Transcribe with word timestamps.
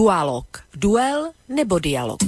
Dualog. 0.00 0.46
Duel 0.76 1.30
nebo 1.48 1.78
dialog. 1.78 2.18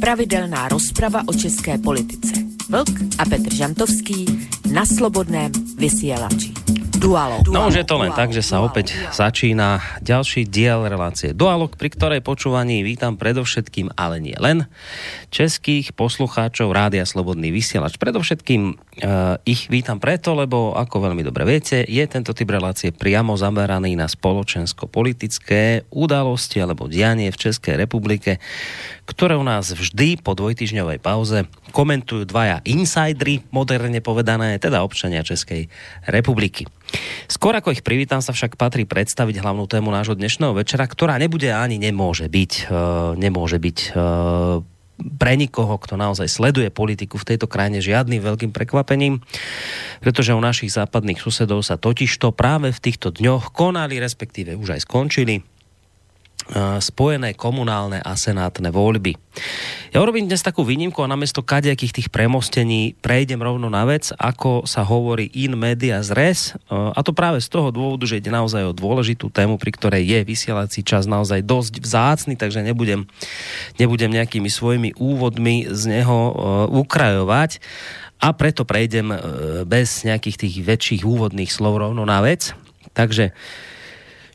Pravidelná 0.00 0.68
rozprava 0.68 1.22
o 1.26 1.34
české 1.34 1.78
politice. 1.78 2.32
Vlk 2.68 3.18
a 3.18 3.24
Petr 3.24 3.54
Žantovský 3.54 4.48
na 4.72 4.86
slobodném 4.86 5.52
vysielači. 5.76 6.54
Dualog. 7.02 7.50
No 7.50 7.66
už 7.66 7.82
je 7.82 7.86
to 7.86 7.98
len 7.98 8.14
tak, 8.14 8.30
že 8.30 8.46
sa 8.46 8.62
opäť 8.62 8.94
začína 9.10 9.82
ďalší 10.06 10.46
diel 10.46 10.86
relácie 10.86 11.34
Dualog, 11.34 11.74
pri 11.74 11.90
ktorej 11.90 12.22
počúvaní 12.22 12.86
vítam 12.86 13.18
predovšetkým, 13.18 13.98
ale 13.98 14.22
nie 14.22 14.38
len, 14.38 14.70
českých 15.34 15.98
poslucháčov 15.98 16.70
Rádia 16.70 17.02
Slobodný 17.02 17.50
vysielač. 17.50 17.98
Predovšetkým 17.98 18.62
uh, 18.70 19.34
ich 19.42 19.66
vítam 19.66 19.98
preto, 19.98 20.38
lebo 20.38 20.78
ako 20.78 21.10
veľmi 21.10 21.26
dobre 21.26 21.42
viete, 21.42 21.82
je 21.82 22.04
tento 22.06 22.30
typ 22.30 22.46
relácie 22.46 22.94
priamo 22.94 23.34
zameraný 23.34 23.98
na 23.98 24.06
spoločensko-politické 24.06 25.90
udalosti 25.90 26.62
alebo 26.62 26.86
dianie 26.86 27.34
v 27.34 27.40
Českej 27.50 27.82
republike, 27.82 28.38
ktoré 29.12 29.36
u 29.36 29.44
nás 29.44 29.68
vždy 29.68 30.24
po 30.24 30.32
dvojtyžňovej 30.32 30.98
pauze 31.04 31.44
komentujú 31.76 32.24
dvaja 32.24 32.64
insidery, 32.64 33.44
moderne 33.52 34.00
povedané, 34.00 34.56
teda 34.56 34.80
občania 34.80 35.20
Českej 35.20 35.68
republiky. 36.08 36.64
Skôr 37.28 37.52
ako 37.52 37.76
ich 37.76 37.84
privítam 37.84 38.24
sa 38.24 38.32
však 38.32 38.56
patrí 38.56 38.88
predstaviť 38.88 39.44
hlavnú 39.44 39.68
tému 39.68 39.92
nášho 39.92 40.16
dnešného 40.16 40.56
večera, 40.56 40.88
ktorá 40.88 41.20
nebude 41.20 41.52
ani 41.52 41.76
nemôže 41.76 42.28
byť, 42.28 42.52
uh, 42.68 43.12
nemôže 43.20 43.60
byť 43.60 43.78
uh, 43.92 44.64
pre 45.02 45.34
nikoho, 45.34 45.76
kto 45.80 45.98
naozaj 45.98 46.28
sleduje 46.28 46.68
politiku 46.70 47.18
v 47.18 47.34
tejto 47.34 47.50
krajine 47.50 47.82
žiadnym 47.82 48.22
veľkým 48.22 48.50
prekvapením, 48.54 49.24
pretože 49.98 50.36
u 50.36 50.40
našich 50.40 50.70
západných 50.70 51.18
susedov 51.18 51.64
sa 51.66 51.80
totižto 51.80 52.30
práve 52.32 52.70
v 52.70 52.82
týchto 52.82 53.10
dňoch 53.10 53.50
konali, 53.50 53.98
respektíve 53.98 54.54
už 54.54 54.78
aj 54.78 54.80
skončili 54.86 55.42
spojené 56.82 57.38
komunálne 57.38 58.02
a 58.02 58.12
senátne 58.18 58.74
voľby. 58.74 59.14
Ja 59.92 60.04
urobím 60.04 60.28
dnes 60.28 60.44
takú 60.44 60.64
výnimku 60.64 61.00
a 61.00 61.08
namiesto 61.08 61.40
kadejakých 61.40 62.00
tých 62.00 62.08
premostení 62.12 62.92
prejdem 63.00 63.40
rovno 63.40 63.72
na 63.72 63.84
vec, 63.88 64.12
ako 64.16 64.68
sa 64.68 64.84
hovorí 64.84 65.28
in 65.32 65.56
media 65.56 66.04
res. 66.12 66.52
A 66.68 67.00
to 67.00 67.16
práve 67.16 67.40
z 67.40 67.48
toho 67.48 67.72
dôvodu, 67.72 68.04
že 68.04 68.20
ide 68.20 68.28
naozaj 68.28 68.68
o 68.68 68.76
dôležitú 68.76 69.32
tému, 69.32 69.56
pri 69.56 69.72
ktorej 69.72 70.04
je 70.04 70.20
vysielací 70.24 70.80
čas 70.84 71.08
naozaj 71.08 71.44
dosť 71.44 71.80
vzácny, 71.80 72.34
takže 72.36 72.60
nebudem, 72.60 73.08
nebudem 73.80 74.12
nejakými 74.12 74.48
svojimi 74.52 74.96
úvodmi 75.00 75.68
z 75.72 75.82
neho 75.88 76.18
ukrajovať 76.68 77.60
a 78.20 78.32
preto 78.36 78.68
prejdem 78.68 79.12
bez 79.64 80.04
nejakých 80.04 80.36
tých 80.46 80.54
väčších 80.60 81.02
úvodných 81.08 81.48
slov 81.48 81.80
rovno 81.80 82.04
na 82.04 82.20
vec. 82.20 82.52
Takže 82.92 83.32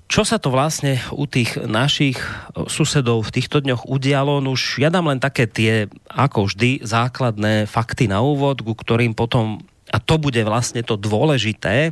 čo 0.08 0.23
sa 0.23 0.39
to 0.39 0.47
vlastne 0.47 1.03
u 1.11 1.27
tých 1.27 1.59
našich 1.59 2.17
eh, 2.17 2.66
susedov 2.66 3.27
v 3.27 3.33
týchto 3.36 3.59
dňoch 3.59 3.88
udialo? 3.88 4.39
No 4.39 4.55
už 4.55 4.80
ja 4.80 4.88
dám 4.88 5.11
len 5.11 5.19
také 5.19 5.45
tie, 5.45 5.91
ako 6.08 6.47
vždy, 6.47 6.83
základné 6.83 7.67
fakty 7.67 8.08
na 8.08 8.23
úvod, 8.23 8.64
ku 8.64 8.73
ktorým 8.73 9.11
potom, 9.11 9.59
a 9.91 9.99
to 9.99 10.16
bude 10.16 10.39
vlastne 10.47 10.80
to 10.81 10.95
dôležité, 10.95 11.91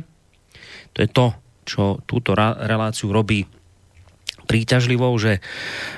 to 0.96 0.98
je 1.04 1.08
to, 1.12 1.26
čo 1.68 2.00
túto 2.08 2.32
reláciu 2.36 3.12
robí 3.12 3.44
príťažlivou, 4.46 5.12
že 5.18 5.42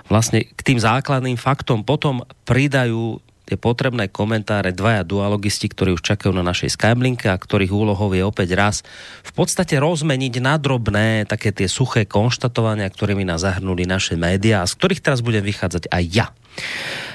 vlastne 0.09 0.43
k 0.43 0.61
tým 0.65 0.81
základným 0.81 1.37
faktom 1.37 1.85
potom 1.85 2.25
pridajú 2.49 3.21
tie 3.49 3.57
potrebné 3.57 4.13
komentáre 4.13 4.77
dvaja 4.77 5.09
dualogisti, 5.09 5.73
ktorí 5.73 5.97
už 5.97 6.05
čakajú 6.05 6.37
na 6.37 6.45
našej 6.45 6.77
Skyblinke 6.77 7.33
a 7.33 7.41
ktorých 7.41 7.73
úlohou 7.73 8.13
je 8.13 8.21
opäť 8.21 8.53
raz 8.53 8.77
v 9.25 9.33
podstate 9.33 9.81
rozmeniť 9.81 10.45
na 10.45 10.61
drobné 10.61 11.25
také 11.25 11.57
tie 11.57 11.65
suché 11.65 12.05
konštatovania, 12.05 12.93
ktorými 12.93 13.25
nás 13.25 13.41
zahrnuli 13.41 13.89
naše 13.89 14.21
médiá 14.21 14.61
a 14.61 14.69
z 14.69 14.77
ktorých 14.77 15.01
teraz 15.01 15.25
budem 15.25 15.41
vychádzať 15.41 15.89
aj 15.89 16.05
ja. 16.13 16.29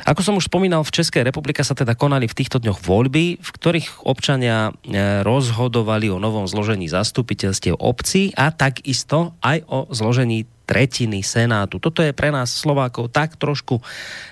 Ako 0.04 0.20
som 0.20 0.36
už 0.36 0.52
spomínal, 0.52 0.84
v 0.84 0.96
Českej 1.00 1.24
republike 1.24 1.64
sa 1.64 1.76
teda 1.76 1.96
konali 1.96 2.28
v 2.28 2.36
týchto 2.36 2.60
dňoch 2.60 2.84
voľby, 2.84 3.40
v 3.40 3.50
ktorých 3.56 4.08
občania 4.08 4.72
e, 4.72 5.24
rozhodovali 5.24 6.12
o 6.12 6.20
novom 6.20 6.44
zložení 6.48 6.92
zastupiteľstiev 6.92 7.80
obcí 7.80 8.36
a 8.36 8.52
takisto 8.52 9.36
aj 9.40 9.64
o 9.68 9.88
zložení 9.92 10.48
tretiny 10.64 11.22
Senátu. 11.22 11.80
Toto 11.80 12.00
je 12.00 12.16
pre 12.16 12.32
nás 12.32 12.52
Slovákov 12.52 13.12
tak 13.12 13.36
trošku 13.36 13.84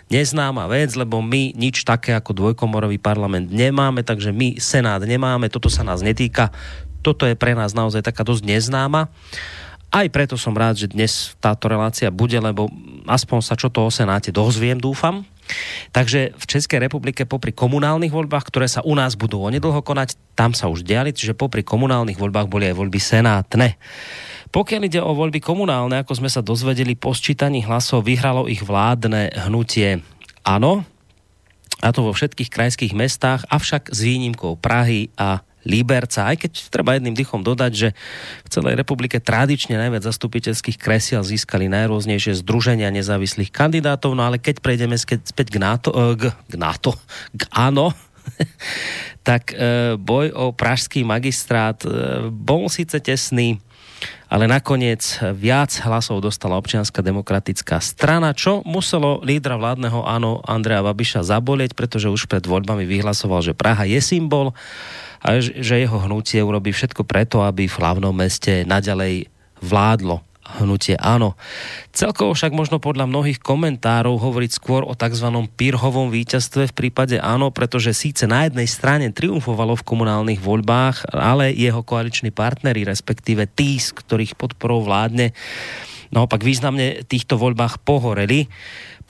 neznáma 0.08 0.68
vec, 0.72 0.96
lebo 0.96 1.20
my 1.20 1.56
nič 1.56 1.84
také 1.84 2.16
ako 2.16 2.32
dvojkomorový 2.32 3.00
parlament 3.00 3.52
nemáme, 3.52 4.04
takže 4.04 4.32
my 4.32 4.60
Senát 4.60 5.04
nemáme, 5.04 5.52
toto 5.52 5.68
sa 5.68 5.84
nás 5.84 6.00
netýka. 6.00 6.52
Toto 7.02 7.26
je 7.26 7.36
pre 7.36 7.58
nás 7.58 7.74
naozaj 7.74 8.06
taká 8.06 8.22
dosť 8.22 8.46
neznáma. 8.46 9.10
Aj 9.92 10.08
preto 10.08 10.40
som 10.40 10.56
rád, 10.56 10.80
že 10.80 10.88
dnes 10.88 11.36
táto 11.44 11.68
relácia 11.68 12.08
bude, 12.08 12.40
lebo 12.40 12.72
aspoň 13.12 13.40
sa 13.44 13.60
čo 13.60 13.68
to 13.68 13.84
o 13.84 13.92
Senáte 13.92 14.32
dozviem, 14.32 14.80
dúfam. 14.80 15.28
Takže 15.92 16.32
v 16.32 16.46
Českej 16.48 16.80
republike 16.88 17.28
popri 17.28 17.52
komunálnych 17.52 18.14
voľbách, 18.14 18.48
ktoré 18.48 18.72
sa 18.72 18.80
u 18.88 18.96
nás 18.96 19.20
budú 19.20 19.44
onedlho 19.44 19.84
konať, 19.84 20.16
tam 20.32 20.56
sa 20.56 20.72
už 20.72 20.88
diali, 20.88 21.12
čiže 21.12 21.36
popri 21.36 21.60
komunálnych 21.60 22.16
voľbách 22.16 22.48
boli 22.48 22.72
aj 22.72 22.76
voľby 22.80 23.00
senátne. 23.04 23.76
Pokiaľ 24.52 24.82
ide 24.84 25.00
o 25.00 25.16
voľby 25.16 25.40
komunálne, 25.40 26.04
ako 26.04 26.20
sme 26.20 26.30
sa 26.30 26.44
dozvedeli 26.44 27.00
po 27.00 27.16
sčítaní 27.16 27.64
hlasov, 27.64 28.04
vyhralo 28.04 28.52
ich 28.52 28.60
vládne 28.60 29.32
hnutie 29.48 30.04
Ano, 30.44 30.84
a 31.82 31.90
to 31.90 32.06
vo 32.06 32.14
všetkých 32.14 32.54
krajských 32.54 32.94
mestách, 32.94 33.42
avšak 33.50 33.90
s 33.90 34.00
výnimkou 34.06 34.60
Prahy 34.62 35.10
a 35.18 35.42
Liberca. 35.66 36.30
Aj 36.30 36.38
keď 36.38 36.74
treba 36.74 36.98
jedným 36.98 37.14
dychom 37.14 37.46
dodať, 37.46 37.72
že 37.74 37.90
v 38.46 38.50
celej 38.50 38.74
republike 38.78 39.22
tradične 39.22 39.78
najviac 39.78 40.02
zastupiteľských 40.06 40.78
kresiel 40.78 41.22
získali 41.22 41.70
najrôznejšie 41.70 42.42
združenia 42.42 42.90
nezávislých 42.90 43.54
kandidátov, 43.54 44.18
no 44.18 44.26
ale 44.26 44.42
keď 44.42 44.62
prejdeme 44.62 44.98
späť 44.98 45.48
k 45.54 45.58
NATO, 45.62 45.90
eh, 45.94 46.18
k, 46.18 46.24
k 46.34 46.54
NATO, 46.58 46.98
k 47.34 47.46
ANO, 47.54 47.94
tak 49.28 49.54
eh, 49.54 49.94
boj 49.98 50.34
o 50.34 50.46
pražský 50.54 51.06
magistrát 51.06 51.78
eh, 51.86 52.26
bol 52.30 52.66
síce 52.70 52.98
tesný, 52.98 53.62
ale 54.32 54.48
nakoniec 54.48 55.04
viac 55.36 55.76
hlasov 55.84 56.24
dostala 56.24 56.58
občianská 56.58 57.04
demokratická 57.04 57.78
strana, 57.84 58.32
čo 58.32 58.64
muselo 58.64 59.20
lídra 59.22 59.60
vládneho 59.60 60.08
áno 60.08 60.40
Andrea 60.48 60.82
Babiša 60.82 61.28
zabolieť, 61.28 61.76
pretože 61.76 62.10
už 62.10 62.26
pred 62.26 62.42
voľbami 62.48 62.88
vyhlasoval, 62.88 63.44
že 63.44 63.58
Praha 63.58 63.84
je 63.86 64.00
symbol 64.00 64.56
a 65.22 65.38
že 65.38 65.78
jeho 65.78 66.02
hnutie 66.02 66.42
urobí 66.42 66.74
všetko 66.74 67.06
preto, 67.06 67.46
aby 67.46 67.70
v 67.70 67.78
hlavnom 67.78 68.16
meste 68.16 68.66
naďalej 68.66 69.30
vládlo 69.62 70.31
hnutie 70.60 71.00
áno. 71.00 71.40
Celkovo 71.96 72.36
však 72.36 72.52
možno 72.52 72.84
podľa 72.84 73.08
mnohých 73.08 73.40
komentárov 73.40 74.20
hovoriť 74.20 74.52
skôr 74.52 74.84
o 74.84 74.98
tzv. 74.98 75.28
pírhovom 75.56 76.12
víťazstve 76.12 76.72
v 76.72 76.78
prípade 76.78 77.16
áno, 77.22 77.54
pretože 77.56 77.96
síce 77.96 78.28
na 78.28 78.50
jednej 78.50 78.68
strane 78.68 79.14
triumfovalo 79.16 79.80
v 79.80 79.88
komunálnych 79.88 80.44
voľbách, 80.44 81.16
ale 81.16 81.56
jeho 81.56 81.86
koaliční 81.86 82.36
partnery, 82.36 82.84
respektíve 82.84 83.48
tí, 83.48 83.80
z 83.80 83.96
ktorých 83.96 84.36
podporou 84.36 84.84
vládne, 84.84 85.32
naopak 86.12 86.44
významne 86.44 87.08
týchto 87.08 87.40
voľbách 87.40 87.80
pohoreli. 87.88 88.52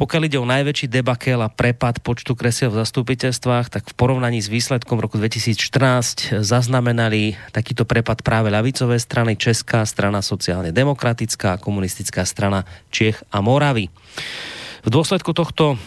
Pokiaľ 0.02 0.34
ide 0.34 0.42
o 0.42 0.50
najväčší 0.50 0.90
debakel 0.90 1.38
a 1.46 1.54
prepad 1.54 2.02
počtu 2.02 2.34
kresiel 2.34 2.74
v 2.74 2.82
zastupiteľstvách, 2.82 3.70
tak 3.70 3.84
v 3.86 3.94
porovnaní 3.94 4.42
s 4.42 4.50
výsledkom 4.50 4.98
roku 4.98 5.22
2014 5.22 6.42
zaznamenali 6.42 7.38
takýto 7.54 7.86
prepad 7.86 8.26
práve 8.26 8.50
ľavicové 8.50 8.98
strany, 8.98 9.38
Česká 9.38 9.86
strana 9.86 10.26
sociálne 10.26 10.74
demokratická, 10.74 11.62
komunistická 11.62 12.26
strana 12.26 12.66
Čech 12.90 13.22
a 13.30 13.46
Moravy. 13.46 13.94
V 14.82 14.90
dôsledku 14.90 15.38
tohto 15.38 15.78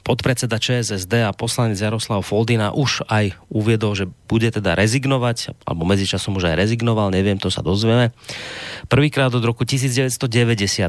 podpredseda 0.00 0.56
ČSSD 0.56 1.28
a 1.28 1.36
poslanec 1.36 1.76
Jaroslav 1.76 2.24
Foldina 2.24 2.72
už 2.72 3.04
aj 3.12 3.36
uviedol, 3.52 3.92
že 3.92 4.08
bude 4.26 4.48
teda 4.48 4.72
rezignovať, 4.72 5.52
alebo 5.68 5.84
medzičasom 5.84 6.40
už 6.40 6.48
aj 6.48 6.56
rezignoval, 6.56 7.12
neviem, 7.12 7.36
to 7.36 7.52
sa 7.52 7.60
dozvieme. 7.60 8.16
Prvýkrát 8.88 9.28
od 9.28 9.44
roku 9.44 9.68
1990 9.68 10.16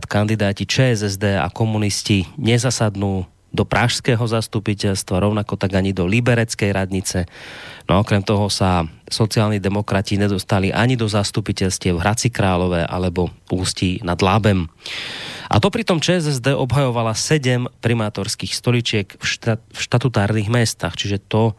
kandidáti 0.08 0.64
ČSSD 0.64 1.44
a 1.44 1.52
komunisti 1.52 2.24
nezasadnú 2.40 3.28
do 3.54 3.64
pražského 3.70 4.26
zastupiteľstva, 4.26 5.22
rovnako 5.22 5.62
tak 5.62 5.78
ani 5.78 5.94
do 5.94 6.10
libereckej 6.10 6.74
radnice. 6.74 7.30
No 7.86 8.02
okrem 8.02 8.26
toho 8.26 8.50
sa 8.50 8.90
sociálni 9.06 9.62
demokrati 9.62 10.18
nedostali 10.18 10.74
ani 10.74 10.98
do 10.98 11.06
zastupiteľstiev 11.06 12.02
Hradci 12.02 12.34
Králové 12.34 12.82
alebo 12.82 13.30
Ústí 13.54 14.02
nad 14.02 14.18
Lábem. 14.26 14.66
A 15.52 15.60
to 15.60 15.68
pritom 15.68 16.00
ČSSD 16.00 16.56
obhajovala 16.56 17.16
sedem 17.18 17.68
primátorských 17.84 18.54
stoličiek 18.56 19.08
v, 19.16 19.26
štat, 19.26 19.60
v 19.72 19.80
štatutárnych 19.80 20.48
mestách, 20.48 20.96
čiže 20.96 21.20
to 21.20 21.58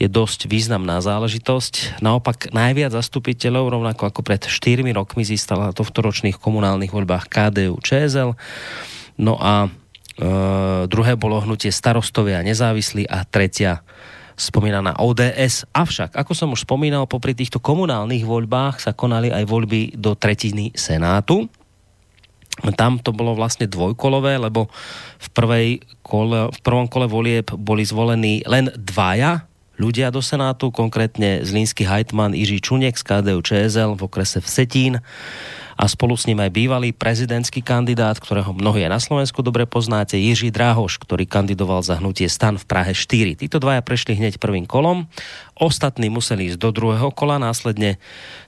je 0.00 0.10
dosť 0.10 0.50
významná 0.50 0.98
záležitosť. 0.98 2.02
Naopak 2.02 2.50
najviac 2.50 2.90
zastupiteľov, 2.90 3.78
rovnako 3.78 4.10
ako 4.10 4.20
pred 4.26 4.42
4 4.42 4.82
rokmi, 4.96 5.22
získala 5.22 5.70
v 5.70 5.78
ročných 5.78 6.42
komunálnych 6.42 6.90
voľbách 6.90 7.30
KDU 7.30 7.78
ČSL. 7.78 8.34
No 9.20 9.38
a 9.38 9.68
e, 9.68 10.28
druhé 10.90 11.14
bolo 11.14 11.38
hnutie 11.44 11.70
starostovia 11.70 12.42
a 12.42 12.46
nezávislí 12.46 13.06
a 13.06 13.22
tretia 13.22 13.86
spomínaná 14.34 14.98
ODS. 14.98 15.68
Avšak, 15.70 16.16
ako 16.16 16.32
som 16.34 16.50
už 16.50 16.64
spomínal, 16.66 17.06
popri 17.06 17.36
týchto 17.36 17.62
komunálnych 17.62 18.26
voľbách 18.26 18.82
sa 18.82 18.96
konali 18.96 19.30
aj 19.30 19.44
voľby 19.46 19.94
do 19.94 20.16
tretiny 20.16 20.74
Senátu. 20.74 21.46
Tam 22.76 23.00
to 23.00 23.16
bolo 23.16 23.32
vlastne 23.32 23.64
dvojkolové, 23.64 24.36
lebo 24.36 24.68
v, 25.18 25.28
prvej 25.32 25.68
kole, 26.04 26.52
v 26.52 26.60
prvom 26.60 26.86
kole 26.86 27.08
volieb 27.08 27.48
boli 27.56 27.82
zvolení 27.82 28.44
len 28.44 28.68
dvaja 28.76 29.48
ľudia 29.80 30.12
do 30.12 30.20
Senátu, 30.20 30.68
konkrétne 30.68 31.42
zlínsky 31.42 31.88
hajtman 31.88 32.36
Jiří 32.36 32.60
Čunek 32.60 32.94
z 32.94 33.02
KDU 33.02 33.40
ČSL 33.40 33.96
v 33.96 34.04
okrese 34.04 34.38
Vsetín 34.44 35.00
a 35.76 35.84
spolu 35.88 36.14
s 36.14 36.28
ním 36.28 36.40
aj 36.42 36.50
bývalý 36.52 36.90
prezidentský 36.92 37.64
kandidát, 37.64 38.20
ktorého 38.20 38.52
mnohí 38.52 38.84
na 38.86 38.98
Slovensku 39.00 39.40
dobre 39.40 39.64
poznáte, 39.64 40.20
Jiří 40.20 40.52
Dráhoš, 40.52 41.00
ktorý 41.00 41.24
kandidoval 41.24 41.80
za 41.80 41.96
hnutie 41.98 42.28
stan 42.28 42.60
v 42.60 42.64
Prahe 42.68 42.92
4. 42.92 43.40
Títo 43.40 43.62
dvaja 43.62 43.80
prešli 43.80 44.18
hneď 44.18 44.36
prvým 44.36 44.68
kolom, 44.68 45.08
ostatní 45.56 46.12
museli 46.12 46.52
ísť 46.52 46.58
do 46.60 46.70
druhého 46.74 47.14
kola, 47.14 47.38
následne 47.40 47.96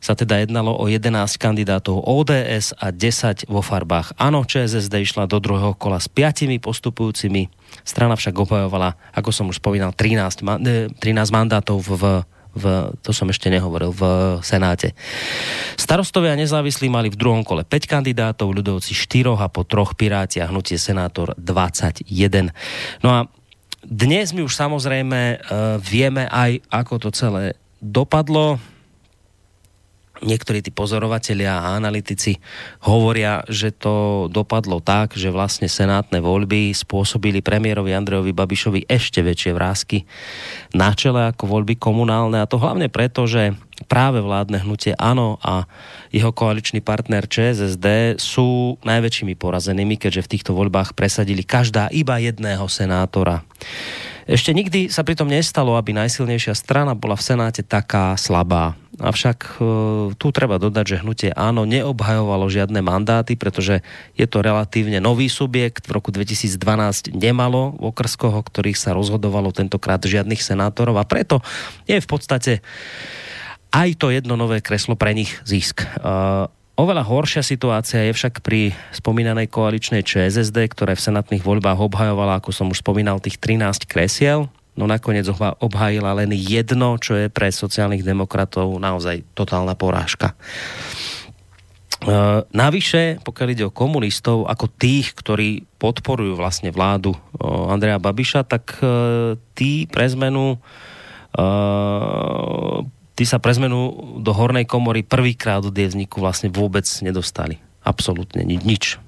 sa 0.03 0.19
teda 0.19 0.43
jednalo 0.43 0.75
o 0.75 0.85
11 0.91 1.11
kandidátov 1.41 2.03
ODS 2.05 2.77
a 2.77 2.91
10 2.93 3.49
vo 3.49 3.63
farbách. 3.65 4.13
Áno, 4.21 4.45
ČSSD 4.45 4.95
išla 5.07 5.25
do 5.31 5.41
druhého 5.41 5.73
kola 5.79 6.03
s 6.03 6.11
piatimi 6.11 6.61
postupujúcimi. 6.61 7.49
Strana 7.87 8.15
však 8.15 8.35
obhajovala, 8.37 8.95
ako 9.15 9.31
som 9.33 9.47
už 9.51 9.59
spomínal, 9.59 9.97
13, 9.97 10.45
13 11.01 11.01
mandátov 11.33 11.81
v 11.81 12.27
v, 12.55 12.95
to 13.03 13.11
som 13.11 13.29
ešte 13.29 13.51
nehovoril, 13.51 13.91
v 13.91 14.03
Senáte. 14.41 14.95
Starostovia 15.75 16.39
nezávislí 16.39 16.87
mali 16.89 17.11
v 17.11 17.19
druhom 17.19 17.43
kole 17.43 17.67
5 17.67 17.91
kandidátov, 17.91 18.55
ľudovci 18.55 18.95
4 18.95 19.35
a 19.39 19.47
po 19.51 19.67
troch 19.67 19.99
Piráti 19.99 20.39
a 20.39 20.49
hnutie 20.49 20.79
Senátor 20.79 21.35
21. 21.37 22.07
No 23.03 23.09
a 23.11 23.19
dnes 23.85 24.33
my 24.33 24.41
už 24.47 24.55
samozrejme 24.57 25.21
uh, 25.21 25.77
vieme 25.77 26.25
aj, 26.31 26.65
ako 26.73 26.95
to 26.97 27.09
celé 27.13 27.59
dopadlo 27.85 28.57
niektorí 30.25 30.65
tí 30.65 30.73
pozorovatelia 30.73 31.61
a 31.61 31.77
analytici 31.77 32.41
hovoria, 32.89 33.45
že 33.47 33.71
to 33.71 34.27
dopadlo 34.33 34.81
tak, 34.81 35.15
že 35.15 35.29
vlastne 35.29 35.69
senátne 35.69 36.25
voľby 36.25 36.73
spôsobili 36.73 37.45
premiérovi 37.45 37.93
Andrejovi 37.93 38.33
Babišovi 38.33 38.89
ešte 38.89 39.21
väčšie 39.21 39.53
vrázky 39.53 40.09
na 40.73 40.97
čele 40.97 41.31
ako 41.31 41.45
voľby 41.47 41.77
komunálne 41.77 42.41
a 42.41 42.49
to 42.49 42.57
hlavne 42.57 42.89
preto, 42.89 43.29
že 43.29 43.53
práve 43.87 44.25
vládne 44.25 44.65
hnutie 44.65 44.97
ANO 44.97 45.37
a 45.45 45.69
jeho 46.15 46.33
koaličný 46.33 46.81
partner 46.81 47.29
ČSSD 47.29 48.17
sú 48.17 48.81
najväčšími 48.87 49.35
porazenými, 49.37 50.01
keďže 50.01 50.25
v 50.25 50.33
týchto 50.39 50.53
voľbách 50.57 50.97
presadili 50.97 51.45
každá 51.45 51.93
iba 51.93 52.17
jedného 52.23 52.65
senátora. 52.71 53.45
Ešte 54.25 54.57
nikdy 54.57 54.89
sa 54.89 55.05
pritom 55.05 55.29
nestalo, 55.29 55.77
aby 55.77 55.93
najsilnejšia 55.93 56.57
strana 56.57 56.97
bola 56.97 57.13
v 57.13 57.27
Senáte 57.29 57.61
taká 57.61 58.17
slabá. 58.17 58.73
Avšak 58.97 59.39
e, 59.45 59.55
tu 60.17 60.27
treba 60.33 60.57
dodať, 60.57 60.85
že 60.87 61.01
hnutie 61.05 61.31
áno 61.35 61.69
neobhajovalo 61.69 62.49
žiadne 62.49 62.81
mandáty, 62.81 63.37
pretože 63.37 63.85
je 64.17 64.25
to 64.25 64.41
relatívne 64.41 64.97
nový 65.03 65.29
subjekt. 65.29 65.85
V 65.85 66.01
roku 66.01 66.09
2012 66.09 67.13
nemalo 67.13 67.77
v 67.77 67.91
okrskoho, 67.93 68.41
ktorých 68.41 68.81
sa 68.81 68.97
rozhodovalo 68.97 69.53
tentokrát 69.53 70.01
žiadnych 70.01 70.41
senátorov 70.41 70.97
a 70.97 71.05
preto 71.05 71.45
je 71.85 72.01
v 72.01 72.09
podstate 72.09 72.65
aj 73.75 73.99
to 73.99 74.15
jedno 74.15 74.39
nové 74.39 74.63
kreslo 74.63 74.95
pre 74.95 75.13
nich 75.13 75.37
zisk. 75.43 75.83
Uh, 76.75 76.85
Oveľa 76.85 77.07
horšia 77.07 77.47
situácia 77.47 78.03
je 78.11 78.11
však 78.11 78.43
pri 78.43 78.75
spomínanej 78.91 79.47
koaličnej 79.47 80.03
ČSSD, 80.03 80.75
ktoré 80.75 80.99
v 80.99 81.07
senátnych 81.07 81.47
voľbách 81.47 81.79
obhajovala, 81.79 82.43
ako 82.43 82.51
som 82.51 82.67
už 82.67 82.83
spomínal, 82.83 83.23
tých 83.23 83.39
13 83.39 83.87
kresiel. 83.87 84.51
No 84.75 84.91
nakoniec 84.91 85.23
obhajila 85.39 86.19
len 86.19 86.35
jedno, 86.35 86.99
čo 86.99 87.15
je 87.15 87.31
pre 87.31 87.55
sociálnych 87.55 88.03
demokratov 88.03 88.75
naozaj 88.83 89.23
totálna 89.39 89.79
porážka. 89.79 90.35
E, 90.35 90.37
navyše, 92.51 93.23
pokiaľ 93.23 93.49
ide 93.55 93.65
o 93.71 93.73
komunistov, 93.73 94.51
ako 94.51 94.67
tých, 94.75 95.15
ktorí 95.15 95.63
podporujú 95.79 96.35
vlastne 96.35 96.75
vládu 96.75 97.15
Andreja 97.71 98.03
Babiša, 98.03 98.51
tak 98.51 98.83
e, 98.83 99.39
tí 99.55 99.87
pre 99.87 100.11
zmenu 100.11 100.59
tí 103.15 103.25
sa 103.27 103.39
pre 103.39 103.55
zmenu 103.55 103.95
do 104.21 104.33
hornej 104.35 104.67
komory 104.67 105.07
prvýkrát 105.07 105.63
od 105.63 105.75
jej 105.75 105.91
vzniku 105.91 106.23
vlastne 106.23 106.51
vôbec 106.51 106.85
nedostali. 107.03 107.63
Absolutne 107.83 108.43
nič. 108.45 108.99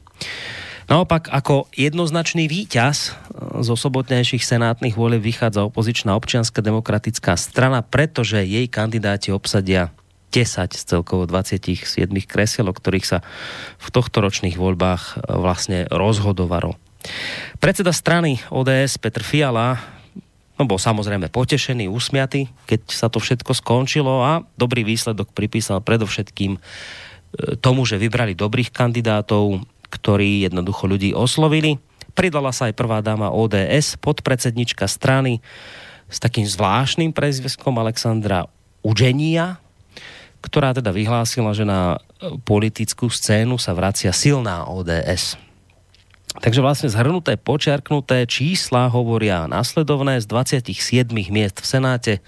Naopak, 0.86 1.26
ako 1.34 1.66
jednoznačný 1.74 2.46
víťaz 2.46 3.18
z 3.34 3.68
osobotnejších 3.68 4.46
senátnych 4.46 4.94
volieb 4.94 5.18
vychádza 5.18 5.66
opozičná 5.66 6.14
občianská 6.14 6.62
demokratická 6.62 7.34
strana, 7.34 7.82
pretože 7.82 8.46
jej 8.46 8.70
kandidáti 8.70 9.34
obsadia 9.34 9.90
10 10.30 10.78
z 10.78 10.82
celkovo 10.86 11.26
27 11.26 11.82
kresiel, 12.22 12.70
o 12.70 12.74
ktorých 12.74 13.06
sa 13.06 13.18
v 13.82 13.88
tohto 13.90 14.22
ročných 14.22 14.54
voľbách 14.54 15.26
vlastne 15.26 15.90
rozhodovalo. 15.90 16.78
Predseda 17.58 17.90
strany 17.90 18.38
ODS 18.54 19.02
Petr 19.02 19.26
Fiala 19.26 19.95
No 20.56 20.64
bol 20.64 20.80
samozrejme 20.80 21.28
potešený, 21.28 21.84
usmiatý, 21.92 22.48
keď 22.64 22.80
sa 22.88 23.12
to 23.12 23.20
všetko 23.20 23.52
skončilo 23.52 24.24
a 24.24 24.40
dobrý 24.56 24.88
výsledok 24.88 25.36
pripísal 25.36 25.84
predovšetkým 25.84 26.56
e, 26.56 26.60
tomu, 27.60 27.84
že 27.84 28.00
vybrali 28.00 28.32
dobrých 28.32 28.72
kandidátov, 28.72 29.60
ktorí 29.92 30.48
jednoducho 30.48 30.88
ľudí 30.88 31.12
oslovili. 31.12 31.76
Pridala 32.16 32.56
sa 32.56 32.72
aj 32.72 32.74
prvá 32.74 33.04
dáma 33.04 33.28
ODS, 33.36 34.00
podpredsednička 34.00 34.88
strany 34.88 35.44
s 36.08 36.16
takým 36.16 36.48
zvláštnym 36.48 37.12
prezviskom 37.12 37.76
Alexandra 37.76 38.48
Uženia, 38.80 39.60
ktorá 40.40 40.72
teda 40.72 40.94
vyhlásila, 40.94 41.52
že 41.52 41.68
na 41.68 42.00
politickú 42.48 43.12
scénu 43.12 43.60
sa 43.60 43.76
vracia 43.76 44.14
silná 44.14 44.64
ODS. 44.64 45.36
Takže 46.36 46.60
vlastne 46.60 46.88
zhrnuté, 46.92 47.40
počiarknuté 47.40 48.28
čísla 48.28 48.92
hovoria 48.92 49.48
následovné. 49.48 50.20
Z 50.20 50.26
27 50.28 51.08
miest 51.32 51.64
v 51.64 51.66
Senáte 51.66 52.12
e, 52.16 52.20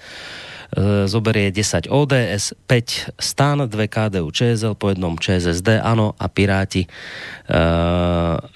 zoberie 1.05 1.53
10 1.53 1.93
ODS, 1.93 2.57
5 2.65 3.21
STAN, 3.21 3.69
2 3.69 3.77
KDU 3.89 4.29
ČSL, 4.33 4.75
po 4.81 4.89
jednom 4.89 5.15
ČSSD, 5.21 5.85
ANO 5.85 6.17
a 6.17 6.27
Piráti, 6.33 6.89
e, 6.89 6.91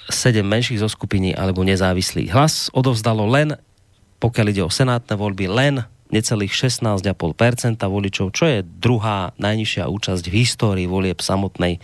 7 0.08 0.40
menších 0.40 0.80
zo 0.80 0.88
skupiny 0.88 1.36
alebo 1.36 1.60
nezávislý 1.60 2.32
hlas. 2.32 2.72
Odovzdalo 2.72 3.28
len, 3.28 3.52
pokiaľ 4.24 4.46
ide 4.48 4.62
o 4.64 4.72
senátne 4.72 5.20
voľby, 5.20 5.52
len 5.52 5.84
necelých 6.12 6.52
16,5% 6.52 7.80
voličov, 7.88 8.36
čo 8.36 8.44
je 8.44 8.60
druhá 8.60 9.32
najnižšia 9.40 9.88
účasť 9.88 10.24
v 10.28 10.34
histórii 10.44 10.86
volieb 10.88 11.24
samotnej 11.24 11.80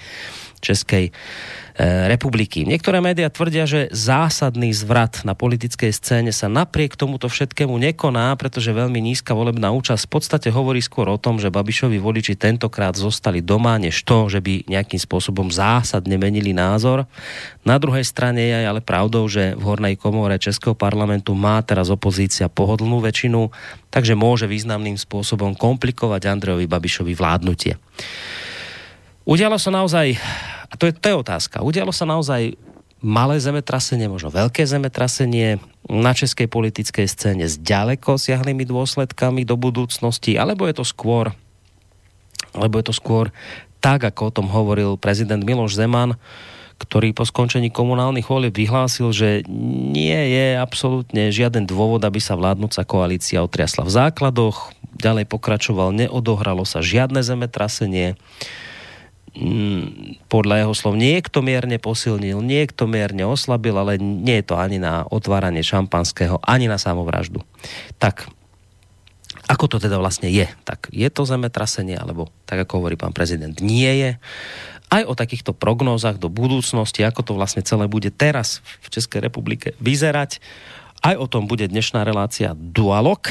Českej 0.60 1.14
republiky. 1.78 2.66
Niektoré 2.66 2.98
médiá 2.98 3.30
tvrdia, 3.30 3.62
že 3.62 3.86
zásadný 3.94 4.74
zvrat 4.74 5.22
na 5.22 5.38
politickej 5.38 5.94
scéne 5.94 6.34
sa 6.34 6.50
napriek 6.50 6.98
tomuto 6.98 7.30
všetkému 7.30 7.70
nekoná, 7.70 8.34
pretože 8.34 8.74
veľmi 8.74 8.98
nízka 8.98 9.30
volebná 9.30 9.70
účasť 9.70 10.10
v 10.10 10.12
podstate 10.12 10.48
hovorí 10.50 10.82
skôr 10.82 11.06
o 11.06 11.22
tom, 11.22 11.38
že 11.38 11.54
Babišovi 11.54 12.02
voliči 12.02 12.34
tentokrát 12.34 12.98
zostali 12.98 13.38
doma, 13.38 13.78
než 13.78 14.02
to, 14.02 14.26
že 14.26 14.42
by 14.42 14.66
nejakým 14.66 14.98
spôsobom 14.98 15.54
zásadne 15.54 16.18
menili 16.18 16.50
názor. 16.50 17.06
Na 17.62 17.78
druhej 17.78 18.02
strane 18.02 18.42
je 18.42 18.58
ale 18.66 18.82
pravdou, 18.82 19.30
že 19.30 19.54
v 19.54 19.62
hornej 19.62 19.94
komore 19.94 20.34
Českého 20.42 20.74
parlamentu 20.74 21.38
má 21.38 21.62
teraz 21.62 21.94
opozícia 21.94 22.50
pohodlnú 22.50 22.98
väčšinu, 22.98 23.54
takže 23.94 24.18
môže 24.18 24.50
významným 24.50 24.98
spôsobom 24.98 25.54
komplikovať 25.54 26.26
Andrejovi 26.26 26.66
Babišovi 26.66 27.14
vládnutie. 27.14 27.78
Udialo 29.28 29.60
sa 29.60 29.68
naozaj 29.68 30.16
a 30.72 30.74
to 30.80 30.88
je, 30.88 30.96
to 30.96 31.12
je 31.12 31.20
otázka. 31.20 31.60
Udialo 31.60 31.92
sa 31.92 32.08
naozaj 32.08 32.56
malé 33.04 33.36
zemetrasenie, 33.36 34.08
možno 34.08 34.32
veľké 34.32 34.64
zemetrasenie 34.64 35.60
na 35.84 36.16
českej 36.16 36.48
politickej 36.48 37.04
scéne 37.04 37.44
s 37.44 37.60
ďaleko 37.60 38.16
siahlými 38.16 38.64
dôsledkami 38.64 39.44
do 39.44 39.60
budúcnosti, 39.60 40.40
alebo 40.40 40.64
je 40.64 40.80
to 40.80 40.84
skôr 40.88 41.36
alebo 42.56 42.80
je 42.80 42.88
to 42.88 42.94
skôr 42.96 43.28
tak, 43.84 44.00
ako 44.00 44.32
o 44.32 44.34
tom 44.34 44.48
hovoril 44.48 44.96
prezident 44.96 45.44
Miloš 45.44 45.76
Zeman, 45.76 46.16
ktorý 46.80 47.12
po 47.12 47.28
skončení 47.28 47.68
komunálnych 47.68 48.26
volieb 48.26 48.56
vyhlásil, 48.56 49.12
že 49.12 49.44
nie 49.92 50.16
je 50.32 50.56
absolútne 50.56 51.28
žiaden 51.28 51.68
dôvod, 51.68 52.00
aby 52.00 52.18
sa 52.18 52.32
vládnúca 52.32 52.80
koalícia 52.88 53.44
otriasla 53.44 53.84
v 53.84 53.92
základoch. 53.92 54.72
Ďalej 54.98 55.28
pokračoval, 55.28 55.92
neodohralo 55.94 56.64
sa 56.64 56.80
žiadne 56.80 57.20
zemetrasenie 57.20 58.16
podľa 60.28 60.54
jeho 60.64 60.74
slov 60.74 60.94
niekto 60.96 61.44
mierne 61.44 61.76
posilnil, 61.76 62.40
niekto 62.40 62.88
mierne 62.88 63.28
oslabil, 63.28 63.74
ale 63.76 64.00
nie 64.00 64.40
je 64.40 64.46
to 64.48 64.56
ani 64.56 64.80
na 64.80 65.04
otváranie 65.08 65.62
šampanského, 65.62 66.40
ani 66.42 66.66
na 66.66 66.80
samovraždu. 66.80 67.44
Tak, 68.00 68.28
ako 69.48 69.64
to 69.68 69.76
teda 69.80 69.96
vlastne 69.96 70.28
je? 70.28 70.44
Tak 70.64 70.92
je 70.92 71.08
to 71.08 71.24
zemetrasenie, 71.24 71.96
alebo 71.96 72.28
tak 72.44 72.68
ako 72.68 72.84
hovorí 72.84 72.96
pán 73.00 73.16
prezident, 73.16 73.56
nie 73.64 73.88
je. 73.88 74.10
Aj 74.88 75.04
o 75.04 75.12
takýchto 75.12 75.52
prognózach 75.52 76.16
do 76.16 76.32
budúcnosti, 76.32 77.04
ako 77.04 77.20
to 77.24 77.32
vlastne 77.36 77.60
celé 77.60 77.88
bude 77.88 78.08
teraz 78.08 78.64
v 78.80 78.88
Českej 78.88 79.24
republike 79.24 79.76
vyzerať. 79.80 80.40
Aj 81.04 81.16
o 81.16 81.28
tom 81.28 81.44
bude 81.44 81.68
dnešná 81.68 82.04
relácia 82.04 82.56
Dualog, 82.56 83.24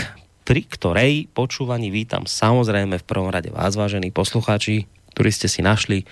pri 0.48 0.64
ktorej 0.64 1.28
počúvaní 1.36 1.92
vítam 1.92 2.24
samozrejme 2.24 3.02
v 3.02 3.08
prvom 3.10 3.28
rade 3.28 3.52
vás, 3.52 3.76
vážení 3.76 4.14
poslucháči, 4.16 4.88
ktorí 5.18 5.34
ste 5.34 5.50
si 5.50 5.66
našli 5.66 6.06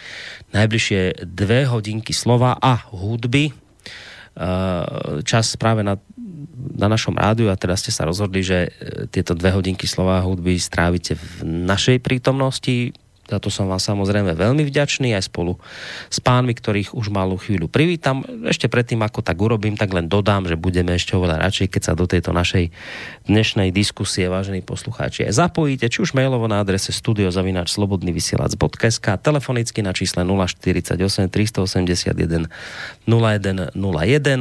najbližšie 0.49 1.29
dve 1.29 1.69
hodinky 1.69 2.09
slova 2.09 2.57
a 2.57 2.89
hudby. 2.89 3.53
Čas 5.21 5.53
práve 5.61 5.85
na, 5.85 6.01
na 6.73 6.89
našom 6.89 7.13
rádiu 7.13 7.53
a 7.53 7.55
teda 7.55 7.77
ste 7.77 7.93
sa 7.93 8.09
rozhodli, 8.09 8.41
že 8.41 8.73
tieto 9.13 9.37
dve 9.37 9.53
hodinky 9.53 9.85
slova 9.85 10.17
a 10.17 10.25
hudby 10.25 10.57
strávite 10.57 11.13
v 11.13 11.45
našej 11.69 12.01
prítomnosti 12.01 12.97
za 13.25 13.41
to 13.41 13.49
som 13.49 13.65
vám 13.65 13.81
samozrejme 13.81 14.37
veľmi 14.37 14.61
vďačný 14.69 15.17
aj 15.17 15.33
spolu 15.33 15.57
s 16.13 16.21
pánmi, 16.21 16.53
ktorých 16.53 16.93
už 16.93 17.09
malú 17.09 17.41
chvíľu 17.41 17.65
privítam. 17.65 18.21
Ešte 18.45 18.69
predtým, 18.69 19.01
ako 19.01 19.25
tak 19.25 19.41
urobím, 19.41 19.73
tak 19.77 19.93
len 19.93 20.05
dodám, 20.05 20.45
že 20.45 20.57
budeme 20.57 20.93
ešte 20.93 21.17
oveľa 21.17 21.37
radšej, 21.49 21.67
keď 21.73 21.81
sa 21.81 21.93
do 21.97 22.05
tejto 22.05 22.33
našej 22.33 22.69
dnešnej 23.25 23.71
diskusie, 23.73 24.29
vážení 24.29 24.61
poslucháči, 24.61 25.25
aj 25.25 25.33
zapojíte, 25.41 25.89
či 25.89 26.05
už 26.05 26.13
mailovo 26.13 26.45
na 26.45 26.61
adrese 26.61 26.93
studiozavinačslobodnyvysielac.sk, 26.93 29.17
telefonicky 29.21 29.81
na 29.81 29.93
čísle 29.95 30.21
048 30.21 31.31
381 31.31 32.45
0101, 33.09 33.73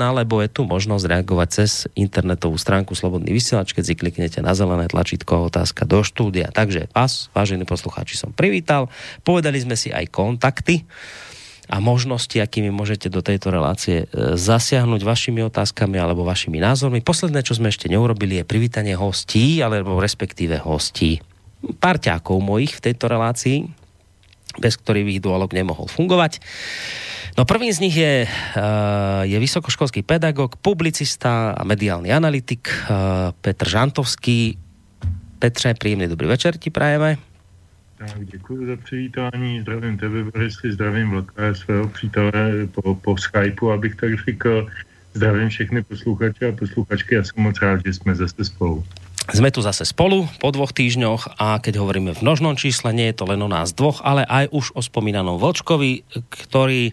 alebo 0.01 0.43
je 0.43 0.49
tu 0.51 0.65
možnosť 0.69 1.05
reagovať 1.09 1.49
cez 1.49 1.89
internetovú 1.97 2.61
stránku 2.61 2.93
Slobodný 2.93 3.33
vysielač, 3.33 3.73
keď 3.73 3.85
si 3.85 3.95
kliknete 3.95 4.43
na 4.43 4.53
zelené 4.57 4.91
tlačítko 4.91 5.49
otázka 5.49 5.87
do 5.87 6.03
štúdia. 6.03 6.51
Takže 6.51 6.91
vás, 6.91 7.31
vážení 7.37 7.63
poslucháči, 7.63 8.19
som 8.19 8.35
privítal 8.35 8.74
pýtal. 8.75 8.91
Povedali 9.23 9.63
sme 9.63 9.79
si 9.79 9.95
aj 9.95 10.11
kontakty 10.11 10.83
a 11.65 11.81
možnosti, 11.81 12.37
akými 12.37 12.69
môžete 12.69 13.09
do 13.09 13.25
tejto 13.25 13.49
relácie 13.49 14.05
e, 14.05 14.37
zasiahnuť 14.37 15.01
vašimi 15.01 15.41
otázkami 15.49 15.97
alebo 15.97 16.27
vašimi 16.27 16.61
názormi. 16.61 17.01
Posledné, 17.01 17.41
čo 17.41 17.57
sme 17.57 17.73
ešte 17.73 17.89
neurobili, 17.89 18.37
je 18.37 18.45
privítanie 18.45 18.93
hostí, 18.93 19.65
alebo 19.65 19.97
respektíve 19.97 20.61
hostí. 20.61 21.25
Parťákov 21.65 22.37
mojich 22.45 22.77
v 22.77 22.85
tejto 22.93 23.09
relácii, 23.09 23.65
bez 24.61 24.77
ktorých 24.77 25.17
ich 25.17 25.25
dualog 25.25 25.57
nemohol 25.57 25.89
fungovať. 25.89 26.45
No 27.41 27.49
prvým 27.49 27.73
z 27.73 27.81
nich 27.81 27.97
je, 27.97 28.29
e, 28.29 28.61
je 29.25 29.39
vysokoškolský 29.41 30.05
pedagog, 30.05 30.61
publicista 30.61 31.57
a 31.57 31.63
mediálny 31.65 32.13
analytik 32.13 32.69
e, 32.69 32.75
Petr 33.41 33.73
Žantovský. 33.73 34.61
Petře, 35.41 35.81
príjemný 35.81 36.13
dobrý 36.13 36.29
večer 36.29 36.61
ti 36.61 36.69
prajeme. 36.69 37.34
Tak 37.99 38.27
děkuji 38.27 38.67
za 38.67 38.77
přivítání, 38.77 39.61
zdravím 39.61 39.99
tebe, 39.99 40.25
Borisy, 40.25 40.73
zdravím 40.73 41.11
Vlka, 41.11 41.55
svého 41.55 41.89
přítele 41.89 42.67
po, 42.75 42.95
po 42.95 43.17
Skypeu, 43.17 43.71
abych 43.71 43.97
tak 43.97 44.11
řekl. 44.27 44.67
Zdravím 45.15 45.49
všechny 45.49 45.83
posluchače 45.83 46.49
a 46.49 46.53
posluchačky, 46.53 47.15
já 47.15 47.25
jsem 47.25 47.43
moc 47.43 47.61
rád, 47.63 47.81
že 47.87 47.93
jsme 47.95 48.15
zase 48.15 48.45
spolu. 48.45 48.85
Sme 49.25 49.49
tu 49.49 49.65
zase 49.65 49.89
spolu 49.89 50.29
po 50.37 50.53
dvoch 50.53 50.77
týždňoch 50.77 51.41
a 51.41 51.57
keď 51.57 51.81
hovoríme 51.81 52.13
v 52.13 52.21
množnom 52.21 52.61
čísle, 52.61 52.93
nie 52.93 53.09
je 53.09 53.17
to 53.17 53.25
len 53.25 53.41
o 53.41 53.49
nás 53.49 53.73
dvoch, 53.73 54.05
ale 54.05 54.21
aj 54.29 54.53
už 54.53 54.77
o 54.77 54.85
spomínanom 54.85 55.41
Vlčkovi, 55.41 56.05
ktorý 56.29 56.93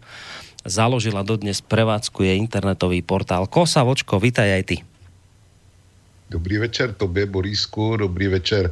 založil 0.63 1.17
a 1.20 1.27
dodnes 1.27 1.60
prevádzkuje 1.60 2.39
internetový 2.39 3.03
portál 3.03 3.51
Kosa. 3.51 3.84
Vočko, 3.84 4.22
vítaj 4.22 4.48
aj 4.48 4.63
ty. 4.63 4.77
Dobrý 6.31 6.63
večer 6.63 6.93
tobě, 6.96 7.25
Borísku, 7.25 7.98
dobrý 7.98 8.27
večer 8.27 8.72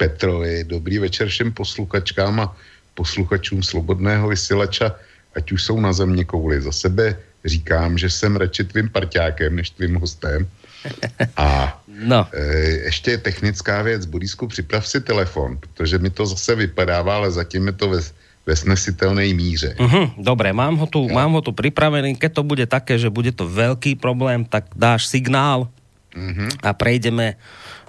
Petrovi, 0.00 0.64
dobrý 0.64 0.98
večer 0.98 1.28
všem 1.28 1.52
posluchačkám 1.52 2.40
a 2.40 2.56
posluchačům 2.96 3.60
Slobodného 3.60 4.32
vysílača, 4.32 4.96
ať 5.36 5.52
už 5.52 5.60
jsou 5.60 5.76
na 5.76 5.92
země 5.92 6.24
kouli. 6.24 6.56
Za 6.60 6.72
sebe 6.72 7.20
říkám, 7.44 8.00
že 8.00 8.08
jsem 8.10 8.32
radši 8.36 8.64
tvým 8.64 8.88
parťákem, 8.88 9.56
než 9.56 9.76
tvým 9.76 10.00
hostem. 10.00 10.48
A 11.36 11.76
no. 12.08 12.24
e, 12.32 12.44
ještě 12.88 13.18
technická 13.20 13.82
věc, 13.82 14.08
Borisku, 14.08 14.48
připrav 14.48 14.88
si 14.88 15.00
telefon, 15.04 15.60
protože 15.60 16.00
mi 16.00 16.10
to 16.10 16.26
zase 16.26 16.56
vypadává, 16.56 17.20
ale 17.20 17.30
zatím 17.30 17.66
je 17.66 17.72
to 17.72 17.88
ve, 17.88 18.00
ve 18.46 18.56
snesitelnej 18.56 19.36
míře. 19.36 19.76
Uh-huh, 19.76 20.16
dobre, 20.16 20.52
mám 20.56 20.80
ho, 20.80 20.88
tu, 20.88 21.12
ja. 21.12 21.14
mám 21.14 21.36
ho 21.36 21.44
tu 21.44 21.52
pripravený. 21.52 22.16
Keď 22.16 22.32
to 22.32 22.42
bude 22.42 22.64
také, 22.64 22.96
že 22.96 23.12
bude 23.12 23.36
to 23.36 23.44
veľký 23.44 24.00
problém, 24.00 24.48
tak 24.48 24.72
dáš 24.72 25.12
signál 25.12 25.68
uh-huh. 26.16 26.48
a 26.64 26.72
prejdeme 26.72 27.36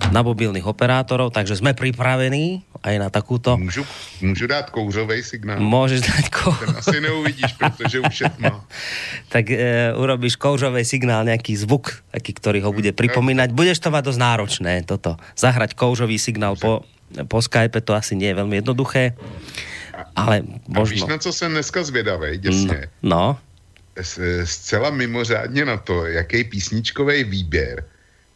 na 0.09 0.25
mobilných 0.25 0.65
operátorov, 0.65 1.29
takže 1.29 1.61
sme 1.61 1.77
pripravení 1.77 2.65
aj 2.81 2.95
na 2.97 3.09
takúto... 3.13 3.53
Můžu, 3.57 3.85
můžu 4.21 4.47
dát 4.47 4.73
kouřový 4.73 5.21
signál? 5.23 5.61
Môžeš 5.61 6.01
dať 6.01 6.25
kouřový. 6.33 6.65
Ten 6.65 6.77
asi 6.77 6.97
neuvidíš, 7.01 7.51
protože 7.53 7.97
už 8.01 8.15
je 8.21 8.29
tma. 8.29 8.65
tak 9.33 9.45
e, 9.53 9.93
urobíš 9.93 10.35
kouřový 10.35 10.81
signál, 10.81 11.21
nejaký 11.29 11.53
zvuk, 11.53 12.01
taký, 12.09 12.33
ktorý 12.33 12.65
ho 12.65 12.73
bude 12.73 12.89
pripomínať. 12.89 13.53
Budeš 13.53 13.85
to 13.85 13.93
mať 13.93 14.03
dosť 14.09 14.19
náročné, 14.19 14.73
toto. 14.89 15.21
Zahrať 15.37 15.77
kouřový 15.77 16.17
signál 16.17 16.57
po, 16.57 16.81
po 17.29 17.37
Skype, 17.37 17.85
to 17.85 17.93
asi 17.93 18.17
nie 18.17 18.33
je 18.33 18.39
veľmi 18.41 18.55
jednoduché. 18.57 19.13
Ale 20.17 20.41
možno... 20.65 21.05
A 21.05 21.05
víš, 21.05 21.05
na 21.05 21.17
co 21.17 21.33
jsem 21.33 21.51
dneska 21.51 21.83
zvědavý, 21.83 22.37
děsně? 22.37 22.89
No. 23.03 23.37
Zcela 24.43 24.89
mimořádně 24.89 25.65
na 25.65 25.77
to, 25.77 26.05
jaký 26.05 26.43
písničkový 26.43 27.23
výběr 27.23 27.83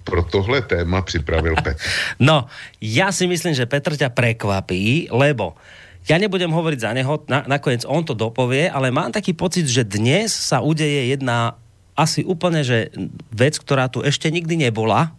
pro 0.05 0.21
tohle 0.23 0.61
téma 0.61 1.01
připravil 1.01 1.57
Petr. 1.57 1.81
No, 2.21 2.45
ja 2.77 3.09
si 3.09 3.25
myslím, 3.25 3.57
že 3.57 3.65
Petr 3.65 3.97
ťa 3.97 4.13
prekvapí, 4.13 5.09
lebo 5.09 5.57
ja 6.05 6.21
nebudem 6.21 6.53
hovoriť 6.53 6.79
za 6.79 6.91
neho, 6.93 7.25
na, 7.25 7.41
nakoniec 7.49 7.81
on 7.89 8.05
to 8.05 8.13
dopovie, 8.13 8.69
ale 8.69 8.93
mám 8.93 9.09
taký 9.09 9.33
pocit, 9.33 9.65
že 9.65 9.81
dnes 9.81 10.29
sa 10.29 10.61
udeje 10.61 11.09
jedna 11.09 11.57
asi 11.97 12.21
úplne, 12.21 12.61
že 12.61 12.93
vec, 13.33 13.57
ktorá 13.57 13.89
tu 13.89 14.05
ešte 14.05 14.29
nikdy 14.29 14.69
nebola, 14.69 15.17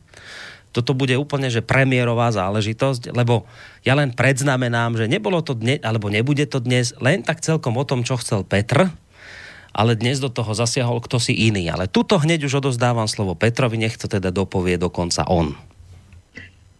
toto 0.70 0.92
bude 0.92 1.16
úplne, 1.16 1.48
že 1.48 1.64
premiérová 1.64 2.28
záležitosť, 2.28 3.16
lebo 3.16 3.48
ja 3.80 3.96
len 3.96 4.12
predznamenám, 4.12 5.00
že 5.00 5.08
nebolo 5.08 5.40
to 5.40 5.56
dnes, 5.56 5.80
alebo 5.80 6.12
nebude 6.12 6.44
to 6.44 6.60
dnes 6.60 6.92
len 7.00 7.24
tak 7.24 7.40
celkom 7.40 7.80
o 7.80 7.84
tom, 7.88 8.04
čo 8.04 8.20
chcel 8.20 8.44
Petr, 8.44 8.92
ale 9.74 9.96
dnes 9.96 10.20
do 10.20 10.28
toho 10.28 10.54
zasiahol 10.54 11.00
kto 11.00 11.18
si 11.18 11.32
iný. 11.32 11.70
Ale 11.70 11.86
tuto 11.90 12.18
hneď 12.18 12.44
už 12.44 12.60
odozdávam 12.60 13.08
slovo 13.08 13.34
Petrovi, 13.34 13.78
nech 13.80 13.96
to 13.96 14.06
teda 14.06 14.30
dopovie 14.30 14.78
dokonca 14.78 15.26
on. 15.26 15.56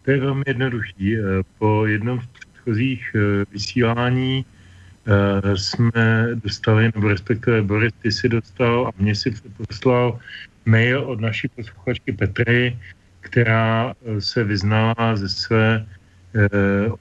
To 0.06 0.10
je 0.10 0.20
velmi 0.20 0.42
jednoduchý. 0.46 1.16
Eh, 1.16 1.20
po 1.58 1.86
jednom 1.86 2.20
z 2.20 2.26
předchozích 2.26 3.02
eh, 3.14 3.44
vysílání 3.52 4.44
eh, 4.44 5.56
jsme 5.58 6.28
dostali, 6.34 6.90
nebo 6.94 7.08
respektive 7.08 7.62
Boris, 7.62 7.92
ty 8.02 8.12
si 8.12 8.28
dostal 8.28 8.86
a 8.86 8.90
mě 8.98 9.14
si 9.14 9.34
poslal 9.66 10.18
mail 10.66 11.00
od 11.00 11.20
naší 11.20 11.48
posluchačky 11.48 12.12
Petry, 12.12 12.78
která 13.20 13.94
se 14.18 14.44
vyznala 14.44 14.94
ze 15.14 15.28
své 15.28 15.86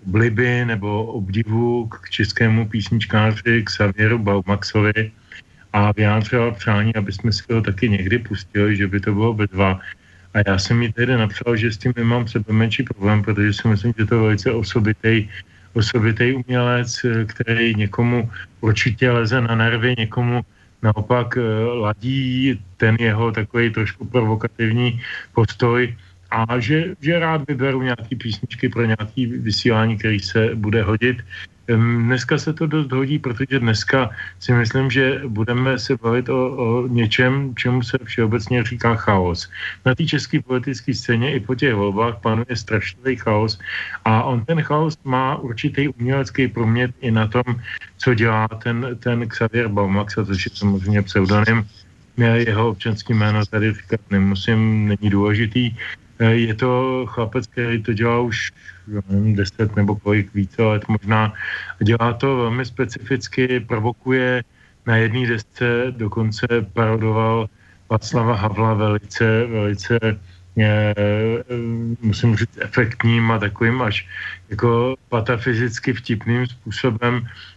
obliby 0.07 0.65
nebo 0.65 1.05
obdivu 1.05 1.87
k 1.87 2.09
českému 2.09 2.69
písničkáři 2.69 3.63
Xavieru 3.63 4.19
Baumaxovi, 4.19 5.11
a 5.75 5.91
vyjádřila 5.91 6.51
přání, 6.51 6.95
aby 6.95 7.11
jsme 7.11 7.31
si 7.31 7.43
ho 7.51 7.61
taky 7.61 7.89
někdy 7.89 8.19
pustili, 8.19 8.75
že 8.75 8.87
by 8.87 8.99
to 8.99 9.13
bylo 9.13 9.33
bezva. 9.33 9.79
A 10.33 10.37
já 10.47 10.57
jsem 10.57 10.79
mi 10.79 10.87
tedy 10.91 11.17
napsal, 11.17 11.55
že 11.55 11.71
s 11.71 11.77
tím 11.77 11.93
nemám 11.95 12.27
sebe 12.27 12.53
menší 12.53 12.83
problém, 12.83 13.23
protože 13.23 13.53
si 13.53 13.67
myslím, 13.67 13.93
že 13.97 14.05
to 14.05 14.15
je 14.15 14.21
velice 14.21 14.51
osobitý, 14.51 15.27
osobitý 15.73 16.33
umělec, 16.33 17.05
který 17.27 17.75
někomu 17.75 18.31
určitě 18.61 19.11
leze 19.11 19.41
na 19.41 19.55
nervy, 19.55 19.95
někomu 19.97 20.45
naopak 20.83 21.37
eh, 21.37 21.43
ladí 21.63 22.55
ten 22.77 22.95
jeho 22.99 23.31
takový 23.31 23.69
trošku 23.69 24.05
provokativní 24.05 25.01
postoj 25.35 25.91
a 26.31 26.59
že, 26.59 26.95
že 27.01 27.19
rád 27.19 27.47
vyberu 27.47 27.81
nějaký 27.81 28.15
písničky 28.15 28.69
pro 28.69 28.85
nějaký 28.85 29.25
vysílání, 29.43 29.97
který 29.97 30.19
se 30.19 30.55
bude 30.55 30.83
hodit. 30.83 31.19
Dneska 31.67 32.37
se 32.37 32.53
to 32.53 32.67
dost 32.67 32.91
hodí, 32.91 33.19
protože 33.19 33.59
dneska 33.59 34.09
si 34.39 34.53
myslím, 34.53 34.91
že 34.91 35.21
budeme 35.27 35.79
se 35.79 35.97
bavit 35.97 36.29
o, 36.29 36.55
o 36.57 36.87
něčem, 36.87 37.55
čemu 37.55 37.81
se 37.83 37.97
všeobecně 38.03 38.63
říká 38.63 38.95
chaos. 38.95 39.49
Na 39.85 39.95
té 39.95 40.05
české 40.05 40.41
politické 40.41 40.93
scéně 40.93 41.33
i 41.33 41.39
po 41.39 41.55
těch 41.55 41.73
volbách 41.73 42.21
panuje 42.21 42.55
strašný 42.55 43.15
chaos 43.15 43.59
a 44.05 44.23
on 44.23 44.45
ten 44.45 44.61
chaos 44.61 44.97
má 45.03 45.35
určitý 45.35 45.87
umělecký 45.87 46.47
promět 46.47 46.91
i 47.01 47.11
na 47.11 47.27
tom, 47.27 47.43
co 47.97 48.13
dělá 48.13 48.47
ten, 48.47 48.97
ten 48.99 49.27
Xavier 49.27 49.67
Baumax, 49.67 50.17
a 50.17 50.25
což 50.25 50.45
je 50.45 50.51
samozřejmě 50.53 51.01
pseudonym, 51.01 51.65
jeho 52.17 52.69
občanský 52.69 53.13
jméno 53.13 53.45
tady 53.45 53.73
říkat 53.73 53.99
nemusím, 54.11 54.87
není 54.87 55.09
důležitý. 55.09 55.75
Je 56.19 56.53
to 56.53 57.05
chlapec, 57.07 57.47
který 57.47 57.83
to 57.83 57.93
dělá 57.93 58.19
už 58.19 58.51
nevím, 58.87 59.35
deset 59.35 59.75
nebo 59.75 59.95
kolik 59.95 60.33
více 60.33 60.61
let 60.61 60.83
možná. 60.87 61.33
Dělá 61.83 62.13
to 62.13 62.37
velmi 62.37 62.65
specificky, 62.65 63.59
provokuje 63.59 64.43
na 64.85 64.97
jedné 64.97 65.27
desce, 65.27 65.85
dokonce 65.89 66.47
parodoval 66.73 67.49
Václava 67.89 68.35
Havla 68.35 68.73
velice, 68.73 69.45
velice 69.45 69.99
je, 70.55 70.95
musím 72.01 72.35
říct, 72.35 72.57
efektním 72.57 73.31
a 73.31 73.39
takovým 73.39 73.81
až 73.81 74.07
jako 74.49 74.95
patafyzicky 75.09 75.93
vtipným 75.93 76.47
způsobem 76.47 77.27
Eh, 77.27 77.54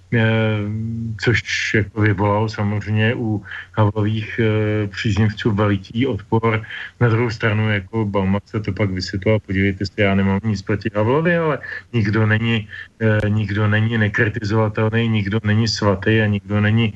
což 1.24 1.74
jako 1.74 2.00
vyvolalo 2.00 2.48
samozřejmě 2.48 3.14
u 3.14 3.42
Havlových 3.72 4.40
eh, 4.40 4.86
příznivců 4.86 5.50
veliký 5.50 6.06
odpor. 6.06 6.62
Na 7.00 7.08
druhou 7.08 7.30
stranu 7.30 7.72
jako 7.72 8.04
Baumax 8.04 8.50
se 8.50 8.60
to 8.60 8.72
pak 8.72 8.90
vysvětloval, 8.90 9.40
podívejte 9.40 9.86
se, 9.86 9.92
já 9.96 10.14
nemám 10.14 10.40
nic 10.44 10.62
proti 10.62 10.90
Havlovi, 10.94 11.36
ale 11.36 11.58
nikdo 11.92 12.26
není, 12.26 12.68
eh, 13.00 13.28
nikdo 13.28 13.68
není 13.68 13.98
nekritizovatelný, 13.98 15.08
nikdo 15.08 15.40
není 15.44 15.68
svatý 15.68 16.20
a 16.20 16.26
nikdo 16.26 16.60
není, 16.60 16.94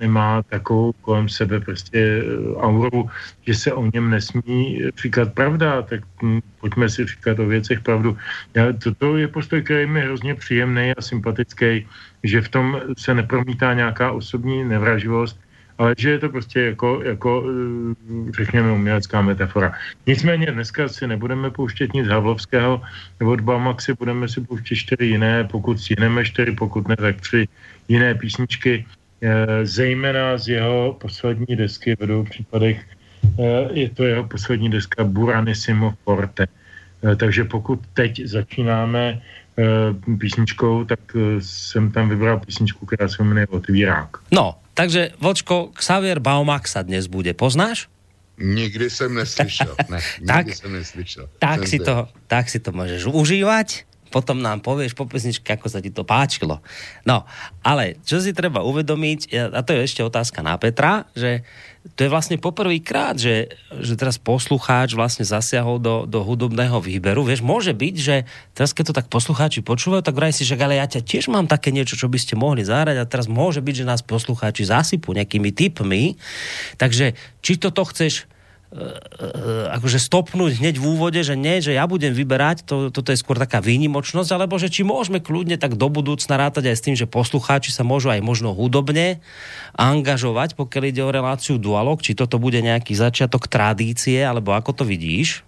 nemá 0.00 0.42
takovou 0.42 0.92
kolem 1.00 1.28
sebe 1.28 1.60
prostě 1.60 2.22
auru, 2.56 3.08
že 3.46 3.54
se 3.54 3.72
o 3.72 3.86
něm 3.94 4.10
nesmí 4.10 4.82
říkat 5.02 5.32
pravda, 5.34 5.82
tak 5.82 6.00
hm, 6.22 6.40
pojďme 6.60 6.88
si 6.88 7.06
říkat 7.06 7.38
o 7.38 7.46
věcech 7.46 7.80
pravdu. 7.80 8.16
Já, 8.54 8.72
toto 8.72 9.16
je 9.16 9.28
postoj, 9.28 9.62
který 9.62 9.86
mi 9.86 10.00
hrozně 10.00 10.34
příjemný 10.34 10.92
a 10.98 11.02
sympatický, 11.02 11.86
že 12.24 12.40
v 12.40 12.48
tom 12.48 12.80
se 12.98 13.14
nepromítá 13.14 13.74
nějaká 13.74 14.12
osobní 14.12 14.64
nevraživost, 14.64 15.40
ale 15.80 15.94
že 15.98 16.10
je 16.10 16.18
to 16.18 16.28
prostě 16.28 16.60
jako, 16.60 17.00
jako 17.04 17.44
eh, 17.48 18.32
řekněme, 18.36 18.72
umělecká 18.72 19.22
metafora. 19.22 19.72
Nicméně 20.06 20.46
dneska 20.46 20.88
si 20.88 21.06
nebudeme 21.06 21.50
pouštět 21.50 21.94
nic 21.94 22.08
Havlovského, 22.08 22.82
nebo 23.20 23.32
od 23.32 23.40
Baumaxy 23.40 23.94
budeme 23.96 24.28
si 24.28 24.40
pouštět 24.40 24.76
čtyři 24.76 25.04
jiné, 25.04 25.44
pokud 25.44 25.80
stihneme 25.80 26.24
čtyři, 26.24 26.52
pokud 26.52 26.88
ne, 26.88 26.96
tak 26.96 27.20
tři 27.20 27.48
jiné 27.88 28.14
písničky, 28.14 28.84
eh, 29.22 29.66
zejména 29.66 30.38
z 30.38 30.48
jeho 30.48 30.96
poslední 31.00 31.56
desky 31.56 31.96
v 31.96 32.06
dvou 32.06 32.24
případech 32.24 32.99
je 33.70 33.88
to 33.90 34.04
jeho 34.04 34.24
poslední 34.24 34.70
deska 34.70 35.04
Buranissimo 35.04 35.94
Forte. 36.04 36.46
Eh, 36.46 37.16
takže 37.16 37.44
pokud 37.44 37.80
teď 37.94 38.24
začínáme 38.24 39.22
eh, 39.58 39.64
písničkou, 40.18 40.84
tak 40.84 41.00
jsem 41.38 41.92
tam 41.92 42.08
vybral 42.08 42.40
písničku, 42.40 42.86
která 42.86 43.08
se 43.08 43.24
jmenuje 43.24 43.46
Otvírák. 43.46 44.16
No, 44.30 44.54
takže 44.74 45.10
Vočko, 45.20 45.70
Xavier 45.74 46.20
Baumax 46.20 46.72
sa 46.72 46.82
dnes 46.82 47.06
bude. 47.06 47.32
Poznáš? 47.34 47.88
Nikdy 48.40 48.90
jsem 48.90 49.14
neslyšel. 49.14 49.76
Ne, 49.88 50.00
nikdy 50.20 50.32
tak, 50.32 50.54
jsem 50.54 50.72
neslyšel. 50.72 51.28
Tak 51.38 51.68
si, 51.68 51.78
to, 51.78 52.08
tak 52.26 52.48
si 52.48 52.58
to 52.60 52.72
můžeš 52.72 53.04
užívat 53.04 53.66
potom 54.10 54.42
nám 54.42 54.60
povieš 54.60 54.98
po 54.98 55.06
pesničke, 55.06 55.46
ako 55.54 55.70
sa 55.70 55.78
ti 55.78 55.94
to 55.94 56.02
páčilo. 56.02 56.58
No, 57.06 57.24
ale 57.62 58.02
čo 58.02 58.18
si 58.18 58.34
treba 58.34 58.66
uvedomiť, 58.66 59.50
a 59.54 59.62
to 59.62 59.78
je 59.78 59.86
ešte 59.86 60.02
otázka 60.02 60.42
na 60.42 60.58
Petra, 60.58 61.06
že 61.14 61.46
to 61.96 62.04
je 62.04 62.12
vlastne 62.12 62.36
poprvýkrát, 62.36 63.16
že, 63.16 63.56
že 63.80 63.96
teraz 63.96 64.20
poslucháč 64.20 64.92
vlastne 64.92 65.24
zasiahol 65.24 65.80
do, 65.80 66.04
do 66.04 66.20
hudobného 66.20 66.76
výberu. 66.76 67.24
Vieš, 67.24 67.40
môže 67.40 67.72
byť, 67.72 67.94
že 67.96 68.28
teraz 68.52 68.76
keď 68.76 68.92
to 68.92 68.98
tak 69.00 69.08
poslucháči 69.08 69.64
počúvajú, 69.64 70.04
tak 70.04 70.12
vraj 70.12 70.36
si, 70.36 70.44
že 70.44 70.60
ale 70.60 70.76
ja 70.76 70.84
ťa 70.84 71.00
tiež 71.00 71.32
mám 71.32 71.48
také 71.48 71.72
niečo, 71.72 71.96
čo 71.96 72.12
by 72.12 72.20
ste 72.20 72.36
mohli 72.36 72.68
zahrať 72.68 73.00
a 73.00 73.08
teraz 73.08 73.32
môže 73.32 73.64
byť, 73.64 73.74
že 73.80 73.88
nás 73.88 74.04
poslucháči 74.04 74.68
zasypú 74.68 75.16
nejakými 75.16 75.56
tipmi. 75.56 76.20
Takže 76.76 77.16
či 77.40 77.52
toto 77.56 77.88
chceš 77.88 78.28
akože 79.74 79.98
stopnúť 79.98 80.62
hneď 80.62 80.78
v 80.78 80.86
úvode, 80.94 81.18
že 81.26 81.34
nie, 81.34 81.58
že 81.58 81.74
ja 81.74 81.90
budem 81.90 82.14
vyberať, 82.14 82.62
to, 82.62 82.94
toto 82.94 83.10
je 83.10 83.18
skôr 83.18 83.34
taká 83.34 83.58
výnimočnosť, 83.58 84.30
alebo 84.30 84.62
že 84.62 84.70
či 84.70 84.86
môžeme 84.86 85.18
kľudne 85.18 85.58
tak 85.58 85.74
do 85.74 85.90
budúcna 85.90 86.38
rátať 86.38 86.70
aj 86.70 86.76
s 86.78 86.84
tým, 86.86 86.94
že 86.94 87.10
poslucháči 87.10 87.74
sa 87.74 87.82
môžu 87.82 88.14
aj 88.14 88.22
možno 88.22 88.54
hudobne 88.54 89.18
angažovať, 89.74 90.54
pokiaľ 90.54 90.82
ide 90.86 91.02
o 91.02 91.10
reláciu 91.10 91.58
Dualog, 91.58 91.98
či 91.98 92.14
toto 92.14 92.38
bude 92.38 92.62
nejaký 92.62 92.94
začiatok 92.94 93.50
tradície, 93.50 94.22
alebo 94.22 94.54
ako 94.54 94.70
to 94.70 94.84
vidíš, 94.86 95.42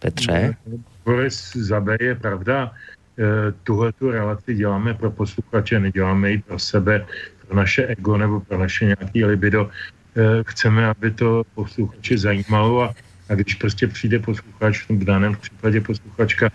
Petře? 0.00 0.56
Boris 1.04 1.52
Zabe 1.54 1.96
je 2.00 2.14
pravda, 2.14 2.72
eh, 3.18 3.52
tuhle 3.62 3.92
tu 3.92 4.10
relaci 4.10 4.54
děláme 4.54 4.94
pro 4.94 5.10
posluchače, 5.10 5.80
neděláme 5.80 6.30
ji 6.30 6.38
pro 6.38 6.58
sebe, 6.58 7.06
pro 7.46 7.56
naše 7.56 7.86
ego 7.86 8.16
nebo 8.16 8.40
pro 8.40 8.58
naše 8.58 8.84
nějaký 8.84 9.24
libido. 9.24 9.70
Eh, 10.16 10.44
chceme, 10.46 10.86
aby 10.86 11.10
to 11.10 11.42
posluchače 11.54 12.18
zajímalo 12.18 12.82
a, 12.82 12.94
a 13.28 13.34
když 13.34 13.54
prostě 13.54 13.86
přijde 13.86 14.18
posluchač, 14.18 14.84
v 14.88 15.04
daném 15.04 15.36
případě 15.36 15.80
posluchačka 15.80 16.50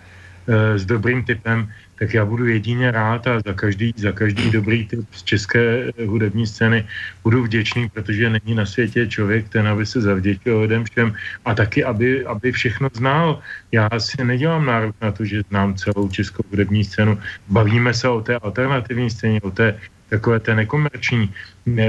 e, 0.48 0.78
s 0.78 0.86
dobrým 0.86 1.24
typem, 1.24 1.68
tak 1.98 2.14
já 2.14 2.24
budu 2.24 2.46
jedině 2.46 2.90
rád 2.90 3.26
a 3.26 3.40
za 3.46 3.52
každý, 3.52 3.92
za 3.96 4.12
každý 4.12 4.50
dobrý 4.50 4.86
typ 4.86 5.02
z 5.10 5.22
české 5.22 5.90
eh, 5.90 6.06
hudební 6.06 6.46
scény 6.46 6.86
budu 7.22 7.42
vděčný, 7.42 7.88
protože 7.88 8.30
není 8.30 8.54
na 8.54 8.66
světě 8.66 9.06
člověk, 9.06 9.48
ten, 9.48 9.68
aby 9.68 9.86
se 9.86 10.00
zavděčil 10.00 10.60
lidem 10.60 10.84
všem 10.84 11.14
a 11.44 11.54
taky, 11.54 11.84
aby, 11.84 12.26
aby 12.26 12.52
všechno 12.52 12.88
znal. 12.94 13.42
Já 13.72 13.90
si 13.98 14.24
nedělám 14.24 14.66
nárok 14.66 14.94
na 15.02 15.10
to, 15.12 15.24
že 15.24 15.42
znám 15.50 15.74
celou 15.74 16.08
českou 16.08 16.42
hudební 16.50 16.84
scénu. 16.84 17.18
Bavíme 17.48 17.94
se 17.94 18.08
o 18.08 18.20
té 18.20 18.38
alternativní 18.38 19.10
scéně, 19.10 19.42
o 19.42 19.50
té 19.50 19.74
takové 20.08 20.40
té 20.40 20.54
nekomerční, 20.54 21.34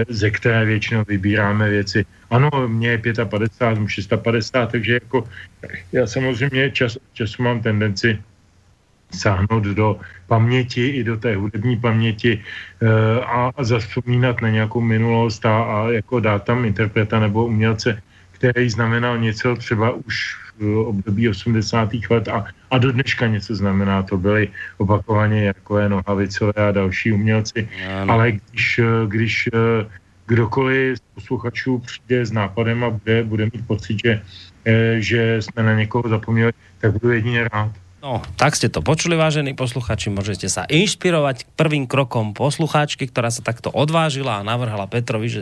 ze 0.10 0.30
které 0.32 0.66
většinou 0.66 1.04
vybíráme 1.08 1.70
věci. 1.70 2.06
Ano, 2.30 2.50
mě 2.68 2.90
je 2.90 3.02
55, 3.26 3.90
650, 3.90 4.72
takže 4.72 4.94
jako 4.94 5.24
já 5.92 6.08
samozřejmě 6.08 6.72
čas, 6.72 6.98
času 7.14 7.44
mám 7.44 7.62
tendenci 7.62 8.20
sáhnout 9.12 9.64
do 9.64 10.00
paměti 10.28 10.88
i 10.88 11.04
do 11.04 11.18
té 11.18 11.36
hudební 11.36 11.78
paměti 11.78 12.32
e, 12.38 12.42
a, 13.22 13.52
a 13.58 13.64
zaspomínat 13.64 14.42
na 14.42 14.50
nějakou 14.50 14.82
minulost 14.82 15.46
a, 15.46 15.64
a 15.64 15.90
jako 15.90 16.20
dát 16.20 16.44
tam 16.44 16.66
interpreta 16.66 17.20
nebo 17.20 17.46
umělce, 17.46 18.02
který 18.32 18.70
znamenal 18.70 19.18
něco 19.18 19.56
třeba 19.56 19.92
už 19.92 20.38
období 20.86 21.30
80. 21.30 21.90
let 22.10 22.28
a, 22.28 22.46
a 22.72 22.78
do 22.78 22.92
dneška 22.92 23.28
něco 23.28 23.56
znamená. 23.56 24.04
To 24.04 24.18
byly 24.18 24.50
opakovaně 24.78 25.44
Jarkové, 25.44 25.90
Nohavicové 25.90 26.54
a 26.54 26.72
další 26.72 27.12
umělci. 27.12 27.70
Ano. 28.02 28.14
Ale 28.14 28.32
když, 28.32 28.80
když 29.08 29.50
kdokoliv 30.26 30.98
z 30.98 31.02
posluchačů 31.16 31.78
přijde 31.78 32.26
s 32.26 32.32
nápadem 32.32 32.84
a 32.84 32.90
bude, 32.90 33.24
bude 33.24 33.46
mít 33.46 33.68
pocit, 33.68 33.98
že, 34.06 34.22
že 35.00 35.42
jsme 35.42 35.64
na 35.64 35.74
někoho 35.74 36.10
zapomněli, 36.10 36.54
tak 36.82 36.92
budu 36.92 37.12
jedině 37.12 37.50
rád. 37.54 37.72
No, 38.00 38.24
tak 38.40 38.56
ste 38.56 38.72
to 38.72 38.80
počuli, 38.80 39.20
vážení 39.20 39.52
posluchači, 39.60 40.08
môžete 40.08 40.48
sa 40.48 40.64
inšpirovať 40.72 41.52
prvým 41.60 41.84
krokom 41.84 42.32
posluchačky, 42.32 43.12
ktorá 43.12 43.28
sa 43.28 43.44
takto 43.44 43.68
odvážila 43.76 44.40
a 44.40 44.48
navrhala 44.48 44.88
Petrovi, 44.88 45.28
že 45.28 45.42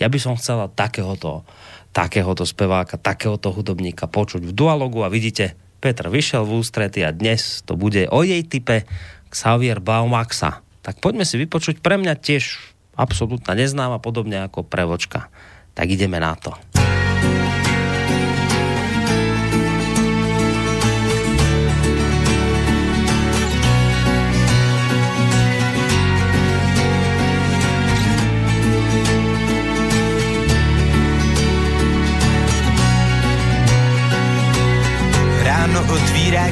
ja 0.00 0.08
by 0.08 0.16
som 0.16 0.40
chcela 0.40 0.72
takéhoto 0.72 1.44
takéhoto 1.92 2.44
speváka, 2.44 3.00
takéhoto 3.00 3.52
hudobníka 3.52 4.04
počuť 4.04 4.44
v 4.44 4.52
dualogu 4.52 5.00
a 5.00 5.08
vidíte, 5.08 5.56
Petr 5.86 6.10
vyšel 6.10 6.42
v 6.42 6.66
ústrety 6.66 7.06
a 7.06 7.14
dnes 7.14 7.62
to 7.62 7.78
bude 7.78 8.10
o 8.10 8.26
jej 8.26 8.42
type 8.42 8.82
Xavier 9.30 9.78
Baumaxa. 9.78 10.66
Tak 10.82 10.98
poďme 10.98 11.22
si 11.22 11.38
vypočuť 11.38 11.78
pre 11.78 11.94
mňa 11.94 12.18
tiež 12.18 12.58
absolútna 12.98 13.54
neznáma, 13.54 14.02
podobne 14.02 14.42
ako 14.50 14.66
prevočka. 14.66 15.30
Tak 15.78 15.86
ideme 15.86 16.18
na 16.18 16.34
to. 16.34 16.58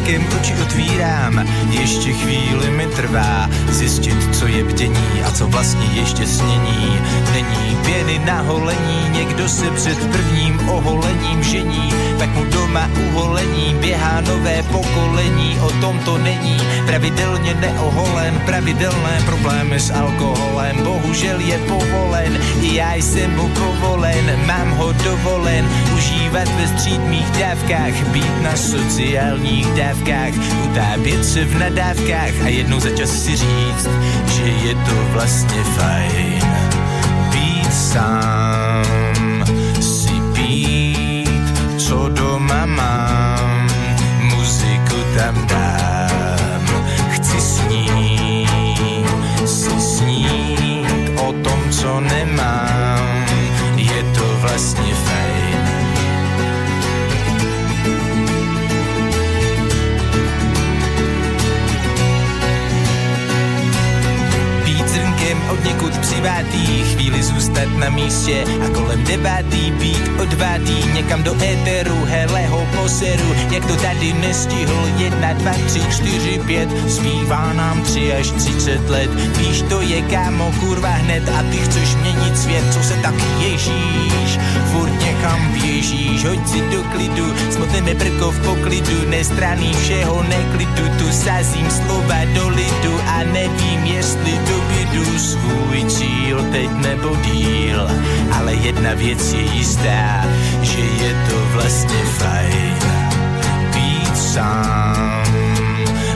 Otvírákem 0.04 0.40
oči 0.40 0.54
otvírám, 0.62 1.48
ještě 1.70 2.12
chvíli 2.12 2.70
mi 2.70 2.86
trvá 2.86 3.48
zjistit, 3.68 4.36
co 4.36 4.46
je 4.46 4.64
bdění 4.64 5.22
a 5.26 5.30
co 5.30 5.46
vlastně 5.46 5.86
ještě 5.94 6.26
snění. 6.26 6.98
Není 7.32 7.76
pěny 7.84 8.18
na 8.18 8.40
holení, 8.40 9.08
někdo 9.12 9.48
se 9.48 9.70
před 9.70 9.98
prvním 10.12 10.68
oholením 10.68 11.42
žení, 11.42 11.92
tak 12.18 12.28
mu 12.34 12.44
doma 12.44 12.90
uholení 13.08 13.74
běhá 13.80 14.20
nové 14.20 14.62
pokolení, 14.62 15.58
o 15.60 15.70
tom 15.80 15.98
to 15.98 16.18
není, 16.18 16.56
pravidelně 16.86 17.54
neoholen, 17.54 18.40
pravidelné 18.46 19.22
problémy 19.26 19.80
s 19.80 19.90
alkoholem, 19.90 20.76
bohužel 20.84 21.40
je 21.40 21.58
povolen, 21.58 22.38
i 22.60 22.74
já 22.74 22.94
jsem 22.94 23.36
mu 23.36 23.48
povolen, 23.48 24.46
mám 24.46 24.70
ho 24.70 24.92
dovolen, 24.92 25.68
užívat 25.96 26.48
ve 26.48 26.68
střídmých 26.68 27.30
dávkách, 27.30 28.08
být 28.12 28.42
na 28.42 28.56
sociálních 28.56 29.66
dávkách, 29.66 29.93
utápět 30.64 31.24
se 31.24 31.44
v 31.44 31.58
nadávkách 31.58 32.44
a 32.44 32.48
jednou 32.48 32.80
za 32.80 32.90
čas 32.90 33.10
si 33.10 33.36
říct, 33.36 33.88
že 34.26 34.42
je 34.42 34.74
to 34.74 34.94
vlastně 35.12 35.64
fajn 35.64 36.42
být 37.30 37.72
sám, 37.72 39.44
si 39.80 40.12
pít, 40.34 41.78
co 41.78 42.08
doma 42.08 42.66
mám, 42.66 43.68
muziku 44.20 44.96
tam 45.16 45.46
dám, 45.46 46.86
chci 47.10 47.40
snít, 47.40 49.08
si 49.46 49.80
snít 49.80 51.20
o 51.20 51.32
tom, 51.32 51.70
co 51.70 52.00
nemám, 52.00 52.83
zůstat 67.54 67.78
na 67.78 67.90
místě 67.90 68.44
a 68.66 68.68
kolem 68.74 69.04
devátý 69.04 69.70
být 69.70 70.10
odvátý 70.22 70.74
někam 70.94 71.22
do 71.22 71.34
éteru, 71.34 72.04
helého 72.04 72.66
poseru, 72.76 73.34
jak 73.50 73.66
to 73.66 73.76
tady 73.76 74.12
nestihl, 74.12 74.88
jedna, 74.96 75.32
dva, 75.32 75.52
tři, 75.66 75.80
čtyři, 75.90 76.40
pět, 76.46 76.68
zbývá 76.86 77.52
nám 77.52 77.82
tři 77.82 78.12
až 78.12 78.30
třicet 78.30 78.90
let, 78.90 79.10
víš, 79.38 79.62
to 79.68 79.80
je 79.80 80.02
kámo, 80.02 80.52
kurva 80.60 80.88
hned. 80.88 81.28
A 81.28 81.42
ty 81.50 81.56
chceš 81.56 81.94
měnit 81.94 82.38
svět, 82.38 82.64
co 82.72 82.82
se 82.82 82.94
tak 83.02 83.14
ježíš, 83.40 84.38
furt 84.72 84.92
někam 85.00 85.52
běžíš, 85.52 86.24
hoď 86.24 86.48
si 86.48 86.60
do 86.60 86.82
klidu, 86.82 87.34
smutneme 87.50 87.94
prko 87.94 88.30
v 88.30 88.44
poklidu, 88.44 89.10
nestraný 89.10 89.74
všeho 89.74 90.22
neklidu, 90.22 90.88
tu 90.98 91.12
sázím 91.12 91.70
slova 91.70 92.24
do 92.34 92.48
lidu 92.48 93.00
a 93.06 93.18
nevím, 93.32 93.84
jestli 93.84 94.32
dobydu 94.32 95.18
svůj 95.18 95.84
cíl. 95.88 96.44
Teď 96.52 96.70
nebo 96.70 97.16
díl, 97.44 97.88
ale 98.32 98.54
jedna 98.54 98.94
věc 98.94 99.32
je 99.32 99.40
jistá, 99.40 100.24
že 100.62 100.80
je 100.80 101.12
to 101.28 101.36
vlastně 101.52 102.02
fajn. 102.18 102.78
Být 103.74 104.16
sám, 104.16 105.24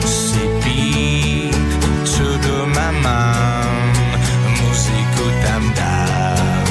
si 0.05 0.39
pít, 0.63 1.55
co 2.03 2.23
doma 2.47 2.91
mám, 2.91 3.93
muziku 4.61 5.25
tam 5.45 5.73
dám, 5.73 6.65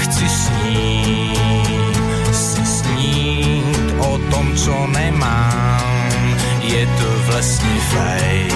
chci 0.00 0.28
snít, 0.28 1.96
si 2.32 2.66
snít 2.66 3.94
o 3.98 4.18
tom, 4.30 4.56
co 4.56 4.86
nemám, 4.86 6.36
je 6.62 6.86
to 6.86 7.10
vlastně 7.32 7.74
fajn. 7.92 8.52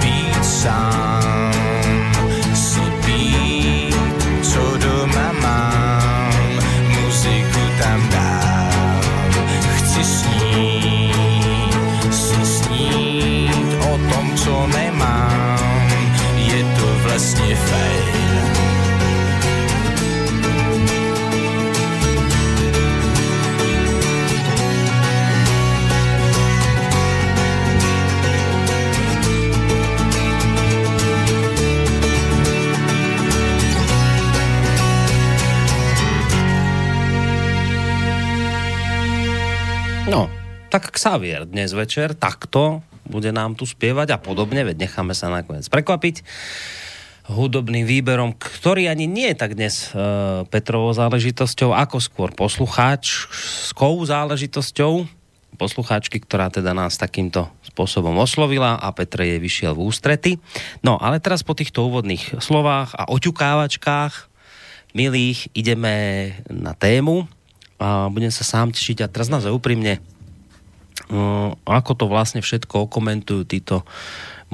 Být 0.00 0.44
sám, 0.44 1.73
tak 40.74 40.90
Xavier 40.90 41.46
dnes 41.46 41.70
večer 41.70 42.18
takto 42.18 42.82
bude 43.06 43.30
nám 43.30 43.54
tu 43.54 43.62
spievať 43.62 44.10
a 44.10 44.18
podobne, 44.18 44.66
veď 44.66 44.90
necháme 44.90 45.14
sa 45.14 45.30
nakoniec 45.30 45.70
prekvapiť 45.70 46.26
hudobným 47.30 47.86
výberom, 47.86 48.34
ktorý 48.34 48.90
ani 48.90 49.06
nie 49.06 49.30
je 49.30 49.38
tak 49.38 49.54
dnes 49.54 49.94
uh, 49.94 50.42
Petrovou 50.50 50.90
záležitosťou, 50.90 51.78
ako 51.78 52.02
skôr 52.02 52.34
poslucháčskou 52.34 54.02
záležitosťou, 54.02 55.06
poslucháčky, 55.54 56.18
ktorá 56.18 56.50
teda 56.50 56.74
nás 56.74 56.98
takýmto 56.98 57.46
spôsobom 57.70 58.18
oslovila 58.18 58.74
a 58.74 58.90
Petr 58.90 59.22
jej 59.22 59.38
vyšiel 59.38 59.78
v 59.78 59.86
ústrety. 59.86 60.32
No, 60.82 60.98
ale 60.98 61.22
teraz 61.22 61.46
po 61.46 61.54
týchto 61.54 61.86
úvodných 61.86 62.42
slovách 62.42 62.98
a 62.98 63.06
oťukávačkách 63.14 64.26
milých 64.90 65.54
ideme 65.54 65.94
na 66.50 66.74
tému 66.74 67.30
a 67.78 68.10
budem 68.10 68.34
sa 68.34 68.42
sám 68.42 68.74
tešiť 68.74 69.06
a 69.06 69.10
teraz 69.10 69.30
naozaj 69.30 69.54
úprimne 69.54 70.02
ako 71.64 71.92
to 71.96 72.04
vlastne 72.08 72.40
všetko 72.40 72.88
okomentujú 72.88 73.44
títo 73.44 73.84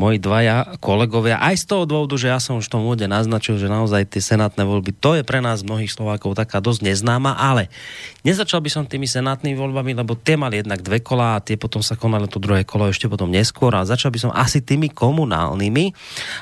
moji 0.00 0.16
dvaja 0.16 0.80
kolegovia. 0.80 1.36
Aj 1.36 1.52
z 1.52 1.68
toho 1.68 1.84
dôvodu, 1.84 2.16
že 2.16 2.32
ja 2.32 2.40
som 2.40 2.56
už 2.56 2.70
v 2.70 2.72
tom 2.72 2.88
úvode 2.88 3.04
naznačil, 3.04 3.60
že 3.60 3.68
naozaj 3.68 4.08
tie 4.08 4.22
senátne 4.24 4.64
voľby, 4.64 4.96
to 4.96 5.20
je 5.20 5.22
pre 5.26 5.44
nás 5.44 5.60
mnohých 5.60 5.92
Slovákov 5.92 6.40
taká 6.40 6.64
dosť 6.64 6.88
neznáma, 6.88 7.36
ale 7.36 7.68
nezačal 8.24 8.64
by 8.64 8.70
som 8.72 8.88
tými 8.88 9.04
senátnymi 9.04 9.60
voľbami, 9.60 9.92
lebo 9.92 10.16
tie 10.16 10.40
mali 10.40 10.64
jednak 10.64 10.80
dve 10.80 11.04
kola 11.04 11.36
a 11.36 11.44
tie 11.44 11.60
potom 11.60 11.84
sa 11.84 12.00
konali 12.00 12.30
to 12.32 12.40
druhé 12.40 12.64
kolo 12.64 12.88
ešte 12.88 13.12
potom 13.12 13.28
neskôr 13.28 13.76
a 13.76 13.84
začal 13.84 14.08
by 14.08 14.18
som 14.24 14.32
asi 14.32 14.64
tými 14.64 14.88
komunálnymi 14.88 15.92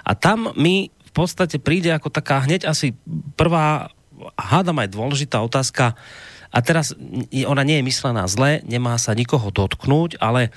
a 0.06 0.12
tam 0.14 0.54
mi 0.54 0.92
v 0.92 1.12
podstate 1.16 1.58
príde 1.58 1.90
ako 1.90 2.14
taká 2.14 2.46
hneď 2.46 2.68
asi 2.68 2.94
prvá, 3.34 3.90
hádam 4.38 4.78
aj 4.78 4.92
dôležitá 4.92 5.42
otázka, 5.42 5.98
a 6.48 6.58
teraz 6.64 6.96
ona 7.44 7.62
nie 7.62 7.80
je 7.80 7.88
myslená 7.88 8.24
zle, 8.24 8.64
nemá 8.64 8.96
sa 8.96 9.12
nikoho 9.12 9.52
dotknúť, 9.52 10.16
ale 10.20 10.48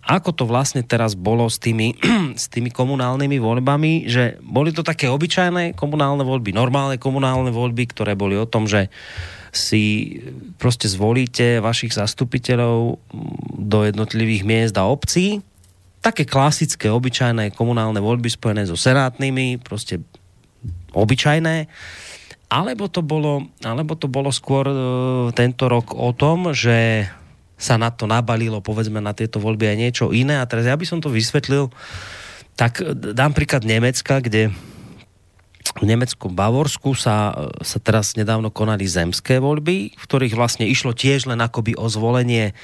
ako 0.00 0.30
to 0.32 0.44
vlastne 0.48 0.80
teraz 0.80 1.12
bolo 1.12 1.44
s 1.52 1.60
tými, 1.60 1.92
s 2.42 2.48
tými 2.48 2.72
komunálnymi 2.72 3.36
voľbami, 3.36 4.08
že 4.08 4.40
boli 4.40 4.72
to 4.72 4.80
také 4.80 5.12
obyčajné 5.12 5.76
komunálne 5.76 6.24
voľby, 6.24 6.56
normálne 6.56 6.96
komunálne 6.96 7.52
voľby, 7.52 7.92
ktoré 7.92 8.16
boli 8.16 8.40
o 8.40 8.48
tom, 8.48 8.64
že 8.64 8.88
si 9.52 10.16
proste 10.60 10.88
zvolíte 10.88 11.64
vašich 11.64 11.96
zastupiteľov 11.96 13.00
do 13.56 13.78
jednotlivých 13.84 14.44
miest 14.44 14.76
a 14.76 14.84
obcí. 14.84 15.40
Také 16.04 16.28
klasické, 16.28 16.92
obyčajné 16.92 17.56
komunálne 17.56 18.00
voľby 18.00 18.28
spojené 18.28 18.68
so 18.68 18.76
senátnymi, 18.76 19.60
proste 19.64 20.04
obyčajné. 20.92 21.68
Alebo 22.46 22.86
to 22.86 23.02
bolo, 23.02 23.50
alebo 23.66 23.98
to 23.98 24.06
bolo 24.06 24.30
skôr 24.30 24.64
uh, 24.70 24.76
tento 25.34 25.66
rok 25.66 25.92
o 25.92 26.14
tom, 26.14 26.54
že 26.54 27.10
sa 27.56 27.80
na 27.80 27.88
to 27.88 28.04
nabalilo, 28.04 28.60
povedzme, 28.60 29.00
na 29.00 29.16
tieto 29.16 29.40
voľby 29.40 29.72
aj 29.72 29.76
niečo 29.80 30.04
iné. 30.12 30.38
A 30.38 30.48
teraz 30.48 30.68
ja 30.68 30.76
by 30.76 30.84
som 30.84 31.00
to 31.00 31.08
vysvetlil, 31.08 31.72
tak 32.54 32.84
dám 33.16 33.32
príklad 33.32 33.64
Nemecka, 33.64 34.20
kde 34.20 34.52
v 35.76 35.84
Nemecku, 35.84 36.30
Bavorsku 36.30 36.94
sa, 36.94 37.34
sa 37.60 37.78
teraz 37.82 38.14
nedávno 38.16 38.48
konali 38.54 38.86
zemské 38.86 39.42
voľby, 39.42 39.92
v 39.92 40.04
ktorých 40.08 40.38
vlastne 40.38 40.64
išlo 40.64 40.94
tiež 40.94 41.28
len 41.28 41.42
akoby 41.42 41.76
o 41.76 41.90
zvolenie 41.90 42.56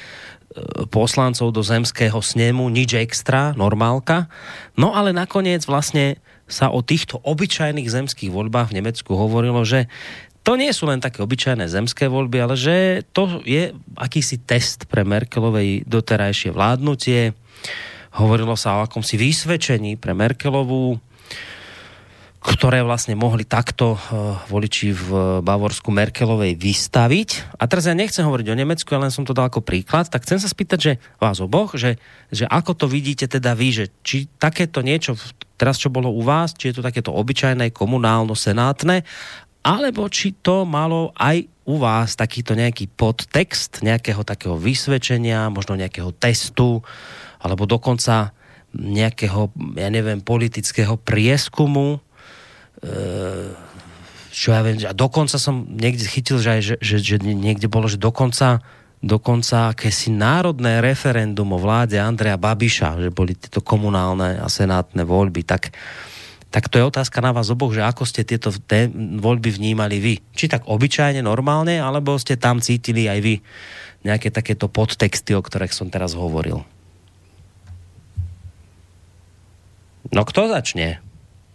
poslancov 0.92 1.52
do 1.52 1.64
zemského 1.64 2.20
snemu, 2.20 2.68
nič 2.68 2.96
extra, 2.96 3.56
normálka. 3.56 4.28
No 4.76 4.92
ale 4.92 5.16
nakoniec 5.16 5.64
vlastne 5.64 6.20
sa 6.50 6.68
o 6.68 6.84
týchto 6.84 7.20
obyčajných 7.22 7.88
zemských 7.88 8.30
voľbách 8.30 8.70
v 8.70 8.82
Nemecku 8.82 9.16
hovorilo, 9.16 9.64
že 9.64 9.88
to 10.42 10.58
nie 10.58 10.74
sú 10.74 10.90
len 10.90 10.98
také 10.98 11.22
obyčajné 11.22 11.70
zemské 11.70 12.10
voľby, 12.10 12.38
ale 12.42 12.54
že 12.58 13.06
to 13.14 13.46
je 13.46 13.70
akýsi 13.94 14.42
test 14.42 14.90
pre 14.90 15.06
Merkelovej 15.06 15.86
doterajšie 15.86 16.50
vládnutie. 16.50 17.30
Hovorilo 18.18 18.58
sa 18.58 18.82
o 18.82 18.84
akomsi 18.84 19.14
vysvedčení 19.14 19.94
pre 19.94 20.18
Merkelovú, 20.18 20.98
ktoré 22.42 22.82
vlastne 22.82 23.14
mohli 23.14 23.46
takto 23.46 23.94
uh, 23.94 24.34
voliči 24.50 24.90
v 24.90 25.08
Bavorsku 25.46 25.94
Merkelovej 25.94 26.58
vystaviť. 26.58 27.54
A 27.54 27.70
teraz 27.70 27.86
ja 27.86 27.94
nechcem 27.94 28.26
hovoriť 28.26 28.50
o 28.50 28.58
Nemecku, 28.58 28.90
ale 28.90 29.06
len 29.06 29.14
som 29.14 29.22
to 29.22 29.30
dal 29.30 29.46
ako 29.46 29.62
príklad, 29.62 30.10
tak 30.10 30.26
chcem 30.26 30.42
sa 30.42 30.50
spýtať, 30.50 30.78
že 30.82 30.92
vás 31.22 31.38
oboch, 31.38 31.78
že, 31.78 32.02
že 32.34 32.50
ako 32.50 32.74
to 32.74 32.86
vidíte 32.90 33.30
teda 33.30 33.54
vy, 33.54 33.70
že 33.70 33.84
či 34.02 34.26
takéto 34.42 34.82
niečo, 34.82 35.14
teraz 35.62 35.78
čo 35.78 35.94
bolo 35.94 36.10
u 36.10 36.26
vás, 36.26 36.58
či 36.58 36.74
je 36.74 36.82
to 36.82 36.82
takéto 36.82 37.14
obyčajné, 37.14 37.70
komunálno-senátne, 37.70 39.06
alebo 39.62 40.10
či 40.10 40.34
to 40.42 40.66
malo 40.66 41.14
aj 41.14 41.46
u 41.70 41.78
vás 41.78 42.18
takýto 42.18 42.58
nejaký 42.58 42.90
podtext, 42.90 43.86
nejakého 43.86 44.26
takého 44.26 44.58
vysvedčenia, 44.58 45.54
možno 45.54 45.78
nejakého 45.78 46.10
testu, 46.18 46.82
alebo 47.38 47.70
dokonca 47.70 48.34
nejakého, 48.74 49.54
ja 49.78 49.86
neviem, 49.86 50.18
politického 50.18 50.98
prieskumu, 50.98 52.02
čo 54.32 54.48
ja 54.50 54.66
viem, 54.66 54.82
a 54.82 54.90
dokonca 54.90 55.38
som 55.38 55.62
niekde 55.70 56.02
chytil, 56.10 56.42
že, 56.42 56.48
aj, 56.58 56.60
že, 56.66 56.74
že, 56.82 56.96
že 56.98 57.16
niekde 57.22 57.70
bolo, 57.70 57.86
že 57.86 58.02
dokonca 58.02 58.64
dokonca 59.02 59.74
akési 59.74 60.14
národné 60.14 60.78
referendum 60.78 61.50
o 61.52 61.58
vláde 61.58 61.98
Andreja 61.98 62.38
Babiša, 62.38 63.02
že 63.02 63.10
boli 63.10 63.34
tieto 63.34 63.58
komunálne 63.58 64.38
a 64.38 64.46
senátne 64.46 65.02
voľby, 65.02 65.42
tak, 65.42 65.74
tak 66.54 66.70
to 66.70 66.78
je 66.78 66.86
otázka 66.86 67.18
na 67.18 67.34
vás 67.34 67.50
oboch, 67.50 67.74
že 67.74 67.82
ako 67.82 68.06
ste 68.06 68.22
tieto 68.22 68.54
voľby 69.18 69.50
vnímali 69.50 69.98
vy. 69.98 70.14
Či 70.32 70.46
tak 70.46 70.70
obyčajne, 70.70 71.18
normálne, 71.18 71.82
alebo 71.82 72.14
ste 72.14 72.38
tam 72.38 72.62
cítili 72.62 73.10
aj 73.10 73.18
vy 73.20 73.34
nejaké 74.06 74.30
takéto 74.30 74.70
podtexty, 74.70 75.34
o 75.34 75.42
ktorých 75.42 75.74
som 75.74 75.90
teraz 75.90 76.14
hovoril. 76.14 76.62
No 80.12 80.22
kto 80.22 80.46
začne? 80.46 81.02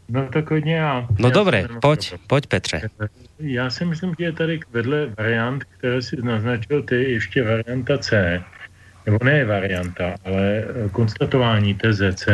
No 0.09 0.27
tak 0.31 0.51
hodně 0.51 0.75
já. 0.75 1.07
No 1.19 1.27
já 1.27 1.33
dobré, 1.33 1.67
pojď, 1.81 2.13
pojď 2.27 2.47
Petře. 2.47 2.81
Já 3.39 3.69
si 3.69 3.85
myslím, 3.85 4.15
že 4.19 4.25
je 4.25 4.31
tady 4.31 4.59
vedle 4.71 5.13
variant, 5.17 5.63
které 5.63 6.01
si 6.01 6.21
naznačil 6.21 6.83
ty, 6.83 6.95
ještě 6.95 7.43
varianta 7.43 7.97
C, 7.97 8.43
nebo 9.05 9.17
ne 9.23 9.45
varianta, 9.45 10.15
ale 10.25 10.63
konstatování 10.91 11.73
TZC. 11.73 12.27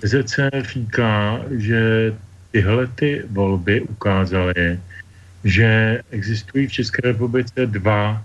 TZC 0.00 0.38
říká, 0.72 1.40
že 1.50 2.12
tyhle 2.50 2.86
ty 2.86 3.22
volby 3.30 3.80
ukázaly, 3.80 4.80
že 5.44 6.00
existují 6.10 6.66
v 6.66 6.72
České 6.72 7.02
republice 7.02 7.66
dva 7.66 8.22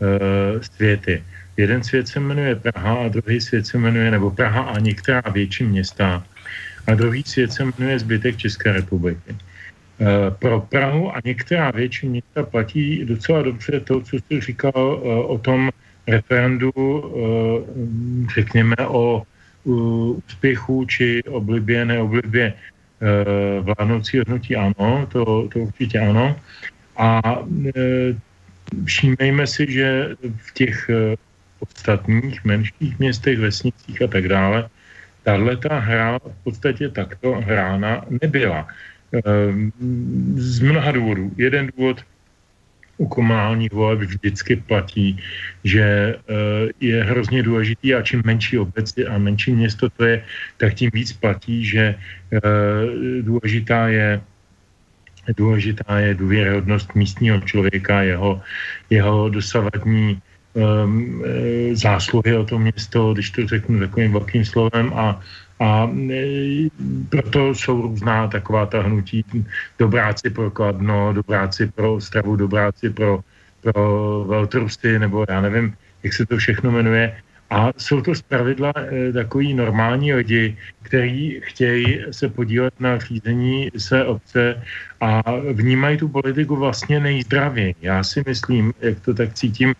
uh, 0.00 0.60
světy. 0.60 1.24
Jeden 1.56 1.82
svět 1.84 2.08
se 2.08 2.20
jmenuje 2.20 2.56
Praha 2.56 2.94
a 3.04 3.08
druhý 3.08 3.40
svět 3.40 3.66
se 3.66 3.78
jmenuje, 3.78 4.10
nebo 4.10 4.30
Praha 4.30 4.62
a 4.62 4.78
některá 4.78 5.22
větší 5.32 5.64
města. 5.64 6.24
A 6.86 6.94
druhý 6.94 7.22
svět 7.26 7.52
se 7.52 7.64
jmenuje 7.64 7.98
zbytek 7.98 8.36
České 8.36 8.72
republiky. 8.72 9.36
Uh, 10.00 10.06
pro 10.38 10.60
Prahu 10.60 11.16
a 11.16 11.20
některá 11.24 11.70
větší 11.70 12.08
města 12.08 12.42
platí 12.42 13.04
docela 13.04 13.42
dobře 13.42 13.80
to, 13.80 14.00
co 14.00 14.16
jsi 14.16 14.40
říkal 14.40 14.72
uh, 14.74 15.30
o 15.30 15.38
tom 15.38 15.70
referendu, 16.06 16.72
řekněme, 18.34 18.76
o 18.88 19.22
úspěchu 19.64 20.84
či 20.84 21.22
oblibě, 21.22 21.84
neoblibě 21.84 22.54
Eh, 23.00 23.60
vládnoucí 23.60 24.20
hnutí 24.28 24.56
ano, 24.56 25.08
to, 25.12 25.48
to 25.48 25.58
určitě 25.58 25.98
ano. 26.00 26.36
A 26.96 27.20
eh, 27.76 28.12
všímejme 28.84 29.46
si, 29.46 29.72
že 29.72 30.16
v 30.36 30.54
těch 30.54 30.90
eh, 30.90 31.16
ostatních 31.60 32.44
menších 32.44 32.98
městech, 32.98 33.38
vesnicích 33.38 34.02
a 34.02 34.06
tak 34.06 34.28
dále, 34.28 34.68
tahle 35.22 35.56
ta 35.56 35.78
hra 35.78 36.18
v 36.18 36.44
podstatě 36.44 36.88
takto 36.88 37.40
hrána 37.40 38.04
nebyla. 38.22 38.68
Z 40.36 40.60
mnoha 40.60 40.92
důvodů. 40.92 41.32
Jeden 41.36 41.70
důvod 41.76 42.04
u 43.00 43.08
komunálních 43.08 43.72
voleb 43.72 43.98
vždycky 43.98 44.56
platí, 44.56 45.16
že 45.64 45.82
eh, 45.82 46.68
je 46.80 47.04
hrozně 47.04 47.42
důležitý 47.42 47.94
a 47.94 48.02
čím 48.02 48.22
menší 48.24 48.58
obec 48.58 48.92
a 49.08 49.18
menší 49.18 49.52
město 49.56 49.88
to 49.90 50.04
je, 50.04 50.24
tak 50.56 50.74
tím 50.74 50.90
víc 50.92 51.12
platí, 51.12 51.64
že 51.64 51.94
eh, 51.96 52.40
důležitá 53.22 53.88
je 53.88 54.20
důležitá 55.36 55.98
je 55.98 56.14
důvěryhodnost 56.14 56.94
místního 56.94 57.40
člověka, 57.40 58.02
jeho, 58.02 58.40
jeho 58.90 59.28
dosavadní 59.28 60.18
um, 60.52 61.22
zásluhy 61.72 62.36
o 62.36 62.44
to 62.44 62.58
město, 62.58 63.12
když 63.12 63.30
to 63.30 63.46
řeknu 63.46 63.78
takovým 63.78 64.12
velkým 64.12 64.44
slovem 64.44 64.92
a 64.94 65.20
a 65.60 65.90
e, 66.10 66.68
proto 67.08 67.54
jsou 67.54 67.82
různá 67.82 68.28
taková 68.28 68.66
ta 68.66 68.82
hnutí 68.82 69.24
dobráci 69.78 70.30
pro 70.30 70.50
Kladno, 70.50 71.12
dobráci 71.12 71.66
pro 71.66 71.94
Ostravu, 71.94 72.36
dobráci 72.36 72.90
pro, 72.90 73.20
pro 73.60 74.24
Veltrusty, 74.28 74.98
nebo 74.98 75.24
já 75.28 75.40
nevím, 75.40 75.74
jak 76.02 76.12
se 76.12 76.26
to 76.26 76.36
všechno 76.36 76.70
jmenuje. 76.70 77.16
A 77.50 77.72
jsou 77.76 78.00
to 78.00 78.14
zpravidla 78.14 78.72
e, 78.76 79.12
takový 79.12 79.54
normální 79.54 80.14
lidi, 80.14 80.56
kteří 80.82 81.40
chtějí 81.44 82.04
se 82.10 82.28
podílet 82.28 82.74
na 82.80 82.98
řízení 82.98 83.70
své 83.76 84.04
obce 84.04 84.62
a 85.00 85.22
vnímají 85.52 85.96
tu 85.96 86.08
politiku 86.08 86.56
vlastně 86.56 87.00
nejzdravěji. 87.00 87.74
Já 87.82 88.04
si 88.04 88.22
myslím, 88.26 88.72
jak 88.80 89.00
to 89.00 89.14
tak 89.14 89.34
cítím, 89.34 89.74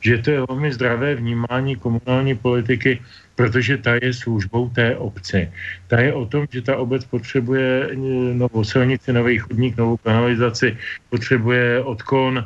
že 0.00 0.18
to 0.18 0.30
je 0.30 0.40
velmi 0.48 0.72
zdravé 0.72 1.14
vnímání 1.14 1.76
komunální 1.76 2.34
politiky 2.34 3.00
protože 3.36 3.78
ta 3.78 3.94
je 4.02 4.12
službou 4.12 4.68
té 4.72 4.96
obce. 4.96 5.52
Ta 5.86 6.00
je 6.00 6.12
o 6.12 6.26
tom, 6.26 6.48
že 6.50 6.62
ta 6.62 6.76
obec 6.76 7.04
potřebuje 7.04 7.92
eh, 7.92 7.96
novou 8.34 8.64
silnici, 8.64 9.12
nový 9.12 9.38
chodník, 9.38 9.76
novou 9.76 9.96
kanalizaci, 9.96 10.76
potřebuje 11.12 11.84
odkon 11.84 12.40
e, 12.40 12.44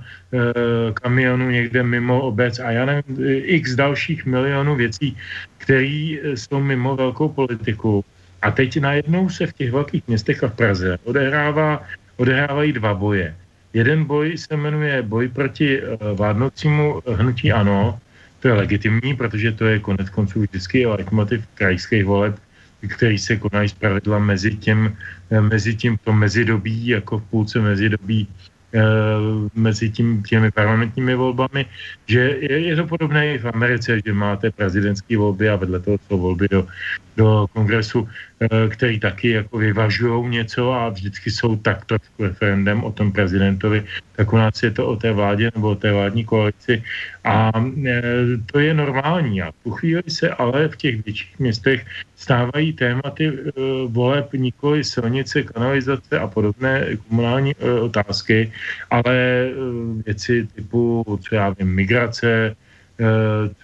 kamionu 0.92 1.50
někde 1.50 1.82
mimo 1.82 2.20
obec 2.20 2.58
a 2.58 2.70
já 2.70 2.84
nevím, 2.84 3.16
eh, 3.22 3.34
x 3.62 3.74
dalších 3.74 4.26
milionů 4.26 4.76
věcí, 4.76 5.16
které 5.58 6.18
jsou 6.34 6.60
mimo 6.60 6.96
velkou 6.96 7.28
politiku. 7.28 8.04
A 8.42 8.50
teď 8.50 8.80
najednou 8.80 9.28
se 9.30 9.46
v 9.46 9.52
těch 9.52 9.70
velkých 9.72 10.02
městech 10.08 10.44
a 10.44 10.48
v 10.48 10.56
Praze 10.56 10.98
odehrává, 11.04 11.86
odehrávají 12.16 12.72
dva 12.72 12.94
boje. 12.94 13.36
Jeden 13.72 14.04
boj 14.04 14.38
se 14.38 14.56
jmenuje 14.56 15.02
boj 15.02 15.28
proti 15.28 15.80
vládnoucímu 16.14 17.02
hnutí 17.06 17.52
ANO, 17.52 17.98
to 18.40 18.48
je 18.48 18.54
legitimní, 18.54 19.16
protože 19.16 19.52
to 19.52 19.64
je 19.64 19.78
konec 19.78 20.10
konců 20.10 20.40
vždycky 20.40 20.86
leitmotiv 20.86 21.46
krajských 21.54 22.04
voleb, 22.04 22.34
který 22.88 23.18
se 23.18 23.36
konají 23.36 23.68
zpravidla 23.68 24.18
mezi 24.18 24.56
tím, 24.56 24.96
mezi 25.40 25.74
tím 25.74 25.96
to 26.04 26.12
mezidobí, 26.12 26.86
jako 26.86 27.18
v 27.18 27.24
půlce 27.24 27.60
mezidobí 27.60 28.28
Eh, 28.70 29.50
mezi 29.54 29.90
tím, 29.90 30.22
těmi 30.22 30.50
parlamentními 30.50 31.14
volbami, 31.14 31.66
že 32.06 32.20
je, 32.20 32.58
je 32.60 32.76
to 32.76 32.86
podobné 32.86 33.34
i 33.34 33.38
v 33.38 33.44
Americe, 33.44 33.98
že 34.06 34.12
máte 34.12 34.50
prezidentské 34.50 35.18
volby 35.18 35.50
a 35.50 35.56
vedle 35.56 35.80
toho 35.80 35.98
jsou 36.06 36.18
volby 36.18 36.48
do, 36.48 36.66
do 37.16 37.46
kongresu, 37.52 38.06
eh, 38.06 38.29
který 38.48 39.00
taky 39.00 39.30
jako 39.30 39.58
vyvažují 39.58 40.28
něco 40.28 40.72
a 40.72 40.88
vždycky 40.88 41.30
jsou 41.30 41.56
tak 41.56 41.84
trošku 41.84 42.24
referendem 42.24 42.84
o 42.84 42.92
tom 42.92 43.12
prezidentovi, 43.12 43.84
tak 44.16 44.32
u 44.32 44.36
nás 44.36 44.62
je 44.62 44.70
to 44.70 44.86
o 44.86 44.96
té 44.96 45.12
vládě 45.12 45.50
nebo 45.54 45.70
o 45.70 45.74
té 45.74 45.92
vládní 45.92 46.24
koalici. 46.24 46.82
A 47.24 47.52
eh, 47.86 48.02
to 48.52 48.58
je 48.58 48.74
normální. 48.74 49.42
A 49.42 49.52
tu 49.62 49.70
chvíli 49.70 50.02
se 50.08 50.30
ale 50.30 50.68
v 50.68 50.76
těch 50.76 51.04
větších 51.04 51.38
městech 51.38 51.86
stávají 52.16 52.72
tématy 52.72 53.32
voleb 53.86 54.32
nikoli 54.32 54.84
silnice, 54.84 55.42
kanalizace 55.42 56.18
a 56.18 56.26
podobné 56.26 56.96
komunální 57.08 57.54
otázky, 57.80 58.52
ale 58.90 59.16
eh, 59.16 59.52
věci 60.04 60.48
typu, 60.54 61.04
co 61.28 61.34
já 61.34 61.50
vím, 61.50 61.68
migrace, 61.68 62.30
Eh, 62.30 62.69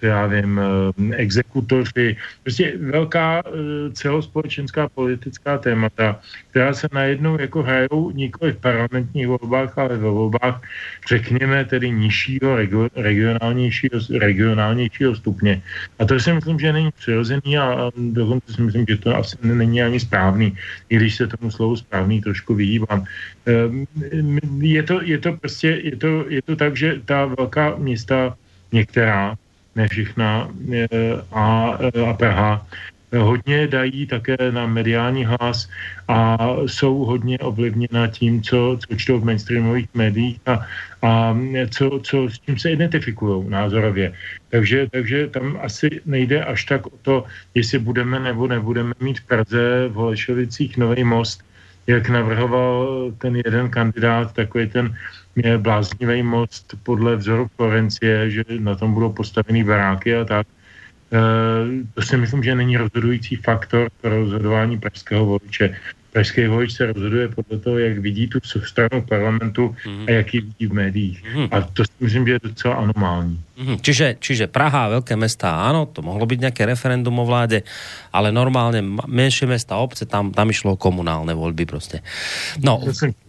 já 0.01 0.25
vím, 0.27 0.59
eh, 0.59 1.15
exekutoři, 1.15 2.17
prostě 2.43 2.73
velká 2.79 3.41
eh, 3.45 3.51
celospolečenská 3.93 4.89
politická 4.89 5.57
témata, 5.57 6.19
která 6.49 6.73
se 6.73 6.87
najednou 6.93 7.37
jako 7.39 7.63
hrajou 7.63 8.11
nikoli 8.11 8.51
v 8.51 8.57
parlamentních 8.57 9.27
volbách, 9.27 9.77
ale 9.77 9.97
ve 9.97 10.09
volbách, 10.09 10.61
řekněme, 11.07 11.65
tedy 11.65 11.91
nižšího, 11.91 12.57
regionálnějšího, 12.95 13.99
regionálnějšího 14.19 15.15
stupně. 15.15 15.61
A 15.99 16.05
to 16.05 16.19
si 16.19 16.33
myslím, 16.33 16.59
že 16.59 16.73
není 16.73 16.89
přirozený 16.97 17.57
a 17.57 17.91
dokonce 17.97 18.53
si 18.53 18.61
myslím, 18.61 18.85
že 18.89 18.97
to 18.97 19.15
asi 19.15 19.37
není 19.41 19.81
ani 19.81 19.99
správný, 19.99 20.57
i 20.89 20.95
když 20.95 21.15
se 21.15 21.27
tomu 21.27 21.51
slovu 21.51 21.75
správný 21.75 22.21
trošku 22.21 22.55
vyhýbám. 22.55 23.05
Je 24.59 24.83
to, 24.83 25.01
je 25.01 25.17
to 25.17 25.33
prostě, 25.33 25.67
je 25.83 25.95
to, 25.95 26.25
je 26.27 26.41
to 26.41 26.55
tak, 26.55 26.77
že 26.77 27.01
ta 27.05 27.25
velká 27.25 27.75
města 27.77 28.37
některá, 28.71 29.35
ne 29.75 29.87
všechna, 29.87 30.49
e, 30.73 30.87
a, 31.31 31.77
e, 31.79 32.01
a 32.09 32.13
Praha, 32.13 32.67
hodně 33.15 33.67
dají 33.67 34.07
také 34.07 34.37
na 34.51 34.67
mediální 34.67 35.25
hlas 35.25 35.69
a 36.07 36.37
jsou 36.65 36.97
hodně 36.97 37.39
ovlivněna 37.39 38.07
tím, 38.07 38.41
co, 38.41 38.79
co 38.87 38.95
čtou 38.95 39.19
v 39.19 39.25
mainstreamových 39.25 39.89
médiích 39.93 40.39
a, 40.45 40.65
a 41.01 41.37
co, 41.69 41.99
co, 42.03 42.29
s 42.29 42.39
tím 42.39 42.59
se 42.59 42.71
identifikují 42.71 43.49
názorově. 43.49 44.13
Takže, 44.49 44.87
takže 44.91 45.27
tam 45.27 45.59
asi 45.61 46.01
nejde 46.05 46.43
až 46.43 46.65
tak 46.65 46.87
o 46.87 46.97
to, 47.01 47.25
jestli 47.55 47.79
budeme 47.79 48.19
nebo 48.19 48.47
nebudeme 48.47 48.93
mít 48.99 49.19
v 49.19 49.25
Praze 49.25 49.87
v 49.87 49.93
Holešovicích 49.93 50.77
nový 50.77 51.03
most, 51.03 51.46
jak 51.87 52.09
navrhoval 52.09 53.11
ten 53.17 53.35
jeden 53.35 53.69
kandidát, 53.69 54.33
takový 54.33 54.67
ten 54.67 54.95
je 55.35 55.57
bláznivý 55.57 56.23
most 56.23 56.75
podle 56.83 57.15
vzoru 57.15 57.47
Florencie, 57.55 58.31
že 58.31 58.43
na 58.59 58.75
tom 58.75 58.93
budou 58.93 59.13
postavený 59.13 59.63
baráky 59.63 60.15
a 60.15 60.25
tak. 60.25 60.47
E, 60.47 61.19
to 61.93 62.01
si 62.01 62.17
myslím, 62.17 62.43
že 62.43 62.55
není 62.55 62.77
rozhodující 62.77 63.35
faktor 63.35 63.89
pro 64.01 64.09
rozhodování 64.09 64.79
pražského 64.79 65.25
voliče. 65.25 65.75
Pražský 66.11 66.47
volič 66.47 66.73
se 66.73 66.85
rozhoduje 66.85 67.27
podle 67.27 67.59
toho, 67.59 67.77
jak 67.77 67.97
vidí 67.99 68.27
tu 68.27 68.39
stranu 68.43 69.01
parlamentu 69.09 69.75
mm-hmm. 69.85 70.05
a 70.07 70.11
jak 70.11 70.33
ji 70.33 70.41
vidí 70.41 70.65
v 70.67 70.73
médiích. 70.73 71.23
Mm-hmm. 71.23 71.47
A 71.51 71.61
to 71.61 71.83
si 71.83 71.91
myslím, 71.99 72.27
že 72.27 72.31
je 72.33 72.39
docela 72.43 72.73
anomální. 72.75 73.37
Mm-hmm. 73.57 73.77
Čiže, 73.81 74.07
čiže 74.19 74.45
Praha 74.47 74.85
a 74.85 74.93
veľké 74.97 75.13
mesta, 75.19 75.51
áno, 75.51 75.85
to 75.85 76.01
mohlo 76.01 76.25
byť 76.25 76.39
nejaké 76.39 76.65
referendum 76.65 77.13
o 77.19 77.25
vláde, 77.25 77.61
ale 78.13 78.31
normálne 78.31 78.81
menšie 79.05 79.45
mesta, 79.45 79.77
obce, 79.77 80.05
tam, 80.05 80.31
tam 80.33 80.49
išlo 80.49 80.73
o 80.73 80.81
komunálne 80.81 81.33
voľby 81.33 81.65
prostě. 81.65 82.01
No, 82.63 82.81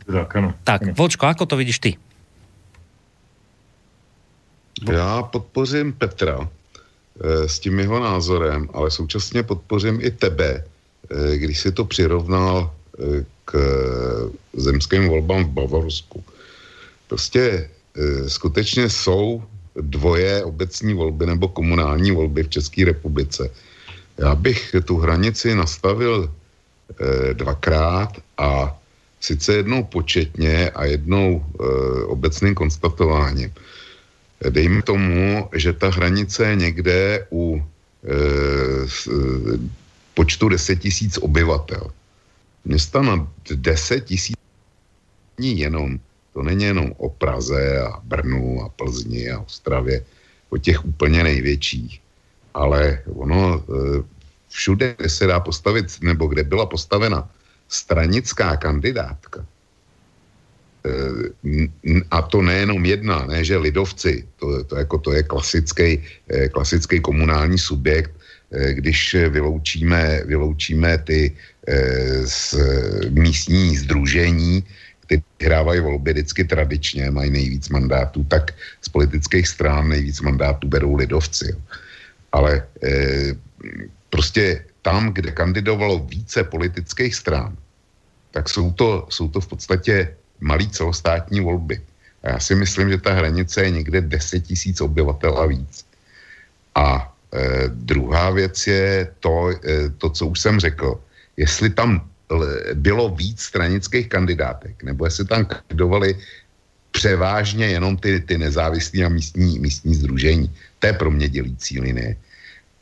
tak, 0.06 0.36
ano. 0.36 0.54
Tak, 0.64 0.82
ano. 0.82 0.92
Vlčko, 0.96 1.26
ako 1.26 1.44
to 1.46 1.56
vidíš 1.56 1.78
ty? 1.78 1.90
Já 4.92 5.22
podpořím 5.22 5.92
Petra 5.92 6.38
e, 6.40 7.48
s 7.48 7.58
tím 7.58 7.78
jeho 7.78 8.00
názorem, 8.00 8.68
ale 8.72 8.90
současně 8.90 9.42
podpořím 9.42 9.98
i 10.00 10.10
tebe, 10.10 10.64
když 11.36 11.60
si 11.60 11.72
to 11.72 11.84
přirovnal 11.84 12.70
e, 12.70 13.24
k 13.44 13.52
zemským 14.52 15.08
volbám 15.08 15.44
v 15.44 15.48
Bavorsku. 15.48 16.24
Prostě 17.08 17.70
skutečně 18.26 18.90
jsou 18.90 19.42
dvoje 19.74 20.44
obecní 20.44 20.94
volby 20.94 21.26
nebo 21.26 21.48
komunální 21.48 22.10
volby 22.10 22.42
v 22.42 22.48
České 22.48 22.84
republice. 22.84 23.50
Já 24.18 24.34
bych 24.34 24.76
tu 24.84 24.96
hranici 24.96 25.54
nastavil 25.54 26.34
dvakrát 27.32 28.12
a 28.38 28.78
sice 29.20 29.54
jednou 29.54 29.84
početně 29.84 30.70
a 30.70 30.84
jednou 30.84 31.44
obecným 32.06 32.54
konstatováním. 32.54 33.52
Dejme 34.50 34.82
tomu, 34.82 35.48
že 35.56 35.72
ta 35.72 35.90
hranice 35.90 36.44
je 36.44 36.56
někde 36.56 37.26
u 37.32 37.64
počtu 40.18 40.48
10 40.50 40.82
tisíc 40.82 41.14
obyvatel. 41.22 41.94
města 42.64 43.02
na 43.02 43.22
10 43.54 44.04
tisíc 44.04 44.34
jenom, 45.38 45.94
to 46.34 46.42
není 46.42 46.64
jenom 46.64 46.90
o 46.98 47.08
Praze 47.08 47.78
a 47.86 48.02
Brnu 48.02 48.62
a 48.62 48.68
Plzni 48.68 49.30
a 49.30 49.38
Ostravě, 49.38 50.02
o 50.50 50.58
těch 50.58 50.84
úplně 50.84 51.22
největších, 51.22 52.02
ale 52.54 53.06
ono 53.14 53.62
e, 53.62 53.62
všude, 54.50 54.94
kde 54.98 55.08
se 55.08 55.26
dá 55.26 55.38
postavit, 55.38 55.86
nebo 56.02 56.26
kde 56.26 56.42
byla 56.42 56.66
postavena 56.66 57.30
stranická 57.68 58.56
kandidátka, 58.58 59.46
e, 60.82 60.98
a 62.10 62.18
to 62.26 62.42
nejenom 62.42 62.82
jedna, 62.82 63.22
ne, 63.30 63.44
že 63.44 63.54
lidovci, 63.54 64.26
to, 64.42 64.64
to, 64.64 64.76
jako 64.82 64.98
to 64.98 65.10
je 65.14 65.22
klasický, 65.22 66.02
e, 66.26 66.48
klasický 66.50 66.98
komunální 67.00 67.58
subjekt, 67.58 68.17
když 68.50 69.14
vyloučíme, 69.14 70.22
vyloučíme 70.24 70.98
ty 70.98 71.36
z 72.24 72.54
místní 73.10 73.76
združení, 73.76 74.64
ty 75.06 75.22
hrávají 75.42 75.80
volby 75.80 76.12
vždycky 76.12 76.44
tradičně, 76.44 77.10
mají 77.10 77.30
nejvíc 77.30 77.68
mandátů, 77.68 78.24
tak 78.24 78.52
z 78.82 78.88
politických 78.88 79.48
stran 79.48 79.88
nejvíc 79.88 80.20
mandátů 80.20 80.68
berou 80.68 80.94
lidovci. 80.96 81.56
Ale 82.32 82.62
prostě 84.10 84.64
tam, 84.82 85.12
kde 85.12 85.32
kandidovalo 85.32 85.98
více 85.98 86.44
politických 86.44 87.14
stran, 87.14 87.56
tak 88.30 88.48
jsou 88.48 88.72
to, 88.72 89.06
jsou 89.10 89.28
to 89.28 89.40
v 89.40 89.46
podstatě 89.46 90.16
malý 90.40 90.68
celostátní 90.68 91.40
volby. 91.40 91.80
A 92.22 92.30
já 92.30 92.40
si 92.40 92.54
myslím, 92.54 92.90
že 92.90 92.98
ta 92.98 93.12
hranice 93.12 93.62
je 93.64 93.70
někde 93.70 94.00
10 94.00 94.40
tisíc 94.40 94.80
obyvatel 94.80 95.38
a 95.38 95.46
víc. 95.46 95.84
A 96.74 97.14
e, 97.34 97.68
druhá 97.68 98.30
věc 98.30 98.66
je 98.66 99.08
to, 99.20 99.50
e, 99.50 99.88
to, 99.98 100.10
co 100.10 100.26
už 100.26 100.40
jsem 100.40 100.60
řekl. 100.60 101.00
Jestli 101.36 101.70
tam 101.70 102.08
bylo 102.74 103.08
víc 103.08 103.40
stranických 103.40 104.08
kandidátek, 104.08 104.82
nebo 104.82 105.04
jestli 105.04 105.24
tam 105.24 105.44
kandidovali 105.44 106.16
převážně 106.90 107.66
jenom 107.66 107.96
ty, 107.96 108.20
ty 108.20 108.38
nezávislí 108.38 109.04
a 109.04 109.08
místní, 109.08 109.58
místní 109.58 109.94
združení. 109.94 110.52
To 110.78 110.86
je 110.86 110.92
pro 110.92 111.10
mě 111.10 111.28
dělící 111.28 111.80
linie. 111.80 112.16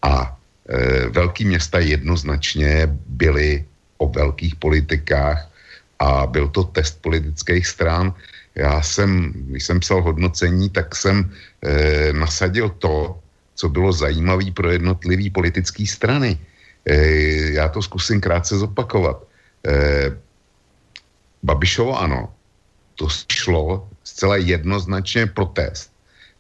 A 0.03 0.39
e, 0.69 1.09
velký 1.09 1.45
města 1.45 1.79
jednoznačně 1.79 2.89
byly 3.07 3.65
o 3.99 4.09
velkých 4.09 4.57
politikách 4.57 5.51
a 5.99 6.27
byl 6.27 6.49
to 6.49 6.65
test 6.65 7.03
politických 7.03 7.67
stran. 7.67 8.15
Já 8.55 8.83
jsem, 8.83 9.33
když 9.53 9.65
jsem 9.65 9.81
psal 9.81 10.03
hodnocení, 10.03 10.71
tak 10.71 10.97
jsem 10.97 11.31
e, 11.63 12.13
nasadil 12.13 12.69
to, 12.79 13.21
co 13.57 13.69
bylo 13.69 13.93
zajímavé 13.93 14.53
pro 14.53 14.71
jednotlivé 14.71 15.33
politické 15.33 15.89
strany. 15.89 16.39
E, 16.85 16.95
já 17.57 17.69
to 17.69 17.83
zkusím 17.83 18.21
krátce 18.21 18.59
zopakovat 18.59 19.25
eh, 19.67 20.13
Babišovo 21.43 21.99
ano, 21.99 22.35
to 22.95 23.09
šlo 23.33 23.89
zcela 24.05 24.37
jednoznačně 24.37 25.27
protest 25.27 25.91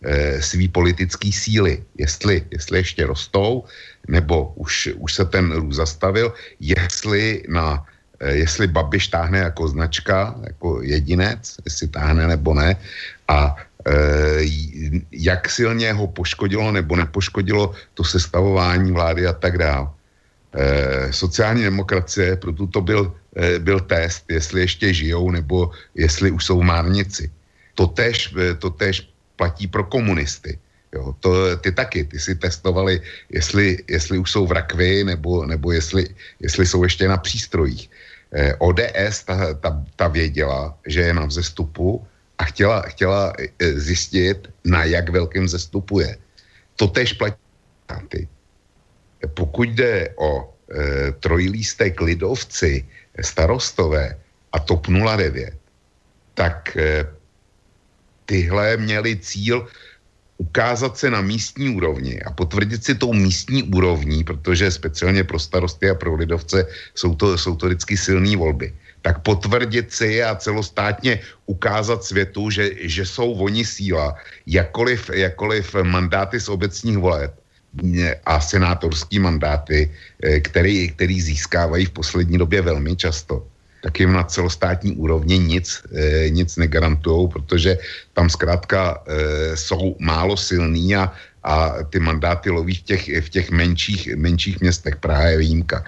eh, 0.02 0.42
svý 0.42 0.68
politický 0.68 1.32
síly, 1.32 1.84
jestli, 1.98 2.44
jestli 2.50 2.78
ještě 2.78 3.06
rostou, 3.06 3.64
nebo 4.08 4.52
už, 4.54 4.88
už 4.96 5.14
se 5.14 5.24
ten 5.24 5.52
růst 5.52 5.76
zastavil, 5.76 6.34
jestli 6.60 7.42
na 7.48 7.86
jestli 8.24 8.66
Babiš 8.66 9.08
táhne 9.08 9.38
jako 9.38 9.68
značka, 9.68 10.34
jako 10.42 10.82
jedinec, 10.82 11.56
jestli 11.64 11.88
táhne 11.88 12.26
nebo 12.26 12.54
ne, 12.54 12.76
a 13.28 13.56
e, 13.86 13.92
jak 15.12 15.50
silně 15.50 15.92
ho 15.92 16.06
poškodilo 16.06 16.72
nebo 16.72 16.96
nepoškodilo 16.96 17.74
to 17.94 18.04
sestavování 18.04 18.92
vlády 18.92 19.26
a 19.26 19.32
tak 19.32 19.58
dále 19.58 19.88
eh, 20.56 21.12
sociální 21.12 21.62
demokracie, 21.62 22.36
proto 22.36 22.66
to 22.66 22.80
byl, 22.80 23.12
eh, 23.36 23.58
byl 23.58 23.80
test, 23.80 24.24
jestli 24.28 24.60
ještě 24.60 24.94
žijou 24.94 25.30
nebo 25.30 25.70
jestli 25.94 26.30
už 26.30 26.44
jsou 26.44 26.62
márnici. 26.62 27.30
To 27.74 27.86
tež, 27.86 28.32
eh, 28.40 28.54
to 28.54 28.70
tež 28.70 29.08
platí 29.36 29.66
pro 29.68 29.84
komunisty. 29.84 30.58
Jo, 30.94 31.12
to, 31.20 31.56
ty 31.60 31.72
taky, 31.72 32.04
ty 32.04 32.16
si 32.18 32.34
testovali, 32.34 33.02
jestli, 33.28 33.84
jestli 33.88 34.18
už 34.18 34.30
jsou 34.30 34.46
v 34.46 34.52
rakvi 34.52 35.04
nebo, 35.04 35.44
nebo 35.44 35.72
jestli, 35.72 36.08
jestli 36.40 36.66
jsou 36.66 36.84
ještě 36.84 37.08
na 37.08 37.16
přístrojích. 37.20 37.90
Eh, 38.32 38.54
ODS 38.58 39.24
ta, 39.24 39.54
ta, 39.54 39.84
ta 39.96 40.08
věděla, 40.08 40.78
že 40.86 41.00
je 41.00 41.14
na 41.14 41.26
vzestupu 41.26 42.06
a 42.38 42.44
chtěla, 42.44 42.82
chtěla 42.82 43.32
eh, 43.38 43.72
zjistit, 43.72 44.50
na 44.64 44.84
jak 44.84 45.08
velkém 45.08 45.44
vzestupu 45.44 46.00
je. 46.00 46.16
To 46.76 46.86
tež 46.86 47.12
platí 47.12 47.46
pokud 49.34 49.68
jde 49.68 50.14
o 50.16 50.44
e, 50.44 51.12
trojlístek 51.12 52.00
lidovci, 52.00 52.84
starostové 53.20 54.18
a 54.52 54.58
TOP 54.58 54.86
09, 54.86 55.54
tak 56.34 56.76
e, 56.76 57.06
tyhle 58.24 58.76
měli 58.76 59.16
cíl 59.16 59.68
ukázat 60.38 60.98
se 60.98 61.10
na 61.10 61.20
místní 61.20 61.76
úrovni 61.76 62.20
a 62.22 62.30
potvrdit 62.30 62.84
si 62.84 62.94
tou 62.94 63.12
místní 63.12 63.62
úrovní, 63.62 64.24
protože 64.24 64.70
speciálně 64.70 65.24
pro 65.24 65.38
starosty 65.38 65.90
a 65.90 65.94
pro 65.94 66.14
lidovce 66.14 66.66
jsou 66.94 67.14
to, 67.14 67.38
jsou 67.38 67.56
to 67.56 67.66
vždycky 67.66 67.96
silné 67.96 68.36
volby, 68.36 68.74
tak 69.02 69.22
potvrdit 69.22 69.92
si 69.92 70.22
a 70.22 70.34
celostátně 70.34 71.20
ukázat 71.46 72.04
světu, 72.04 72.50
že, 72.50 72.70
že 72.80 73.06
jsou 73.06 73.32
oni 73.32 73.64
síla, 73.64 74.14
jakkoliv, 74.46 75.10
jakkoliv 75.14 75.74
mandáty 75.82 76.40
z 76.40 76.48
obecních 76.48 76.98
voleb 76.98 77.32
a 78.26 78.40
senátorský 78.40 79.18
mandáty, 79.18 79.90
eh, 80.22 80.40
který, 80.40 80.88
který 80.88 81.20
získávají 81.20 81.86
v 81.86 81.90
poslední 81.90 82.38
době 82.38 82.62
velmi 82.62 82.96
často, 82.96 83.46
tak 83.86 84.00
jim 84.02 84.12
na 84.12 84.26
celostátní 84.26 84.98
úrovni 84.98 85.38
nic, 85.38 85.78
eh, 85.94 86.26
nic 86.34 86.50
negarantují, 86.58 87.30
protože 87.30 87.78
tam 88.18 88.26
zkrátka 88.26 88.98
eh, 89.06 89.54
jsou 89.54 89.94
málo 90.02 90.34
silný 90.34 90.98
a, 90.98 91.14
a 91.46 91.86
ty 91.94 92.02
mandáty 92.02 92.50
loví 92.50 92.74
v 92.74 92.82
těch, 92.82 93.02
v 93.06 93.28
těch 93.30 93.54
menších, 93.54 94.18
menších 94.18 94.58
městech. 94.58 94.98
Praha 94.98 95.38
je 95.38 95.38
výjimka. 95.38 95.86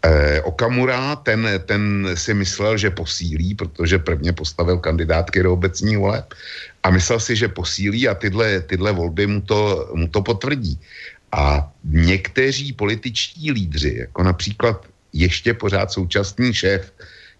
Eh, 0.00 0.40
Okamura, 0.40 1.20
ten, 1.20 1.44
ten 1.68 2.08
si 2.16 2.32
myslel, 2.32 2.80
že 2.80 2.96
posílí, 2.96 3.52
protože 3.60 4.00
prvně 4.00 4.32
postavil 4.32 4.80
kandidátky 4.80 5.44
do 5.44 5.52
obecní 5.52 6.00
voleb 6.00 6.32
a 6.80 6.88
myslel 6.88 7.20
si, 7.20 7.36
že 7.36 7.52
posílí 7.52 8.08
a 8.08 8.16
tyhle, 8.16 8.64
tyhle 8.64 8.88
volby 8.88 9.28
mu 9.28 9.44
to, 9.44 9.92
mu 9.92 10.08
to 10.08 10.24
potvrdí. 10.24 10.80
A 11.28 11.68
někteří 11.84 12.72
političtí 12.72 13.52
lídři, 13.52 14.08
jako 14.08 14.22
například 14.22 14.80
ještě 15.12 15.52
pořád 15.52 15.92
současný 15.92 16.54
šéf, 16.54 16.88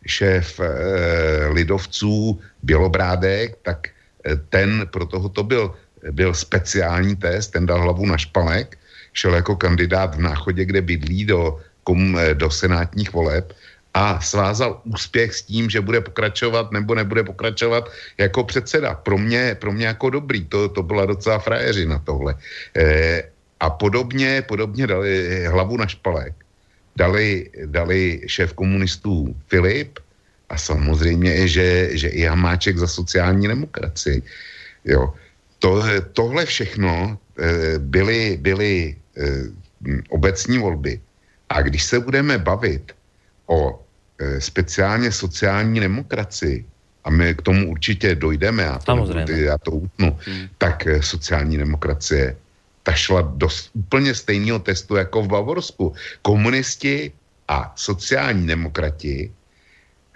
šéf 0.07 0.61
eh, 0.61 1.49
lidovců 1.49 2.41
Bělobrádek, 2.63 3.59
tak 3.63 3.89
eh, 4.25 4.37
ten, 4.49 4.87
pro 4.91 5.07
toho 5.07 5.29
to 5.29 5.43
byl, 5.43 5.75
byl 6.11 6.35
speciální 6.35 7.17
test, 7.17 7.49
ten 7.49 7.67
dal 7.67 7.83
hlavu 7.83 8.07
na 8.07 8.19
špalek, 8.19 8.79
šel 9.13 9.35
jako 9.35 9.57
kandidát 9.57 10.15
v 10.15 10.21
náchodě, 10.21 10.65
kde 10.65 10.83
bydlí 10.83 11.25
do, 11.25 11.61
kom, 11.85 12.19
eh, 12.19 12.35
do 12.35 12.51
senátních 12.51 13.13
voleb 13.13 13.53
a 13.95 14.21
svázal 14.21 14.81
úspěch 14.85 15.35
s 15.35 15.43
tím, 15.43 15.71
že 15.71 15.81
bude 15.81 16.01
pokračovat 16.01 16.73
nebo 16.73 16.95
nebude 16.95 17.25
pokračovat 17.25 17.91
jako 18.19 18.45
předseda. 18.45 18.95
Pro 18.95 19.19
mě, 19.19 19.57
pro 19.59 19.73
mě 19.73 19.87
jako 19.87 20.11
dobrý, 20.11 20.45
to, 20.45 20.69
to 20.69 20.83
byla 20.83 21.07
docela 21.07 21.39
frajeřina 21.39 21.99
tohle. 21.99 22.35
Eh, 22.77 23.23
a 23.61 23.71
podobně, 23.71 24.43
podobně 24.47 24.87
dali 24.87 25.45
hlavu 25.51 25.77
na 25.77 25.87
špalek. 25.87 26.35
Dali, 26.99 27.47
dali 27.71 28.27
šéf 28.27 28.53
komunistů 28.59 29.31
Filip 29.47 30.03
a 30.51 30.59
samozřejmě 30.59 31.49
že, 31.49 31.95
že 31.95 32.09
i 32.09 32.27
Hamáček 32.27 32.79
za 32.79 32.91
sociální 32.91 33.49
demokracii. 33.49 34.23
Jo. 34.85 35.15
To, 35.59 35.83
tohle 36.13 36.47
všechno 36.47 37.19
eh, 37.39 37.79
byly, 37.79 38.39
byly 38.43 38.97
eh, 39.17 39.23
obecní 40.11 40.59
volby. 40.59 41.01
A 41.49 41.63
když 41.63 41.83
se 41.83 42.01
budeme 42.01 42.39
bavit 42.39 42.93
o 43.47 43.79
eh, 44.19 44.41
speciálně 44.41 45.13
sociální 45.13 45.81
demokracii, 45.81 46.67
a 47.05 47.11
my 47.11 47.35
k 47.35 47.43
tomu 47.43 47.71
určitě 47.71 48.15
dojdeme, 48.15 48.63
já 48.63 48.79
to, 48.79 49.07
já 49.33 49.59
to 49.59 49.71
utnu, 49.71 50.19
hmm. 50.27 50.49
tak 50.59 50.85
sociální 51.01 51.57
demokracie 51.57 52.37
ta 52.89 52.97
šla 52.97 53.21
do 53.37 53.49
úplně 53.77 54.17
stejného 54.17 54.59
testu 54.65 54.97
jako 54.97 55.23
v 55.23 55.29
Bavorsku. 55.29 55.93
Komunisti 56.25 57.13
a 57.49 57.73
sociální 57.77 58.47
demokrati 58.49 59.33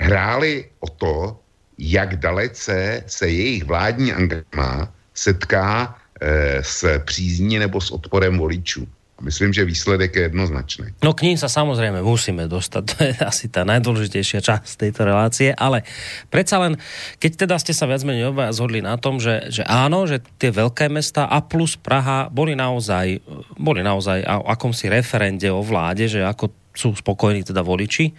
hráli 0.00 0.72
o 0.80 0.88
to, 0.88 1.36
jak 1.78 2.16
dalece 2.16 3.04
se 3.06 3.28
jejich 3.28 3.64
vládní 3.64 4.12
angažmá 4.12 4.88
setká 5.14 5.96
e, 6.20 6.64
s 6.64 6.98
přízní 7.04 7.60
nebo 7.60 7.80
s 7.80 7.92
odporem 7.92 8.38
voličů 8.40 8.88
myslím, 9.22 9.54
že 9.54 9.62
výsledek 9.62 10.10
je 10.12 10.22
jednoznačný. 10.28 10.86
No 11.00 11.14
k 11.14 11.30
ním 11.30 11.38
sa 11.38 11.46
samozrejme 11.46 12.02
musíme 12.02 12.50
dostať, 12.50 12.82
to 12.90 12.96
je 13.06 13.14
asi 13.22 13.46
tá 13.48 13.62
najdôležitejšia 13.62 14.40
časť 14.42 14.82
tejto 14.82 15.06
relácie, 15.06 15.54
ale 15.54 15.86
predsa 16.28 16.58
len, 16.58 16.76
keď 17.22 17.46
teda 17.46 17.56
ste 17.62 17.72
sa 17.72 17.86
viac 17.86 18.02
menej 18.02 18.34
obaja 18.34 18.52
zhodli 18.52 18.82
na 18.82 18.98
tom, 18.98 19.22
že, 19.22 19.48
že 19.48 19.62
áno, 19.64 20.04
že 20.04 20.20
tie 20.36 20.50
veľké 20.50 20.90
mesta 20.90 21.30
a 21.30 21.40
plus 21.40 21.78
Praha 21.78 22.28
boli 22.28 22.58
naozaj, 22.58 23.22
boli 23.56 23.80
naozaj 23.80 24.26
o 24.26 24.44
akomsi 24.50 24.90
referende 24.90 25.48
o 25.48 25.62
vláde, 25.62 26.10
že 26.10 26.20
ako 26.20 26.50
sú 26.72 26.96
spokojní 26.96 27.44
teda 27.44 27.60
voliči, 27.60 28.12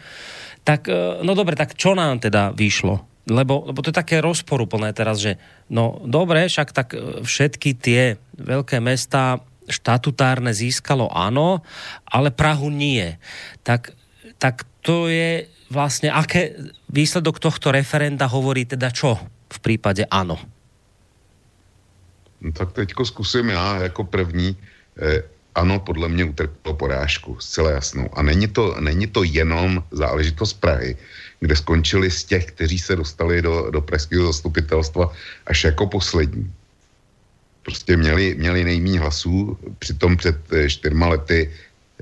Tak, 0.64 0.88
no 1.28 1.36
dobre, 1.36 1.60
tak 1.60 1.76
čo 1.76 1.92
nám 1.92 2.24
teda 2.24 2.56
vyšlo? 2.56 3.04
Lebo, 3.28 3.68
lebo 3.72 3.80
to 3.80 3.92
je 3.92 4.00
také 4.00 4.20
rozporuplné 4.20 4.92
teraz, 4.92 5.20
že 5.20 5.40
no 5.72 6.04
dobre, 6.04 6.48
však 6.48 6.70
tak 6.76 6.96
všetky 7.24 7.76
tie 7.76 8.20
veľké 8.36 8.84
mesta 8.84 9.40
štatutárne 9.70 10.52
získalo 10.54 11.10
áno, 11.12 11.64
ale 12.08 12.32
Prahu 12.32 12.70
nie. 12.70 13.18
Tak, 13.64 13.96
tak 14.38 14.68
to 14.84 15.08
je 15.08 15.48
vlastne, 15.72 16.14
aké 16.14 16.54
výsledok 16.92 17.40
tohto 17.42 17.74
referenda 17.74 18.30
hovorí 18.30 18.68
teda 18.68 18.94
čo 18.94 19.18
v 19.50 19.58
prípade 19.62 20.06
áno? 20.10 20.38
No, 22.44 22.52
tak 22.52 22.72
teďko 22.72 23.06
zkusím 23.06 23.50
já 23.50 23.88
jako 23.88 24.04
první. 24.04 24.58
Eh, 25.00 25.24
ano, 25.56 25.80
podle 25.80 26.10
mě 26.10 26.26
utrpělo 26.26 26.76
porážku, 26.76 27.38
zcela 27.40 27.72
jasnou. 27.72 28.10
A 28.14 28.22
není 28.22 28.48
to, 28.48 28.76
není 28.80 29.08
to 29.08 29.24
jenom 29.24 29.84
záležitost 29.92 30.54
Prahy, 30.54 30.98
kde 31.40 31.56
skončili 31.56 32.12
z 32.12 32.24
těch, 32.24 32.46
kteří 32.46 32.80
se 32.80 32.96
dostali 32.96 33.42
do, 33.42 33.72
do 33.72 33.82
pražského 33.82 34.26
zastupitelstva 34.26 35.14
až 35.46 35.64
jako 35.64 35.88
poslední. 35.88 36.54
Prostě 37.64 37.98
měli, 37.98 38.36
měli 38.36 38.64
nejméně 38.64 39.00
hlasů, 39.00 39.58
přitom 39.80 40.18
před 40.18 40.36
eh, 40.54 40.70
čtyřma 40.70 41.08
lety 41.08 41.52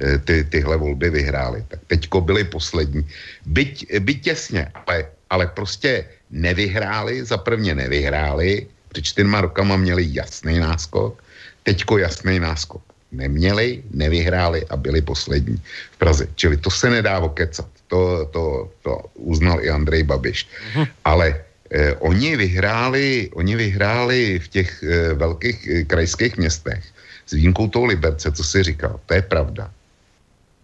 eh, 0.01 0.17
ty, 0.17 0.43
tyhle 0.43 0.77
volby 0.77 1.09
vyhráli. 1.09 1.65
Tak 1.67 1.79
teďko 1.87 2.21
byli 2.21 2.43
poslední. 2.43 3.07
Byť, 3.45 3.99
byť 3.99 4.23
těsně, 4.23 4.67
ale, 4.73 5.05
ale 5.29 5.47
prostě 5.47 6.05
nevyhráli, 6.31 7.25
za 7.25 7.37
prvně 7.37 7.75
nevyhráli, 7.75 8.67
před 8.89 9.05
čtyřma 9.05 9.41
rokama 9.41 9.77
měli 9.77 10.07
jasný 10.09 10.59
náskok, 10.59 11.23
teďko 11.63 11.97
jasný 11.97 12.39
náskok 12.39 12.81
neměli, 13.11 13.83
nevyhráli 13.91 14.65
a 14.69 14.75
byli 14.77 15.01
poslední 15.01 15.61
v 15.91 15.97
Praze. 15.97 16.27
Čili 16.35 16.57
to 16.57 16.69
se 16.71 16.89
nedá 16.89 17.19
okecat. 17.19 17.67
To, 17.87 18.25
to, 18.31 18.71
to 18.81 18.99
uznal 19.13 19.59
i 19.61 19.69
Andrej 19.69 20.03
Babiš. 20.03 20.47
Uh-huh. 20.47 20.87
Ale 21.05 21.43
eh, 21.71 21.93
oni 21.99 22.35
vyhráli, 22.35 23.29
oni 23.33 23.55
vyhráli 23.55 24.39
v 24.39 24.47
těch 24.47 24.83
eh, 24.83 25.13
velkých 25.13 25.67
eh, 25.67 25.83
krajských 25.83 26.37
městech 26.37 26.83
s 27.25 27.31
výjimkou 27.33 27.67
toho 27.67 27.85
Liberce, 27.85 28.31
co 28.31 28.43
si 28.43 28.63
říkal, 28.63 28.99
to 29.05 29.13
je 29.13 29.21
pravda. 29.21 29.71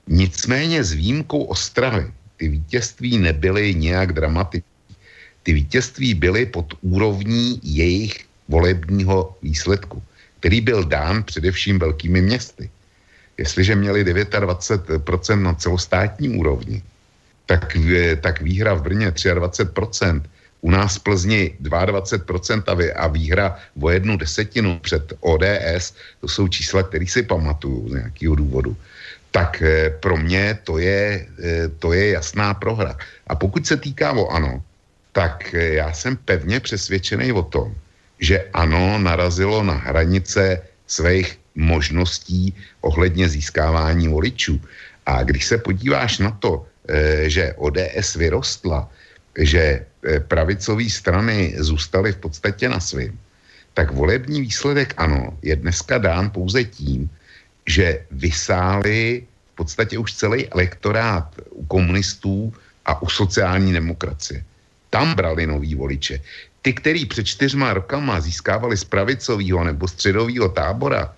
Nicméně 0.08 0.84
s 0.84 0.92
výjimkou 0.92 1.44
Ostravy 1.44 2.12
ty 2.38 2.48
vítězství 2.48 3.18
nebyly 3.18 3.76
nějak 3.76 4.14
dramatické. 4.14 4.68
Ty 5.44 5.54
vítězství 5.54 6.14
byly 6.14 6.46
pod 6.46 6.74
úrovní 6.82 7.60
jejich 7.64 8.26
volebního 8.48 9.36
výsledku 9.42 10.04
který 10.40 10.62
byl 10.62 10.84
dán 10.84 11.24
především 11.24 11.80
velkými 11.80 12.22
městy. 12.22 12.70
Jestliže 13.38 13.76
měli 13.76 14.06
29% 14.06 15.42
na 15.42 15.54
celostátní 15.54 16.30
úrovni, 16.30 16.84
tak, 17.46 17.78
tak 18.22 18.42
výhra 18.42 18.74
v 18.74 18.82
Brně 18.82 19.12
23%, 19.12 20.22
u 20.62 20.72
nás 20.72 20.98
v 20.98 21.04
Plzni 21.04 21.42
22% 21.62 22.92
a 22.96 23.08
výhra 23.08 23.56
o 23.82 23.90
jednu 23.90 24.18
desetinu 24.18 24.80
před 24.80 25.14
ODS, 25.20 25.94
to 26.22 26.28
jsou 26.28 26.48
čísla, 26.48 26.84
které 26.84 27.06
si 27.08 27.24
pamatuju 27.24 27.90
z 27.90 27.94
nějakého 27.94 28.36
důvodu, 28.36 28.78
tak 29.32 29.62
eh, 29.62 29.90
pro 30.02 30.18
mě 30.18 30.60
to 30.64 30.78
je, 30.78 31.28
eh, 31.44 31.68
to 31.80 31.94
je 31.94 32.18
jasná 32.18 32.54
prohra. 32.54 32.98
A 33.28 33.36
pokud 33.36 33.62
se 33.68 33.78
týká 33.78 34.12
o 34.18 34.28
ANO, 34.34 34.64
tak 35.12 35.54
eh, 35.54 35.78
já 35.78 35.94
jsem 35.94 36.18
pevně 36.18 36.60
přesvědčený 36.60 37.32
o 37.32 37.44
tom, 37.44 37.76
že 38.20 38.50
ano, 38.54 38.98
narazilo 38.98 39.64
na 39.64 39.78
hranice 39.78 40.62
svých 40.88 41.38
možností 41.56 42.56
ohledně 42.82 43.30
získávání 43.30 44.08
voličů. 44.08 44.58
A 45.06 45.24
když 45.24 45.46
se 45.46 45.58
podíváš 45.58 46.18
na 46.20 46.32
to, 46.42 46.66
že 47.28 47.54
ODS 47.60 48.16
vyrostla, 48.16 48.90
že 49.38 49.86
pravicové 50.28 50.90
strany 50.90 51.56
zůstaly 51.58 52.12
v 52.14 52.18
podstatě 52.18 52.70
na 52.70 52.80
svým, 52.80 53.20
tak 53.74 53.92
volební 53.92 54.42
výsledek 54.42 54.94
ano, 54.98 55.38
je 55.42 55.56
dneska 55.56 55.98
dán 55.98 56.30
pouze 56.30 56.64
tím, 56.64 57.10
že 57.68 58.06
vysáli 58.12 59.24
v 59.54 59.56
podstatě 59.56 59.98
už 59.98 60.14
celý 60.14 60.48
elektorát 60.50 61.36
u 61.52 61.66
komunistů 61.66 62.54
a 62.86 63.02
u 63.02 63.10
sociální 63.10 63.74
demokracie. 63.74 64.44
Tam 64.90 65.16
brali 65.16 65.48
nový 65.48 65.76
voliče 65.76 66.22
ty, 66.68 66.74
který 66.74 67.06
před 67.06 67.24
čtyřma 67.24 67.74
rokama 67.74 68.20
získávali 68.20 68.78
z 68.78 68.84
pravicového 68.84 69.64
nebo 69.64 69.88
středového 69.88 70.50
tábora, 70.50 71.16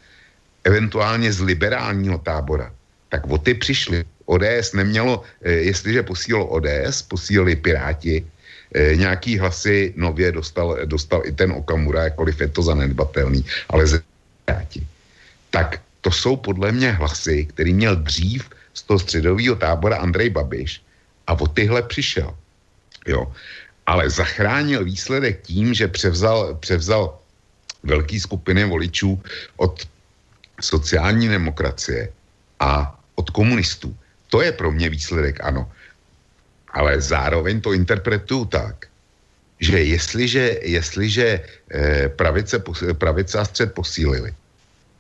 eventuálně 0.63 1.33
z 1.33 1.41
liberálního 1.41 2.17
tábora, 2.21 2.69
tak 3.09 3.25
o 3.25 3.37
ty 3.37 3.57
přišli. 3.57 4.05
ODS 4.29 4.77
nemělo, 4.77 5.25
eh, 5.41 5.73
jestliže 5.73 6.05
posílilo 6.05 6.45
ODS, 6.45 7.01
posílili 7.01 7.55
Piráti, 7.55 8.21
eh, 8.21 8.38
nějaký 8.75 9.37
hlasy 9.37 9.93
nově 9.97 10.31
dostal, 10.31 10.77
dostal 10.85 11.21
i 11.25 11.31
ten 11.31 11.51
Okamura, 11.51 12.03
jakkoliv 12.03 12.41
je 12.41 12.47
to 12.47 12.61
zanedbatelný, 12.63 13.45
ale 13.69 13.87
ze. 13.87 14.01
Tak 15.49 15.81
to 16.01 16.11
jsou 16.11 16.35
podle 16.35 16.71
mě 16.71 16.91
hlasy, 16.91 17.45
který 17.45 17.73
měl 17.73 17.95
dřív 17.95 18.49
z 18.73 18.81
toho 18.81 18.99
středového 18.99 19.55
tábora 19.55 19.97
Andrej 19.97 20.29
Babiš 20.29 20.81
a 21.27 21.33
o 21.33 21.47
tyhle 21.47 21.81
přišel. 21.81 22.33
Jo 23.07 23.27
ale 23.89 24.05
zachránil 24.05 24.85
výsledek 24.85 25.41
tím, 25.41 25.73
že 25.73 25.89
převzal, 25.89 26.61
převzal 26.61 27.17
velký 27.83 28.21
skupiny 28.21 28.65
voličů 28.69 29.17
od 29.57 29.81
sociální 30.61 31.25
demokracie 31.25 32.13
a 32.59 32.93
od 33.15 33.29
komunistů. 33.33 33.89
To 34.29 34.45
je 34.45 34.51
pro 34.53 34.69
mě 34.71 34.93
výsledek, 34.93 35.41
ano. 35.41 35.65
Ale 36.73 37.01
zároveň 37.01 37.61
to 37.61 37.73
interpretuju 37.73 38.45
tak, 38.45 38.87
že 39.59 39.83
jestliže, 39.83 40.59
jestliže 40.63 41.27
eh, 41.71 42.09
pravice, 42.09 42.63
pravice 42.93 43.39
a 43.39 43.45
střed 43.45 43.73
posílili, 43.73 44.33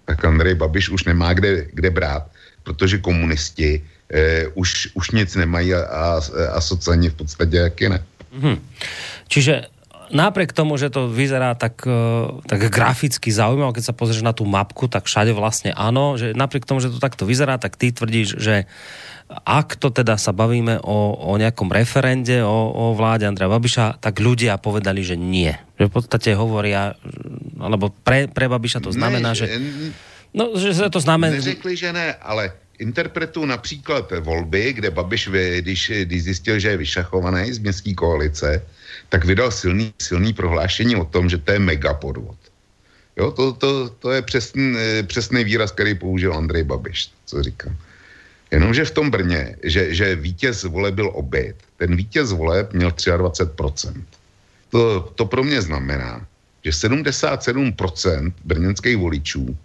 tak 0.05 0.25
Andrej 0.25 0.55
Babiš 0.55 0.89
už 0.89 1.03
nemá 1.05 1.33
kde, 1.33 1.69
kde 1.73 1.89
brát, 1.89 2.25
protože 2.63 2.97
komunisti 2.97 3.81
eh, 4.09 4.47
už, 4.53 4.89
už 4.93 5.11
nic 5.11 5.35
nemají 5.35 5.73
a, 5.73 5.81
a, 5.81 6.21
a 6.53 6.61
sociálně 6.61 7.09
v 7.09 7.13
podstatě 7.13 7.57
jaký 7.57 7.89
ne. 7.89 8.03
Mm-hmm. 8.33 8.57
Čiže 9.27 9.69
napriek 10.09 10.53
tomu, 10.53 10.77
že 10.77 10.89
to 10.89 11.09
vyzerá 11.09 11.53
tak, 11.53 11.85
e, 11.85 12.01
tak 12.49 12.59
graficky 12.69 13.29
zaujímavé, 13.29 13.77
keď 13.77 13.93
sa 13.93 13.97
pozrieš 13.97 14.25
na 14.25 14.33
tú 14.33 14.43
mapku, 14.45 14.89
tak 14.89 15.05
všade 15.05 15.31
vlastne 15.33 15.71
áno, 15.73 16.17
že 16.17 16.33
napriek 16.33 16.65
tomu, 16.65 16.81
že 16.81 16.89
to 16.89 17.01
takto 17.01 17.29
vyzerá, 17.29 17.61
tak 17.61 17.77
ty 17.77 17.93
tvrdíš, 17.93 18.37
že 18.41 18.65
ak 19.29 19.77
to 19.77 19.93
teda 19.93 20.17
sa 20.17 20.33
bavíme 20.33 20.81
o, 20.81 21.13
o 21.13 21.37
nejakom 21.37 21.69
referende 21.69 22.41
o, 22.41 22.73
o 22.73 22.83
vláde 22.97 23.29
Andreja 23.29 23.53
Babiša, 23.53 24.01
tak 24.01 24.17
ľudia 24.17 24.57
povedali, 24.57 25.05
že 25.05 25.13
nie. 25.13 25.53
Že 25.77 25.85
v 25.85 25.93
podstate 25.93 26.29
hovoria, 26.33 26.97
alebo 27.61 27.93
pre, 27.93 28.25
pre 28.25 28.49
Babiša 28.49 28.81
to 28.81 28.89
znamená, 28.89 29.37
ne, 29.37 29.37
že... 29.37 29.45
No, 30.33 30.57
že 30.57 30.89
to 30.89 30.97
znamená... 30.97 31.37
Neřekli, 31.37 31.77
že 31.77 31.93
ne, 31.93 32.17
ale 32.21 32.53
interpretuju 32.79 33.45
například 33.45 34.13
volby, 34.19 34.73
kde 34.73 34.89
Babiš, 34.91 35.29
když, 35.61 35.91
když 36.05 36.23
zjistil, 36.23 36.59
že 36.59 36.69
je 36.69 36.77
vyšachovaný 36.77 37.53
z 37.53 37.59
městské 37.59 37.93
koalice, 37.93 38.65
tak 39.09 39.25
vydal 39.25 39.51
silný, 39.51 39.93
silný 40.01 40.33
prohlášení 40.33 40.95
o 40.95 41.05
tom, 41.05 41.29
že 41.29 41.37
to 41.37 41.51
je 41.51 41.59
megapodvod. 41.59 42.37
Jo, 43.17 43.31
to, 43.31 43.53
to, 43.53 43.89
to 43.89 44.11
je 44.11 44.21
přesný, 44.21 44.73
přesný 45.03 45.43
výraz, 45.43 45.71
který 45.71 45.95
použil 45.95 46.33
Andrej 46.33 46.63
Babiš, 46.63 47.11
co 47.25 47.43
říkám. 47.43 47.77
Jenomže 48.51 48.85
v 48.85 48.91
tom 48.91 49.11
Brně, 49.11 49.55
že, 49.63 49.93
že 49.93 50.15
vítěz 50.15 50.63
vole 50.63 50.91
byl 50.91 51.11
obyt, 51.13 51.55
ten 51.77 51.95
vítěz 51.95 52.31
voleb 52.31 52.73
měl 52.73 52.89
23%. 52.89 54.03
To, 54.69 55.01
to 55.15 55.25
pro 55.25 55.43
mě 55.43 55.61
znamená, 55.61 56.25
že 56.65 56.71
77% 56.71 58.33
brněnských 58.43 58.97
voličů 58.97 59.57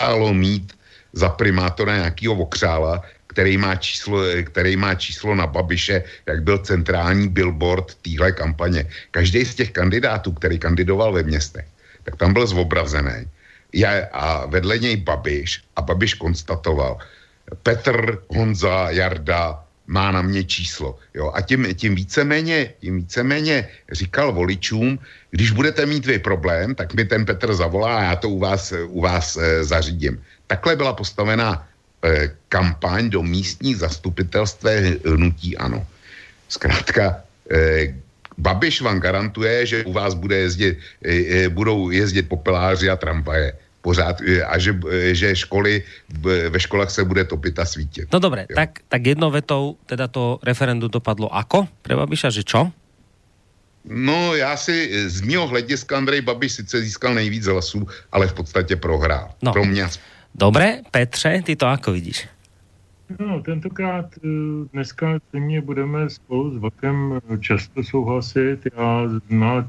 málo 0.00 0.34
mít 0.34 0.72
za 1.12 1.28
primátora 1.28 1.96
nějakého 1.96 2.34
okřála, 2.34 3.02
který 3.26 3.56
má, 3.56 3.76
číslo, 3.76 4.22
který 4.44 4.76
má 4.76 4.94
číslo 4.94 5.34
na 5.34 5.46
Babiše, 5.46 6.02
jak 6.26 6.42
byl 6.42 6.58
centrální 6.58 7.28
billboard 7.28 7.94
téhle 8.02 8.32
kampaně. 8.32 8.86
Každý 9.10 9.44
z 9.44 9.54
těch 9.54 9.70
kandidátů, 9.70 10.32
který 10.32 10.58
kandidoval 10.58 11.12
ve 11.12 11.22
městech, 11.22 11.66
tak 12.02 12.16
tam 12.16 12.32
byl 12.32 12.46
zobrazený. 12.46 13.26
Já, 13.72 14.10
a 14.12 14.46
vedle 14.46 14.78
něj 14.78 14.96
Babiš 14.96 15.62
a 15.76 15.82
Babiš 15.82 16.14
konstatoval, 16.14 16.98
Petr, 17.62 18.18
Honza, 18.28 18.90
Jarda 18.90 19.64
má 19.86 20.10
na 20.10 20.22
mě 20.22 20.44
číslo. 20.44 20.98
Jo? 21.14 21.32
A 21.34 21.40
tím, 21.40 21.74
tím, 21.74 21.94
víceméně, 21.94 22.74
tím 22.80 22.96
víceméně 22.96 23.68
říkal 23.92 24.32
voličům, 24.32 24.98
když 25.30 25.50
budete 25.50 25.86
mít 25.86 26.06
vy 26.06 26.18
problém, 26.18 26.74
tak 26.74 26.94
mi 26.94 27.04
ten 27.04 27.26
Petr 27.26 27.54
zavolá 27.54 27.98
a 27.98 28.02
já 28.02 28.16
to 28.16 28.28
u 28.28 28.38
vás, 28.38 28.72
u 28.86 29.00
vás 29.00 29.36
e, 29.36 29.64
zařídím. 29.64 30.22
Takhle 30.46 30.76
byla 30.76 30.92
postavená 30.92 31.66
eh, 32.02 32.34
kampaň 32.48 33.10
do 33.10 33.22
místních 33.22 33.76
zastupitelství 33.76 34.98
hnutí 35.06 35.56
ANO. 35.56 35.86
Zkrátka, 36.48 37.22
eh, 37.50 37.94
Babiš 38.38 38.80
vám 38.80 39.00
garantuje, 39.00 39.66
že 39.66 39.84
u 39.84 39.92
vás 39.92 40.14
bude 40.14 40.36
jezdit, 40.36 40.78
eh 41.04 41.48
budou 41.48 41.90
jezdit 41.90 42.24
popeláři 42.24 42.90
a 42.90 42.96
tramvaje. 42.96 43.52
Pořád 43.80 44.20
a 44.46 44.58
že, 44.58 44.80
že 45.12 45.36
školy, 45.36 45.82
ve 46.48 46.60
školách 46.60 46.90
se 46.90 47.04
bude 47.04 47.24
topit 47.24 47.58
a 47.58 47.64
svítit. 47.64 48.12
No 48.12 48.18
dobré, 48.18 48.46
tak, 48.54 48.78
tak 48.88 49.06
jednou 49.06 49.30
vetou 49.30 49.76
teda 49.86 50.08
to 50.08 50.38
referendum 50.42 50.90
dopadlo 50.90 51.32
ako? 51.34 51.68
Pre 51.82 51.96
Babiša, 51.96 52.30
že 52.30 52.44
čo? 52.44 52.72
No 53.84 54.36
já 54.36 54.56
si 54.56 55.08
z 55.08 55.20
mého 55.20 55.48
hlediska 55.48 55.96
Andrej 55.96 56.20
Babiš 56.20 56.52
sice 56.52 56.80
získal 56.80 57.14
nejvíc 57.14 57.46
hlasů, 57.46 57.88
ale 58.12 58.28
v 58.28 58.34
podstatě 58.34 58.76
prohrál. 58.76 59.32
No. 59.42 59.52
Pro 59.52 59.64
mě. 59.64 59.88
Dobré, 60.34 60.84
Petře, 60.90 61.42
ty 61.44 61.56
to 61.56 61.66
ako 61.66 61.92
vidíš? 61.92 62.28
No, 63.18 63.42
tentokrát 63.42 64.06
dneska 64.72 65.18
mě 65.32 65.60
budeme 65.60 66.10
spolu 66.10 66.54
s 66.54 66.56
Vakem 66.60 67.20
často 67.40 67.84
souhlasit. 67.84 68.58
Já 68.76 69.08
na 69.30 69.68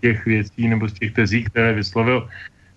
těch 0.00 0.24
věcí 0.24 0.68
nebo 0.68 0.88
z 0.88 0.92
těch 0.92 1.12
tezí, 1.12 1.44
které 1.44 1.72
vyslovil, 1.72 2.28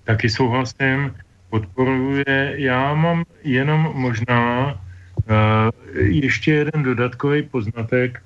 taky 0.04 0.30
souhlasím, 0.30 1.16
podporuje. 1.50 2.54
Já 2.56 2.94
mám 2.94 3.24
jenom 3.44 3.92
možná 3.94 4.74
uh, 4.74 5.70
ještě 5.96 6.52
jeden 6.54 6.84
dodatkový 6.84 7.44
poznatek. 7.44 8.22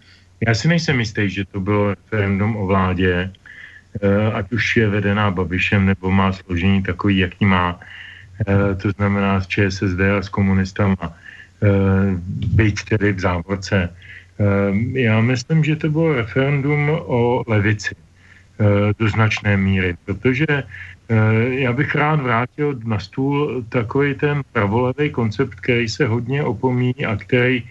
Já 0.47 0.53
si 0.53 0.67
nejsem 0.67 0.99
jistý, 0.99 1.29
že 1.29 1.45
to 1.45 1.59
bylo 1.59 1.89
referendum 1.89 2.55
o 2.55 2.65
vládě, 2.65 3.31
uh, 3.99 4.35
ať 4.35 4.51
už 4.51 4.77
je 4.77 4.87
vedená 4.87 5.31
Babišem 5.31 5.85
nebo 5.85 6.11
má 6.11 6.31
složení 6.33 6.83
takový, 6.83 7.17
jaký 7.17 7.45
má. 7.45 7.79
Uh, 8.47 8.79
to 8.79 8.91
znamená 8.91 9.41
s 9.41 9.47
ČSSD 9.47 9.99
a 9.99 10.21
s 10.21 10.29
komunistama. 10.29 11.13
Uh, 11.59 12.13
být 12.55 12.85
tedy 12.85 13.11
v 13.13 13.19
závorce. 13.19 13.89
Uh, 14.37 14.77
já 14.93 15.21
myslím, 15.21 15.63
že 15.63 15.75
to 15.75 15.89
bylo 15.89 16.13
referendum 16.13 16.89
o 16.89 17.43
levici 17.47 17.95
do 18.99 19.09
značné 19.09 19.57
míry, 19.57 19.93
protože 20.05 20.63
já 21.49 21.73
bych 21.73 21.95
rád 21.95 22.21
vrátil 22.21 22.79
na 22.85 22.99
stůl 22.99 23.63
takový 23.69 24.15
ten 24.15 24.41
pravolevý 24.51 25.09
koncept, 25.09 25.55
který 25.55 25.89
se 25.89 26.07
hodně 26.07 26.43
opomíní 26.43 27.05
a 27.05 27.15
který, 27.15 27.63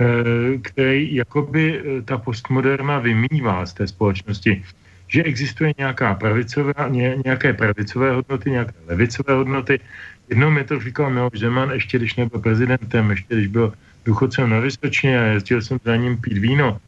eh, 0.00 0.58
který 0.62 1.14
jakoby 1.14 1.64
eh, 1.80 2.02
ta 2.02 2.18
postmoderna 2.18 2.98
vymývá 2.98 3.66
z 3.66 3.72
té 3.72 3.86
společnosti 3.86 4.64
že 5.08 5.22
existuje 5.22 5.72
nějaká 5.78 6.14
pravicová, 6.14 6.88
ně, 6.88 7.16
nějaké 7.24 7.52
pravicové 7.52 8.12
hodnoty, 8.12 8.50
nějaké 8.50 8.74
levicové 8.86 9.34
hodnoty. 9.34 9.80
Jednou 10.28 10.50
mi 10.50 10.64
to 10.64 10.80
říkal 10.80 11.10
Miloš 11.10 11.40
Zeman, 11.40 11.70
ještě 11.70 11.98
když 11.98 12.16
nebyl 12.16 12.40
prezidentem, 12.40 13.10
ještě 13.10 13.34
když 13.34 13.48
byl 13.48 13.72
důchodcem 14.04 14.50
na 14.50 14.60
Vysočině 14.60 15.20
a 15.20 15.24
jezdil 15.24 15.62
jsem 15.62 15.78
za 15.84 15.96
ním 15.96 16.16
pít 16.20 16.38
víno, 16.38 16.80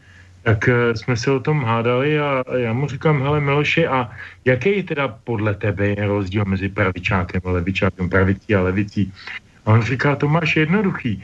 tak 0.43 0.69
uh, 0.69 0.95
jsme 0.95 1.17
se 1.17 1.31
o 1.31 1.41
tom 1.41 1.65
hádali 1.65 2.21
a 2.21 2.45
já 2.57 2.73
mu 2.73 2.89
říkám, 2.89 3.23
hele 3.23 3.41
Miloši, 3.41 3.87
a 3.87 4.11
jaký 4.45 4.83
teda 4.83 5.09
podle 5.09 5.55
tebe 5.55 5.89
je 5.89 6.07
rozdíl 6.07 6.45
mezi 6.45 6.69
pravičákem 6.69 7.41
a 7.45 7.51
levičákem, 7.51 8.11
pravicí 8.11 8.55
a 8.55 8.63
levicí? 8.63 9.13
A 9.67 9.73
on 9.73 9.83
říká, 9.83 10.17
to 10.17 10.29
máš 10.29 10.57
jednoduchý. 10.57 11.23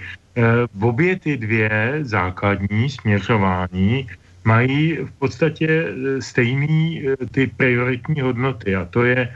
Uh, 0.77 0.89
obě 0.89 1.19
ty 1.19 1.37
dvě 1.37 1.99
základní 2.03 2.91
směřování 2.91 4.07
mají 4.47 4.97
v 4.97 5.13
podstatě 5.19 5.67
eh, 5.67 6.23
stejný 6.23 7.03
ty 7.31 7.47
prioritní 7.47 8.21
hodnoty 8.21 8.77
a 8.77 8.85
to 8.85 9.05
je 9.05 9.29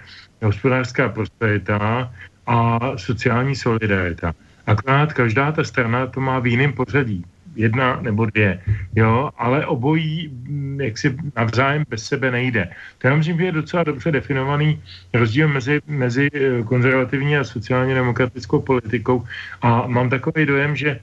hospodářská 0.42 1.08
prosperita 1.08 2.12
a 2.46 2.78
sociální 2.96 3.56
solidarita. 3.56 4.32
Akorát 4.66 5.12
každá 5.12 5.52
ta 5.52 5.64
strana 5.64 6.06
to 6.06 6.20
má 6.20 6.38
v 6.38 6.46
jiném 6.46 6.72
pořadí 6.72 7.24
jedna 7.56 7.98
nebo 8.00 8.26
dvě, 8.26 8.60
jo, 8.96 9.30
ale 9.38 9.66
obojí 9.66 10.28
mm, 10.28 10.80
jak 10.80 10.98
si 10.98 11.16
navzájem 11.36 11.84
bez 11.88 12.04
sebe 12.04 12.30
nejde. 12.30 12.68
To 12.98 13.08
já 13.08 13.16
myslím, 13.16 13.38
že 13.38 13.44
je 13.44 13.52
docela 13.52 13.82
dobře 13.84 14.12
definovaný 14.12 14.82
rozdíl 15.14 15.48
mezi, 15.48 15.80
mezi 15.86 16.28
eh, 16.34 16.62
konzervativní 16.62 17.36
a 17.36 17.44
sociálně 17.44 17.94
demokratickou 17.94 18.60
politikou 18.60 19.24
a 19.62 19.86
mám 19.86 20.10
takový 20.10 20.46
dojem, 20.46 20.76
že 20.76 21.00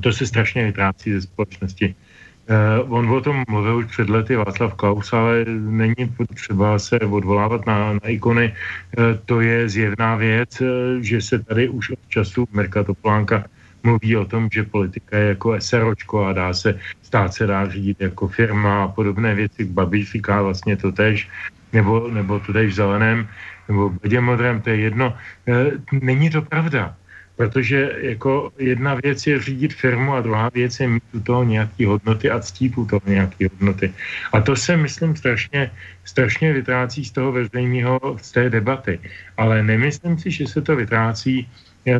to 0.00 0.12
se 0.12 0.26
strašně 0.26 0.64
vytrácí 0.64 1.12
ze 1.12 1.20
společnosti. 1.20 1.94
Uh, 2.44 2.92
on 2.92 3.10
o 3.10 3.20
tom 3.20 3.44
mluvil 3.48 3.76
už 3.76 3.86
před 3.86 4.08
lety 4.08 4.36
Václav 4.36 4.74
Klaus, 4.74 5.12
ale 5.12 5.44
není 5.48 6.12
potřeba 6.16 6.78
se 6.78 6.98
odvolávat 6.98 7.66
na, 7.66 7.92
na 7.92 8.08
ikony. 8.08 8.52
Uh, 8.98 9.04
to 9.24 9.40
je 9.40 9.68
zjevná 9.68 10.16
věc, 10.16 10.60
uh, 10.60 10.68
že 11.00 11.20
se 11.20 11.38
tady 11.38 11.68
už 11.68 11.90
od 11.90 11.98
času 12.08 12.48
Mirka 12.52 12.84
Toplánka 12.84 13.44
mluví 13.84 14.16
o 14.16 14.24
tom, 14.24 14.48
že 14.52 14.64
politika 14.64 15.18
je 15.18 15.28
jako 15.28 15.60
SROčko 15.60 16.24
a 16.24 16.32
dá 16.32 16.52
se, 16.54 16.78
stát 17.02 17.34
se 17.34 17.46
dá 17.46 17.68
řídit 17.68 18.00
jako 18.00 18.28
firma 18.28 18.84
a 18.84 18.88
podobné 18.88 19.34
věci. 19.34 19.64
Babiš 19.64 20.12
říká 20.12 20.42
vlastně 20.42 20.76
to 20.76 20.92
tež, 20.92 21.28
nebo, 21.72 22.08
nebo 22.10 22.40
to 22.40 22.52
tež 22.52 22.72
v 22.72 22.76
zeleném, 22.76 23.28
nebo 23.68 23.88
v 23.88 24.20
modrém, 24.20 24.60
to 24.60 24.70
je 24.70 24.76
jedno. 24.76 25.16
E, 25.48 25.70
není 25.92 26.30
to 26.30 26.42
pravda. 26.42 26.96
Protože 27.36 27.92
jako 28.14 28.52
jedna 28.58 28.94
věc 28.94 29.26
je 29.26 29.42
řídit 29.42 29.74
firmu 29.74 30.14
a 30.14 30.20
druhá 30.20 30.50
věc 30.54 30.80
je 30.80 30.88
mít 30.88 31.02
u 31.12 31.20
toho 31.20 31.44
nějaký 31.44 31.84
hodnoty 31.84 32.30
a 32.30 32.38
ctít 32.38 32.78
u 32.78 32.86
toho 32.86 33.02
nějaký 33.06 33.50
hodnoty. 33.50 33.92
A 34.32 34.40
to 34.40 34.56
se, 34.56 34.76
myslím, 34.76 35.16
strašně, 35.16 35.70
strašně 36.04 36.52
vytrácí 36.52 37.04
z 37.04 37.10
toho 37.10 37.32
veřejného, 37.32 37.98
z 38.22 38.32
té 38.32 38.50
debaty. 38.50 38.98
Ale 39.36 39.62
nemyslím 39.62 40.18
si, 40.18 40.30
že 40.30 40.46
se 40.46 40.62
to 40.62 40.76
vytrácí 40.76 41.48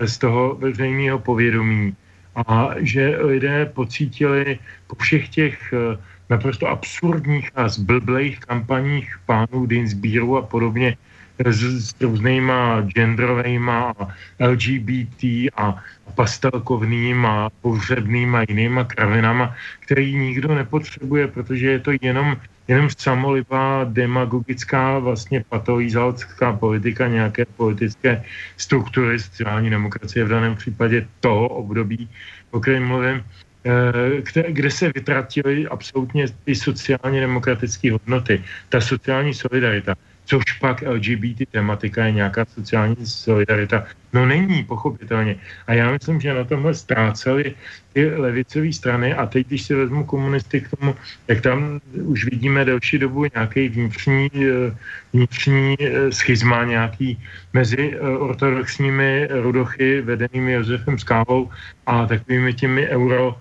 z 0.05 0.18
toho 0.18 0.55
veřejného 0.55 1.18
povědomí. 1.18 1.97
A 2.35 2.74
že 2.78 3.16
lidé 3.20 3.66
pocítili 3.66 4.59
po 4.87 4.97
všech 4.97 5.28
těch 5.28 5.72
eh, 5.72 5.99
naprosto 6.30 6.66
absurdních 6.66 7.51
a 7.55 7.68
zblblejch 7.68 8.39
kampaních 8.39 9.18
pánů 9.26 9.66
Dinsbíru 9.66 10.37
a 10.37 10.43
podobně 10.43 10.97
s, 11.39 11.91
s 11.91 12.01
různýma 12.01 12.82
genderovejma 12.82 13.95
a 13.99 14.05
LGBT 14.41 15.51
a 15.57 15.82
pastelkovnýma, 16.14 17.51
pohřebnýma 17.61 18.45
jinýma 18.49 18.85
kravinama, 18.85 19.55
který 19.80 20.16
nikdo 20.16 20.55
nepotřebuje, 20.55 21.28
protože 21.28 21.70
je 21.70 21.80
to 21.80 21.91
jenom 22.03 22.37
jenom 22.68 22.88
samolibá 22.98 23.84
demagogická 23.84 24.98
vlastně 24.98 25.44
patolízalská 25.48 26.52
politika 26.52 27.08
nějaké 27.08 27.44
politické 27.44 28.24
struktury 28.56 29.18
sociální 29.18 29.70
demokracie 29.70 30.24
v 30.24 30.28
daném 30.28 30.54
případě 30.54 31.06
toho 31.20 31.48
období, 31.48 32.08
o 32.50 32.60
kterém 32.60 32.86
mluvím, 32.86 33.24
eh, 33.64 34.22
kde, 34.32 34.42
kde 34.52 34.70
se 34.70 34.92
vytratily 34.94 35.66
absolutně 35.68 36.26
ty 36.44 36.54
sociálně 36.54 37.20
demokratické 37.20 37.92
hodnoty, 37.92 38.42
ta 38.68 38.80
sociální 38.80 39.34
solidarita 39.34 39.94
což 40.25 40.45
pak 40.61 40.83
LGBT 40.83 41.51
tematika 41.51 42.05
je 42.05 42.12
nějaká 42.12 42.45
sociální 42.45 43.07
solidarita. 43.07 43.85
No 44.12 44.27
není, 44.27 44.64
pochopitelně. 44.64 45.37
A 45.66 45.75
já 45.75 45.91
myslím, 45.91 46.20
že 46.20 46.35
na 46.35 46.45
tomhle 46.45 46.75
ztráceli 46.75 47.55
ty 47.93 48.07
levicové 48.16 48.72
strany 48.72 49.14
a 49.14 49.27
teď, 49.27 49.47
když 49.47 49.62
si 49.62 49.75
vezmu 49.75 50.05
komunisty 50.05 50.61
k 50.61 50.70
tomu, 50.77 50.95
tak 51.27 51.41
tam 51.41 51.81
už 51.93 52.25
vidíme 52.25 52.64
delší 52.64 52.99
dobu 52.99 53.27
nějaký 53.35 53.68
vnitřní, 53.68 54.31
eh, 54.35 54.77
vnitřní 55.12 55.77
eh, 55.81 56.12
schizma 56.12 56.64
nějaký 56.64 57.18
mezi 57.53 57.93
eh, 57.95 58.01
ortodoxními 58.01 59.29
rudochy 59.31 60.01
vedenými 60.01 60.53
Josefem 60.53 60.99
Skávou 60.99 61.51
a 61.87 62.07
takovými 62.07 62.55
těmi 62.55 62.89
euro 62.89 63.37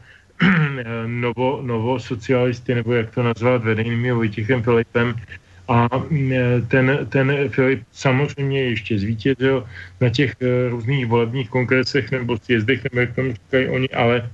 novo, 1.06 1.62
novo 1.62 2.00
socialisty, 2.00 2.76
nebo 2.76 2.94
jak 2.94 3.16
to 3.16 3.24
nazvat, 3.24 3.64
vedenými 3.64 4.12
Vojtěchem 4.12 4.64
Filipem, 4.64 5.16
a 5.68 5.88
mm, 6.10 6.32
ten, 6.68 7.08
ten 7.10 7.50
Filip 7.50 7.84
samozřejmě 7.92 8.64
ještě 8.64 9.00
zvítězil 9.00 9.66
na 10.02 10.10
těch 10.10 10.36
eh, 10.42 10.70
různých 10.70 11.06
volebních 11.06 11.50
kongresech 11.50 12.12
nebo 12.12 12.38
sjezdech, 12.38 12.84
nebo 12.84 13.00
jak 13.00 13.16
tomu 13.16 13.34
říkají 13.34 13.68
oni, 13.68 13.90
ale 13.90 14.30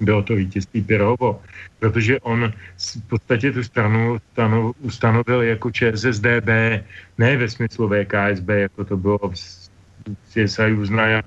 bylo 0.00 0.22
to 0.22 0.34
vítězství 0.34 0.82
Pirovo, 0.82 1.42
protože 1.78 2.20
on 2.20 2.52
v 2.76 3.08
podstatě 3.08 3.52
tu 3.52 3.62
stranu 3.64 4.18
ustanovil 4.80 5.42
jako 5.42 5.70
ČSSDB, 5.70 6.48
ne 7.18 7.36
ve 7.36 7.48
smyslu 7.48 7.88
VKSB, 7.88 8.48
jako 8.48 8.84
to 8.84 8.96
bylo 8.96 9.18
v 9.18 9.34
CSI 10.28 10.72
Uznaja, 10.72 11.18
e, 11.18 11.22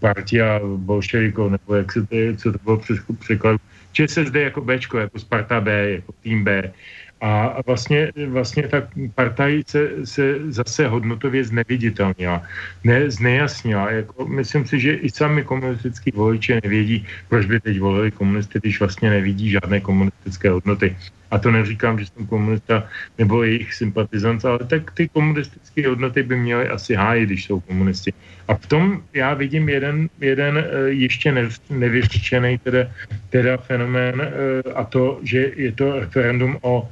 partia 0.00 0.60
bolševikov, 0.76 1.50
nebo 1.50 1.74
jak 1.74 1.92
se 1.92 2.00
to, 2.02 2.16
co 2.36 2.52
to 2.52 2.58
bylo 2.64 2.80
překladu. 3.18 3.58
ČSSD 3.92 4.34
jako 4.34 4.60
Bčko, 4.60 4.98
jako 4.98 5.18
Sparta 5.18 5.60
B, 5.60 5.90
jako 5.90 6.12
tým 6.22 6.44
B. 6.44 6.72
A 7.20 7.62
vlastně, 7.66 8.12
vlastně 8.26 8.68
ta 8.68 8.82
partaj 9.14 9.62
se, 9.66 9.90
se 10.04 10.52
zase 10.52 10.88
hodnotově 10.88 11.44
zneviditelnila, 11.44 12.42
ne, 12.84 13.10
znejasnila. 13.10 13.90
Jako, 13.90 14.28
myslím 14.28 14.66
si, 14.66 14.80
že 14.80 14.92
i 14.94 15.10
sami 15.10 15.42
komunistický 15.42 16.10
voliči 16.14 16.60
nevědí, 16.62 17.06
proč 17.28 17.46
by 17.46 17.60
teď 17.60 17.80
volili 17.80 18.10
komunisty, 18.10 18.58
když 18.62 18.80
vlastně 18.80 19.10
nevidí 19.10 19.50
žádné 19.50 19.80
komunistické 19.80 20.50
hodnoty. 20.50 20.96
A 21.30 21.38
to 21.38 21.50
neříkám, 21.50 21.98
že 21.98 22.06
jsem 22.06 22.26
komunista 22.26 22.88
nebo 23.18 23.42
jejich 23.42 23.74
sympatizant, 23.74 24.44
ale 24.44 24.58
tak 24.58 24.90
ty 24.90 25.08
komunistické 25.08 25.88
hodnoty 25.88 26.22
by 26.22 26.36
měly 26.36 26.68
asi 26.68 26.94
hájit, 26.94 27.28
když 27.28 27.44
jsou 27.44 27.60
komunisti. 27.60 28.12
A 28.48 28.54
v 28.54 28.66
tom 28.66 29.02
já 29.12 29.34
vidím 29.34 29.68
jeden, 29.68 30.08
jeden 30.20 30.58
eh, 30.58 30.88
ještě 30.88 31.48
nevyřčený 31.70 32.58
teda, 32.58 32.88
teda 33.30 33.56
fenomén 33.56 34.16
eh, 34.20 34.72
a 34.72 34.84
to, 34.84 35.20
že 35.22 35.52
je 35.56 35.72
to 35.72 36.00
referendum 36.00 36.58
o 36.62 36.88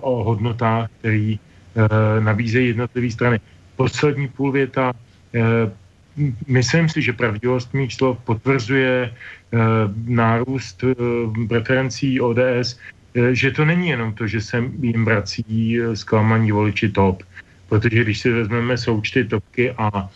o 0.00 0.24
hodnotách, 0.24 0.90
který 0.98 1.38
nabízejí 2.20 2.68
jednotlivé 2.68 3.10
strany. 3.10 3.40
Poslední 3.76 4.28
půl 4.28 4.52
věta. 4.52 4.92
Myslím 6.46 6.88
si, 6.88 7.02
že 7.02 7.12
pravdivost 7.12 7.74
mých 7.74 7.94
slov 7.94 8.18
potvrzuje 8.24 9.14
nárůst 10.06 10.84
preferencí 11.48 12.20
ODS, 12.20 12.78
že 13.32 13.50
to 13.50 13.64
není 13.64 13.88
jenom 13.88 14.14
to, 14.14 14.26
že 14.26 14.40
se 14.40 14.64
jim 14.80 15.04
vrací 15.04 15.78
zklamaní 15.94 16.52
voliči 16.52 16.88
top, 16.88 17.22
protože 17.68 18.04
když 18.04 18.18
si 18.18 18.30
vezmeme 18.30 18.78
součty 18.78 19.24
topky 19.24 19.70
a 19.78 20.08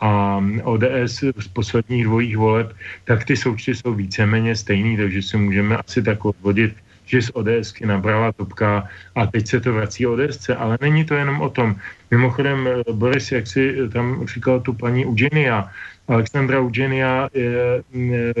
a 0.00 0.44
ODS 0.64 1.24
z 1.38 1.48
posledních 1.52 2.04
dvojích 2.04 2.36
voleb, 2.36 2.76
tak 3.04 3.24
ty 3.24 3.36
součty 3.36 3.74
jsou 3.74 3.94
víceméně 3.94 4.56
stejný, 4.56 4.96
takže 4.96 5.22
si 5.22 5.36
můžeme 5.36 5.76
asi 5.76 6.02
tak 6.02 6.24
odvodit, 6.24 6.76
že 7.08 7.22
z 7.22 7.30
ODSky 7.34 7.86
nabrala 7.86 8.32
topka 8.32 8.88
a 9.14 9.26
teď 9.26 9.48
se 9.48 9.60
to 9.60 9.72
vrací 9.72 10.06
ODSce, 10.06 10.54
ale 10.54 10.78
není 10.80 11.04
to 11.04 11.14
jenom 11.14 11.40
o 11.40 11.48
tom. 11.48 11.76
Mimochodem, 12.10 12.68
eh, 12.68 12.92
Boris, 12.92 13.32
jak 13.32 13.46
si 13.46 13.88
tam 13.92 14.26
říkal 14.26 14.60
tu 14.60 14.72
paní 14.72 15.06
Ugenia, 15.08 15.72
Alexandra 16.08 16.60
Ugenia 16.60 17.28
je 17.34 17.80
eh, 17.80 18.34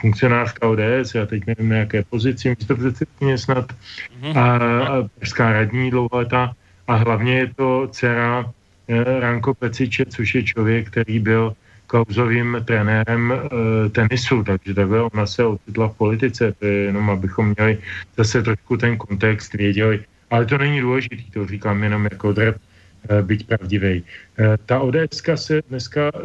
funkcionářka 0.00 0.68
ODS, 0.68 1.14
já 1.14 1.26
teď 1.26 1.42
nevím 1.46 1.68
na 1.68 1.76
jaké 1.76 2.02
pozici, 2.08 2.48
místo 2.48 2.76
předsedkyně 2.76 3.38
snad, 3.38 3.72
mhm. 4.20 4.38
a, 4.38 4.56
a 4.56 4.92
pražská 5.18 5.52
radní 5.52 5.90
dlouholetá, 5.90 6.52
a 6.88 6.94
hlavně 6.94 7.38
je 7.38 7.46
to 7.56 7.88
dcera 7.92 8.44
Eh, 8.88 9.20
Ranko 9.20 9.54
Peciče, 9.54 10.04
což 10.06 10.34
je 10.34 10.42
člověk, 10.42 10.90
který 10.90 11.18
byl 11.18 11.56
kauzovým 11.94 12.58
trenérem 12.66 13.22
e, 13.30 13.38
tenisu, 13.94 14.42
takže 14.42 14.74
takhle 14.74 15.02
ona 15.14 15.26
se 15.26 15.44
ocitla 15.46 15.88
v 15.88 15.96
politice, 15.96 16.52
to 16.58 16.66
je 16.66 16.90
jenom 16.90 17.10
abychom 17.10 17.54
měli 17.54 17.78
zase 18.18 18.42
trošku 18.42 18.76
ten 18.76 18.98
kontext, 18.98 19.54
věděli, 19.54 20.02
ale 20.30 20.46
to 20.46 20.58
není 20.58 20.80
důležité, 20.80 21.22
to 21.30 21.46
říkám 21.46 21.82
jenom 21.82 22.04
jako 22.10 22.32
drb, 22.32 22.56
e, 22.58 23.22
byť 23.22 23.46
pravdivý. 23.46 23.94
E, 23.94 24.02
ta 24.66 24.80
ODS 24.82 25.22
se 25.34 25.62
dneska 25.70 26.10
e, 26.10 26.18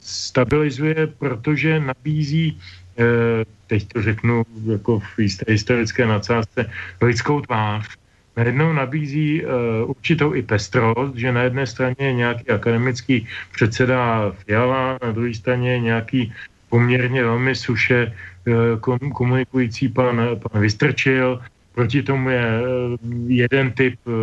stabilizuje, 0.00 1.06
protože 1.18 1.80
nabízí, 1.80 2.56
teď 3.66 3.88
to 3.88 4.02
řeknu 4.02 4.44
jako 4.72 5.00
v 5.00 5.18
jisté 5.18 5.44
historické 5.48 6.06
nadsázce, 6.06 6.70
lidskou 7.00 7.40
tvář, 7.40 7.99
najednou 8.36 8.72
nabízí 8.72 9.44
uh, 9.44 9.50
určitou 9.90 10.34
i 10.34 10.42
pestrost, 10.42 11.14
že 11.14 11.32
na 11.32 11.42
jedné 11.42 11.66
straně 11.66 11.96
je 11.98 12.12
nějaký 12.12 12.48
akademický 12.48 13.26
předseda 13.52 14.32
Fiala, 14.44 14.98
na 15.02 15.12
druhé 15.12 15.34
straně 15.34 15.72
je 15.72 15.80
nějaký 15.80 16.32
poměrně 16.68 17.24
velmi 17.24 17.54
suše 17.54 18.12
uh, 18.46 19.10
komunikující 19.12 19.88
pan, 19.88 20.20
pan 20.38 20.62
Vystrčil, 20.62 21.40
proti 21.74 22.02
tomu 22.02 22.30
je 22.30 22.46
uh, 22.46 22.96
jeden 23.26 23.72
typ 23.72 23.94
uh, 24.06 24.14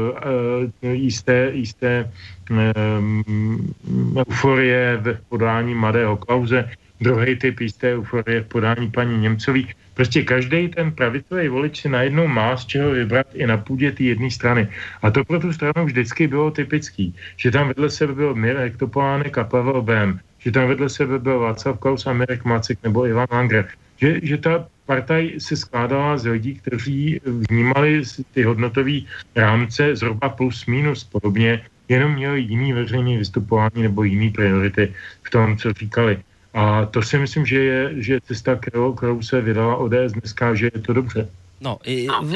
jisté, 0.81 1.51
jisté 1.53 2.11
um, 2.49 3.73
euforie 4.17 4.97
v 4.97 5.17
podání 5.29 5.75
mladého 5.75 6.17
Klauze, 6.17 6.69
druhý 7.01 7.35
typ 7.35 7.59
jisté 7.59 7.93
euforie 7.93 8.41
v 8.41 8.47
podání 8.47 8.91
paní 8.91 9.17
Němcový. 9.17 9.67
Prostě 9.97 10.21
každý 10.23 10.69
ten 10.69 10.91
pravicový 10.91 11.49
volič 11.49 11.81
si 11.81 11.89
najednou 11.89 12.27
má 12.27 12.57
z 12.57 12.65
čeho 12.65 12.91
vybrat 12.91 13.27
i 13.33 13.47
na 13.47 13.57
půdě 13.57 13.91
té 13.91 14.03
jedné 14.03 14.31
strany. 14.31 14.69
A 15.01 15.11
to 15.11 15.25
pro 15.25 15.39
tu 15.39 15.53
stranu 15.53 15.85
vždycky 15.85 16.27
bylo 16.27 16.51
typický, 16.51 17.15
že 17.37 17.51
tam 17.51 17.67
vedle 17.67 17.89
sebe 17.89 18.13
byl 18.13 18.35
Mirek 18.35 18.77
Topolánek 18.77 19.37
a 19.37 19.43
Pavel 19.43 19.81
Bém, 19.81 20.19
že 20.39 20.51
tam 20.51 20.67
vedle 20.67 20.89
sebe 20.89 21.19
byl 21.19 21.39
Václav 21.39 21.79
Klaus 21.79 22.05
a 22.07 22.13
Mirek 22.13 22.45
Macek 22.45 22.77
nebo 22.83 23.07
Ivan 23.07 23.27
Langer. 23.31 23.67
Že, 23.97 24.19
že 24.23 24.37
ta 24.37 24.67
partaj 24.85 25.41
se 25.41 25.57
skládala 25.57 26.17
z 26.17 26.25
lidí, 26.29 26.55
kteří 26.55 27.21
vnímali 27.49 28.01
ty 28.33 28.43
hodnotové 28.43 29.09
rámce 29.35 29.95
zhruba 29.95 30.29
plus 30.29 30.65
minus 30.65 31.03
podobně, 31.03 31.65
jenom 31.89 32.13
měli 32.13 32.41
jiný 32.41 32.73
veřejný 32.73 33.17
vystupování 33.17 33.81
nebo 33.81 34.03
jiný 34.03 34.29
priority 34.29 34.93
v 35.23 35.29
tom, 35.29 35.57
co 35.57 35.73
říkali. 35.73 36.21
A 36.57 36.89
to 36.89 37.05
si 37.05 37.21
myslím, 37.21 37.45
že 37.45 37.59
je, 37.61 37.79
že 38.01 38.11
je 38.13 38.21
cesta, 38.33 38.57
kterou, 38.57 38.93
kterou 38.97 39.21
se 39.21 39.41
vydala 39.41 39.77
ODS 39.77 40.17
dneska, 40.17 40.55
že 40.57 40.73
je 40.73 40.81
to 40.81 40.93
dobře. 40.93 41.29
No, 41.57 41.81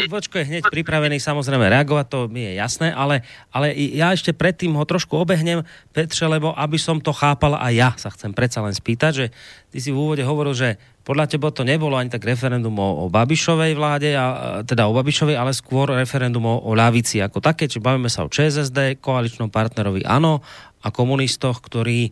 Vočko 0.09 0.41
je 0.41 0.49
hneď 0.49 0.73
pripravený 0.73 1.21
samozrejme 1.21 1.69
reagovať, 1.69 2.05
to 2.09 2.19
mi 2.25 2.41
je 2.41 2.57
jasné, 2.57 2.89
ale, 2.89 3.21
ale 3.53 3.69
ja 3.73 4.09
ešte 4.09 4.33
predtým 4.33 4.73
ho 4.73 4.81
trošku 4.81 5.13
obehnem, 5.13 5.61
Petře, 5.93 6.25
lebo 6.25 6.57
aby 6.57 6.81
som 6.81 6.97
to 6.97 7.13
chápal 7.13 7.53
a 7.53 7.69
ja 7.69 7.93
sa 8.01 8.09
chcem 8.09 8.33
predsa 8.33 8.65
len 8.65 8.73
spýtať, 8.73 9.11
že 9.13 9.25
ty 9.69 9.77
si 9.77 9.93
v 9.93 10.01
úvode 10.01 10.25
hovoril, 10.25 10.57
že 10.57 10.81
podľa 11.05 11.37
teba 11.37 11.53
to 11.53 11.61
nebolo 11.61 12.01
ani 12.01 12.09
tak 12.09 12.25
referendum 12.25 12.73
o, 12.81 13.05
o 13.05 13.13
Babišovej 13.13 13.77
vláde, 13.77 14.09
a, 14.17 14.25
teda 14.65 14.89
o 14.89 14.97
Babišovej, 14.97 15.37
ale 15.37 15.53
skôr 15.53 15.93
referendum 15.93 16.41
o, 16.49 16.57
o 16.57 16.73
ľavici 16.73 17.21
ako 17.21 17.45
také, 17.45 17.69
či 17.69 17.77
bavíme 17.77 18.09
sa 18.09 18.25
o 18.25 18.29
ČSSD, 18.33 18.97
koaličnom 19.05 19.53
partnerovi 19.53 20.01
ANO 20.01 20.41
a 20.81 20.89
komunistoch, 20.89 21.61
ktorí 21.61 22.09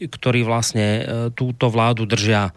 ktorí 0.00 0.42
vlastne 0.42 0.86
e, 0.86 1.02
túto 1.32 1.70
vládu 1.70 2.04
držia 2.04 2.50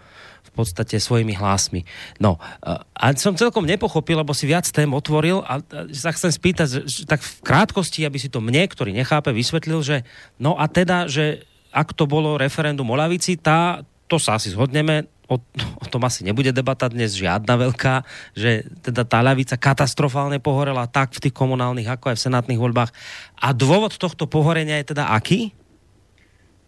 v 0.47 0.51
podstate 0.55 0.97
svojimi 0.97 1.37
hlásmi. 1.37 1.85
No, 2.17 2.41
e, 2.61 2.77
a 2.81 3.05
som 3.13 3.37
celkom 3.37 3.65
nepochopil, 3.65 4.17
lebo 4.17 4.33
si 4.33 4.49
viac 4.49 4.65
tém 4.69 4.89
otvoril 4.89 5.45
a 5.45 5.61
sa 5.93 6.11
chcem 6.13 6.33
spýtať, 6.33 6.67
tak 7.05 7.21
v 7.21 7.31
krátkosti, 7.45 8.03
aby 8.03 8.17
si 8.17 8.27
to 8.31 8.41
mne, 8.41 8.65
ktorý 8.65 8.91
nechápe, 8.91 9.29
vysvetlil, 9.29 9.85
že 9.85 9.97
no 10.41 10.57
a 10.57 10.65
teda, 10.65 11.05
že 11.05 11.45
ak 11.69 11.93
to 11.93 12.09
bolo 12.09 12.39
referendum 12.41 12.89
o 12.89 12.95
lavici, 12.97 13.37
tá, 13.37 13.85
to 14.09 14.17
sa 14.17 14.41
asi 14.41 14.49
zhodneme, 14.49 15.05
o, 15.27 15.35
o 15.83 15.85
tom 15.85 16.01
asi 16.07 16.23
nebude 16.23 16.49
debata 16.55 16.87
dnes 16.87 17.13
žiadna 17.13 17.53
veľká, 17.59 17.95
že 18.33 18.65
teda 18.81 19.03
tá 19.03 19.19
ľavica 19.19 19.59
katastrofálne 19.59 20.39
pohorela 20.39 20.87
tak 20.87 21.13
v 21.13 21.27
tých 21.27 21.35
komunálnych, 21.35 21.87
ako 21.87 22.15
aj 22.15 22.17
v 22.17 22.25
senátnych 22.31 22.59
voľbách. 22.59 22.91
A 23.37 23.51
dôvod 23.51 23.93
tohto 23.99 24.25
pohorenia 24.25 24.79
je 24.81 24.95
teda 24.95 25.11
aký? 25.11 25.51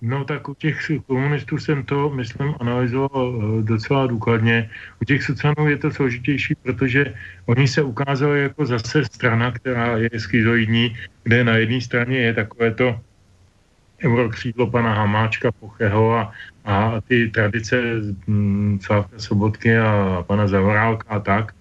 No 0.02 0.24
tak 0.26 0.50
u 0.50 0.54
těch 0.54 0.80
komunistů 1.08 1.58
jsem 1.58 1.84
to, 1.84 2.10
myslím, 2.10 2.56
analyzoval 2.60 3.36
eh, 3.36 3.64
docela 3.64 4.08
důkladně. 4.08 4.70
U 5.02 5.06
těch 5.06 5.24
sociálů 5.24 5.68
je 5.68 5.78
to 5.78 5.92
složitější, 5.92 6.56
protože 6.56 7.14
oni 7.46 7.68
se 7.68 7.82
ukázali 7.84 8.42
jako 8.42 8.66
zase 8.66 9.06
strana, 9.06 9.52
která 9.52 9.98
je 9.98 10.10
schizoidní, 10.18 10.96
kde 11.24 11.44
na 11.44 11.56
jedné 11.56 11.82
straně 11.82 12.18
je 12.18 12.34
takové 12.34 12.72
to 12.72 13.00
eurokřídlo 14.04 14.68
pana 14.68 14.94
Hamáčka, 14.94 15.52
Pocheho 15.52 16.16
a, 16.16 16.32
a 16.66 17.02
ty 17.02 17.28
tradice 17.28 17.82
hm, 18.28 18.80
Slavka 18.82 19.20
Sobotky 19.20 19.78
a 19.78 20.24
pana 20.28 20.48
Zavorálka 20.48 21.06
a 21.10 21.20
tak. 21.20 21.52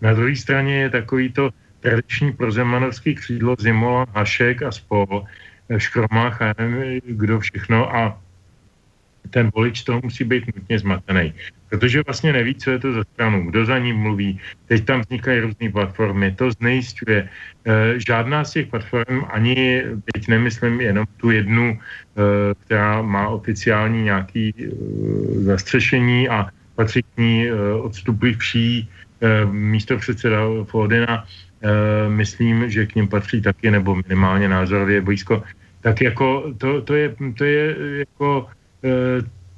Na 0.00 0.12
druhé 0.12 0.36
straně 0.36 0.80
je 0.80 0.90
takový 0.90 1.32
to 1.32 1.50
tradiční 1.80 2.32
prozemanovský 2.32 3.14
křídlo 3.14 3.56
Zimola, 3.58 4.06
Hašek 4.12 4.62
a 4.62 4.72
spol, 4.72 5.24
škromách 5.76 6.42
a 6.42 6.54
nevím, 6.58 7.00
kdo 7.04 7.40
všechno 7.40 7.96
a 7.96 8.20
ten 9.30 9.50
volič 9.54 9.82
toho 9.82 10.00
musí 10.04 10.24
být 10.24 10.46
nutně 10.56 10.78
zmatený. 10.78 11.34
Protože 11.68 12.02
vlastně 12.06 12.32
neví, 12.32 12.54
co 12.54 12.70
je 12.70 12.78
to 12.78 12.92
za 12.92 13.04
stranu, 13.04 13.50
kdo 13.50 13.64
za 13.64 13.78
ním 13.78 13.96
mluví. 13.96 14.40
Teď 14.66 14.84
tam 14.84 15.00
vznikají 15.00 15.40
různé 15.40 15.70
platformy, 15.70 16.32
to 16.32 16.50
znejistuje. 16.50 17.28
E, 17.66 18.00
žádná 18.06 18.44
z 18.44 18.50
těch 18.50 18.66
platform, 18.66 19.24
ani 19.30 19.82
teď 20.12 20.28
nemyslím 20.28 20.80
jenom 20.80 21.06
tu 21.16 21.30
jednu, 21.30 21.78
e, 21.78 21.78
která 22.54 23.02
má 23.02 23.28
oficiální 23.28 24.02
nějaký 24.02 24.54
e, 24.54 24.70
zastřešení 25.42 26.28
a 26.28 26.46
patří 26.74 27.02
k 27.02 27.16
ní 27.18 27.50
odstupivší 27.82 28.88
e, 29.20 29.44
místo 29.44 29.98
předseda 29.98 30.40
Fodena, 30.64 31.24
e, 31.24 31.45
myslím, 32.08 32.70
že 32.70 32.86
k 32.86 32.94
ním 32.94 33.08
patří 33.08 33.42
taky, 33.42 33.70
nebo 33.70 33.94
minimálně 33.94 34.48
názorově 34.48 35.00
blízko, 35.00 35.42
tak 35.80 36.00
jako 36.00 36.52
to, 36.58 36.82
to, 36.82 36.94
je, 36.94 37.14
to 37.38 37.44
je 37.44 37.76
jako 37.98 38.46
e, 38.84 38.90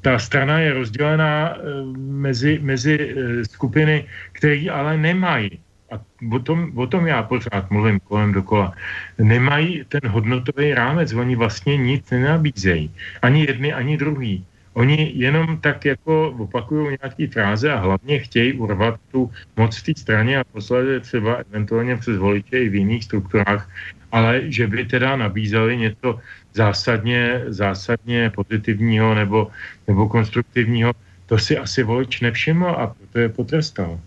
ta 0.01 0.19
strana 0.19 0.59
je 0.59 0.75
rozdělená 0.75 1.57
e, 1.57 1.59
mezi, 1.99 2.59
mezi 2.63 3.15
skupiny, 3.43 4.05
které 4.33 4.71
ale 4.71 4.99
nemají 4.99 5.59
a 5.93 6.01
o 6.33 6.39
tom, 6.39 6.73
o 6.75 6.87
tom 6.87 7.07
já 7.07 7.23
pořád 7.23 7.71
mluvím 7.71 8.01
kolem 8.01 8.33
dokola, 8.33 8.73
nemají 9.19 9.85
ten 9.89 10.01
hodnotový 10.09 10.75
rámec, 10.75 11.13
oni 11.13 11.37
vlastně 11.37 11.77
nic 11.77 12.11
nenabízejí. 12.11 12.91
Ani 13.23 13.47
jedny, 13.47 13.73
ani 13.73 13.97
druhý. 13.97 14.45
Oni 14.79 15.13
jenom 15.15 15.59
tak 15.59 15.85
jako 15.85 16.31
opakují 16.39 16.99
nějaký 17.03 17.27
fráze 17.27 17.73
a 17.73 17.79
hlavně 17.79 18.19
chtějí 18.19 18.53
urvat 18.53 18.95
tu 19.13 19.31
moc 19.57 19.77
v 19.77 19.83
té 19.83 19.93
straně 20.01 20.39
a 20.39 20.45
posledně 20.45 21.01
třeba 21.01 21.35
eventuálně 21.35 21.97
přes 21.97 22.17
voliče 22.17 22.59
i 22.59 22.69
v 22.69 22.75
jiných 22.75 23.05
strukturách, 23.05 23.71
ale 24.13 24.41
že 24.45 24.67
by 24.67 24.85
teda 24.85 25.17
nabízeli 25.17 25.77
něco 25.77 26.21
zásadně, 26.55 27.43
zásadně 27.47 28.31
pozitivního 28.31 29.15
nebo, 29.15 29.51
nebo 29.89 30.09
konstruktivního, 30.09 30.93
to 31.27 31.39
si 31.39 31.59
asi 31.59 31.83
volič 31.83 32.21
nevšiml 32.21 32.71
a 32.71 32.87
proto 32.87 33.19
je 33.19 33.29
potrestal. 33.29 34.01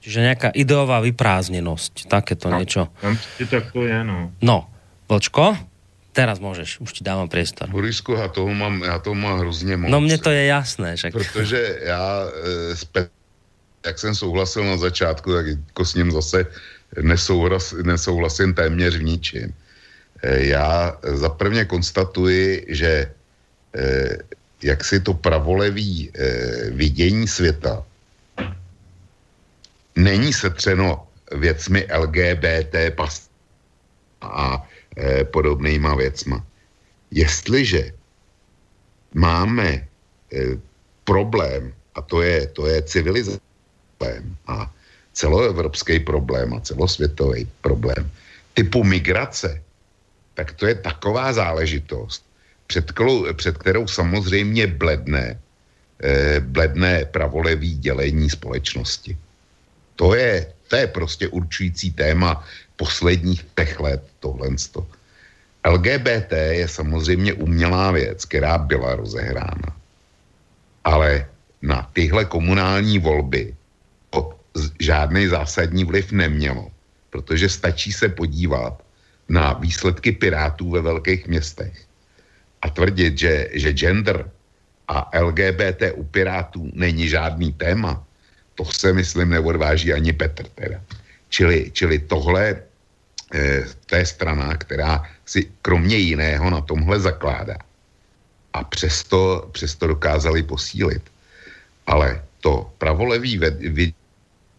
Čiže 0.00 0.20
nějaká 0.20 0.48
ideová 0.48 1.00
vyprázdněnost, 1.00 2.08
takéto 2.08 2.50
no, 2.50 2.58
něco. 2.58 2.88
Tam 3.00 3.16
si 3.16 3.46
tak 3.46 3.72
to 3.72 3.82
je, 3.86 4.04
no. 4.04 4.32
No, 4.42 4.68
Vlčko? 5.08 5.71
Teraz 6.12 6.38
můžeš, 6.38 6.80
už 6.80 6.92
ti 6.92 7.04
dávám 7.04 7.28
priestor. 7.28 7.68
Borisku, 7.70 8.12
já 8.12 8.28
toho 8.28 8.54
mám, 8.54 8.82
já 8.82 8.98
toho 8.98 9.14
mám 9.14 9.38
hrozně 9.38 9.76
moc. 9.76 9.90
No 9.90 10.00
mně 10.00 10.18
to 10.18 10.30
je 10.30 10.44
jasné. 10.44 10.96
Však. 10.96 11.12
Protože 11.12 11.78
já, 11.82 12.28
e, 12.96 13.08
jak 13.86 13.98
jsem 13.98 14.14
souhlasil 14.14 14.64
na 14.64 14.76
začátku, 14.76 15.32
tak 15.32 15.46
jako 15.46 15.84
s 15.84 15.94
ním 15.94 16.10
zase 16.12 16.46
nesouhlas, 17.00 17.72
nesouhlasím 17.72 18.54
téměř 18.54 18.96
v 18.96 19.02
ničem. 19.02 19.52
já 20.22 20.96
zaprvně 21.02 21.64
konstatuji, 21.64 22.66
že 22.68 23.12
jak 24.62 24.84
si 24.84 25.00
to 25.00 25.14
pravolevý 25.14 26.12
vidění 26.70 27.28
světa 27.28 27.84
není 29.96 30.32
setřeno 30.32 31.06
věcmi 31.32 31.86
LGBT 31.98 32.74
pas 32.94 33.28
a 34.20 34.68
podobnýma 35.32 35.94
věcma. 35.94 36.46
Jestliže 37.10 37.92
máme 39.14 39.88
problém, 41.04 41.72
a 41.94 42.02
to 42.02 42.22
je, 42.22 42.46
to 42.46 42.66
je 42.66 42.82
civilizace 42.82 43.40
a 44.46 44.72
celoevropský 45.12 46.00
problém 46.00 46.54
a 46.54 46.60
celosvětový 46.60 47.48
problém 47.60 48.10
typu 48.54 48.84
migrace, 48.84 49.62
tak 50.34 50.52
to 50.52 50.66
je 50.66 50.74
taková 50.74 51.32
záležitost, 51.32 52.24
před 52.66 52.92
kterou, 52.92 53.32
před 53.34 53.58
kterou 53.58 53.86
samozřejmě 53.88 54.66
bledne, 54.66 55.40
eh, 56.02 56.40
bledne 56.40 57.04
pravolevý 57.04 57.76
dělení 57.78 58.30
společnosti. 58.30 59.16
To 59.96 60.14
je, 60.14 60.52
to 60.68 60.76
je 60.76 60.86
prostě 60.86 61.28
určující 61.28 61.92
téma 61.92 62.44
posledních 62.82 63.46
těch 63.54 63.78
let, 63.78 64.02
tohle. 64.18 64.50
LGBT 65.62 66.32
je 66.58 66.66
samozřejmě 66.66 67.38
umělá 67.38 67.94
věc, 67.94 68.26
která 68.26 68.58
byla 68.58 68.98
rozehrána. 68.98 69.70
Ale 70.82 71.30
na 71.62 71.86
tyhle 71.94 72.26
komunální 72.26 72.98
volby 72.98 73.54
to 74.10 74.34
žádný 74.82 75.30
zásadní 75.30 75.86
vliv 75.86 76.10
nemělo, 76.10 76.74
protože 77.14 77.46
stačí 77.46 77.94
se 77.94 78.10
podívat 78.10 78.82
na 79.30 79.54
výsledky 79.62 80.12
pirátů 80.18 80.74
ve 80.74 80.82
velkých 80.82 81.30
městech 81.30 81.86
a 82.62 82.66
tvrdit, 82.66 83.14
že, 83.14 83.46
že 83.54 83.78
gender 83.78 84.26
a 84.90 85.06
LGBT 85.14 85.94
u 85.94 86.02
pirátů 86.02 86.66
není 86.74 87.06
žádný 87.06 87.54
téma, 87.54 88.02
to 88.58 88.66
se, 88.66 88.90
myslím, 88.90 89.30
neodváží 89.38 89.94
ani 89.94 90.10
Petr 90.10 90.50
teda. 90.58 90.82
Čili, 91.30 91.70
čili 91.70 91.98
tohle 92.10 92.71
to 93.86 93.96
je 93.96 94.06
strana, 94.06 94.56
která 94.56 95.02
si 95.26 95.48
kromě 95.62 95.96
jiného 95.96 96.50
na 96.50 96.60
tomhle 96.60 97.00
zakládá. 97.00 97.56
A 98.52 98.64
přesto, 98.64 99.48
přesto 99.52 99.86
dokázali 99.86 100.42
posílit. 100.42 101.02
Ale 101.86 102.22
to 102.40 102.70
pravolevý 102.78 103.40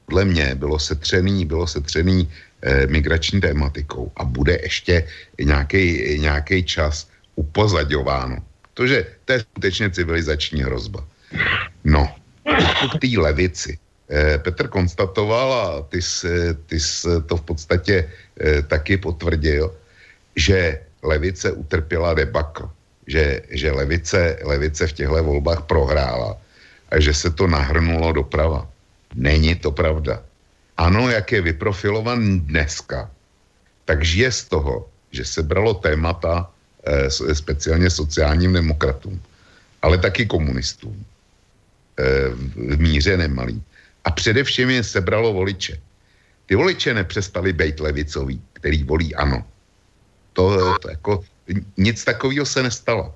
podle 0.06 0.26
mě 0.26 0.56
bylo 0.56 0.80
setřený, 0.80 1.46
bylo 1.46 1.68
setřený 1.68 2.30
eh, 2.62 2.88
migrační 2.88 3.42
tématikou 3.42 4.12
a 4.16 4.26
bude 4.26 4.60
ještě 4.62 5.08
nějaký 6.18 6.64
čas 6.64 7.08
upozaďováno. 7.36 8.38
Protože 8.74 9.06
to 9.26 9.34
je 9.34 9.40
skutečně 9.40 9.90
civilizační 9.90 10.64
hrozba. 10.64 11.06
No, 11.84 12.16
k 12.94 13.00
té 13.02 13.10
levici. 13.18 13.78
Eh, 14.14 14.38
Petr 14.38 14.70
konstatoval, 14.70 15.50
a 15.54 15.82
ty 15.90 16.02
jsi, 16.02 16.54
ty 16.70 16.80
jsi 16.80 17.08
to 17.26 17.38
v 17.38 17.42
podstatě 17.42 17.96
eh, 18.06 18.62
taky 18.62 18.98
potvrdil, 18.98 19.74
že 20.36 20.80
levice 21.02 21.52
utrpěla 21.52 22.14
debakl. 22.14 22.70
Že, 23.08 23.42
že 23.50 23.72
levice, 23.72 24.38
levice 24.44 24.88
v 24.88 24.94
těchto 24.94 25.24
volbách 25.24 25.66
prohrála 25.66 26.38
a 26.92 27.00
že 27.02 27.14
se 27.14 27.30
to 27.34 27.48
nahrnulo 27.48 28.14
doprava. 28.14 28.70
Není 29.18 29.56
to 29.56 29.72
pravda. 29.74 30.22
Ano, 30.78 31.10
jak 31.10 31.32
je 31.32 31.42
vyprofilovan 31.42 32.40
dneska, 32.40 33.10
tak 33.86 34.06
žije 34.06 34.32
z 34.32 34.44
toho, 34.46 34.88
že 35.12 35.26
se 35.26 35.42
bralo 35.44 35.74
témata 35.74 36.54
eh, 36.86 37.10
speciálně 37.34 37.90
sociálním 37.90 38.54
demokratům, 38.54 39.18
ale 39.82 39.98
taky 39.98 40.26
komunistům 40.30 40.94
eh, 41.98 42.30
v 42.78 42.78
míře 42.78 43.18
nemalý. 43.18 43.58
A 44.04 44.12
především 44.12 44.70
je 44.70 44.84
sebralo 44.84 45.34
voliče. 45.34 45.80
Ty 46.46 46.56
voliče 46.56 46.94
nepřestali 46.94 47.54
být 47.54 47.80
levicoví, 47.80 48.42
který 48.54 48.84
volí 48.84 49.16
ano. 49.16 49.46
To, 50.34 50.78
to 50.80 50.90
jako, 50.90 51.24
nic 51.78 52.04
takového 52.04 52.46
se 52.46 52.64
nestalo 52.64 53.16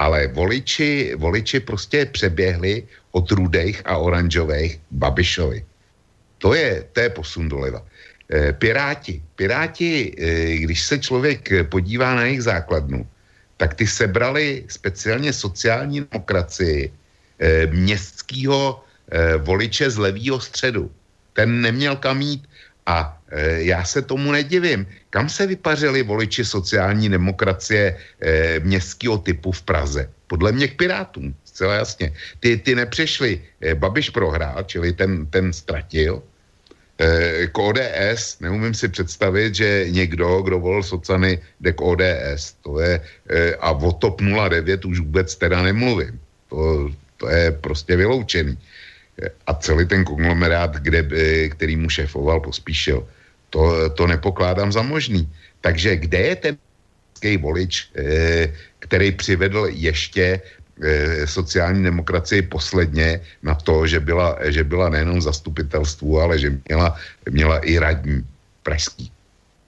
ale 0.00 0.32
voliči, 0.32 1.12
voliči 1.20 1.60
prostě 1.60 2.08
přeběhli 2.08 2.88
od 3.12 3.30
rudých 3.30 3.84
a 3.84 4.00
oranžových 4.00 4.80
Babišovi. 4.90 5.60
To 6.40 6.56
je, 6.56 6.88
to 6.92 7.00
je 7.00 7.08
posun 7.12 7.52
doleva. 7.52 7.84
E, 8.32 8.52
Piráti. 8.56 9.20
Piráti, 9.36 9.92
e, 10.16 10.56
když 10.64 10.80
se 10.82 10.96
člověk 10.98 11.68
podívá 11.68 12.16
na 12.16 12.24
jejich 12.24 12.48
základnu, 12.48 13.04
tak 13.60 13.76
ty 13.76 13.84
sebrali 13.84 14.64
speciálně 14.72 15.36
sociální 15.36 16.08
demokracii 16.08 16.88
e, 16.88 17.66
městského 17.68 18.80
voliče 19.38 19.90
z 19.90 19.98
levýho 19.98 20.40
středu. 20.40 20.90
Ten 21.32 21.60
neměl 21.60 21.96
kam 21.96 22.20
jít 22.20 22.48
a 22.86 23.18
e, 23.28 23.62
já 23.62 23.84
se 23.84 24.02
tomu 24.02 24.32
nedivím. 24.32 24.86
Kam 25.10 25.28
se 25.28 25.46
vypařili 25.46 26.02
voliči 26.02 26.44
sociální 26.44 27.08
demokracie 27.08 27.96
e, 28.20 28.60
městského 28.60 29.18
typu 29.18 29.52
v 29.52 29.62
Praze? 29.62 30.10
Podle 30.26 30.52
mě 30.52 30.68
k 30.68 30.76
Pirátům, 30.76 31.34
zcela 31.44 31.74
jasně. 31.74 32.12
Ty, 32.40 32.56
ty 32.56 32.74
nepřešli, 32.74 33.42
Babiš 33.74 34.10
prohrál, 34.10 34.62
čili 34.62 34.92
ten, 34.92 35.26
ten 35.26 35.52
ztratil. 35.52 36.22
K 37.52 37.58
ODS, 37.58 38.38
neumím 38.40 38.74
si 38.74 38.88
představit, 38.88 39.54
že 39.54 39.86
někdo, 39.88 40.42
kdo 40.42 40.60
volil 40.60 40.82
socany, 40.82 41.40
jde 41.60 41.72
k 41.72 41.80
ODS. 41.80 42.60
To 42.62 42.80
je, 42.80 43.00
a 43.60 43.70
o 43.72 43.92
TOP 43.92 44.20
09 44.20 44.84
už 44.84 45.00
vůbec 45.00 45.36
teda 45.36 45.62
nemluvím. 45.62 46.20
To, 46.48 46.90
to 47.16 47.28
je 47.28 47.50
prostě 47.52 47.96
vyloučený 47.96 48.58
a 49.46 49.54
celý 49.54 49.86
ten 49.86 50.04
konglomerát, 50.04 50.76
kde, 50.76 51.04
který 51.48 51.76
mu 51.76 51.88
šéfoval, 51.88 52.40
pospíšil. 52.40 53.04
To, 53.50 53.90
to 53.90 54.06
nepokládám 54.06 54.72
za 54.72 54.82
možný. 54.82 55.28
Takže 55.60 55.96
kde 55.96 56.18
je 56.18 56.36
ten 56.36 56.54
volič, 57.38 57.90
eh, 57.96 58.54
který 58.78 59.12
přivedl 59.12 59.68
ještě 59.70 60.40
eh, 60.82 61.26
sociální 61.26 61.84
demokracii 61.84 62.42
posledně 62.42 63.20
na 63.42 63.54
to, 63.54 63.86
že 63.86 64.00
byla, 64.00 64.38
že 64.48 64.64
byla 64.64 64.88
nejenom 64.88 65.20
zastupitelstvu, 65.20 66.20
ale 66.20 66.38
že 66.38 66.56
měla, 66.68 66.96
měla 67.30 67.58
i 67.58 67.78
radní 67.78 68.24
pražský. 68.62 69.12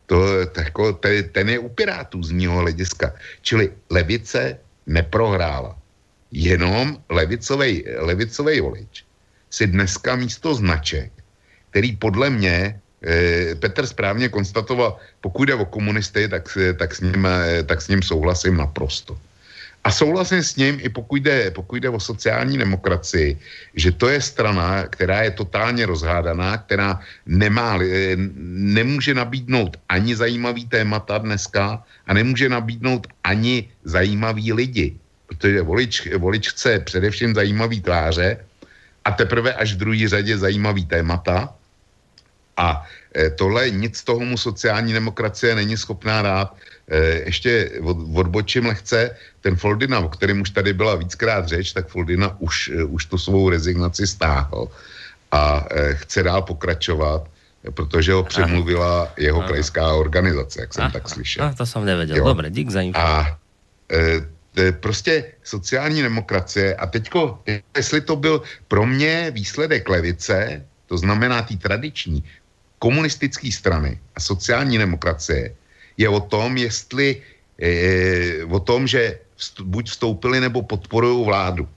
To, 0.07 0.47
tako, 0.47 0.93
ten 1.33 1.49
je 1.49 1.59
u 1.59 1.69
Pirátů 1.69 2.23
z 2.23 2.33
mého 2.33 2.65
hlediska. 2.65 3.13
Čili 3.43 3.73
levice 3.91 4.59
neprohrála. 4.87 5.77
Jenom 6.33 6.97
levicovej, 7.09 7.85
levicovej 8.01 8.61
volič 8.61 9.05
si 9.53 9.69
dneska 9.69 10.17
místo 10.17 10.55
značek, 10.57 11.13
který 11.71 11.97
podle 11.97 12.31
mě 12.31 12.81
eh, 13.05 13.55
Petr 13.55 13.87
správně 13.87 14.29
konstatoval, 14.29 14.97
pokud 15.21 15.45
jde 15.45 15.55
o 15.55 15.69
komunisty, 15.69 16.29
tak, 16.29 16.49
tak, 16.81 16.91
s 16.95 17.01
ním, 17.01 17.27
eh, 17.29 17.63
tak 17.63 17.83
s 17.85 17.89
ním 17.89 18.03
souhlasím 18.03 18.57
naprosto. 18.57 19.19
A 19.85 19.91
souhlasím 19.91 20.43
s 20.43 20.57
ním 20.57 20.79
i 20.81 20.89
pokud 20.89 21.17
jde, 21.21 21.51
pokud 21.51 21.77
jde 21.77 21.91
o 21.91 22.01
sociální 22.01 22.59
demokracii, 22.59 23.39
že 23.75 23.93
to 23.93 24.09
je 24.09 24.21
strana, 24.21 24.87
která 24.89 25.23
je 25.23 25.31
totálně 25.31 25.87
rozhádaná, 25.87 26.57
která 26.65 27.03
nemá, 27.27 27.77
eh, 27.83 28.17
nemůže 28.73 29.13
nabídnout 29.15 29.77
ani 29.89 30.17
zajímavý 30.17 30.65
témata 30.71 31.19
dneska 31.19 31.83
a 32.07 32.11
nemůže 32.15 32.49
nabídnout 32.49 33.07
ani 33.27 33.69
zajímavý 33.85 34.53
lidi. 34.53 34.97
Protože 35.27 35.63
volič, 35.63 36.09
volič 36.17 36.45
chce 36.57 36.79
především 36.79 37.35
zajímavý 37.35 37.81
tváře 37.81 38.52
a 39.05 39.11
teprve 39.13 39.55
až 39.55 39.75
v 39.75 39.77
druhé 39.77 40.09
řadě 40.09 40.39
zajímavý 40.39 40.87
témata. 40.87 41.55
A 42.57 42.87
e, 43.17 43.31
tohle 43.31 43.71
nic 43.71 43.97
z 43.97 44.05
toho 44.05 44.21
mu 44.21 44.37
sociální 44.37 44.93
demokracie 44.93 45.55
není 45.55 45.77
schopná 45.77 46.23
dát. 46.23 46.57
E, 46.89 46.99
ještě 47.27 47.71
od, 47.83 47.97
odbočím 48.15 48.67
lehce, 48.67 49.17
ten 49.41 49.57
Foldina, 49.57 50.01
o 50.01 50.09
kterém 50.09 50.41
už 50.41 50.51
tady 50.51 50.73
byla 50.73 50.95
víckrát 50.95 51.49
řeč, 51.49 51.73
tak 51.73 51.89
Foldina 51.89 52.37
už, 52.39 52.69
e, 52.69 52.85
už 52.85 53.07
tu 53.07 53.19
svou 53.19 53.51
rezignaci 53.51 54.07
stáhl 54.07 54.69
a 55.33 55.65
chce 55.93 56.23
dál 56.23 56.43
pokračovat, 56.43 57.25
protože 57.75 58.13
ho 58.13 58.23
přemluvila 58.23 59.13
jeho 59.17 59.39
Aha. 59.39 59.49
krajská 59.49 59.95
organizace, 59.95 60.61
jak 60.61 60.75
jsem 60.75 60.85
Aha. 60.85 60.93
tak 60.93 61.09
slyšel. 61.09 61.45
A 61.45 61.53
to 61.53 61.67
jsem 61.67 61.85
nevěděl. 61.85 62.17
Jo. 62.17 62.25
Dobre, 62.25 62.51
dík 62.51 62.71
za 62.71 62.81
informaci. 62.81 63.31
A 63.33 63.39
prostě 64.81 65.25
sociální 65.43 66.03
demokracie 66.03 66.77
a 66.77 66.87
teďko, 66.87 67.41
jestli 67.77 68.01
to 68.01 68.17
byl 68.17 68.43
pro 68.69 68.87
mě 68.87 69.31
výsledek 69.35 69.89
levice, 69.89 70.65
to 70.87 70.99
znamená 70.99 71.43
té 71.43 71.57
tradiční 71.57 72.25
komunistické 72.79 73.53
strany 73.53 74.01
a 74.15 74.21
sociální 74.21 74.79
demokracie, 74.79 75.55
je 75.97 76.09
o 76.09 76.21
tom, 76.21 76.57
jestli 76.57 77.23
e, 77.63 78.45
o 78.45 78.61
tom, 78.61 78.87
že 78.87 79.19
vst, 79.37 79.61
buď 79.61 79.85
vstoupili 79.91 80.41
nebo 80.41 80.63
podporují 80.63 81.25
vládu. 81.25 81.69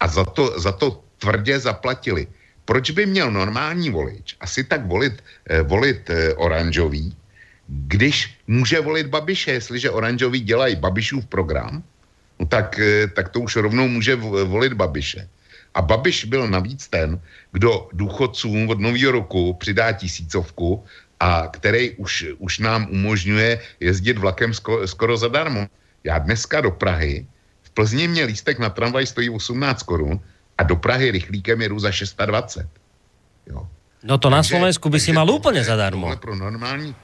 A 0.00 0.08
za 0.08 0.24
to, 0.24 0.60
za 0.60 0.72
to 0.72 1.00
tvrdě 1.18 1.58
zaplatili. 1.58 2.26
Proč 2.64 2.90
by 2.90 3.06
měl 3.06 3.30
normální 3.30 3.90
volič 3.90 4.36
asi 4.40 4.64
tak 4.64 4.86
volit, 4.86 5.24
e, 5.48 5.62
volit 5.62 6.10
e, 6.10 6.34
oranžový, 6.34 7.16
když 7.68 8.38
může 8.46 8.80
volit 8.80 9.06
Babiše, 9.06 9.52
jestliže 9.52 9.90
oranžoví 9.90 10.40
dělají 10.40 10.76
Babišův 10.76 11.26
program, 11.26 11.82
tak, 12.44 12.78
eh, 12.78 13.08
tak 13.08 13.28
to 13.28 13.40
už 13.40 13.56
rovnou 13.56 13.88
může 13.88 14.16
volit 14.44 14.72
Babiše. 14.72 15.28
A 15.74 15.82
Babiš 15.82 16.24
byl 16.24 16.48
navíc 16.48 16.88
ten, 16.88 17.20
kdo 17.52 17.88
důchodcům 17.92 18.68
od 18.68 18.80
nového 18.80 19.12
roku 19.12 19.52
přidá 19.54 19.92
tisícovku 19.92 20.84
a 21.20 21.48
který 21.52 21.90
už, 21.96 22.26
už 22.38 22.58
nám 22.58 22.88
umožňuje 22.90 23.60
jezdit 23.80 24.18
vlakem 24.18 24.54
skoro, 24.54 24.88
skoro 24.88 25.16
zadarmo. 25.16 25.68
Já 26.04 26.18
dneska 26.18 26.60
do 26.60 26.70
Prahy, 26.70 27.26
v 27.62 27.70
Plzni 27.70 28.08
mě 28.08 28.24
lístek 28.24 28.58
na 28.58 28.70
tramvaj 28.70 29.06
stojí 29.06 29.30
18 29.30 29.82
korun 29.82 30.20
a 30.58 30.62
do 30.62 30.76
Prahy 30.76 31.10
rychlíkem 31.10 31.60
jedu 31.62 31.78
za 31.78 31.92
620. 31.92 32.68
Jo. 33.46 33.68
No 34.04 34.18
to 34.18 34.30
takže, 34.30 34.36
na 34.36 34.42
Slovensku 34.42 34.88
by 34.88 35.00
si 35.00 35.12
mal 35.12 35.30
úplně 35.30 35.64
zadarmo. 35.64 36.16
Pro 36.16 36.36
normální... 36.36 36.94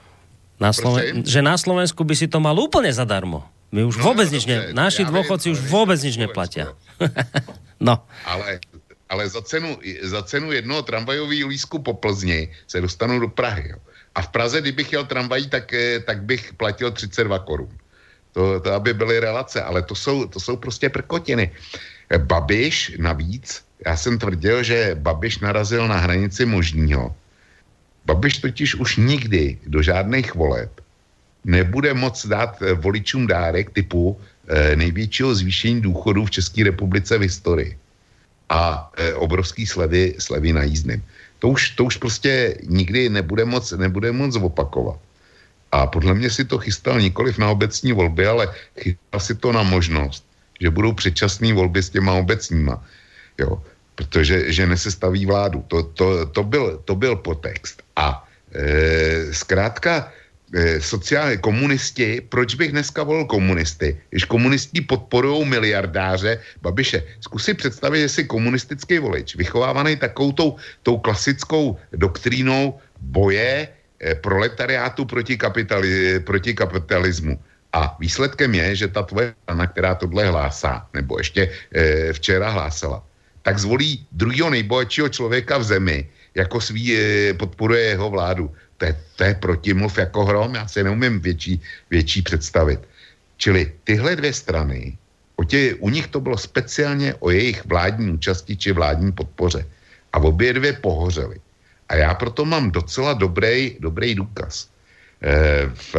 Na 0.60 0.72
Sloven... 0.72 1.26
Že 1.26 1.42
na 1.42 1.58
Slovensku 1.58 2.04
by 2.04 2.16
si 2.16 2.28
to 2.28 2.40
mal 2.40 2.60
úplně 2.60 2.92
zadarmo. 2.92 3.44
My 3.72 3.84
už 3.84 3.96
no, 3.96 4.04
vůbec 4.04 4.28
no, 4.30 4.34
nič 4.36 4.44
ne... 4.46 4.56
Naši 4.76 5.08
dôchodci 5.08 5.48
už 5.48 5.60
vůbec 5.64 5.96
nič 6.04 6.20
neplatia. 6.20 6.76
no. 7.80 8.04
Ale, 8.28 8.60
ale 9.08 9.28
za 9.28 9.40
cenu, 9.40 9.80
za 10.04 10.22
cenu 10.22 10.52
jednoho 10.52 10.84
tramvajového 10.84 11.48
lísku 11.48 11.80
po 11.80 11.96
Plzni 11.96 12.52
se 12.68 12.80
dostanu 12.80 13.16
do 13.20 13.32
Prahy. 13.32 13.72
Jo. 13.72 13.80
A 14.14 14.22
v 14.22 14.28
Praze, 14.28 14.60
kdybych 14.60 14.92
jel 14.92 15.04
tramvají, 15.08 15.48
tak, 15.48 15.72
eh, 15.72 16.00
tak 16.04 16.22
bych 16.22 16.52
platil 16.60 16.92
32 16.92 17.38
korun. 17.38 17.72
To, 18.32 18.60
to, 18.60 18.72
aby 18.72 18.94
byly 18.94 19.20
relace, 19.20 19.62
ale 19.62 19.82
to 19.82 19.94
jsou, 19.94 20.28
to 20.28 20.40
jsou 20.40 20.56
prostě 20.56 20.88
prkotiny. 20.88 21.50
Eh, 22.12 22.18
Babiš 22.18 23.00
navíc, 23.00 23.64
já 23.86 23.96
jsem 23.96 24.18
tvrdil, 24.18 24.62
že 24.62 25.00
Babiš 25.00 25.38
narazil 25.38 25.88
na 25.88 25.96
hranici 25.96 26.44
možního. 26.44 27.16
Babiš 28.04 28.38
totiž 28.38 28.74
už 28.74 28.96
nikdy 28.96 29.58
do 29.66 29.82
žádných 29.82 30.34
voleb 30.34 30.81
nebude 31.45 31.95
moc 31.95 32.26
dát 32.26 32.62
eh, 32.62 32.74
voličům 32.74 33.26
dárek 33.26 33.70
typu 33.70 34.20
eh, 34.49 34.76
největšího 34.76 35.34
zvýšení 35.34 35.80
důchodů 35.80 36.24
v 36.24 36.30
České 36.30 36.64
republice 36.64 37.18
v 37.18 37.20
historii 37.20 37.78
a 38.49 38.90
eh, 38.97 39.14
obrovský 39.14 39.66
slevy, 39.66 40.14
slevy 40.18 40.53
na 40.53 40.62
jízdným. 40.62 41.03
To 41.38 41.49
už, 41.49 41.70
to 41.70 41.84
už 41.84 41.97
prostě 41.97 42.55
nikdy 42.68 43.09
nebude 43.09 43.45
moc, 43.45 43.72
nebude 43.72 44.12
moc 44.12 44.36
opakovat. 44.36 45.01
A 45.72 45.86
podle 45.86 46.14
mě 46.14 46.30
si 46.30 46.45
to 46.45 46.59
chystal 46.59 47.01
nikoliv 47.01 47.38
na 47.38 47.51
obecní 47.51 47.93
volby, 47.93 48.26
ale 48.26 48.55
chystal 48.78 49.20
si 49.20 49.34
to 49.34 49.53
na 49.53 49.62
možnost, 49.62 50.24
že 50.61 50.70
budou 50.70 50.93
předčasné 50.93 51.53
volby 51.53 51.82
s 51.82 51.90
těma 51.90 52.12
obecníma. 52.12 52.84
Jo, 53.38 53.62
protože 53.95 54.53
že 54.53 54.66
nesestaví 54.66 55.26
vládu. 55.26 55.64
To, 55.68 55.82
to, 55.82 56.26
to, 56.26 56.43
byl, 56.45 56.82
to 56.84 56.95
byl 56.95 57.16
potext. 57.16 57.82
A 57.97 58.28
e, 58.53 59.32
zkrátka 59.34 60.12
sociální 60.78 61.38
komunisti, 61.38 62.20
proč 62.28 62.55
bych 62.55 62.72
dneska 62.72 63.03
volil 63.03 63.24
komunisty, 63.24 63.96
když 64.11 64.24
komunisti 64.24 64.80
podporují 64.80 65.48
miliardáře 65.48 66.38
Babiše. 66.62 67.03
Zkus 67.20 67.44
si 67.44 67.55
představit, 67.55 68.00
že 68.00 68.09
jsi 68.09 68.24
komunistický 68.24 68.98
volič, 68.98 69.36
vychovávaný 69.36 69.96
takovou 69.96 70.32
tou, 70.32 70.57
tou 70.82 70.98
klasickou 70.98 71.78
doktrínou 71.92 72.78
boje 73.00 73.68
e, 73.68 74.14
proletariátu 74.14 75.05
proti, 75.05 75.36
kapitali, 75.36 76.20
proti 76.20 76.55
kapitalismu. 76.55 77.40
A 77.72 77.96
výsledkem 78.00 78.55
je, 78.55 78.76
že 78.76 78.88
ta 78.88 79.03
tvoje 79.03 79.32
strana, 79.42 79.66
která 79.66 79.94
tohle 79.94 80.28
hlásá, 80.28 80.86
nebo 80.94 81.18
ještě 81.18 81.48
e, 81.48 82.12
včera 82.12 82.50
hlásala, 82.50 83.00
tak 83.42 83.59
zvolí 83.59 84.07
druhého 84.12 84.50
nejbohatšího 84.50 85.09
člověka 85.09 85.59
v 85.59 85.64
zemi, 85.64 85.98
jako 86.34 86.61
svý 86.61 86.96
e, 86.96 87.34
podporuje 87.34 87.96
jeho 87.96 88.11
vládu. 88.11 88.53
To 88.82 88.86
je, 88.86 88.94
to 89.16 89.24
je 89.24 89.34
protimluv 89.34 89.98
jako 89.98 90.24
hrom, 90.24 90.54
já 90.54 90.66
si 90.66 90.82
neumím 90.82 91.20
větší, 91.22 91.62
větší 91.90 92.22
představit. 92.22 92.80
Čili 93.36 93.72
tyhle 93.84 94.16
dvě 94.16 94.32
strany, 94.32 94.98
o 95.36 95.44
tě, 95.44 95.74
u 95.78 95.88
nich 95.88 96.10
to 96.10 96.18
bylo 96.20 96.34
speciálně 96.34 97.14
o 97.22 97.30
jejich 97.30 97.62
vládní 97.64 98.10
účasti 98.10 98.56
či 98.56 98.72
vládní 98.74 99.12
podpoře. 99.12 99.66
A 100.12 100.18
obě 100.18 100.52
dvě 100.52 100.72
pohořely. 100.82 101.38
A 101.88 101.94
já 101.94 102.14
proto 102.14 102.44
mám 102.44 102.74
docela 102.74 103.14
dobrý, 103.14 103.78
dobrý 103.78 104.14
důkaz. 104.18 104.66
E, 105.22 105.70
v, 105.70 105.94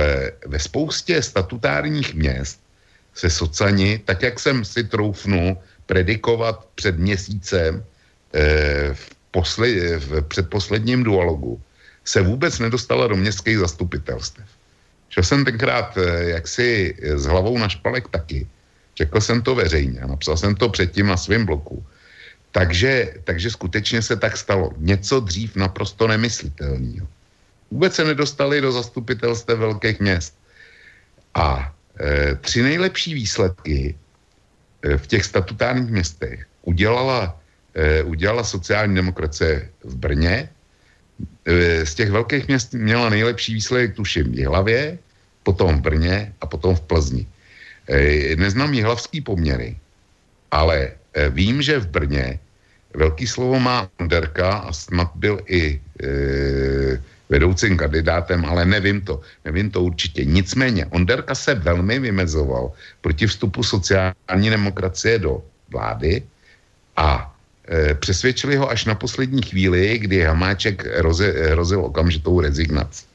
ve 0.46 0.60
spoustě 0.60 1.24
statutárních 1.24 2.12
měst 2.16 2.60
se 3.16 3.30
socani, 3.30 4.04
tak 4.04 4.22
jak 4.22 4.40
jsem 4.40 4.66
si 4.68 4.84
troufnu 4.84 5.56
predikovat 5.88 6.68
před 6.76 7.00
měsícem 7.00 7.80
e, 7.80 8.94
v, 8.94 9.10
posle, 9.32 9.68
v 10.04 10.22
předposledním 10.28 11.04
dualogu, 11.04 11.62
se 12.04 12.22
vůbec 12.22 12.60
nedostala 12.60 13.08
do 13.08 13.16
městských 13.16 13.58
zastupitelstev. 13.58 14.46
Šel 15.10 15.24
jsem 15.24 15.46
tenkrát 15.46 15.98
e, 15.98 16.30
jaksi 16.30 16.96
s 17.16 17.26
hlavou 17.26 17.58
na 17.58 17.70
špalek 17.70 18.08
taky. 18.08 18.48
Řekl 18.98 19.22
jsem 19.22 19.42
to 19.42 19.56
veřejně 19.56 20.00
a 20.00 20.08
napsal 20.08 20.38
jsem 20.38 20.56
to 20.56 20.70
předtím 20.70 21.08
na 21.08 21.18
svém 21.18 21.46
bloku. 21.46 21.86
Takže, 22.52 23.14
takže 23.24 23.50
skutečně 23.50 24.02
se 24.02 24.16
tak 24.16 24.38
stalo. 24.38 24.74
Něco 24.78 25.20
dřív 25.20 25.56
naprosto 25.56 26.08
nemyslitelného. 26.08 27.08
Vůbec 27.72 27.96
se 27.96 28.04
nedostali 28.06 28.62
do 28.62 28.72
zastupitelstev 28.72 29.60
velkých 29.60 30.00
měst. 30.00 30.38
A 31.34 31.74
e, 32.00 32.36
tři 32.36 32.62
nejlepší 32.62 33.14
výsledky 33.14 33.96
e, 34.82 34.98
v 34.98 35.08
těch 35.08 35.26
statutárních 35.26 35.90
městech 35.90 36.46
udělala, 36.62 37.42
e, 37.74 38.04
udělala 38.04 38.44
sociální 38.44 38.96
demokracie 38.96 39.70
v 39.84 39.96
Brně. 39.96 40.50
E, 41.46 41.86
z 41.86 41.94
těch 41.96 42.12
velkých 42.12 42.48
měst 42.48 42.74
měla 42.74 43.10
nejlepší 43.10 43.54
výsledek, 43.54 43.96
tuším, 43.96 44.32
v 44.32 44.38
Jihlavě, 44.40 44.98
potom 45.44 45.78
v 45.78 45.82
Brně 45.82 46.34
a 46.42 46.46
potom 46.46 46.76
v 46.76 46.82
Plzni. 46.82 47.28
E, 47.90 48.36
neznám 48.36 48.74
jihlavský 48.74 49.22
poměry, 49.22 49.76
ale 50.52 50.78
e, 51.14 51.30
vím, 51.30 51.62
že 51.62 51.80
v 51.80 51.88
Brně 51.88 52.40
velký 52.94 53.28
slovo 53.28 53.60
má 53.60 53.90
Onderka 54.00 54.70
a 54.70 54.74
snad 54.74 55.12
byl 55.16 55.40
i 55.48 55.82
vedoucím 57.30 57.78
kandidátem, 57.78 58.46
ale 58.46 58.66
nevím 58.66 59.02
to, 59.02 59.22
nevím 59.46 59.72
to 59.72 59.84
určitě. 59.84 60.26
Nicméně, 60.26 60.86
Onderka 60.86 61.36
se 61.36 61.56
velmi 61.56 62.00
vymezoval 62.00 62.72
proti 63.02 63.28
vstupu 63.28 63.64
sociální 63.64 64.50
demokracie 64.50 65.20
do 65.20 65.42
vlády 65.74 66.24
a 66.96 67.33
přesvědčili 68.00 68.56
ho 68.56 68.70
až 68.70 68.86
na 68.86 68.96
poslední 68.96 69.42
chvíli, 69.42 69.98
kdy 69.98 70.22
Hamáček 70.22 70.86
hrozil 71.52 71.86
okamžitou 71.86 72.42
rezignaci, 72.42 73.06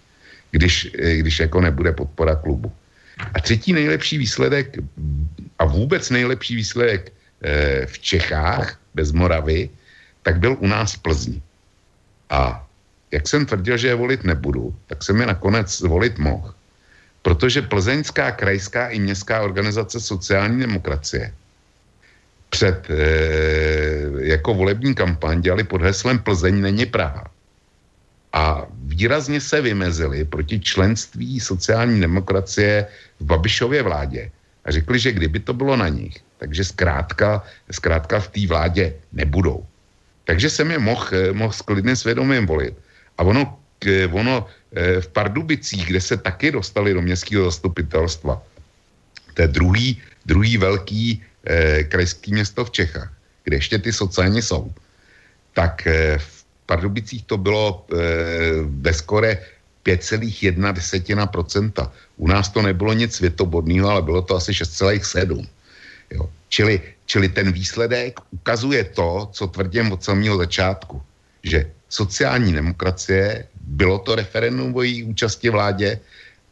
když, 0.50 0.90
e, 0.98 1.16
když 1.16 1.40
jako 1.40 1.60
nebude 1.60 1.92
podpora 1.92 2.34
klubu. 2.34 2.72
A 3.34 3.40
třetí 3.40 3.72
nejlepší 3.72 4.18
výsledek 4.18 4.78
a 5.58 5.64
vůbec 5.64 6.10
nejlepší 6.10 6.54
výsledek 6.56 7.12
v 7.86 7.98
Čechách 7.98 8.78
bez 8.94 9.12
Moravy, 9.12 9.70
tak 10.22 10.38
byl 10.38 10.56
u 10.58 10.66
nás 10.66 10.94
v 10.94 11.02
Plzni. 11.02 11.42
A 12.30 12.66
jak 13.10 13.28
jsem 13.28 13.46
tvrdil, 13.46 13.76
že 13.76 13.88
je 13.88 13.94
volit 13.94 14.24
nebudu, 14.24 14.74
tak 14.86 15.04
jsem 15.04 15.20
je 15.20 15.26
nakonec 15.26 15.80
volit 15.80 16.18
mohl. 16.18 16.54
Protože 17.22 17.62
Plzeňská 17.62 18.30
krajská 18.30 18.88
i 18.88 18.98
městská 18.98 19.42
organizace 19.42 20.00
sociální 20.00 20.60
demokracie 20.60 21.32
před 22.48 22.90
e, 22.90 22.96
jako 24.20 24.54
volební 24.54 24.94
kampaň 24.94 25.40
dělali 25.40 25.64
pod 25.64 25.82
heslem 25.82 26.18
Plzeň 26.18 26.60
není 26.60 26.86
Praha. 26.86 27.30
A 28.32 28.66
výrazně 28.84 29.40
se 29.40 29.60
vymezili 29.60 30.24
proti 30.24 30.60
členství 30.60 31.40
sociální 31.40 32.00
demokracie 32.00 32.86
v 33.20 33.24
Babišově 33.24 33.82
vládě. 33.82 34.30
A 34.64 34.70
řekli, 34.70 34.98
že 34.98 35.12
kdyby 35.12 35.40
to 35.40 35.52
bylo 35.52 35.76
na 35.76 35.88
nich, 35.88 36.20
takže 36.38 36.64
zkrátka, 36.64 37.42
zkrátka 37.70 38.20
v 38.20 38.28
té 38.28 38.42
vládě 38.46 38.94
nebudou. 39.12 39.64
Takže 40.24 40.50
jsem 40.50 40.70
je 40.70 40.78
mohl, 40.78 41.08
eh, 41.12 41.32
mohl 41.32 41.52
s 41.52 41.64
klidným 41.64 41.96
svědomím 41.96 42.46
volit. 42.46 42.76
A 43.18 43.24
ono, 43.24 43.58
ono 44.12 44.44
eh, 44.44 45.00
v 45.00 45.08
Pardubicích, 45.08 45.88
kde 45.88 46.00
se 46.00 46.16
taky 46.20 46.52
dostali 46.52 46.92
do 46.92 47.00
městského 47.00 47.48
zastupitelstva, 47.48 48.36
to 49.34 49.38
je 49.42 49.48
druhý, 49.48 49.88
druhý 50.26 50.58
velký 50.58 51.22
eh, 51.44 51.84
krajský 51.84 52.32
město 52.32 52.64
v 52.64 52.70
Čechách, 52.70 53.12
kde 53.44 53.56
ještě 53.56 53.78
ty 53.78 53.92
sociální 53.92 54.42
jsou, 54.42 54.72
tak 55.52 55.86
eh, 55.86 56.18
v 56.18 56.44
Pardubicích 56.66 57.24
to 57.24 57.36
bylo 57.36 57.86
eh, 57.92 57.96
ve 58.62 58.94
skore 58.94 59.38
5,1%. 59.84 61.90
U 62.16 62.28
nás 62.28 62.48
to 62.48 62.62
nebylo 62.62 62.92
nic 62.92 63.14
světobodného, 63.14 63.88
ale 63.88 64.02
bylo 64.02 64.22
to 64.22 64.36
asi 64.36 64.52
6,7%. 64.52 65.46
Jo. 66.10 66.30
Čili, 66.48 66.80
čili 67.06 67.28
ten 67.28 67.52
výsledek 67.52 68.20
ukazuje 68.30 68.84
to, 68.84 69.28
co 69.32 69.46
tvrdím 69.46 69.92
od 69.92 70.04
samého 70.04 70.36
začátku, 70.36 71.02
že 71.44 71.70
sociální 71.88 72.52
demokracie, 72.52 73.46
bylo 73.60 73.98
to 73.98 74.14
referendum 74.14 74.76
o 74.76 74.82
její 74.82 75.04
účasti 75.04 75.50
vládě 75.50 76.00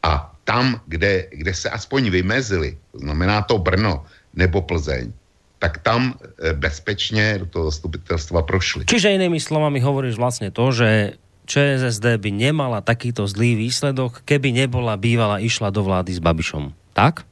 a 0.02 0.34
tam, 0.44 0.80
kde, 0.86 1.26
kde 1.30 1.54
se 1.54 1.70
aspoň 1.70 2.10
vymezili, 2.10 2.76
to 2.92 2.98
znamená 2.98 3.42
to 3.42 3.58
Brno 3.58 4.04
nebo 4.36 4.62
Plzeň, 4.62 5.12
tak 5.58 5.78
tam 5.78 6.14
eh, 6.14 6.52
bezpečně 6.52 7.38
do 7.38 7.46
toho 7.46 7.64
zastupitelstva 7.64 8.42
prošli. 8.42 8.84
Čiže 8.84 9.10
jinými 9.10 9.40
slovami 9.40 9.80
hovoríš 9.80 10.16
vlastně 10.16 10.50
to, 10.50 10.72
že 10.72 11.12
ČSSD 11.46 12.20
by 12.20 12.30
nemala 12.30 12.80
takýto 12.80 13.26
zlý 13.26 13.54
výsledok, 13.54 14.20
keby 14.26 14.52
nebola 14.52 14.98
bývala 14.98 15.38
išla 15.38 15.70
do 15.70 15.86
vlády 15.86 16.12
s 16.12 16.18
Babišom. 16.18 16.74
Tak? 16.92 17.22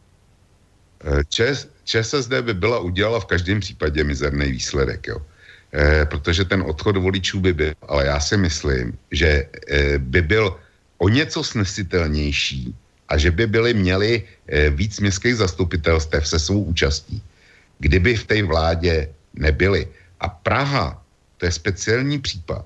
ČS, 1.28 1.68
ČSSD 1.84 2.32
by 2.40 2.54
byla 2.54 2.78
udělala 2.78 3.20
v 3.20 3.26
každém 3.26 3.60
případě 3.60 4.04
mizerný 4.04 4.52
výsledek, 4.52 5.06
jo. 5.06 5.18
E, 5.74 6.06
protože 6.06 6.44
ten 6.44 6.62
odchod 6.62 6.96
voličů 6.96 7.40
by 7.40 7.52
byl, 7.52 7.72
ale 7.88 8.06
já 8.06 8.20
si 8.20 8.36
myslím, 8.36 8.98
že 9.10 9.28
e, 9.68 9.98
by 9.98 10.22
byl 10.22 10.56
o 10.98 11.08
něco 11.08 11.44
snesitelnější 11.44 12.74
a 13.08 13.18
že 13.18 13.30
by 13.30 13.46
byli 13.46 13.74
měli 13.74 14.22
e, 14.48 14.70
víc 14.70 15.00
městských 15.00 15.36
zastupitelstev 15.36 16.28
se 16.28 16.38
svou 16.38 16.62
účastí, 16.62 17.22
kdyby 17.78 18.16
v 18.16 18.26
té 18.26 18.42
vládě 18.42 19.08
nebyli. 19.34 19.88
A 20.20 20.28
Praha, 20.28 21.02
to 21.36 21.46
je 21.46 21.52
speciální 21.52 22.18
případ. 22.18 22.64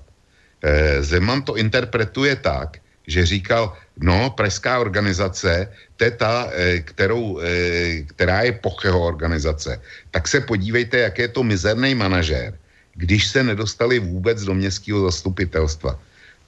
E, 0.63 1.03
Zeman 1.03 1.41
to 1.41 1.57
interpretuje 1.57 2.35
tak, 2.35 2.77
že 3.09 3.25
říkal, 3.25 3.73
no, 3.97 4.29
pražská 4.29 4.79
organizace, 4.79 5.67
to 5.97 6.03
je 6.03 6.11
ta, 6.11 6.47
eh, 6.53 6.79
kterou, 6.79 7.41
eh, 7.41 8.05
která 8.13 8.41
je 8.45 8.61
Pocheho 8.61 9.01
organizace. 9.01 9.81
Tak 10.13 10.27
se 10.27 10.45
podívejte, 10.45 10.97
jak 11.09 11.17
je 11.17 11.27
to 11.27 11.43
mizerný 11.43 11.97
manažér, 11.97 12.53
když 12.95 13.27
se 13.27 13.43
nedostali 13.43 13.99
vůbec 13.99 14.45
do 14.45 14.53
městského 14.53 15.09
zastupitelstva. 15.09 15.97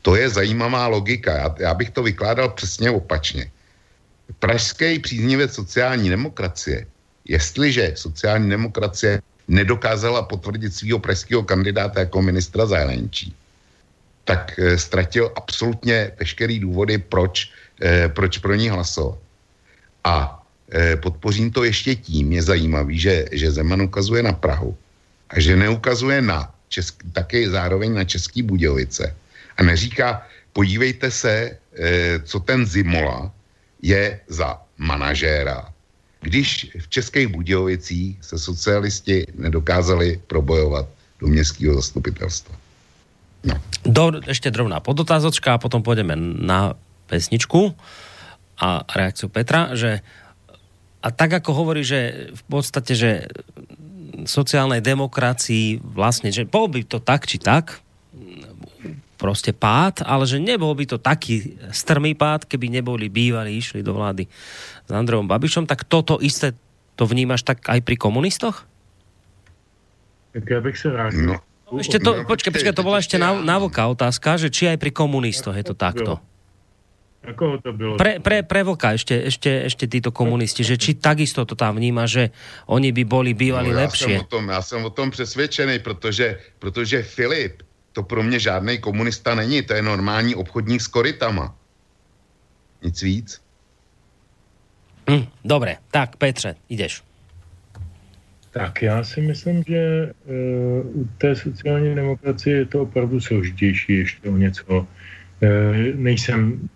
To 0.01 0.15
je 0.15 0.29
zajímavá 0.29 0.87
logika. 0.87 1.33
Já, 1.33 1.49
já 1.59 1.73
bych 1.73 1.89
to 1.89 2.03
vykládal 2.03 2.49
přesně 2.53 2.89
opačně. 2.89 3.49
Pražský 4.39 4.99
příznivec 4.99 5.53
sociální 5.53 6.09
demokracie, 6.09 6.85
jestliže 7.25 7.93
sociální 7.95 8.49
demokracie 8.49 9.21
nedokázala 9.47 10.21
potvrdit 10.21 10.73
svého 10.73 10.99
pražského 10.99 11.43
kandidáta 11.43 11.99
jako 11.99 12.21
ministra 12.21 12.65
zahraničí, 12.65 13.35
tak 14.23 14.59
e, 14.59 14.77
ztratil 14.77 15.31
absolutně 15.35 16.11
veškerý 16.19 16.59
důvody, 16.59 16.97
proč, 16.97 17.51
e, 17.81 18.09
proč 18.09 18.37
pro 18.37 18.55
ní 18.55 18.69
hlasovat. 18.69 19.19
A 20.03 20.43
e, 20.71 20.95
podpořím 20.95 21.51
to 21.51 21.63
ještě 21.63 21.95
tím, 21.95 22.31
je 22.31 22.41
zajímavý, 22.43 22.99
že, 22.99 23.25
že 23.31 23.51
Zeman 23.51 23.81
ukazuje 23.81 24.23
na 24.23 24.33
Prahu 24.33 24.77
a 25.29 25.39
že 25.39 25.55
neukazuje 25.55 26.21
na 26.21 26.53
český, 26.69 27.11
taky 27.11 27.49
zároveň 27.49 27.93
na 27.93 28.03
Český 28.03 28.41
Budějovice 28.41 29.15
a 29.57 29.63
neříká, 29.63 30.27
podívejte 30.53 31.11
se, 31.11 31.57
co 32.23 32.39
ten 32.39 32.65
Zimola 32.65 33.31
je 33.81 34.19
za 34.27 34.61
manažéra. 34.77 35.73
Když 36.21 36.77
v 36.79 36.87
Českých 36.89 37.27
Budějovicích 37.27 38.17
se 38.21 38.39
socialisti 38.39 39.25
nedokázali 39.35 40.21
probojovat 40.27 40.85
do 41.19 41.27
městského 41.27 41.73
zastupitelstva. 41.73 42.55
No. 43.41 43.57
Do, 43.85 44.21
ešte 44.29 44.53
drobná 44.53 44.77
podotázočka 44.85 45.57
a 45.57 45.61
potom 45.61 45.81
pôjdeme 45.81 46.13
na 46.45 46.77
pesničku 47.09 47.73
a 48.61 48.85
reakciu 48.85 49.33
Petra, 49.33 49.73
že 49.73 50.05
a 51.01 51.09
tak 51.09 51.41
ako 51.41 51.65
hovorí, 51.65 51.81
že 51.81 52.29
v 52.37 52.43
podstate, 52.45 52.93
že 52.93 53.11
sociálnej 54.29 54.85
demokracii 54.85 55.81
vlastne, 55.81 56.29
že 56.29 56.45
bol 56.45 56.69
by 56.69 56.85
to 56.85 57.01
tak 57.01 57.25
či 57.25 57.41
tak, 57.41 57.81
proste 59.21 59.53
pád, 59.53 60.01
ale 60.01 60.25
že 60.25 60.41
nebol 60.41 60.73
by 60.73 60.89
to 60.89 60.97
taký 60.97 61.61
strmý 61.69 62.17
pád, 62.17 62.49
keby 62.49 62.73
neboli 62.73 63.05
bývali, 63.05 63.53
išli 63.53 63.85
do 63.85 63.93
vlády 63.93 64.25
s 64.81 64.89
Andreom 64.89 65.29
Babišom, 65.29 65.69
tak 65.69 65.85
toto 65.85 66.17
isté 66.17 66.57
to 66.97 67.05
vnímaš 67.05 67.45
tak 67.45 67.61
aj 67.69 67.85
pri 67.85 68.01
komunistoch? 68.01 68.65
Tak 70.33 70.43
ja 70.49 70.59
bych 70.65 70.77
se 70.77 70.89
rád... 70.89 71.13
No. 71.13 71.37
Ešte 71.71 72.03
to, 72.03 72.27
počkaj, 72.27 72.51
počkaj, 72.51 72.75
to 72.75 72.83
bola 72.83 72.99
ešte 72.99 73.15
návoká 73.21 73.87
otázka, 73.87 74.35
že 74.35 74.51
či 74.51 74.67
aj 74.67 74.75
pri 74.75 74.91
komunistoch 74.91 75.55
je 75.55 75.63
to 75.63 75.75
takto. 75.77 76.19
Ako 77.21 77.61
to 77.61 77.71
bylo? 77.71 77.95
Pre, 78.01 78.17
pre, 78.17 78.41
pre 78.41 78.65
Voka 78.65 78.97
ešte, 78.97 79.13
ešte, 79.13 79.69
ešte 79.69 79.85
títo 79.85 80.09
komunisti, 80.09 80.65
že 80.65 80.75
či 80.75 80.97
takisto 80.97 81.45
to 81.45 81.53
tam 81.53 81.77
vníma, 81.77 82.09
že 82.09 82.33
oni 82.65 82.89
by 82.89 83.03
boli 83.05 83.31
bývali 83.37 83.69
no, 83.71 83.77
lepšie. 83.77 84.19
Jsem 84.19 84.25
o 84.25 84.31
tom, 84.33 84.49
já 84.49 84.61
jsem 84.61 84.81
o 84.85 84.89
tom 84.89 85.07
přesvědčený, 85.11 85.79
protože, 85.79 86.39
protože 86.59 87.03
Filip 87.03 87.63
to 87.93 88.03
pro 88.03 88.23
mě 88.23 88.39
žádný 88.39 88.77
komunista 88.77 89.35
není, 89.35 89.61
to 89.61 89.73
je 89.73 89.81
normální 89.81 90.35
obchodník 90.35 90.81
s 90.81 90.87
korytama. 90.87 91.55
Nic 92.83 93.01
víc. 93.01 93.41
Hm, 95.09 95.25
dobre, 95.45 95.77
tak 95.91 96.15
Petře, 96.15 96.55
ideš. 96.69 97.03
Tak 98.51 98.81
já 98.81 99.03
si 99.03 99.21
myslím, 99.21 99.63
že 99.67 100.11
uh, 100.25 101.01
u 101.01 101.07
té 101.17 101.35
sociální 101.35 101.95
demokracie 101.95 102.57
je 102.57 102.65
to 102.65 102.81
opravdu 102.81 103.19
složitější 103.19 103.97
ještě 103.97 104.29
o 104.29 104.37
něco. 104.37 104.63
Uh, 104.67 104.87
nejsem 105.95 106.69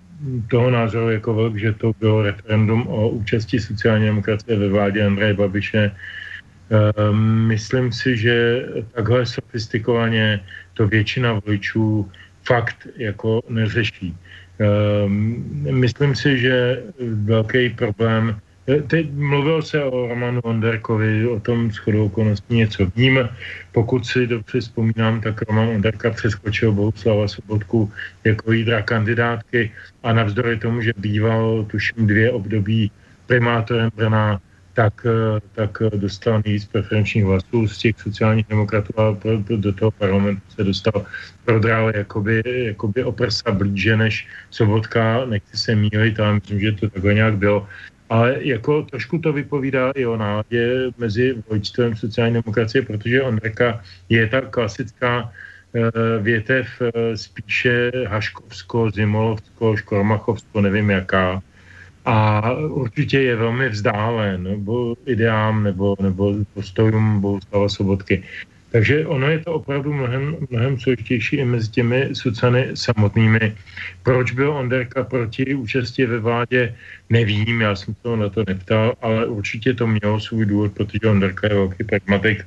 toho 0.50 0.72
názoru 0.72 1.12
jako 1.12 1.34
velk, 1.34 1.56
že 1.58 1.74
to 1.74 1.92
bylo 2.00 2.22
referendum 2.22 2.88
o 2.88 3.10
účasti 3.10 3.60
sociální 3.60 4.06
demokracie 4.06 4.60
ve 4.60 4.70
vládě 4.70 5.06
Andreje 5.06 5.34
Babiše. 5.34 5.92
Uh, 5.92 7.16
myslím 7.48 7.92
si, 7.92 8.18
že 8.18 8.66
takhle 8.92 9.26
sofistikovaně 9.26 10.40
to 10.76 10.88
většina 10.88 11.40
voličů 11.46 12.12
fakt 12.44 12.88
jako 12.98 13.42
neřeší. 13.50 14.16
Uh, 14.60 15.10
myslím 15.72 16.16
si, 16.16 16.38
že 16.38 16.84
velký 17.00 17.70
problém 17.70 18.40
Eh, 18.68 18.82
teď 18.82 19.12
mluvil 19.14 19.62
se 19.62 19.84
o 19.84 20.08
Romanu 20.08 20.42
Onderkovi, 20.42 21.28
o 21.28 21.40
tom 21.40 21.72
shodou 21.72 22.06
okolností 22.06 22.56
něco 22.56 22.86
vím. 22.96 23.30
Pokud 23.72 24.06
si 24.06 24.28
dobře 24.28 24.60
vzpomínám, 24.60 25.22
tak 25.22 25.42
Roman 25.42 25.68
Onderka 25.70 26.10
přeskočil 26.10 26.72
Bohuslava 26.72 27.28
Sobotku 27.28 27.92
jako 28.24 28.52
jídra 28.52 28.82
kandidátky 28.82 29.72
a 30.04 30.14
navzdory 30.14 30.58
tomu, 30.58 30.82
že 30.82 30.94
býval 30.98 31.66
tuším 31.70 32.08
dvě 32.08 32.32
období 32.32 32.92
primátorem 33.28 33.90
Brna, 33.96 34.42
tak, 34.76 35.08
eh, 35.08 35.40
tak 35.56 35.80
dostal 35.96 36.42
nejvíc 36.46 36.66
preferenčních 36.66 37.26
hlasů 37.26 37.68
z 37.68 37.78
těch 37.78 37.96
sociálních 38.00 38.48
demokratů 38.48 38.92
a 39.00 39.18
do 39.56 39.74
toho 39.74 39.92
parlamentu 39.92 40.42
se 40.56 40.64
dostal 40.64 41.06
prodrál 41.46 41.96
jakoby, 41.96 42.44
jakoby 42.76 43.04
o 43.04 43.12
prsa 43.12 43.52
blíže 43.52 43.98
než 43.98 44.28
Sobotka, 44.52 45.26
nechci 45.26 45.58
se 45.58 45.76
mílit, 45.76 46.20
ale 46.20 46.34
myslím, 46.34 46.60
že 46.60 46.72
to 46.72 46.90
takhle 46.90 47.14
nějak 47.14 47.38
bylo. 47.38 47.68
Ale 48.10 48.38
jako 48.40 48.82
trošku 48.84 49.18
to 49.18 49.34
vypovídá 49.34 49.92
i 49.96 50.06
o 50.06 50.18
náladě 50.18 50.92
mezi 50.98 51.36
vojčstvem 51.50 51.96
sociální 51.96 52.34
demokracie, 52.34 52.82
protože 52.82 53.24
Ondreka 53.24 53.82
je 54.10 54.28
ta 54.28 54.42
klasická 54.42 55.24
uh, 55.24 55.90
větev 56.22 56.68
spíše 57.16 57.92
Haškovsko, 58.08 58.92
Zimolovsko, 58.92 59.78
Škormachovsko, 59.78 60.62
nevím 60.62 60.90
jaká. 60.90 61.42
A 62.06 62.52
určitě 62.54 63.20
je 63.22 63.36
velmi 63.36 63.70
vzdálen 63.70 64.44
nebo 64.44 64.96
ideám 65.06 65.64
nebo, 65.64 65.96
nebo 66.02 66.34
postojům 66.54 67.22
Bohuslava 67.22 67.70
Sobotky. 67.70 68.24
Takže 68.72 69.08
ono 69.08 69.30
je 69.30 69.40
to 69.40 69.54
opravdu 69.54 69.94
mnohem, 69.94 70.36
mnohem 70.50 70.80
složitější 70.80 71.36
i 71.36 71.46
mezi 71.46 71.72
těmi 71.72 72.10
sucany 72.14 72.68
samotnými. 72.74 73.56
Proč 74.04 74.32
byl 74.32 74.52
Onderka 74.52 75.04
proti 75.04 75.56
účastí 75.56 76.06
ve 76.06 76.20
vládě, 76.20 76.76
nevím, 77.10 77.62
já 77.62 77.76
jsem 77.76 77.96
se 77.96 78.18
na 78.18 78.30
to 78.30 78.44
neptal, 78.48 78.94
ale 79.02 79.26
určitě 79.26 79.74
to 79.74 79.88
mělo 79.88 80.20
svůj 80.20 80.46
důvod, 80.46 80.72
protože 80.74 81.10
Onderka 81.10 81.48
je 81.48 81.56
velký 81.56 81.84
pragmatik 81.84 82.46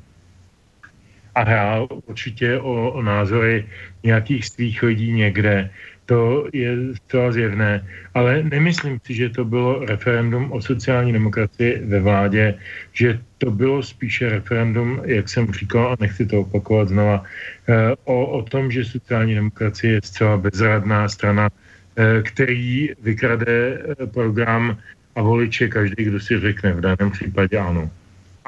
a 1.34 1.42
hrál 1.42 1.88
určitě 2.06 2.58
o, 2.58 2.90
o 2.90 3.02
názory 3.02 3.66
nějakých 4.02 4.46
svých 4.46 4.82
lidí 4.82 5.12
někde 5.12 5.70
to 6.08 6.48
je 6.56 6.96
zcela 7.04 7.32
zjevné. 7.32 7.84
Ale 8.16 8.42
nemyslím 8.42 8.96
si, 9.04 9.12
že 9.14 9.28
to 9.28 9.44
bylo 9.44 9.84
referendum 9.84 10.52
o 10.52 10.62
sociální 10.62 11.12
demokracii 11.12 11.84
ve 11.84 12.00
vládě, 12.00 12.56
že 12.92 13.20
to 13.38 13.50
bylo 13.52 13.82
spíše 13.82 14.40
referendum, 14.40 15.00
jak 15.04 15.28
jsem 15.28 15.52
říkal, 15.52 15.92
a 15.92 16.00
nechci 16.00 16.26
to 16.26 16.40
opakovat 16.40 16.88
znova, 16.88 17.24
eh, 17.68 17.92
o, 18.08 18.26
o 18.26 18.40
tom, 18.42 18.72
že 18.72 18.88
sociální 18.88 19.34
demokracie 19.36 20.00
je 20.00 20.00
zcela 20.04 20.36
bezradná 20.40 21.08
strana, 21.08 21.52
eh, 21.52 22.22
který 22.24 22.96
vykrade 23.04 23.52
eh, 23.52 24.06
program 24.08 24.80
a 25.14 25.20
voliče 25.22 25.68
každý, 25.68 26.04
kdo 26.04 26.20
si 26.20 26.40
řekne 26.40 26.72
v 26.72 26.80
daném 26.80 27.10
případě 27.12 27.58
ano. 27.58 27.90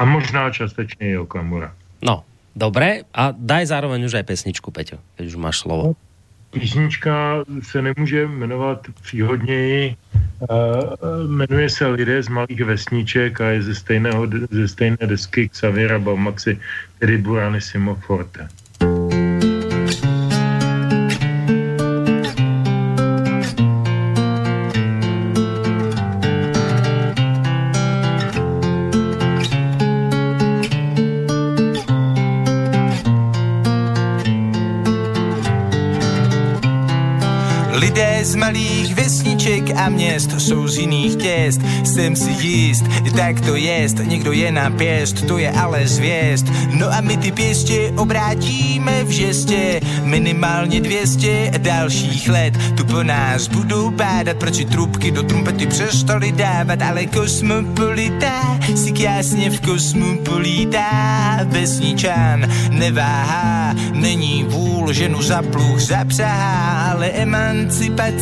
A 0.01 0.05
možná 0.05 0.51
částečně 0.51 1.13
i 1.13 1.17
Okamura. 1.21 1.77
No, 2.01 2.25
dobré. 2.57 3.05
A 3.13 3.37
daj 3.37 3.69
zároveň 3.69 4.09
už 4.09 4.17
aj 4.17 4.25
pesničku, 4.25 4.73
Peťo, 4.73 4.97
keď 5.21 5.25
už 5.29 5.37
máš 5.37 5.61
slovo. 5.61 5.93
No 5.93 6.10
písnička 6.51 7.44
se 7.62 7.82
nemůže 7.82 8.26
jmenovat 8.26 8.86
příhodněji, 9.03 9.96
jmenuje 11.26 11.70
se 11.70 11.86
Lidé 11.86 12.22
z 12.22 12.28
malých 12.28 12.64
vesniček 12.64 13.40
a 13.40 13.51
je 13.51 13.62
ze, 13.62 13.74
stejného, 13.74 14.26
ze 14.51 14.68
stejné 14.68 14.96
desky 15.07 15.48
Xaviera 15.48 15.98
Baumaxi, 15.98 16.61
tedy 16.98 17.18
Burany 17.18 17.61
Simoforte. 17.61 18.48
Z 38.31 38.35
malých 38.35 38.95
vesniček 38.95 39.76
a 39.76 39.89
měst 39.89 40.31
jsou 40.39 40.68
z 40.68 40.78
jiných 40.78 41.16
těst. 41.16 41.61
Jsem 41.85 42.16
si 42.16 42.31
jist, 42.31 42.85
tak 43.16 43.41
to 43.41 43.57
jest, 43.57 43.99
někdo 43.99 44.33
je 44.33 44.53
na 44.53 44.70
pěst, 44.70 45.26
to 45.26 45.39
je 45.39 45.51
ale 45.51 45.89
zvěst. 45.89 46.47
No 46.78 46.93
a 46.93 47.01
my 47.01 47.16
ty 47.16 47.33
pěstě 47.33 47.93
obrátíme 47.97 49.05
v 49.05 49.11
žestě, 49.11 49.81
minimálně 50.03 50.81
200 50.81 51.51
dalších 51.59 52.28
let. 52.28 52.55
Tu 52.76 52.85
po 52.85 53.03
nás 53.03 53.49
budou 53.49 53.91
pádat, 53.91 54.37
proč 54.37 54.64
trubky 54.64 55.11
do 55.11 55.22
trumpety 55.22 55.66
přestali 55.66 56.33
dávat, 56.33 56.83
ale 56.83 57.07
kosmopolita 57.07 58.59
si 58.76 58.93
krásně 58.93 59.51
v 59.51 59.61
kosmu 59.61 60.18
polítá. 60.24 61.41
Vesničan 61.45 62.47
neváhá, 62.70 63.74
není 63.93 64.45
vůl, 64.49 64.93
ženu 64.93 65.22
za 65.22 65.43
pluch 65.43 65.81
zapřahá, 65.81 66.91
ale 66.91 67.07
emancipace 67.07 68.20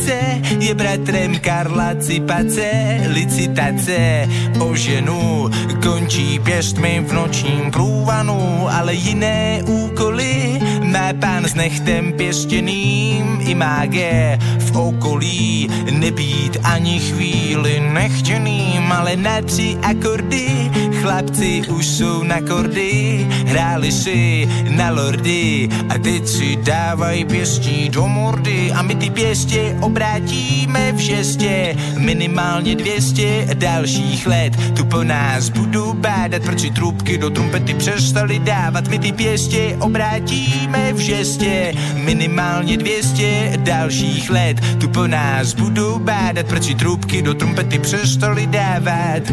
je 0.59 0.73
bratrem 0.73 1.39
Karla 1.39 1.95
Cipace, 1.99 2.69
licitace 3.07 4.27
o 4.59 4.75
ženu 4.75 5.49
končí 5.83 6.39
pěstmi 6.39 7.03
v 7.07 7.13
nočním 7.13 7.71
průvanu, 7.71 8.67
ale 8.69 8.93
jiné 8.93 9.61
úkoly 9.65 10.59
má 10.83 11.13
pán 11.19 11.45
s 11.45 11.55
nechtem 11.55 12.13
pěstěným 12.13 13.39
i 13.41 13.55
máge 13.55 14.39
v 14.59 14.77
okolí 14.77 15.69
nebýt 15.91 16.57
ani 16.63 16.99
chvíli 16.99 17.79
nechtěným, 17.93 18.91
ale 18.91 19.15
na 19.15 19.41
tři 19.41 19.77
akordy 19.81 20.71
chlapci 21.01 21.61
už 21.69 21.87
jsou 21.87 22.23
na 22.23 22.41
kordy, 22.41 23.27
hráli 23.45 23.91
si 23.91 24.49
na 24.69 24.89
lordy 24.89 25.69
a 25.89 25.97
teď 25.97 26.27
si 26.27 26.55
dávají 26.55 27.25
pěstí 27.25 27.89
do 27.89 28.07
mordy 28.07 28.71
a 28.71 28.81
my 28.81 28.95
ty 28.95 29.09
pěstě 29.09 29.77
obrátíme 29.81 30.91
v 30.91 30.97
žestě 30.97 31.75
minimálně 31.97 32.75
200 32.75 33.47
dalších 33.53 34.27
let. 34.27 34.53
Tu 34.75 34.85
po 34.85 35.03
nás 35.03 35.49
budu 35.49 35.93
bádat, 35.93 36.43
proč 36.43 36.59
si 36.59 36.71
trubky 36.71 37.17
do 37.17 37.29
trumpety 37.29 37.73
přestali 37.73 38.39
dávat. 38.39 38.87
My 38.87 38.99
ty 38.99 39.11
pěstě 39.11 39.77
obrátíme 39.79 40.93
v 40.93 40.97
žestě 40.97 41.73
minimálně 41.93 42.77
200 42.77 43.53
dalších 43.57 44.29
let. 44.29 44.57
Tu 44.79 44.89
po 44.89 45.07
nás 45.07 45.53
budu 45.53 45.99
bádat, 45.99 46.45
proč 46.45 46.63
si 46.63 46.75
trubky 46.75 47.21
do 47.21 47.33
trumpety 47.33 47.79
přestali 47.79 48.47
dávat. 48.47 49.23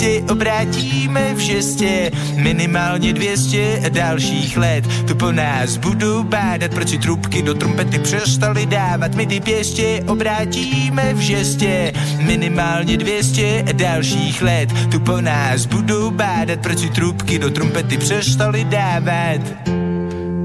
Pěstě 0.00 0.32
obrátíme 0.32 1.34
v 1.34 1.38
žestě 1.38 2.10
minimálně 2.36 3.12
200 3.12 3.82
dalších 3.88 4.56
let. 4.56 4.84
Tu 5.08 5.14
po 5.14 5.32
nás 5.32 5.76
budu 5.76 6.22
bádat, 6.22 6.70
proč 6.74 6.98
trubky 7.02 7.42
do 7.42 7.54
trumpety 7.54 7.98
přestali 7.98 8.66
dávat. 8.66 9.14
My 9.14 9.26
ty 9.26 9.40
pěstě 9.40 10.04
obrátíme 10.06 11.14
v 11.14 11.18
žestě 11.18 11.92
minimálně 12.18 12.96
200 12.96 13.64
dalších 13.72 14.42
let. 14.42 14.68
Tu 14.90 15.00
po 15.00 15.20
nás 15.20 15.66
budu 15.66 16.10
bádat, 16.10 16.60
proč 16.60 16.80
trubky 16.94 17.38
do 17.38 17.50
trumpety 17.50 17.98
přestali 17.98 18.64
dávat. 18.64 19.79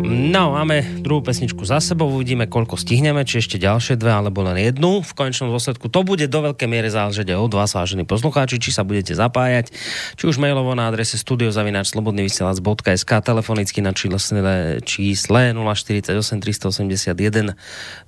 No, 0.05 0.53
máme 0.53 0.85
druhú 1.01 1.25
pesničku 1.25 1.65
za 1.65 1.81
sebou, 1.81 2.05
uvidíme, 2.13 2.45
koľko 2.45 2.77
stihneme, 2.77 3.25
či 3.25 3.41
ešte 3.41 3.57
ďalšie 3.57 3.97
dve, 3.97 4.13
alebo 4.13 4.45
len 4.45 4.61
jednu. 4.61 5.01
V 5.01 5.11
konečnom 5.17 5.49
dôsledku 5.49 5.89
to 5.89 6.05
bude 6.05 6.21
do 6.29 6.39
veľkej 6.45 6.69
miery 6.69 6.93
záležať 6.93 7.33
od 7.33 7.49
vás, 7.49 7.73
vážení 7.73 8.05
poslucháči, 8.05 8.61
či 8.61 8.69
sa 8.69 8.85
budete 8.85 9.17
zapájať, 9.17 9.73
či 10.13 10.23
už 10.29 10.37
mailovo 10.37 10.77
na 10.77 10.93
adrese 10.93 11.17
studiozavináčslobodnyvysielac.sk, 11.17 13.11
telefonicky 13.25 13.81
na 13.81 13.97
čísle 13.97 15.41
048 15.57 16.13
381 16.13 17.57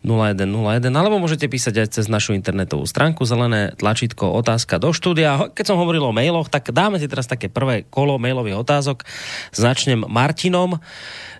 0101, 0.05 0.93
alebo 0.93 1.17
môžete 1.17 1.49
písať 1.49 1.81
aj 1.81 1.87
cez 1.97 2.05
našu 2.05 2.37
internetovú 2.37 2.85
stránku 2.85 3.25
zelené 3.25 3.73
tlačítko 3.73 4.37
otázka 4.37 4.77
do 4.77 4.93
štúdia. 4.93 5.49
Keď 5.49 5.65
som 5.73 5.81
hovoril 5.81 6.05
o 6.05 6.13
mailoch, 6.13 6.53
tak 6.53 6.69
dáme 6.69 7.01
si 7.01 7.09
teraz 7.09 7.25
také 7.25 7.49
prvé 7.49 7.89
kolo 7.89 8.21
mailových 8.21 8.61
otázok. 8.61 9.01
Začnem 9.49 10.05
Martinom. 10.05 10.77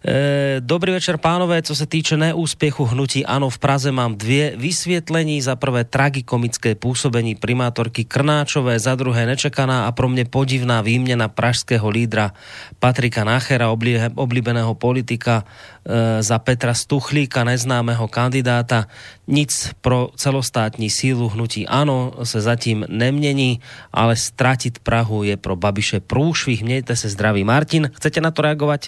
E, 0.06 0.56
dobrý 0.60 0.91
večer, 0.91 1.18
pánové. 1.18 1.62
Co 1.62 1.76
se 1.76 1.86
týče 1.86 2.18
neúspěchu 2.18 2.86
hnutí 2.86 3.26
ANO 3.26 3.50
v 3.50 3.58
Praze, 3.58 3.91
mám 3.91 4.16
dvě 4.16 4.54
vysvětlení. 4.58 5.41
Za 5.41 5.56
prvé 5.56 5.84
tragikomické 5.84 6.76
působení 6.76 7.36
primátorky 7.36 8.06
Krnáčové, 8.06 8.80
za 8.80 8.95
druhé 8.95 9.26
nečekaná 9.26 9.88
a 9.88 9.91
pro 9.91 10.10
mě 10.10 10.26
podivná 10.26 10.82
výměna 10.82 11.28
pražského 11.28 11.89
lídra 11.89 12.32
Patrika 12.80 13.24
Nachera, 13.24 13.70
oblíbeného 14.16 14.76
politika, 14.76 15.43
e, 15.86 16.24
za 16.24 16.39
Petra 16.39 16.74
Stuchlíka, 16.74 17.43
neznámého 17.43 18.08
kandidáta. 18.08 18.86
Nic 19.28 19.72
pro 19.82 20.10
celostátní 20.16 20.89
sílu 20.89 21.30
hnutí 21.30 21.68
ANO 21.68 22.14
se 22.24 22.41
zatím 22.41 22.86
nemění, 22.89 23.60
ale 23.93 24.16
stratit 24.16 24.80
Prahu 24.80 25.24
je 25.24 25.38
pro 25.38 25.56
Babiše 25.56 26.00
průšvih. 26.00 26.64
Mějte 26.64 26.95
se 26.95 27.10
zdraví. 27.10 27.43
Martin, 27.43 27.89
chcete 27.93 28.22
na 28.22 28.32
to 28.32 28.41
reagovat? 28.41 28.86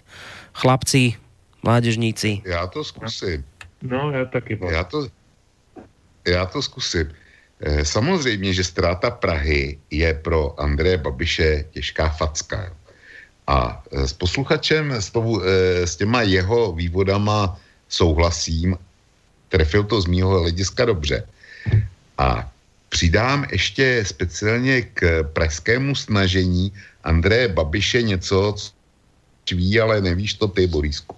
Chlapci, 0.60 1.14
mládežníci? 1.64 2.42
Já 2.46 2.68
to 2.68 2.84
zkusím. 2.84 3.46
No, 3.82 4.12
já 4.12 4.26
taky. 4.26 4.60
Já 4.72 4.84
to, 4.84 5.08
já 6.28 6.46
to 6.46 6.62
zkusím. 6.62 7.08
Eh, 7.60 7.86
samozřejmě, 7.86 8.54
že 8.54 8.64
ztráta 8.64 9.12
Prahy 9.12 9.80
je 9.92 10.14
pro 10.14 10.60
Andreje 10.60 10.98
Babiše 10.98 11.66
těžká 11.72 12.10
facka. 12.10 12.76
A 13.48 13.84
eh, 13.92 14.08
s 14.08 14.14
posluchačem, 14.14 14.92
s, 14.92 15.12
tou, 15.12 15.42
eh, 15.42 15.88
s 15.88 15.96
těma 15.96 16.22
jeho 16.22 16.72
vývodama 16.72 17.60
souhlasím, 17.90 18.78
trefil 19.50 19.84
to 19.84 20.02
z 20.02 20.06
mýho 20.06 20.40
hlediska 20.40 20.86
dobře. 20.86 21.28
A 22.18 22.52
přidám 22.90 23.48
ještě 23.52 24.06
speciálně 24.06 24.82
k 24.82 25.24
pražskému 25.24 25.96
snažení 25.96 26.72
Andreje 27.04 27.48
Babiše 27.48 28.02
něco, 28.02 28.56
ví, 29.52 29.80
ale 29.80 30.02
nevíš 30.02 30.34
to 30.34 30.48
ty, 30.48 30.68
Borisku. 30.68 31.16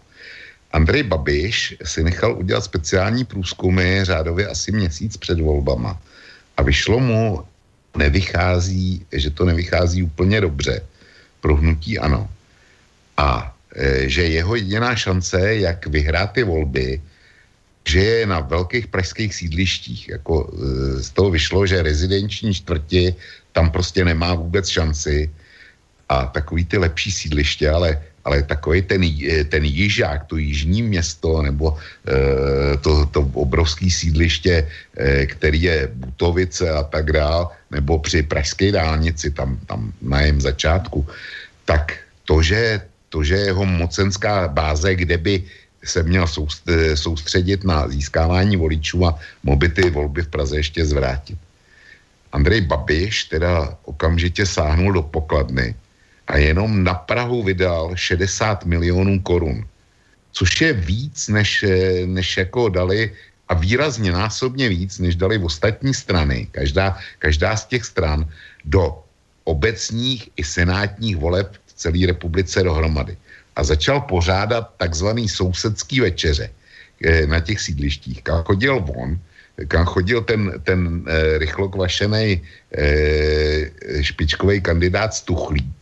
Andrej 0.71 1.03
Babiš 1.03 1.75
si 1.83 2.03
nechal 2.03 2.37
udělat 2.37 2.63
speciální 2.63 3.25
průzkumy 3.25 4.03
řádově 4.03 4.47
asi 4.47 4.71
měsíc 4.71 5.17
před 5.17 5.39
volbama 5.39 6.01
a 6.57 6.63
vyšlo 6.63 6.99
mu, 6.99 7.43
nevychází, 7.97 9.05
že 9.11 9.29
to 9.29 9.45
nevychází 9.45 10.03
úplně 10.03 10.41
dobře 10.41 10.81
pro 11.41 11.55
hnutí 11.55 11.99
ano. 11.99 12.29
A 13.17 13.55
e, 13.75 14.09
že 14.09 14.23
jeho 14.23 14.55
jediná 14.55 14.95
šance, 14.95 15.55
jak 15.55 15.87
vyhrát 15.87 16.31
ty 16.31 16.43
volby, 16.43 17.01
že 17.87 17.99
je 17.99 18.25
na 18.25 18.39
velkých 18.39 18.87
pražských 18.87 19.35
sídlištích. 19.35 20.09
Jako, 20.09 20.33
e, 20.47 20.55
z 21.03 21.09
toho 21.09 21.29
vyšlo, 21.31 21.67
že 21.67 21.83
rezidenční 21.83 22.53
čtvrti 22.53 23.15
tam 23.51 23.71
prostě 23.71 24.05
nemá 24.05 24.33
vůbec 24.33 24.67
šanci 24.67 25.31
a 26.09 26.25
takový 26.25 26.65
ty 26.65 26.77
lepší 26.77 27.11
sídliště, 27.11 27.69
ale 27.69 28.03
ale 28.25 28.43
takový 28.43 28.81
ten, 28.81 29.01
eh, 29.03 29.43
ten 29.43 29.65
jižák, 29.65 30.25
to 30.29 30.37
jižní 30.37 30.83
město, 30.83 31.41
nebo 31.41 31.77
e, 32.05 32.77
to, 32.77 33.05
to 33.05 33.21
obrovské 33.33 33.89
sídliště, 33.89 34.67
e, 34.97 35.25
který 35.25 35.61
je 35.61 35.77
Butovice 35.93 36.69
a 36.69 36.83
tak 36.83 37.11
dál, 37.11 37.49
nebo 37.71 37.99
při 37.99 38.23
Pražské 38.23 38.71
dálnici, 38.71 39.31
tam, 39.31 39.57
tam 39.65 39.93
na 40.01 40.21
jejím 40.21 40.41
začátku, 40.41 41.07
tak 41.65 41.97
to, 42.25 42.41
že, 42.41 42.81
to, 43.09 43.23
že 43.23 43.35
jeho 43.35 43.65
mocenská 43.65 44.47
báze, 44.47 44.95
kde 44.95 45.17
by 45.17 45.43
se 45.83 46.03
měl 46.03 46.29
soustředit 46.93 47.63
na 47.63 47.89
získávání 47.89 48.53
voličů 48.57 49.05
a 49.05 49.17
mobity 49.43 49.89
volby 49.89 50.21
v 50.21 50.27
Praze 50.27 50.57
ještě 50.57 50.85
zvrátit. 50.85 51.37
Andrej 52.31 52.61
Babiš 52.61 53.33
teda 53.33 53.77
okamžitě 53.83 54.45
sáhnul 54.45 54.93
do 54.93 55.01
pokladny 55.01 55.75
a 56.31 56.37
jenom 56.37 56.83
na 56.83 56.95
Prahu 56.95 57.43
vydal 57.43 57.91
60 57.95 58.65
milionů 58.65 59.19
korun, 59.19 59.67
což 60.31 60.61
je 60.61 60.73
víc, 60.73 61.27
než, 61.27 61.65
než 62.05 62.37
jako 62.37 62.69
dali 62.69 63.11
a 63.47 63.53
výrazně 63.53 64.11
násobně 64.11 64.69
víc, 64.69 64.99
než 64.99 65.15
dali 65.15 65.37
v 65.37 65.45
ostatní 65.45 65.93
strany, 65.93 66.47
každá, 66.51 66.97
každá 67.19 67.51
z 67.57 67.65
těch 67.65 67.83
stran, 67.85 68.23
do 68.65 69.03
obecních 69.43 70.29
i 70.39 70.43
senátních 70.43 71.17
voleb 71.17 71.51
v 71.65 71.73
celé 71.73 72.07
republice 72.07 72.63
dohromady. 72.63 73.17
A 73.55 73.63
začal 73.63 74.01
pořádat 74.07 74.71
takzvaný 74.77 75.27
sousedský 75.27 75.99
večeře 75.99 76.47
eh, 76.47 77.27
na 77.27 77.39
těch 77.39 77.59
sídlištích. 77.59 78.23
A 78.31 78.43
chodil 78.47 78.79
von 78.79 79.19
kam 79.67 79.85
chodil 79.85 80.21
ten, 80.21 80.53
ten 80.63 81.03
e, 81.05 81.37
rychlo 81.37 81.69
kvašený 81.69 82.41
e, 82.71 84.01
špičkový 84.01 84.61
kandidát 84.61 85.13
Stuchlík 85.13 85.80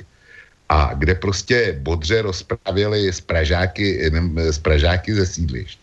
a 0.69 0.93
kde 0.93 1.15
prostě 1.15 1.79
bodře 1.81 2.21
rozpravěli 2.21 3.13
z 3.13 3.21
Pražáky, 3.21 4.11
z 4.49 4.57
Pražáky 4.57 5.13
ze 5.13 5.25
sídlišť, 5.25 5.79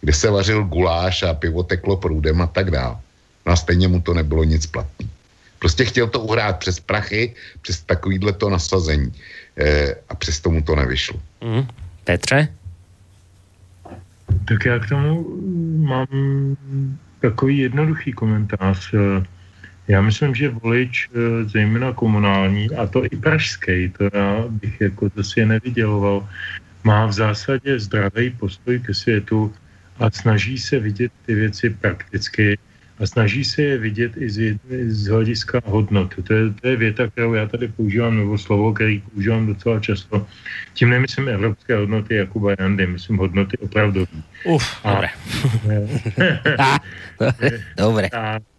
kde 0.00 0.12
se 0.12 0.30
vařil 0.30 0.64
guláš 0.64 1.22
a 1.22 1.34
pivo 1.34 1.62
teklo 1.62 1.96
průdem 1.96 2.42
a 2.42 2.46
tak 2.46 2.70
dále. 2.70 2.96
No 3.46 3.52
a 3.52 3.56
stejně 3.56 3.88
mu 3.88 4.00
to 4.00 4.14
nebylo 4.14 4.44
nic 4.44 4.66
platný. 4.66 5.10
Prostě 5.58 5.84
chtěl 5.84 6.06
to 6.08 6.20
uhrát 6.20 6.58
přes 6.58 6.80
prachy, 6.80 7.34
přes 7.62 7.80
takovýhle 7.82 8.32
to 8.32 8.50
nasazení. 8.50 9.12
E, 9.56 9.94
a 10.08 10.14
přesto 10.14 10.50
mu 10.50 10.62
to 10.62 10.76
nevyšlo. 10.76 11.20
Mm. 11.40 11.66
Petře? 12.04 12.48
Tak 14.44 14.64
já 14.66 14.78
k 14.78 14.88
tomu 14.88 15.26
mám 15.80 16.06
takový 17.20 17.58
jednoduchý 17.58 18.12
komentář. 18.12 18.94
Já 19.88 20.00
myslím, 20.00 20.34
že 20.34 20.48
volič, 20.48 21.08
eh, 21.08 21.44
zejména 21.48 21.92
komunální, 21.92 22.70
a 22.70 22.86
to 22.86 23.04
i 23.04 23.08
pražský, 23.08 23.92
to 23.98 24.10
já 24.12 24.44
bych 24.48 24.80
jako 24.80 25.10
to 25.10 25.24
si 25.24 25.46
nevyděloval, 25.46 26.28
má 26.84 27.06
v 27.06 27.12
zásadě 27.12 27.78
zdravý 27.78 28.30
postoj 28.30 28.78
ke 28.78 28.94
světu 28.94 29.54
a 29.98 30.10
snaží 30.10 30.58
se 30.58 30.78
vidět 30.78 31.12
ty 31.26 31.34
věci 31.34 31.70
prakticky 31.70 32.58
a 32.98 33.06
snaží 33.06 33.44
se 33.44 33.62
je 33.62 33.78
vidět 33.78 34.12
i 34.16 34.30
z, 34.30 34.58
z 34.86 35.06
hlediska 35.06 35.60
hodnot. 35.64 36.14
To 36.24 36.32
je, 36.32 36.50
to 36.60 36.68
je 36.68 36.76
věta, 36.76 37.06
kterou 37.06 37.34
já 37.34 37.46
tady 37.46 37.68
používám, 37.68 38.16
nebo 38.16 38.38
slovo, 38.38 38.72
který 38.72 39.02
používám 39.12 39.46
docela 39.46 39.80
často. 39.80 40.26
Tím 40.74 40.90
nemyslím 40.90 41.28
evropské 41.28 41.76
hodnoty 41.76 42.14
Jakuba 42.14 42.54
Jandy, 42.58 42.86
myslím 42.86 43.16
hodnoty 43.16 43.58
opravdový. 43.58 44.22
Uf, 44.44 44.64
a, 44.84 44.92
dobré. 44.94 45.08
dobré. 47.76 48.08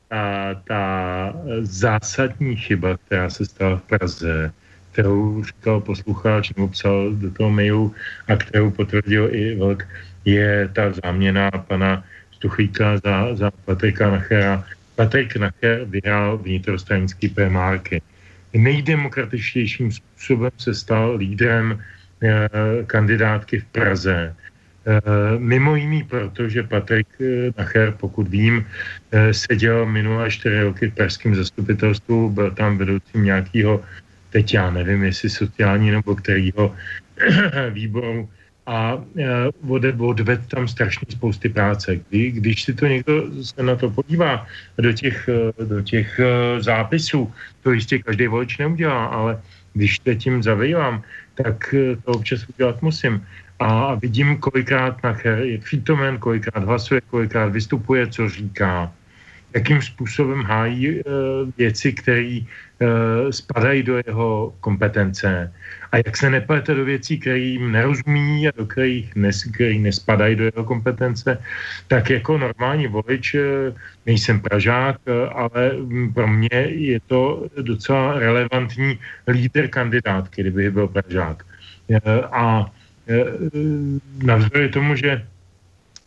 Ta, 0.07 0.55
ta, 0.67 1.33
zásadní 1.61 2.55
chyba, 2.55 2.97
která 2.97 3.29
se 3.29 3.45
stala 3.45 3.77
v 3.77 3.81
Praze, 3.81 4.51
kterou 4.91 5.43
říkal 5.43 5.81
posluchač 5.81 6.53
nebo 6.55 6.67
psal 6.67 7.11
do 7.11 7.31
toho 7.31 7.49
mailu 7.49 7.93
a 8.27 8.35
kterou 8.35 8.71
potvrdil 8.71 9.29
i 9.31 9.55
Velk, 9.55 9.87
je 10.25 10.69
ta 10.73 10.93
záměna 11.03 11.51
pana 11.51 12.03
Stuchlíka 12.31 12.97
za, 12.97 13.35
za 13.35 13.51
Patrika 13.65 14.11
Nachera. 14.11 14.65
Patrik 14.95 15.35
Nacher 15.35 15.85
vyhrál 15.85 16.37
vnitrostranický 16.37 17.29
primárky. 17.29 18.01
Nejdemokratičtějším 18.53 19.91
způsobem 19.91 20.51
se 20.57 20.73
stal 20.73 21.15
lídrem 21.15 21.83
eh, 22.23 22.49
kandidátky 22.85 23.59
v 23.59 23.65
Praze. 23.65 24.35
Eh, 24.87 25.35
mimo 25.39 25.75
jiný 25.75 26.03
proto, 26.03 26.47
že 26.47 26.63
Patrik 26.63 27.07
eh, 27.19 27.51
Nacher, 27.59 27.91
pokud 27.99 28.27
vím, 28.27 28.63
eh, 29.11 29.33
seděl 29.35 29.83
minulé 29.85 30.31
čtyři 30.31 30.61
roky 30.63 30.87
v 30.87 30.95
pražském 30.95 31.35
zastupitelstvu, 31.35 32.29
byl 32.29 32.51
tam 32.55 32.77
vedoucím 32.77 33.23
nějakého, 33.23 33.83
teď 34.31 34.53
já 34.53 34.71
nevím, 34.71 35.03
jestli 35.03 35.29
sociální 35.29 35.91
nebo 35.91 36.15
kterého 36.15 36.71
výboru 37.75 38.29
a 38.67 38.99
uh, 39.63 40.07
odved 40.07 40.47
tam 40.47 40.67
strašně 40.67 41.07
spousty 41.09 41.49
práce. 41.49 41.95
Kdy, 41.95 42.31
když 42.31 42.63
si 42.63 42.73
to 42.73 42.87
někdo 42.87 43.31
se 43.43 43.63
na 43.63 43.75
to 43.75 43.87
podívá 43.91 44.43
do 44.75 44.91
těch, 44.91 45.29
do 45.55 45.81
těch 45.81 46.19
zápisů, 46.59 47.31
to 47.63 47.71
jistě 47.71 48.03
každý 48.03 48.27
volič 48.27 48.57
neudělá, 48.57 49.05
ale 49.05 49.39
když 49.73 50.03
se 50.03 50.15
tím 50.15 50.43
zabývám, 50.43 50.99
tak 51.39 51.75
to 52.03 52.11
občas 52.11 52.43
udělat 52.43 52.81
musím. 52.81 53.23
A 53.59 53.95
vidím, 53.95 54.37
kolikrát 54.37 55.03
Nacher 55.03 55.39
je 55.39 55.57
přítomen, 55.57 56.17
kolikrát 56.17 56.63
hlasuje, 56.63 57.01
kolikrát 57.01 57.45
vystupuje, 57.45 58.07
co 58.07 58.29
říká, 58.29 58.93
jakým 59.55 59.81
způsobem 59.81 60.41
hájí 60.43 60.89
uh, 60.89 61.03
věci, 61.57 61.93
které 61.93 62.39
uh, 62.39 63.31
spadají 63.31 63.83
do 63.83 64.01
jeho 64.05 64.53
kompetence 64.59 65.53
a 65.91 65.97
jak 65.97 66.17
se 66.17 66.29
neplete 66.29 66.73
do 66.73 66.85
věcí, 66.85 67.19
které 67.19 67.37
jim 67.37 67.71
nerozumí 67.71 68.47
a 68.47 68.51
do 68.57 68.65
kterých 68.65 69.15
nes, 69.15 69.43
který 69.43 69.79
nespadají 69.79 70.35
do 70.35 70.43
jeho 70.43 70.63
kompetence, 70.63 71.37
tak 71.87 72.09
jako 72.09 72.37
normální 72.37 72.87
volič 72.87 73.35
eh, 73.35 73.73
nejsem 74.05 74.39
Pražák, 74.39 74.99
eh, 75.07 75.29
ale 75.29 75.71
pro 76.13 76.27
mě 76.27 76.57
je 76.67 76.99
to 76.99 77.47
docela 77.61 78.19
relevantní 78.19 78.99
líder 79.27 79.67
kandidátky, 79.67 80.41
kdyby 80.41 80.71
byl 80.71 80.87
Pražák. 80.87 81.45
Eh, 81.89 82.21
a 82.31 82.71
navzdory 84.23 84.69
tomu, 84.69 84.95
že 84.95 85.27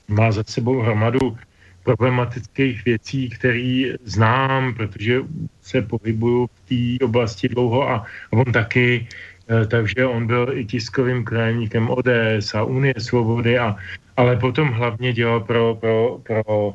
má 0.09 0.33
za 0.33 0.45
sebou 0.47 0.81
hromadu 0.81 1.37
problematických 1.85 2.85
věcí, 2.85 3.31
které 3.31 3.93
znám, 4.05 4.75
protože 4.75 5.21
se 5.63 5.83
pohybuju 5.83 6.47
v 6.47 6.61
té 6.69 7.05
oblasti 7.05 7.49
dlouho 7.49 7.91
a 7.91 8.05
on 8.31 8.45
taky 8.53 9.07
Eh, 9.51 9.67
takže 9.67 10.07
on 10.07 10.27
byl 10.27 10.47
i 10.55 10.65
tiskovým 10.65 11.25
krajníkem 11.25 11.91
ODS 11.91 12.55
a 12.55 12.63
Unie 12.63 12.95
svobody, 12.99 13.59
a, 13.59 13.77
ale 14.17 14.37
potom 14.37 14.69
hlavně 14.69 15.13
dělal 15.13 15.41
pro, 15.41 15.75
pro, 15.75 16.21
pro 16.23 16.75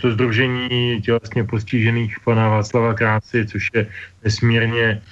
to 0.00 0.10
združení 0.10 1.02
tělesně 1.02 1.44
postižených 1.44 2.16
pana 2.24 2.48
Václava 2.48 2.94
Krásy, 2.94 3.46
což 3.46 3.68
je 3.74 3.86
nesmírně 4.24 5.02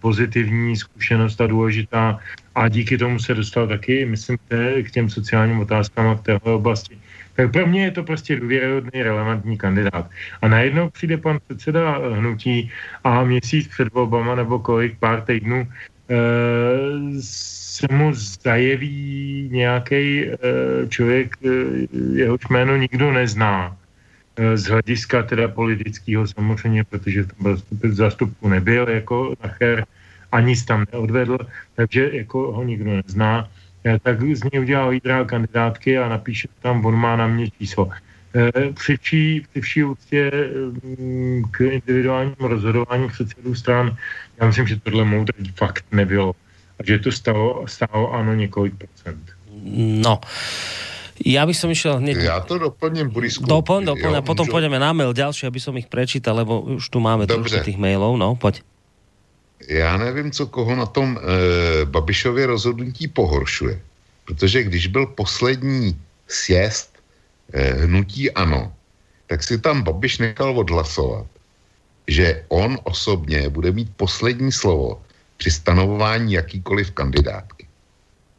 pozitivní 0.00 0.76
zkušenost 0.76 1.40
a 1.40 1.46
důležitá 1.46 2.18
a 2.54 2.68
díky 2.68 2.98
tomu 2.98 3.18
se 3.18 3.34
dostal 3.34 3.68
taky, 3.68 4.04
myslím, 4.06 4.38
k 4.82 4.90
těm 4.90 5.10
sociálním 5.10 5.60
otázkám 5.60 6.16
v 6.16 6.22
téhle 6.22 6.52
oblasti. 6.54 6.98
Tak 7.36 7.52
pro 7.52 7.66
mě 7.66 7.84
je 7.84 7.90
to 7.90 8.02
prostě 8.02 8.36
důvěryhodný, 8.36 9.02
relevantní 9.02 9.58
kandidát. 9.58 10.10
A 10.42 10.48
najednou 10.48 10.90
přijde 10.90 11.16
pan 11.16 11.38
předseda 11.46 11.98
hnutí 12.14 12.70
a 13.04 13.24
měsíc 13.24 13.68
před 13.68 13.92
volbama 13.92 14.34
nebo 14.34 14.58
kolik, 14.58 14.98
pár 14.98 15.20
týdnů, 15.20 15.68
e, 16.10 16.16
se 17.20 17.86
mu 17.90 18.12
zajeví 18.44 19.48
nějaký 19.52 20.24
e, 20.24 20.36
člověk, 20.88 21.36
e, 21.44 21.48
jehož 22.14 22.40
jméno 22.50 22.76
nikdo 22.76 23.12
nezná. 23.12 23.76
Z 24.54 24.64
hlediska 24.64 25.22
teda 25.22 25.48
politického 25.48 26.26
samozřejmě, 26.26 26.84
protože 26.84 27.24
tam 27.24 27.36
byl 27.70 27.92
zastupku 27.92 28.48
nebyl 28.48 28.88
jako 28.88 29.34
Nacher, 29.42 29.84
ani 30.32 30.56
tam 30.56 30.86
neodvedl, 30.92 31.38
takže 31.74 32.10
jako 32.12 32.52
ho 32.52 32.62
nikdo 32.64 32.90
nezná 32.90 33.48
tak 34.02 34.20
z 34.36 34.44
něj 34.52 34.60
udělá 34.60 34.86
lídra 34.88 35.24
kandidátky 35.24 35.98
a 35.98 36.08
napíše 36.08 36.48
tam, 36.62 36.86
on 36.86 36.94
má 36.94 37.16
na 37.16 37.26
mě 37.26 37.50
číslo. 37.50 37.90
Eh, 38.34 38.72
při 38.72 38.96
vší, 38.96 39.46
při 39.50 39.60
vší 39.60 39.84
úctě 39.84 40.30
mm, 40.98 41.42
k 41.50 41.60
individuálním 41.60 42.34
rozhodování 42.40 43.08
předsedů 43.08 43.54
stran, 43.54 43.96
já 44.40 44.46
myslím, 44.46 44.66
že 44.66 44.80
tohle 44.80 45.04
moudré 45.04 45.44
fakt 45.56 45.84
nebylo. 45.92 46.32
A 46.78 46.86
že 46.86 46.98
to 46.98 47.12
stalo, 47.12 47.64
stalo 47.66 48.12
ano 48.12 48.34
několik 48.34 48.74
procent. 48.74 49.24
No, 50.00 50.20
Ja 51.20 51.44
by 51.44 51.52
som 51.52 51.68
išiel 51.68 52.00
hneď... 52.00 52.16
Ja 52.16 52.40
to 52.40 52.56
doplním, 52.56 53.12
Borisku. 53.12 53.44
Doplň, 53.44 53.92
doplň 53.92 54.12
a 54.16 54.22
potom 54.24 54.48
môžu... 54.48 54.56
pôjdeme 54.56 54.80
na 54.80 54.96
mail 54.96 55.12
ďalší, 55.12 55.52
aby 55.52 55.60
som 55.60 55.76
ich 55.76 55.84
prečítal, 55.84 56.32
lebo 56.32 56.80
už 56.80 56.88
tu 56.88 56.96
máme 56.96 57.28
trošku 57.28 57.60
tých 57.60 57.76
mailov. 57.76 58.16
No, 58.16 58.40
poď 58.40 58.64
já 59.70 59.96
nevím, 59.96 60.30
co 60.30 60.46
koho 60.46 60.76
na 60.76 60.86
tom 60.86 61.18
e, 61.18 61.20
Babišově 61.84 62.46
rozhodnutí 62.46 63.08
pohoršuje. 63.08 63.80
Protože 64.24 64.62
když 64.62 64.86
byl 64.86 65.06
poslední 65.06 65.94
sjezd 66.28 66.98
e, 67.52 67.86
hnutí 67.86 68.30
ANO, 68.30 68.72
tak 69.26 69.42
si 69.42 69.58
tam 69.58 69.82
Babiš 69.82 70.18
nechal 70.18 70.58
odhlasovat, 70.58 71.26
že 72.06 72.44
on 72.48 72.78
osobně 72.84 73.48
bude 73.48 73.70
mít 73.72 73.90
poslední 73.96 74.52
slovo 74.52 75.02
při 75.36 75.50
stanovování 75.50 76.32
jakýkoliv 76.32 76.90
kandidátky. 76.90 77.66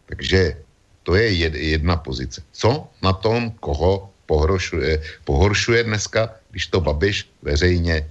Takže 0.05 0.57
to 1.03 1.15
je 1.15 1.31
jedna 1.55 1.95
pozice. 1.95 2.43
Co 2.51 2.87
na 3.01 3.13
tom, 3.13 3.51
koho 3.63 4.11
pohoršuje, 4.25 5.01
pohoršuje 5.23 5.83
dneska, 5.83 6.29
když 6.51 6.67
to 6.67 6.81
Babiš 6.81 7.29
veřejně 7.41 8.09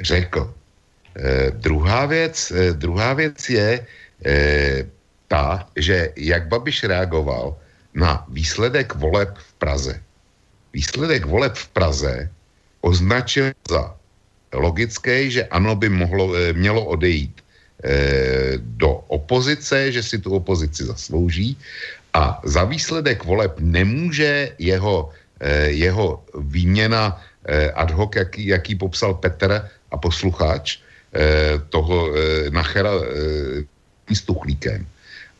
řekl? 0.00 0.54
Eh, 1.18 1.50
druhá, 1.50 2.06
věc, 2.06 2.52
eh, 2.54 2.72
druhá 2.78 3.12
věc 3.12 3.50
je 3.50 3.70
eh, 4.24 4.86
ta, 5.28 5.66
že 5.76 6.14
jak 6.16 6.46
Babiš 6.46 6.84
reagoval 6.86 7.58
na 7.94 8.22
výsledek 8.30 8.94
voleb 8.94 9.34
v 9.34 9.52
Praze. 9.58 9.94
Výsledek 10.72 11.26
voleb 11.26 11.54
v 11.58 11.68
Praze 11.74 12.30
označil 12.80 13.50
za 13.68 13.98
logické, 14.54 15.30
že 15.30 15.50
ano 15.50 15.74
by 15.74 15.88
mohlo, 15.88 16.32
mělo 16.52 16.84
odejít 16.84 17.44
do 18.58 18.90
opozice, 19.06 19.92
že 19.92 20.02
si 20.02 20.18
tu 20.18 20.34
opozici 20.34 20.84
zaslouží 20.84 21.58
a 22.14 22.40
za 22.44 22.64
výsledek 22.64 23.24
voleb 23.24 23.54
nemůže 23.58 24.54
jeho, 24.58 25.10
jeho 25.66 26.24
výměna 26.34 27.22
ad 27.74 27.90
hoc, 27.90 28.10
jaký, 28.16 28.46
jaký 28.46 28.74
popsal 28.74 29.14
Petr 29.14 29.68
a 29.90 29.96
posluchač, 29.96 30.78
Eh, 30.78 30.87
toho 31.68 32.12
eh, 32.12 32.50
Nachera 32.50 32.92
eh, 32.92 34.14
Stuchlíkem. 34.14 34.86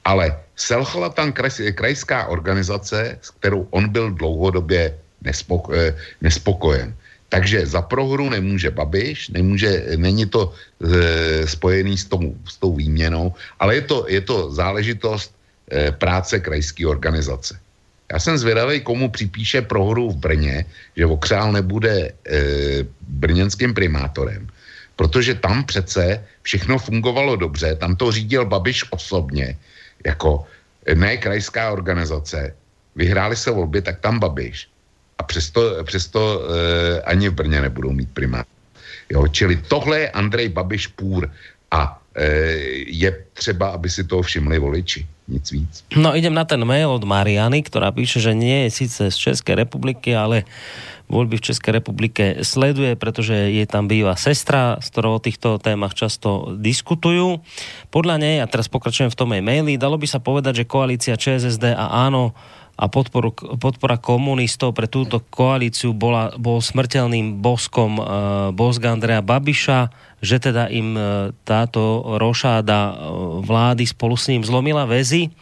Ale 0.05 0.32
selhala 0.57 1.09
tam 1.12 1.32
kraj, 1.32 1.53
krajská 1.77 2.27
organizace, 2.27 3.19
s 3.20 3.31
kterou 3.31 3.69
on 3.70 3.89
byl 3.89 4.11
dlouhodobě 4.16 4.97
nespoko, 5.23 5.73
eh, 5.73 5.97
nespokojen. 6.20 6.95
Takže 7.28 7.66
za 7.66 7.82
prohru 7.82 8.31
nemůže 8.31 8.70
Babiš, 8.70 9.28
nemůže, 9.28 10.01
není 10.01 10.27
to 10.27 10.49
e, 10.81 11.45
spojený 11.45 11.99
s 11.99 12.05
tou, 12.09 12.35
s 12.49 12.57
tou 12.57 12.73
výměnou, 12.73 13.36
ale 13.61 13.74
je 13.74 13.85
to, 13.85 14.09
je 14.09 14.20
to 14.20 14.49
záležitost 14.49 15.28
e, 15.69 15.93
práce 15.93 16.40
krajské 16.40 16.89
organizace. 16.89 17.61
Já 18.12 18.19
jsem 18.19 18.39
zvědavý, 18.39 18.81
komu 18.81 19.12
připíše 19.12 19.61
prohru 19.61 20.11
v 20.11 20.16
Brně, 20.16 20.65
že 20.97 21.05
Vokřál 21.05 21.53
nebude 21.53 21.93
e, 21.93 22.12
brněnským 23.05 23.77
primátorem, 23.77 24.49
protože 24.99 25.39
tam 25.39 25.62
přece 25.65 26.27
všechno 26.43 26.79
fungovalo 26.79 27.37
dobře, 27.37 27.79
tam 27.79 27.95
to 27.97 28.11
řídil 28.12 28.51
Babiš 28.51 28.91
osobně, 28.91 29.55
jako 30.03 30.43
ne 30.95 31.16
krajská 31.16 31.70
organizace, 31.70 32.55
vyhráli 32.99 33.37
se 33.37 33.51
volby, 33.51 33.83
tak 33.83 34.03
tam 34.03 34.19
Babiš 34.19 34.66
a 35.19 35.23
přesto, 35.23 35.85
přesto 35.85 36.20
e, 36.20 36.43
ani 37.03 37.29
v 37.29 37.35
Brně 37.35 37.61
nebudou 37.61 37.95
mít 37.95 38.11
primát. 38.11 38.47
Jo, 39.11 39.29
čili 39.31 39.57
tohle 39.57 40.01
je 40.01 40.11
Andrej 40.11 40.49
Babiš 40.49 40.87
půr 40.87 41.31
a 41.70 42.03
e, 42.15 42.27
je 42.87 43.11
třeba, 43.33 43.69
aby 43.79 43.91
si 43.91 44.05
toho 44.05 44.23
všimli 44.23 44.59
voliči. 44.59 45.07
Nic 45.29 45.53
víc. 45.53 45.85
No 45.93 46.16
idem 46.16 46.33
na 46.33 46.49
ten 46.49 46.65
mail 46.65 46.89
od 46.89 47.05
Mariany, 47.05 47.61
ktorá 47.61 47.93
píše, 47.93 48.16
že 48.16 48.33
nie 48.33 48.65
je 48.65 48.81
síce 48.81 49.12
z 49.12 49.16
Českej 49.16 49.61
republiky, 49.61 50.16
ale 50.16 50.49
voľby 51.09 51.40
v 51.40 51.47
Českej 51.52 51.72
republike 51.80 52.44
sleduje, 52.44 52.94
pretože 52.94 53.35
je 53.35 53.64
tam 53.64 53.89
býva 53.89 54.14
sestra, 54.14 54.78
s 54.78 54.93
ktorou 54.93 55.18
o 55.18 55.24
týchto 55.24 55.56
témach 55.59 55.97
často 55.97 56.55
diskutujú. 56.55 57.40
Podľa 57.89 58.16
nej, 58.20 58.36
a 58.40 58.47
teraz 58.47 58.68
pokračujem 58.68 59.10
v 59.10 59.18
tom 59.18 59.32
jej 59.32 59.43
maili, 59.43 59.80
dalo 59.80 59.97
by 59.97 60.06
sa 60.06 60.20
povedať, 60.20 60.62
že 60.62 60.70
koalícia 60.70 61.16
ČSSD 61.16 61.72
a 61.74 62.09
áno 62.09 62.36
a 62.78 62.86
podporu, 62.86 63.35
podpora 63.35 63.98
komunistov 63.98 64.70
pre 64.70 64.86
túto 64.86 65.18
koalíciu 65.18 65.90
bola, 65.90 66.30
bol 66.39 66.62
smrteľným 66.62 67.43
boskom 67.43 67.98
uh, 67.98 68.06
bosk 68.55 68.86
Andrea 68.86 69.18
Babiša, 69.18 69.90
že 70.22 70.39
teda 70.39 70.70
im 70.70 70.94
uh, 70.94 71.35
táto 71.43 72.06
rošáda 72.22 72.94
uh, 72.94 72.94
vlády 73.43 73.82
spolu 73.82 74.14
s 74.14 74.30
ním 74.30 74.47
zlomila 74.47 74.86
väzy. 74.86 75.35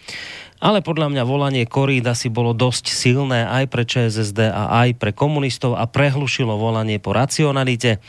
Ale 0.56 0.80
podľa 0.80 1.12
mňa 1.12 1.22
volanie 1.28 1.64
Korída 1.68 2.16
si 2.16 2.32
bolo 2.32 2.56
dosť 2.56 2.88
silné 2.88 3.44
aj 3.44 3.64
pre 3.68 3.84
ČSSD 3.84 4.48
a 4.48 4.84
aj 4.84 4.96
pre 4.96 5.12
komunistov 5.12 5.76
a 5.76 5.84
prehlušilo 5.84 6.56
volanie 6.56 6.96
po 6.96 7.12
racionalite. 7.12 8.00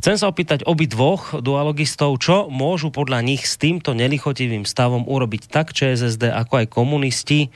Chcem 0.00 0.16
sa 0.16 0.32
opýtať 0.32 0.64
obi 0.64 0.88
dvoch 0.88 1.36
dualogistov, 1.44 2.16
čo 2.16 2.48
môžu 2.48 2.88
podľa 2.88 3.20
nich 3.20 3.44
s 3.44 3.60
týmto 3.60 3.92
nelichotivým 3.92 4.64
stavom 4.64 5.04
urobiť 5.04 5.52
tak 5.52 5.76
ČSSD 5.76 6.32
ako 6.32 6.64
aj 6.64 6.66
komunisti, 6.72 7.52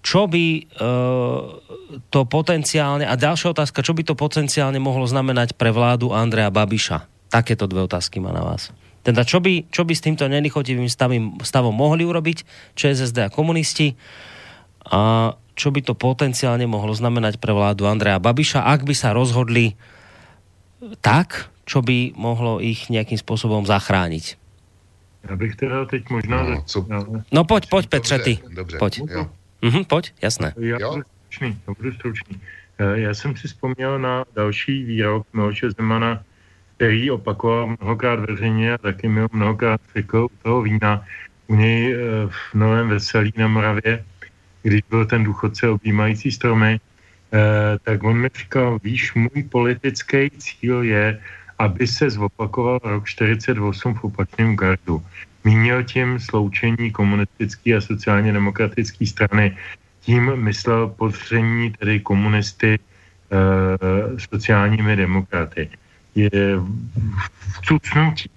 čo 0.00 0.28
by 0.28 0.44
uh, 0.60 1.40
to 2.08 2.20
potenciálne, 2.24 3.04
a 3.04 3.14
ďalšia 3.16 3.52
otázka, 3.52 3.84
čo 3.84 3.92
by 3.92 4.02
to 4.04 4.16
potenciálne 4.16 4.80
mohlo 4.80 5.04
znamenať 5.04 5.56
pre 5.56 5.72
vládu 5.72 6.12
Andrea 6.12 6.48
Babiša? 6.48 7.04
Takéto 7.28 7.68
dve 7.68 7.84
otázky 7.84 8.18
má 8.18 8.32
na 8.32 8.42
vás. 8.42 8.72
Teda 9.00 9.24
čo 9.24 9.40
by, 9.40 9.68
čo 9.72 9.88
by 9.88 9.92
s 9.96 10.04
týmto 10.04 10.28
nelichotivým 10.28 10.88
stavom, 10.88 11.40
stavom 11.40 11.72
mohli 11.72 12.04
urobiť 12.04 12.44
ČSSD 12.76 13.18
a 13.26 13.32
komunisti 13.32 13.96
a 14.84 15.32
čo 15.56 15.68
by 15.72 15.80
to 15.84 15.92
potenciálne 15.92 16.64
mohlo 16.64 16.92
znamenať 16.96 17.36
pre 17.36 17.52
vládu 17.52 17.84
Andrea 17.84 18.16
Babiša, 18.16 18.64
ak 18.64 18.84
by 18.84 18.94
sa 18.96 19.12
rozhodli 19.12 19.76
tak, 21.04 21.52
čo 21.68 21.84
by 21.84 22.16
mohlo 22.16 22.58
ich 22.60 22.88
nejakým 22.88 23.20
spôsobom 23.20 23.68
zachrániť. 23.68 24.40
Já 25.28 25.36
bych 25.36 25.56
teda 25.56 25.84
teď 25.84 26.10
možná... 26.10 26.42
No, 26.42 26.62
co... 26.64 26.86
no 27.32 27.44
poď, 27.44 27.68
poď 27.68 27.86
Petře, 27.86 28.18
ty. 28.18 28.38
Dobře, 28.48 28.78
Poď. 28.78 28.98
Jo. 28.98 29.30
Mhm, 29.62 29.84
pojď, 29.84 30.12
jasné. 30.22 30.54
Já 30.56 30.78
budu 30.88 31.02
stručný, 31.28 31.58
já 31.68 31.74
budu 31.74 31.92
stručný. 31.92 32.40
Eh, 32.78 33.00
Já 33.00 33.14
jsem 33.14 33.36
si 33.36 33.48
vzpomněl 33.48 33.98
na 33.98 34.24
další 34.36 34.84
výrok 34.84 35.26
Miloše 35.32 35.70
Zemana, 35.70 36.24
který 36.80 37.10
opakoval 37.10 37.76
mnohokrát 37.76 38.20
veřejně 38.24 38.72
a 38.74 38.78
taky 38.78 39.08
mi 39.08 39.20
ho 39.20 39.28
mnohokrát 39.32 39.80
řekl 39.96 40.32
u 40.32 40.36
toho 40.42 40.62
vína 40.62 41.04
u 41.46 41.54
něj 41.54 41.92
eh, 41.92 41.98
v 42.28 42.54
Novém 42.54 42.88
Veselí 42.88 43.32
na 43.36 43.48
Moravě, 43.48 44.04
když 44.62 44.80
byl 44.88 45.04
ten 45.04 45.24
důchodce 45.24 45.68
objímající 45.68 46.32
stromy, 46.32 46.80
eh, 46.80 47.78
tak 47.84 48.02
on 48.02 48.16
mi 48.16 48.28
říkal, 48.32 48.80
víš, 48.80 49.12
můj 49.14 49.42
politický 49.52 50.30
cíl 50.40 50.82
je, 50.82 51.20
aby 51.58 51.84
se 51.86 52.10
zopakoval 52.10 52.80
rok 52.84 53.04
48 53.04 53.60
v 53.94 54.04
opačném 54.04 54.56
gardu. 54.56 55.04
Mínil 55.44 55.84
tím 55.84 56.16
sloučení 56.16 56.90
komunistické 56.96 57.76
a 57.76 57.84
sociálně 57.84 58.32
demokratické 58.32 59.04
strany. 59.04 59.52
Tím 60.00 60.32
myslel 60.36 60.88
podření 60.96 61.76
tedy 61.76 62.00
komunisty 62.00 62.72
e, 62.72 62.80
sociálními 64.16 64.96
demokraty. 64.96 65.68
Je 66.14 66.30
vcucnutí 67.60 68.30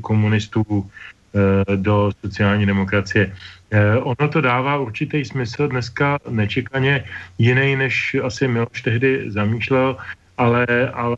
komunistů 0.00 0.64
e, 0.70 1.76
do 1.76 2.10
sociální 2.20 2.66
demokracie. 2.66 3.32
E, 3.70 3.96
ono 3.96 4.28
to 4.28 4.40
dává 4.40 4.78
určitý 4.78 5.24
smysl 5.24 5.68
dneska 5.68 6.18
nečekaně 6.28 7.04
jiný, 7.38 7.76
než 7.76 8.16
asi 8.22 8.48
Miloš 8.48 8.82
tehdy 8.82 9.30
zamýšlel, 9.30 9.96
ale, 10.38 10.66
ale 10.94 11.16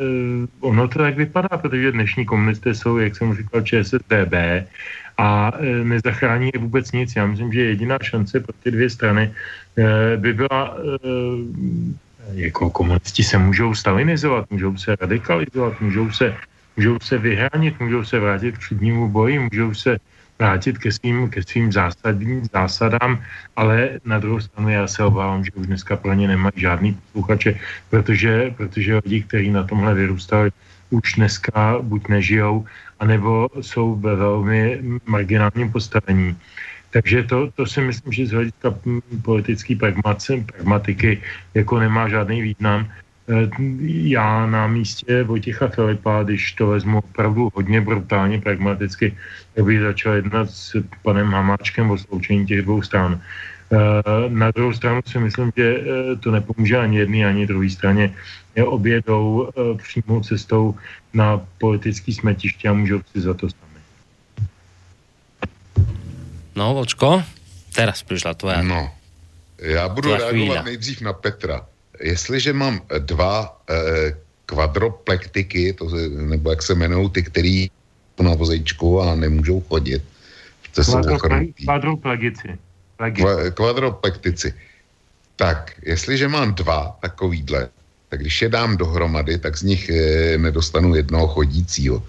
uh, 0.00 0.46
ono 0.60 0.88
to 0.88 0.98
tak 0.98 1.16
vypadá, 1.16 1.58
protože 1.58 1.92
dnešní 1.92 2.24
komunisté 2.24 2.74
jsou, 2.74 2.98
jak 2.98 3.16
jsem 3.16 3.34
říkal, 3.34 3.60
ČSSDB 3.60 4.34
a 5.18 5.52
nezachrání 5.82 6.50
je 6.54 6.60
vůbec 6.60 6.92
nic. 6.92 7.16
Já 7.16 7.26
myslím, 7.26 7.52
že 7.52 7.60
jediná 7.60 7.98
šance 8.02 8.40
pro 8.40 8.52
ty 8.62 8.70
dvě 8.70 8.90
strany 8.90 9.34
by 10.16 10.32
byla, 10.32 10.76
jako 12.34 12.70
komunisti 12.70 13.22
se 13.22 13.38
můžou 13.38 13.74
stalinizovat, 13.74 14.50
můžou 14.50 14.76
se 14.76 14.96
radikalizovat, 14.96 15.80
můžou 15.80 16.10
se, 16.10 16.36
můžou 16.76 16.96
se 17.02 17.18
vyhránit, 17.18 17.80
můžou 17.80 18.04
se 18.04 18.18
vrátit 18.20 18.58
k 18.58 18.58
třídnímu 18.58 19.08
boji, 19.08 19.38
můžou 19.38 19.74
se 19.74 19.98
vrátit 20.38 20.78
ke 20.78 20.92
svým, 20.92 21.30
ke 21.30 21.42
svým 21.42 21.72
zásadním 21.72 22.48
zásadám, 22.52 23.20
ale 23.56 24.00
na 24.04 24.18
druhou 24.18 24.40
stranu 24.40 24.68
já 24.68 24.86
se 24.86 25.04
obávám, 25.04 25.44
že 25.44 25.52
už 25.54 25.66
dneska 25.66 25.96
pro 25.96 26.12
ně 26.12 26.28
nemají 26.28 26.56
žádný 26.56 26.96
posluchače, 26.96 27.60
protože, 27.90 28.54
protože 28.56 29.00
lidi, 29.04 29.22
kteří 29.22 29.50
na 29.50 29.62
tomhle 29.68 29.94
vyrůstali, 29.94 30.50
už 30.90 31.14
dneska 31.16 31.78
buď 31.82 32.08
nežijou, 32.08 32.64
anebo 33.00 33.48
jsou 33.60 33.94
ve 33.94 34.16
velmi 34.16 34.80
marginálním 35.06 35.72
postavení. 35.72 36.36
Takže 36.90 37.22
to, 37.22 37.50
to 37.54 37.66
si 37.66 37.80
myslím, 37.80 38.12
že 38.12 38.26
z 38.26 38.30
hlediska 38.30 38.74
politické 39.22 39.76
pragmatiky 39.76 41.22
jako 41.54 41.78
nemá 41.78 42.08
žádný 42.08 42.42
význam. 42.42 42.90
Eh, 43.30 43.48
já 44.10 44.46
na 44.46 44.66
místě 44.66 45.22
Vojtěcha 45.22 45.68
Filipa, 45.68 46.22
když 46.22 46.52
to 46.52 46.66
vezmu 46.66 46.98
opravdu 46.98 47.50
hodně 47.54 47.80
brutálně 47.80 48.40
pragmaticky, 48.40 49.14
tak 49.54 49.64
bych 49.64 49.80
začal 49.80 50.12
jednat 50.12 50.50
s 50.50 50.82
panem 51.02 51.30
Hamáčkem 51.30 51.90
o 51.90 51.98
sloučení 51.98 52.46
těch 52.46 52.62
dvou 52.62 52.82
stran. 52.82 53.20
Eh, 53.70 54.02
na 54.28 54.50
druhou 54.50 54.72
stranu 54.72 55.00
si 55.06 55.18
myslím, 55.18 55.52
že 55.56 55.66
eh, 55.78 56.16
to 56.16 56.30
nepomůže 56.30 56.76
ani 56.76 56.98
jedné, 56.98 57.26
ani 57.26 57.46
druhé 57.46 57.70
straně. 57.70 58.14
Obě 58.66 59.02
jdou 59.06 59.48
přímou 59.78 60.20
cestou 60.20 60.74
na 61.14 61.40
politický 61.58 62.12
smetiště 62.12 62.68
a 62.68 62.72
můžou 62.72 63.00
si 63.12 63.20
za 63.20 63.34
to 63.34 63.46
sami. 63.48 63.69
No, 66.60 66.76
Vočko, 66.76 67.24
teraz 67.72 68.04
přišla 68.04 68.36
tvoja. 68.36 68.60
No, 68.60 68.92
já 69.58 69.88
budu 69.88 70.12
reagovat 70.12 70.30
chvíľa. 70.30 70.62
nejdřív 70.62 71.00
na 71.00 71.12
Petra 71.12 71.64
jestliže 72.00 72.52
mám 72.52 72.80
dva 72.98 73.60
eh, 73.70 74.16
kvadroplektiky, 74.46 75.72
to 75.72 75.90
se, 75.90 76.08
nebo 76.08 76.50
jak 76.50 76.62
se 76.62 76.72
jmenují 76.72 77.10
ty, 77.10 77.22
který 77.22 77.70
na 78.20 78.34
vozejčku 78.34 79.00
a 79.00 79.14
nemůžou 79.14 79.60
chodit, 79.60 80.02
to 80.74 80.84
jsou 80.84 80.92
Kvadroplegici. 81.64 81.64
Kvadroplektici. 83.54 84.54
Tak, 85.36 85.72
jestliže 85.82 86.28
mám 86.28 86.54
dva 86.54 86.98
takovýhle, 87.00 87.68
tak 88.08 88.20
když 88.20 88.42
je 88.42 88.48
dám 88.48 88.76
dohromady, 88.76 89.38
tak 89.38 89.56
z 89.56 89.62
nich 89.62 89.88
e, 89.88 90.38
nedostanu 90.38 90.94
jednoho 90.94 91.28
chodícího. 91.28 92.02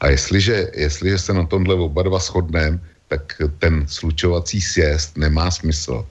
A 0.00 0.08
jestliže, 0.08 0.68
jestliže 0.74 1.18
se 1.18 1.32
na 1.32 1.46
tomhle 1.46 1.74
oba 1.74 2.02
dva 2.02 2.18
shodneme, 2.18 2.78
tak 3.08 3.42
ten 3.58 3.88
slučovací 3.88 4.60
sjezd 4.60 5.16
nemá 5.16 5.50
smysl. 5.50 6.06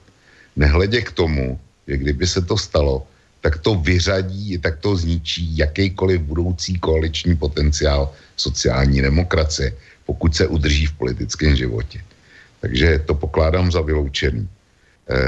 Nehledě 0.56 1.02
k 1.02 1.12
tomu, 1.12 1.60
že 1.88 1.96
kdyby 1.96 2.26
se 2.26 2.42
to 2.42 2.58
stalo, 2.58 3.06
tak 3.40 3.58
to 3.58 3.74
vyřadí, 3.74 4.58
tak 4.58 4.78
to 4.78 4.96
zničí 4.96 5.56
jakýkoliv 5.56 6.20
budoucí 6.20 6.78
koaliční 6.78 7.36
potenciál 7.36 8.10
sociální 8.36 9.02
demokracie, 9.02 9.72
pokud 10.06 10.34
se 10.36 10.46
udrží 10.46 10.86
v 10.86 10.98
politickém 10.98 11.56
životě. 11.56 12.02
Takže 12.60 12.98
to 13.06 13.14
pokládám 13.14 13.72
za 13.72 13.80
vyloučený. 13.80 14.48
E, 15.08 15.18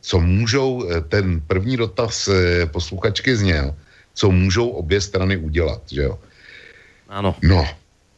co 0.00 0.20
můžou, 0.20 0.88
eh, 0.88 1.00
ten 1.00 1.40
první 1.46 1.76
dotaz 1.76 2.28
e, 2.28 2.66
posluchačky 2.66 3.36
zněl, 3.36 3.74
co 4.14 4.30
můžou 4.30 4.68
obě 4.68 5.00
strany 5.00 5.36
udělat, 5.36 5.82
že 5.86 6.02
jo? 6.02 6.18
Ano. 7.08 7.36
No, 7.42 7.62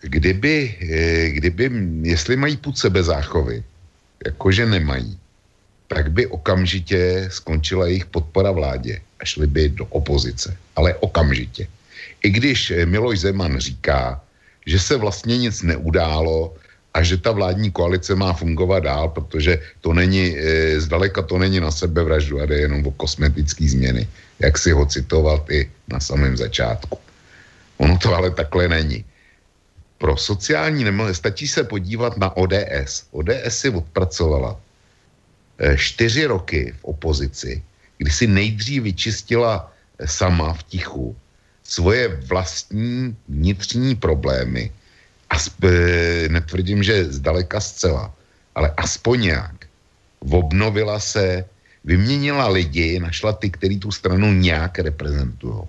kdyby, 0.01 0.75
e, 0.81 1.31
kdyby, 1.31 1.71
jestli 2.03 2.37
mají 2.37 2.57
půd 2.57 2.79
sebe 2.79 3.03
záchovy, 3.03 3.63
jakože 4.25 4.67
nemají, 4.67 5.19
tak 5.89 6.11
by 6.11 6.27
okamžitě 6.27 7.29
skončila 7.33 7.87
jejich 7.87 8.07
podpora 8.07 8.51
vládě 8.51 9.01
a 9.21 9.25
šli 9.25 9.47
by 9.47 9.69
do 9.69 9.85
opozice. 9.87 10.57
Ale 10.77 10.95
okamžitě. 10.95 11.69
I 12.23 12.31
když 12.31 12.73
Miloš 12.85 13.21
Zeman 13.21 13.59
říká, 13.59 14.21
že 14.67 14.79
se 14.79 14.97
vlastně 14.97 15.39
nic 15.39 15.63
neudálo 15.63 16.55
a 16.95 17.03
že 17.03 17.17
ta 17.17 17.33
vládní 17.33 17.71
koalice 17.71 18.15
má 18.15 18.33
fungovat 18.33 18.83
dál, 18.83 19.09
protože 19.09 19.61
to 19.81 19.93
není, 19.93 20.33
e, 20.33 20.81
zdaleka 20.81 21.23
to 21.23 21.39
není 21.39 21.61
na 21.61 21.71
sebevraždu 21.71 22.41
a 22.41 22.47
jde 22.47 22.57
jenom 22.67 22.87
o 22.87 22.91
kosmetické 22.91 23.69
změny, 23.69 24.09
jak 24.41 24.59
si 24.59 24.73
ho 24.73 24.87
citoval 24.87 25.45
i 25.51 25.71
na 25.89 26.01
samém 26.01 26.37
začátku. 26.37 26.99
Ono 27.79 27.99
to 27.99 28.15
ale 28.15 28.31
takhle 28.31 28.69
není. 28.69 29.05
Pro 29.99 30.17
sociální 30.17 30.85
nemohy 30.85 31.15
stačí 31.15 31.49
se 31.49 31.65
podívat 31.65 32.17
na 32.17 32.37
ODS. 32.37 33.07
ODS 33.11 33.49
si 33.49 33.69
odpracovala 33.71 34.61
e, 35.59 35.77
čtyři 35.77 36.27
roky 36.27 36.75
v 36.81 36.85
opozici, 36.85 37.63
kdy 37.99 38.11
si 38.11 38.27
nejdřív 38.27 38.83
vyčistila 38.83 39.73
e, 39.99 40.09
sama 40.09 40.53
v 40.53 40.63
tichu 40.63 41.17
svoje 41.65 42.09
vlastní 42.09 43.17
vnitřní 43.29 43.95
problémy, 43.97 44.73
asp, 45.31 45.65
netvrdím, 46.29 46.83
že 46.83 47.05
zdaleka 47.05 47.61
zcela, 47.61 48.15
ale 48.55 48.73
aspoň 48.77 49.21
nějak, 49.21 49.67
obnovila 50.31 51.01
se, 51.01 51.45
vyměnila 51.85 52.49
lidi, 52.49 52.99
našla 53.01 53.33
ty, 53.33 53.51
který 53.51 53.79
tu 53.79 53.91
stranu 53.91 54.33
nějak 54.33 54.79
reprezentují. 54.79 55.63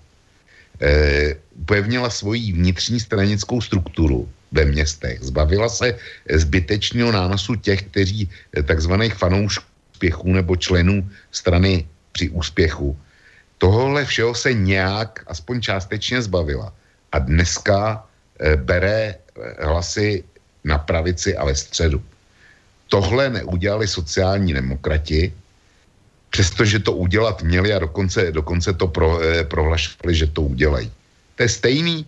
Upevnila 1.57 2.09
svoji 2.09 2.53
vnitřní 2.53 2.99
stranickou 2.99 3.61
strukturu 3.61 4.29
ve 4.51 4.65
městech, 4.65 5.19
zbavila 5.21 5.69
se 5.69 5.97
zbytečného 6.29 7.11
nánosu 7.11 7.55
těch, 7.55 7.83
kteří 7.83 8.29
e, 8.57 8.63
takzvaných 8.63 9.13
fanoušků 9.13 10.33
nebo 10.33 10.55
členů 10.55 11.09
strany 11.31 11.87
při 12.11 12.29
úspěchu 12.29 12.97
tohle 13.57 14.05
všeho 14.05 14.35
se 14.35 14.53
nějak, 14.53 15.23
aspoň 15.27 15.61
částečně 15.61 16.21
zbavila. 16.21 16.73
A 17.11 17.19
dneska 17.19 18.05
e, 18.39 18.55
bere 18.55 19.15
eh, 19.15 19.65
hlasy 19.65 20.23
na 20.63 20.77
pravici 20.77 21.37
a 21.37 21.45
ve 21.45 21.55
středu. 21.55 22.03
Tohle 22.87 23.29
neudělali 23.29 23.87
sociální 23.87 24.53
demokrati, 24.53 25.33
přestože 26.29 26.79
to 26.79 26.93
udělat 26.93 27.43
měli 27.43 27.73
a 27.73 27.79
dokonce, 27.79 28.31
dokonce 28.31 28.73
to 28.73 28.87
pro, 28.87 29.21
e, 29.21 29.43
prohlašovali, 29.43 30.15
že 30.15 30.27
to 30.27 30.41
udělají. 30.41 30.91
To 31.37 31.43
je 31.43 31.49
stejný, 31.49 32.05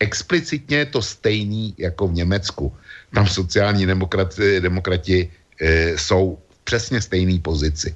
explicitně 0.00 0.76
je 0.76 0.86
to 0.86 1.02
stejný 1.02 1.74
jako 1.78 2.08
v 2.08 2.26
Německu. 2.26 2.74
Tam 3.14 3.26
sociální 3.26 3.86
demokrati, 3.86 4.60
demokrati 4.60 5.30
e, 5.60 5.98
jsou 5.98 6.38
v 6.50 6.58
přesně 6.64 7.00
stejné 7.00 7.38
pozici. 7.38 7.94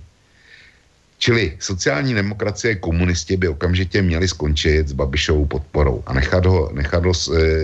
Čili 1.19 1.57
sociální 1.59 2.15
demokracie 2.15 2.77
komunisti 2.77 3.37
by 3.37 3.49
okamžitě 3.49 4.03
měli 4.03 4.29
skončit 4.29 4.89
s 4.89 4.93
Babišovou 4.93 5.47
podporou 5.47 6.03
a 6.07 6.13
nechat 6.13 6.47
ho, 6.47 6.71
nechat 6.73 7.05
ho 7.05 7.15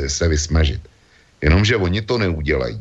se 0.07 0.28
vysmažit. 0.28 0.81
Jenomže 1.43 1.77
oni 1.77 2.03
to 2.03 2.19
neudělají. 2.19 2.81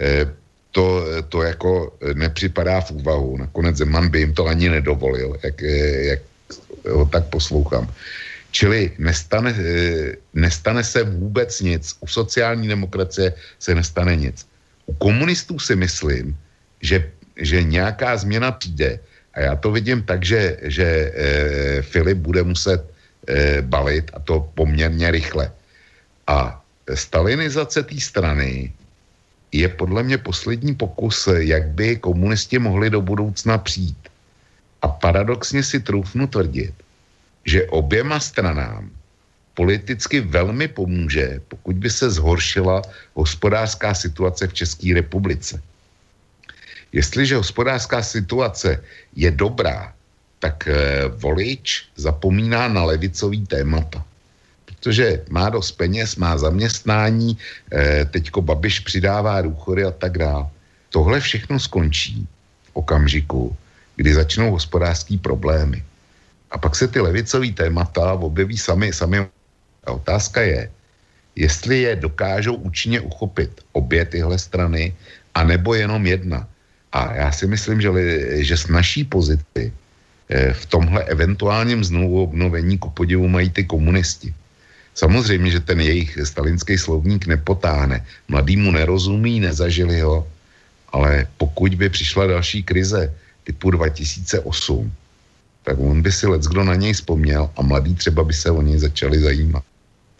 E, 0.00 0.32
to, 0.72 1.04
to 1.28 1.42
jako 1.42 1.92
nepřipadá 2.14 2.80
v 2.80 2.90
úvahu. 2.90 3.36
Nakonec 3.36 3.76
Zeman 3.76 4.08
by 4.08 4.18
jim 4.18 4.34
to 4.34 4.46
ani 4.46 4.68
nedovolil, 4.68 5.36
jak, 5.42 5.60
jak 6.00 6.20
ho 6.88 7.04
tak 7.04 7.28
poslouchám. 7.28 7.92
Čili 8.52 8.92
nestane, 9.00 9.50
e, 9.50 9.64
nestane 10.36 10.84
se 10.84 11.02
vůbec 11.02 11.60
nic. 11.60 11.96
U 12.00 12.06
sociální 12.06 12.68
demokracie 12.68 13.32
se 13.58 13.74
nestane 13.74 14.16
nic. 14.16 14.46
U 14.86 14.92
komunistů 14.94 15.58
si 15.58 15.76
myslím, 15.76 16.36
že, 16.80 17.10
že 17.36 17.62
nějaká 17.62 18.16
změna 18.16 18.52
přijde, 18.52 19.00
a 19.34 19.40
já 19.40 19.56
to 19.56 19.72
vidím 19.72 20.02
tak, 20.04 20.24
že, 20.24 20.56
že 20.62 20.84
e, 20.84 21.82
Filip 21.82 22.18
bude 22.18 22.42
muset 22.42 22.84
e, 23.26 23.62
balit 23.62 24.10
a 24.14 24.20
to 24.20 24.52
poměrně 24.54 25.10
rychle. 25.10 25.48
A 26.26 26.60
stalinizace 26.94 27.82
té 27.82 28.00
strany 28.00 28.72
je 29.52 29.68
podle 29.68 30.02
mě 30.02 30.18
poslední 30.18 30.74
pokus, 30.74 31.28
jak 31.40 31.68
by 31.68 31.96
komunisti 31.96 32.58
mohli 32.58 32.90
do 32.90 33.00
budoucna 33.00 33.58
přijít. 33.58 34.08
A 34.82 34.88
paradoxně 34.88 35.62
si 35.62 35.80
troufnu 35.80 36.26
tvrdit, 36.26 36.74
že 37.44 37.66
oběma 37.66 38.20
stranám 38.20 38.90
politicky 39.54 40.20
velmi 40.20 40.68
pomůže, 40.68 41.40
pokud 41.48 41.76
by 41.76 41.90
se 41.90 42.10
zhoršila 42.10 42.82
hospodářská 43.14 43.94
situace 43.94 44.46
v 44.48 44.54
České 44.54 44.94
republice. 44.94 45.62
Jestliže 46.92 47.36
hospodářská 47.36 48.02
situace 48.02 48.84
je 49.16 49.30
dobrá, 49.30 49.92
tak 50.38 50.68
eh, 50.68 50.74
volič 51.08 51.88
zapomíná 51.96 52.68
na 52.68 52.84
levicový 52.84 53.46
témata. 53.46 54.04
Protože 54.64 55.24
má 55.30 55.48
dost 55.48 55.72
peněz, 55.72 56.16
má 56.16 56.38
zaměstnání, 56.38 57.38
eh, 57.72 58.04
teďko 58.04 58.42
Babiš 58.42 58.80
přidává 58.80 59.40
důchody 59.42 59.84
a 59.84 59.90
tak 59.90 60.18
dále. 60.18 60.46
Tohle 60.90 61.20
všechno 61.20 61.60
skončí 61.60 62.26
v 62.64 62.70
okamžiku, 62.72 63.56
kdy 63.96 64.14
začnou 64.14 64.50
hospodářský 64.50 65.18
problémy. 65.18 65.84
A 66.52 66.58
pak 66.58 66.76
se 66.76 66.88
ty 66.88 67.00
levicové 67.00 67.48
témata 67.52 68.12
objeví 68.12 68.58
sami, 68.58 68.92
sami. 68.92 69.24
A 69.84 69.90
otázka 69.90 70.40
je, 70.40 70.70
jestli 71.36 71.80
je 71.80 71.96
dokážou 71.96 72.54
účinně 72.54 73.00
uchopit 73.00 73.64
obě 73.72 74.04
tyhle 74.04 74.38
strany, 74.38 74.94
anebo 75.34 75.74
jenom 75.74 76.06
jedna. 76.06 76.48
A 76.92 77.14
já 77.14 77.32
si 77.32 77.46
myslím, 77.46 77.80
že, 77.80 77.90
že 78.44 78.56
s 78.56 78.66
naší 78.68 79.04
pozici 79.04 79.72
eh, 80.28 80.52
v 80.52 80.66
tomhle 80.66 81.04
eventuálním 81.04 81.84
znovu 81.84 82.22
obnovení 82.22 82.78
ku 82.78 82.90
podivu 82.90 83.28
mají 83.28 83.50
ty 83.50 83.64
komunisti. 83.64 84.34
Samozřejmě, 84.94 85.50
že 85.50 85.60
ten 85.60 85.80
jejich 85.80 86.18
stalinský 86.24 86.78
slovník 86.78 87.26
nepotáhne. 87.26 88.04
Mladý 88.28 88.60
mu 88.60 88.70
nerozumí, 88.76 89.40
nezažili 89.40 90.04
ho, 90.04 90.28
ale 90.92 91.26
pokud 91.40 91.74
by 91.74 91.88
přišla 91.88 92.26
další 92.26 92.62
krize 92.62 93.08
typu 93.44 93.70
2008, 93.70 94.92
tak 95.62 95.78
on 95.78 96.02
by 96.02 96.12
si 96.12 96.26
lec 96.26 96.46
kdo 96.46 96.64
na 96.64 96.74
něj 96.74 96.92
vzpomněl 96.92 97.50
a 97.56 97.62
mladí 97.62 97.94
třeba 97.94 98.24
by 98.24 98.34
se 98.34 98.50
o 98.50 98.62
něj 98.62 98.78
začali 98.78 99.18
zajímat. 99.20 99.62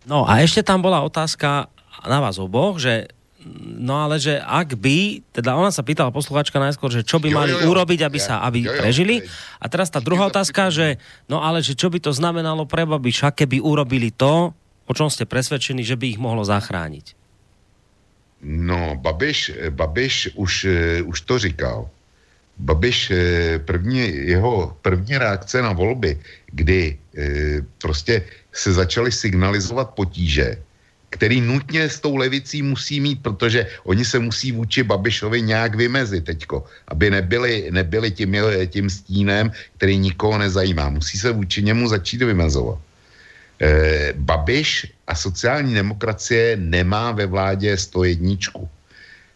No 0.06 0.30
a 0.30 0.38
ještě 0.38 0.62
tam 0.62 0.82
byla 0.82 1.00
otázka 1.00 1.66
na 2.08 2.20
vás 2.20 2.38
oboch, 2.38 2.78
že 2.78 3.06
no 3.78 3.98
ale 4.02 4.22
že 4.22 4.38
ak 4.38 4.78
by, 4.78 5.22
teda 5.34 5.54
ona 5.58 5.74
sa 5.74 5.82
pýtala 5.82 6.14
posluchačka 6.14 6.62
najskôr, 6.62 6.94
že 6.94 7.02
čo 7.02 7.18
by 7.18 7.28
jo, 7.30 7.34
mali 7.34 7.52
jo, 7.54 7.58
jo, 7.58 7.74
urobiť, 7.74 8.00
aby 8.06 8.18
ja, 8.22 8.26
sa, 8.26 8.34
aby 8.46 8.62
jo, 8.62 8.70
jo, 8.70 8.78
prežili. 8.78 9.16
A 9.58 9.66
teraz 9.66 9.90
tá 9.90 9.98
druhá 9.98 10.30
otázka, 10.30 10.70
že 10.70 11.02
no 11.26 11.42
ale 11.42 11.58
že 11.62 11.74
čo 11.74 11.90
by 11.90 11.98
to 11.98 12.14
znamenalo 12.14 12.66
pre 12.66 12.86
Babiša, 12.86 13.34
keby 13.34 13.58
urobili 13.58 14.14
to, 14.14 14.54
o 14.86 14.92
čom 14.94 15.10
ste 15.10 15.26
presvedčení, 15.26 15.82
že 15.82 15.98
by 15.98 16.14
ich 16.16 16.22
mohlo 16.22 16.46
zachrániť? 16.46 17.18
No, 18.42 18.98
Babiš, 18.98 19.70
Babiš 19.70 20.34
už, 20.34 20.52
eh, 20.66 21.02
už 21.06 21.16
to 21.22 21.38
říkal. 21.38 21.86
Babiš, 22.62 23.10
eh, 23.10 23.58
první, 23.58 24.30
jeho 24.30 24.76
první 24.82 25.18
reakce 25.18 25.62
na 25.62 25.74
volby, 25.74 26.14
kdy 26.54 26.94
eh, 26.94 27.58
prostě 27.82 28.22
se 28.54 28.72
začaly 28.72 29.10
signalizovat 29.12 29.98
potíže, 29.98 30.62
který 31.10 31.40
nutně 31.40 31.90
s 31.90 32.00
tou 32.00 32.16
levicí 32.16 32.62
musí 32.62 33.00
mít, 33.00 33.22
protože 33.22 33.66
oni 33.84 34.04
se 34.04 34.18
musí 34.18 34.52
vůči 34.52 34.82
Babišovi 34.82 35.42
nějak 35.42 35.74
vymezit 35.74 36.24
teďko, 36.24 36.64
aby 36.88 37.10
nebyli, 37.10 37.68
nebyli 37.70 38.10
tím, 38.10 38.32
tím 38.70 38.86
stínem, 38.90 39.52
který 39.76 39.98
nikoho 39.98 40.38
nezajímá. 40.38 40.88
Musí 40.88 41.18
se 41.18 41.32
vůči 41.34 41.62
němu 41.62 41.88
začít 41.88 42.22
vymezovat. 42.22 42.78
E, 43.60 43.68
Babiš 44.16 44.88
a 45.06 45.14
sociální 45.14 45.74
demokracie 45.74 46.56
nemá 46.56 47.12
ve 47.12 47.26
vládě 47.26 47.76
101. 47.76 48.40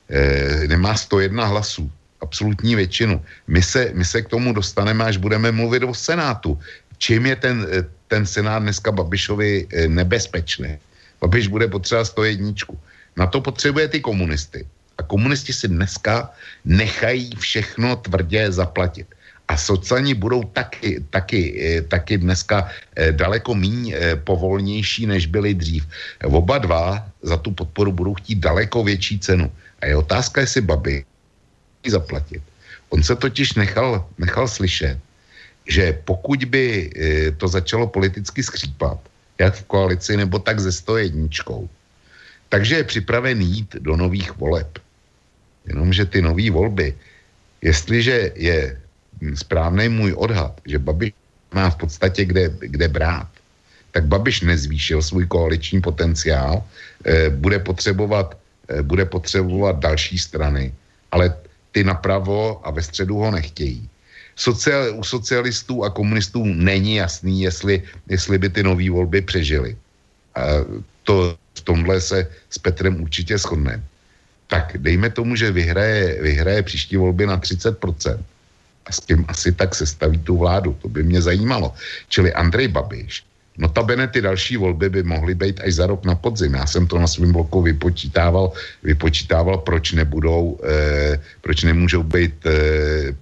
E, 0.08 0.68
nemá 0.68 0.96
101 0.96 1.44
hlasů, 1.44 1.90
absolutní 2.20 2.74
většinu. 2.74 3.22
My 3.46 3.62
se, 3.62 3.90
my 3.94 4.04
se 4.04 4.22
k 4.22 4.28
tomu 4.28 4.52
dostaneme, 4.52 5.04
až 5.04 5.16
budeme 5.16 5.52
mluvit 5.52 5.82
o 5.82 5.94
Senátu. 5.94 6.58
Čím 6.98 7.26
je 7.26 7.36
ten, 7.36 7.66
ten 8.08 8.26
Senát 8.26 8.62
dneska 8.62 8.92
Babišovi 8.92 9.66
e, 9.70 9.88
nebezpečný? 9.88 10.78
Babiš 11.20 11.48
bude 11.48 11.68
potřebovat 11.68 12.04
101. 12.04 12.52
Na 13.16 13.26
to 13.26 13.40
potřebuje 13.40 13.88
ty 13.88 14.00
komunisty. 14.00 14.66
A 14.98 15.02
komunisti 15.02 15.52
si 15.52 15.68
dneska 15.68 16.30
nechají 16.64 17.30
všechno 17.36 17.96
tvrdě 17.96 18.52
zaplatit. 18.52 19.06
A 19.48 19.56
sociální 19.56 20.14
budou 20.14 20.42
taky, 20.42 21.04
taky, 21.10 21.40
eh, 21.54 21.82
taky 21.82 22.18
dneska 22.18 22.68
eh, 22.96 23.12
daleko 23.12 23.54
méně 23.54 23.94
eh, 23.94 24.16
povolnější, 24.16 25.06
než 25.06 25.26
byli 25.26 25.54
dřív. 25.54 25.86
Oba 26.24 26.58
dva 26.58 27.06
za 27.22 27.36
tu 27.36 27.50
podporu 27.50 27.92
budou 27.92 28.14
chtít 28.14 28.42
daleko 28.42 28.84
větší 28.84 29.18
cenu. 29.18 29.52
A 29.80 29.86
je 29.86 29.96
otázka, 29.96 30.40
jestli 30.40 30.60
babi 30.60 31.04
zaplatit. 31.90 32.42
On 32.88 33.02
se 33.02 33.16
totiž 33.16 33.54
nechal, 33.54 34.06
nechal 34.18 34.48
slyšet, 34.48 34.98
že 35.68 35.98
pokud 36.04 36.44
by 36.44 36.90
to 37.36 37.48
začalo 37.48 37.86
politicky 37.86 38.42
skřípat, 38.42 38.98
jak 39.38 39.54
v 39.54 39.64
koalici, 39.64 40.16
nebo 40.16 40.38
tak 40.38 40.60
ze 40.60 40.72
101. 40.72 41.28
Takže 42.48 42.76
je 42.76 42.84
připraven 42.84 43.42
jít 43.42 43.76
do 43.78 43.96
nových 43.96 44.36
voleb. 44.36 44.78
Jenomže 45.66 46.04
ty 46.06 46.22
nové 46.22 46.50
volby, 46.50 46.94
Jestliže 47.62 48.32
je 48.34 48.78
správný 49.34 49.88
můj 49.88 50.12
odhad, 50.16 50.60
že 50.66 50.78
Babiš 50.78 51.12
má 51.54 51.70
v 51.70 51.76
podstatě 51.76 52.24
kde, 52.24 52.52
kde 52.60 52.88
brát, 52.88 53.28
tak 53.90 54.06
Babiš 54.06 54.40
nezvýšil 54.40 55.02
svůj 55.02 55.26
koaliční 55.26 55.80
potenciál, 55.80 56.62
eh, 57.04 57.30
bude 57.30 57.58
potřebovat, 57.58 58.38
eh, 58.68 58.82
bude 58.82 59.04
potřebovat 59.04 59.82
další 59.82 60.18
strany, 60.18 60.74
ale 61.10 61.32
ty 61.76 61.84
napravo 61.84 62.64
a 62.64 62.72
ve 62.72 62.80
středu 62.80 63.20
ho 63.20 63.28
nechtějí. 63.30 63.84
Sociál, 64.32 64.96
u 64.96 65.04
socialistů 65.04 65.84
a 65.84 65.92
komunistů 65.92 66.40
není 66.40 67.04
jasný, 67.04 67.44
jestli, 67.44 67.84
jestli 68.08 68.40
by 68.40 68.48
ty 68.48 68.64
nové 68.64 68.88
volby 68.88 69.20
přežily. 69.20 69.76
To 71.04 71.36
v 71.36 71.60
tomhle 71.60 72.00
se 72.00 72.24
s 72.48 72.56
Petrem 72.56 72.96
určitě 72.96 73.36
shodneme. 73.36 73.84
Tak 74.48 74.80
dejme 74.80 75.12
tomu, 75.12 75.36
že 75.36 75.52
vyhraje, 75.52 76.22
vyhraje 76.22 76.64
příští 76.64 76.96
volby 76.96 77.28
na 77.28 77.36
30%. 77.36 77.76
A 78.86 78.92
s 78.92 79.00
tím 79.04 79.28
asi 79.28 79.52
tak 79.52 79.76
sestaví 79.76 80.16
tu 80.24 80.40
vládu. 80.40 80.72
To 80.80 80.88
by 80.88 81.04
mě 81.04 81.20
zajímalo. 81.20 81.76
Čili 82.08 82.32
Andrej 82.32 82.72
Babiš 82.72 83.20
Notabene 83.58 84.08
ty 84.08 84.20
další 84.20 84.56
volby 84.56 84.90
by 84.90 85.02
mohly 85.02 85.34
být 85.34 85.60
až 85.60 85.74
za 85.74 85.86
rok 85.86 86.04
na 86.04 86.14
podzim. 86.14 86.54
Já 86.54 86.66
jsem 86.66 86.86
to 86.86 86.98
na 86.98 87.06
svém 87.06 87.32
bloku 87.32 87.62
vypočítával, 87.62 88.52
vypočítával 88.82 89.58
proč 89.58 89.92
nebudou, 89.92 90.60
eh, 90.64 91.20
proč 91.40 91.62
nemůžou 91.62 92.02
být 92.02 92.46
eh, 92.46 93.16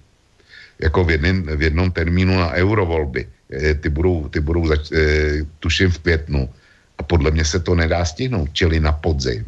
jako 0.79 1.05
v, 1.05 1.11
jedný, 1.11 1.33
v 1.57 1.63
jednom 1.63 1.93
termínu 1.93 2.37
na 2.37 2.51
eurovolby. 2.53 3.27
Eh, 3.53 3.75
ty 3.75 3.89
budou, 3.89 4.29
ty 4.29 4.41
budou 4.41 4.67
zač, 4.67 4.93
eh, 4.93 5.47
tuším 5.61 5.91
v 5.91 5.99
květnu. 5.99 6.51
A 6.99 7.03
podle 7.03 7.31
mě 7.31 7.45
se 7.45 7.61
to 7.61 7.75
nedá 7.75 8.05
stihnout, 8.05 8.51
čili 8.53 8.81
na 8.81 8.93
podzim. 8.93 9.45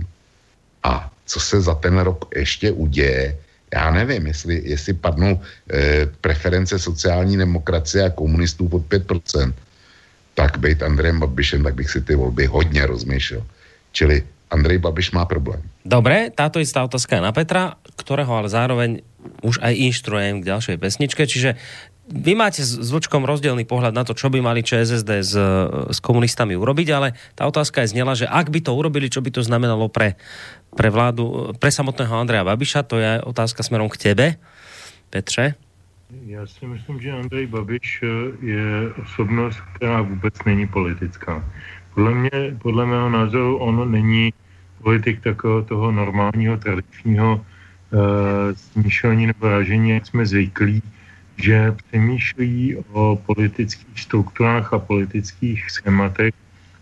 A 0.82 1.10
co 1.26 1.40
se 1.40 1.60
za 1.60 1.74
ten 1.74 1.98
rok 1.98 2.30
ještě 2.36 2.72
uděje, 2.72 3.38
já 3.74 3.90
nevím, 3.90 4.26
jestli, 4.26 4.62
jestli 4.64 4.92
padnou 4.94 5.40
eh, 5.40 6.06
preference 6.20 6.78
sociální 6.78 7.36
demokracie 7.36 8.04
a 8.04 8.14
komunistů 8.14 8.68
pod 8.68 8.86
5%, 8.86 9.52
tak 10.36 10.60
být 10.60 10.84
Andrejem 10.84 11.20
Babišem, 11.20 11.64
tak 11.64 11.74
bych 11.74 11.90
si 11.90 12.00
ty 12.04 12.14
volby 12.14 12.46
hodně 12.46 12.86
rozmýšlel. 12.86 13.42
Čili 13.92 14.22
Andrej 14.52 14.78
Babiš 14.78 15.16
má 15.16 15.24
problém. 15.24 15.64
Dobre, 15.82 16.30
táto 16.30 16.60
istá 16.60 16.84
otázka 16.84 17.18
je 17.18 17.24
na 17.24 17.32
Petra, 17.32 17.80
ktorého 17.96 18.30
ale 18.30 18.52
zároveň 18.52 19.02
už 19.42 19.58
aj 19.58 19.74
inštruujem 19.74 20.44
k 20.44 20.48
ďalšej 20.52 20.76
pesničke, 20.78 21.26
čiže 21.26 21.58
vy 22.06 22.38
máte 22.38 22.62
s 22.62 22.78
Vlčkom 22.78 23.26
rozdielný 23.26 23.66
pohľad 23.66 23.90
na 23.90 24.06
to, 24.06 24.14
čo 24.14 24.30
by 24.30 24.38
mali 24.38 24.62
ČSSD 24.62 25.10
s, 25.26 25.34
s 25.90 25.98
komunistami 25.98 26.54
urobiť, 26.54 26.88
ale 26.94 27.18
tá 27.34 27.50
otázka 27.50 27.82
je 27.82 27.98
znela, 27.98 28.14
že 28.14 28.30
ak 28.30 28.46
by 28.54 28.62
to 28.62 28.70
urobili, 28.78 29.10
čo 29.10 29.18
by 29.18 29.34
to 29.34 29.42
znamenalo 29.42 29.90
pre, 29.90 30.14
pre 30.78 30.86
vládu, 30.86 31.50
pre 31.58 31.74
samotného 31.74 32.14
Andreja 32.14 32.46
Babiša, 32.46 32.86
to 32.86 33.02
je 33.02 33.18
otázka 33.26 33.66
smerom 33.66 33.90
k 33.90 33.98
tebe, 33.98 34.26
Petře. 35.10 35.58
Já 36.10 36.46
si 36.46 36.66
myslím, 36.66 37.00
že 37.00 37.12
Andrej 37.12 37.46
Babiš 37.46 38.00
eh, 38.02 38.06
je 38.46 38.92
osobnost, 39.02 39.60
která 39.74 40.02
vůbec 40.02 40.34
není 40.46 40.66
politická. 40.66 41.44
Podle, 41.94 42.14
mě, 42.14 42.56
podle 42.62 42.86
mého 42.86 43.10
názoru 43.10 43.58
on 43.58 43.92
není 43.92 44.32
politik 44.82 45.20
takového 45.20 45.62
toho 45.62 45.92
normálního, 45.92 46.56
tradičního 46.56 47.34
uh, 47.36 48.00
smýšlení 48.54 49.26
nebo 49.26 49.48
ražení, 49.48 49.90
jak 49.90 50.06
jsme 50.06 50.26
zvyklí, 50.26 50.82
že 51.36 51.72
přemýšlí 51.72 52.76
o 52.92 53.18
politických 53.26 54.00
strukturách 54.00 54.72
a 54.72 54.78
politických 54.78 55.70
schématech 55.70 56.34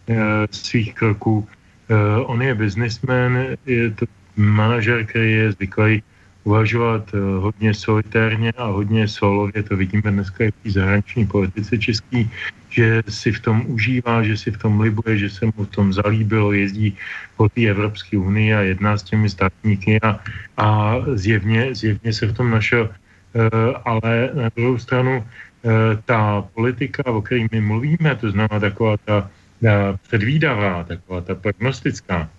uh, 0.08 0.16
svých 0.50 0.94
kroků. 0.94 1.38
Uh, 1.38 2.30
on 2.30 2.42
je 2.42 2.54
biznismen, 2.54 3.56
je 3.66 3.90
to 3.90 4.06
manažer, 4.36 5.06
který 5.06 5.32
je 5.32 5.52
zvyklý 5.52 6.02
uvažovat 6.44 7.08
eh, 7.14 7.18
hodně 7.18 7.74
solitérně 7.74 8.52
a 8.52 8.64
hodně 8.64 9.08
solově, 9.08 9.62
to 9.62 9.76
vidíme 9.76 10.10
dneska 10.10 10.44
i 10.44 10.52
v 10.64 10.70
zahraniční 10.70 11.26
politice 11.26 11.78
český, 11.78 12.30
že 12.70 13.02
si 13.08 13.32
v 13.32 13.40
tom 13.40 13.64
užívá, 13.66 14.22
že 14.22 14.36
si 14.36 14.50
v 14.50 14.58
tom 14.58 14.80
libuje, 14.80 15.18
že 15.18 15.30
se 15.30 15.46
mu 15.46 15.64
v 15.64 15.72
tom 15.72 15.92
zalíbilo, 15.92 16.52
jezdí 16.52 16.96
po 17.36 17.48
té 17.48 17.70
Evropské 17.70 18.18
unii 18.18 18.54
a 18.54 18.60
jedná 18.60 18.98
s 18.98 19.02
těmi 19.02 19.30
státníky 19.30 20.00
a, 20.02 20.20
a 20.56 20.96
zjevně, 21.14 21.74
zjevně 21.74 22.12
se 22.12 22.26
v 22.26 22.34
tom 22.36 22.50
našel. 22.50 22.90
Eh, 23.34 23.74
ale 23.84 24.30
na 24.34 24.48
druhou 24.56 24.78
stranu 24.78 25.24
eh, 25.24 25.68
ta 26.04 26.44
politika, 26.54 27.02
o 27.06 27.22
které 27.22 27.46
my 27.52 27.60
mluvíme, 27.60 28.14
to 28.14 28.30
znamená 28.30 28.60
taková 28.60 28.96
ta, 28.96 29.30
ta 29.62 29.98
předvídavá, 30.06 30.84
taková 30.84 31.20
ta 31.20 31.34
prognostická, 31.34 32.30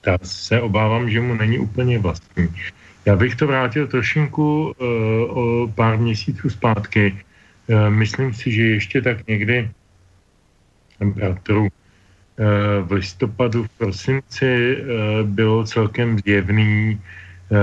ta 0.00 0.18
se 0.22 0.60
obávám, 0.60 1.10
že 1.10 1.20
mu 1.20 1.34
není 1.34 1.58
úplně 1.58 1.98
vlastní. 1.98 2.48
Já 3.06 3.16
bych 3.16 3.34
to 3.34 3.46
vrátil 3.46 3.86
trošinku 3.86 4.74
uh, 4.78 5.38
o 5.38 5.72
pár 5.74 5.98
měsíců 5.98 6.50
zpátky. 6.50 7.16
Uh, 7.66 7.90
myslím 7.90 8.34
si, 8.34 8.52
že 8.52 8.62
ještě 8.62 9.02
tak 9.02 9.26
někdy 9.26 9.70
uh, 11.00 11.68
v 12.82 12.92
listopadu, 12.92 13.64
v 13.64 13.68
prosinci 13.68 14.76
uh, 14.76 15.28
bylo 15.28 15.64
celkem 15.64 16.18
zjevný, 16.18 17.00
uh, 17.48 17.58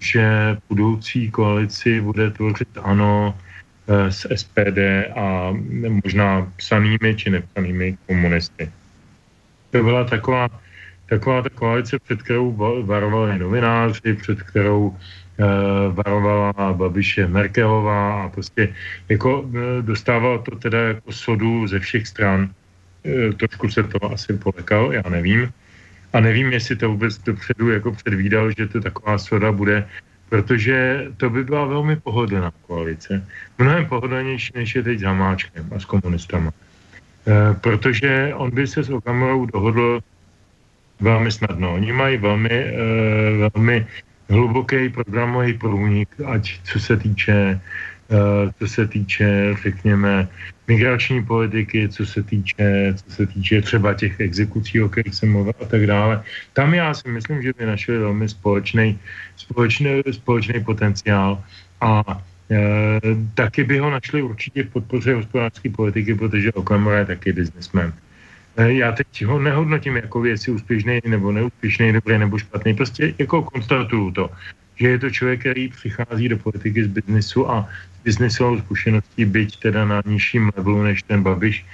že 0.00 0.56
budoucí 0.68 1.30
koalici 1.30 2.00
bude 2.00 2.30
tvořit 2.30 2.68
ANO 2.82 3.38
uh, 3.86 3.96
s 4.06 4.28
SPD 4.36 4.78
a 5.16 5.56
možná 6.04 6.52
psanými 6.56 7.14
či 7.16 7.30
nepsanými 7.30 7.96
komunisty. 8.06 8.72
To 9.70 9.82
byla 9.82 10.04
taková 10.04 10.48
taková 11.06 11.42
ta 11.42 11.48
koalice, 11.48 11.98
před 11.98 12.22
kterou 12.22 12.52
varovali 12.82 13.38
novináři, 13.38 14.14
před 14.14 14.42
kterou 14.42 14.96
e, 14.96 15.44
varovala 15.92 16.72
Babiše 16.72 17.26
Merkelová 17.26 18.24
a 18.24 18.28
prostě 18.28 18.74
jako 19.08 19.44
e, 19.44 19.82
dostával 19.82 20.38
to 20.38 20.56
teda 20.56 20.78
jako 20.78 21.12
sodu 21.12 21.66
ze 21.66 21.78
všech 21.78 22.06
stran. 22.06 22.50
E, 23.04 23.32
trošku 23.32 23.68
se 23.68 23.82
to 23.82 24.12
asi 24.12 24.32
polekal, 24.32 24.92
já 24.92 25.02
nevím. 25.10 25.52
A 26.12 26.20
nevím, 26.20 26.52
jestli 26.52 26.76
to 26.76 26.88
vůbec 26.88 27.18
dopředu 27.18 27.70
jako 27.70 27.92
předvídal, 27.92 28.50
že 28.56 28.68
to 28.68 28.80
taková 28.80 29.18
soda 29.18 29.52
bude, 29.52 29.88
protože 30.28 31.06
to 31.16 31.30
by 31.30 31.44
byla 31.44 31.64
velmi 31.64 31.96
pohodlná 31.96 32.52
koalice. 32.66 33.26
Mnohem 33.58 33.86
pohodlnější, 33.86 34.52
než 34.54 34.74
je 34.74 34.82
teď 34.82 34.98
s 34.98 35.02
Hamáčkem 35.02 35.66
a 35.76 35.78
s 35.78 35.84
komunistama. 35.84 36.50
E, 37.26 37.54
protože 37.54 38.32
on 38.34 38.50
by 38.50 38.66
se 38.66 38.82
s 38.82 38.90
Okamorou 38.90 39.46
dohodl 39.46 40.00
velmi 41.00 41.32
snadno. 41.32 41.74
Oni 41.74 41.92
mají 41.92 42.16
velmi, 42.16 42.64
uh, 42.64 43.50
velmi 43.50 43.86
hluboký 44.30 44.88
programový 44.88 45.54
průnik, 45.58 46.08
ať 46.26 46.60
co 46.64 46.80
se 46.80 46.96
týče 46.96 47.60
uh, 48.08 48.50
co 48.58 48.68
se 48.68 48.88
týče, 48.88 49.56
řekněme, 49.62 50.28
migrační 50.68 51.24
politiky, 51.24 51.88
co 51.88 52.06
se 52.06 52.22
týče, 52.22 52.94
co 52.94 53.10
se 53.10 53.26
týče 53.26 53.62
třeba 53.62 53.94
těch 53.94 54.20
exekucí, 54.20 54.82
o 54.82 54.88
kterých 54.88 55.14
jsem 55.14 55.32
mluvil 55.32 55.54
a 55.62 55.64
tak 55.64 55.86
dále. 55.86 56.22
Tam 56.52 56.74
já 56.74 56.94
si 56.94 57.08
myslím, 57.08 57.42
že 57.42 57.52
by 57.58 57.66
našli 57.66 57.98
velmi 57.98 58.28
společný, 58.28 58.98
společný, 59.36 60.02
společný 60.10 60.64
potenciál 60.64 61.42
a 61.80 62.02
e, 62.50 63.00
taky 63.34 63.64
by 63.64 63.78
ho 63.78 63.90
našli 63.90 64.22
určitě 64.22 64.62
v 64.62 64.70
podpoře 64.70 65.14
hospodářské 65.14 65.70
politiky, 65.70 66.14
protože 66.14 66.52
Okamura 66.52 66.98
je 66.98 67.06
taky 67.06 67.32
biznesmen. 67.32 67.92
Eh, 68.56 68.72
já 68.72 68.92
teď 68.92 69.24
ho 69.24 69.38
nehodnotím 69.38 69.96
jako 69.96 70.20
věci 70.20 70.50
úspěšný 70.50 71.00
nebo 71.06 71.32
neúspěšný, 71.32 71.92
dobrý 71.92 72.18
nebo 72.18 72.38
špatný, 72.38 72.74
prostě 72.74 73.14
jako 73.18 73.42
konstatuju 73.42 74.10
to, 74.10 74.30
že 74.76 74.88
je 74.88 74.98
to 74.98 75.10
člověk, 75.10 75.40
který 75.40 75.68
přichází 75.68 76.28
do 76.28 76.38
politiky 76.38 76.84
z 76.84 76.86
biznesu 76.86 77.50
a 77.50 77.68
z 78.00 78.04
biznesovou 78.04 78.58
zkušeností, 78.58 79.24
byť 79.24 79.50
teda 79.58 79.84
na 79.84 80.02
nižším 80.06 80.50
levelu 80.56 80.82
než 80.82 81.02
ten 81.02 81.22
Babiš 81.22 81.66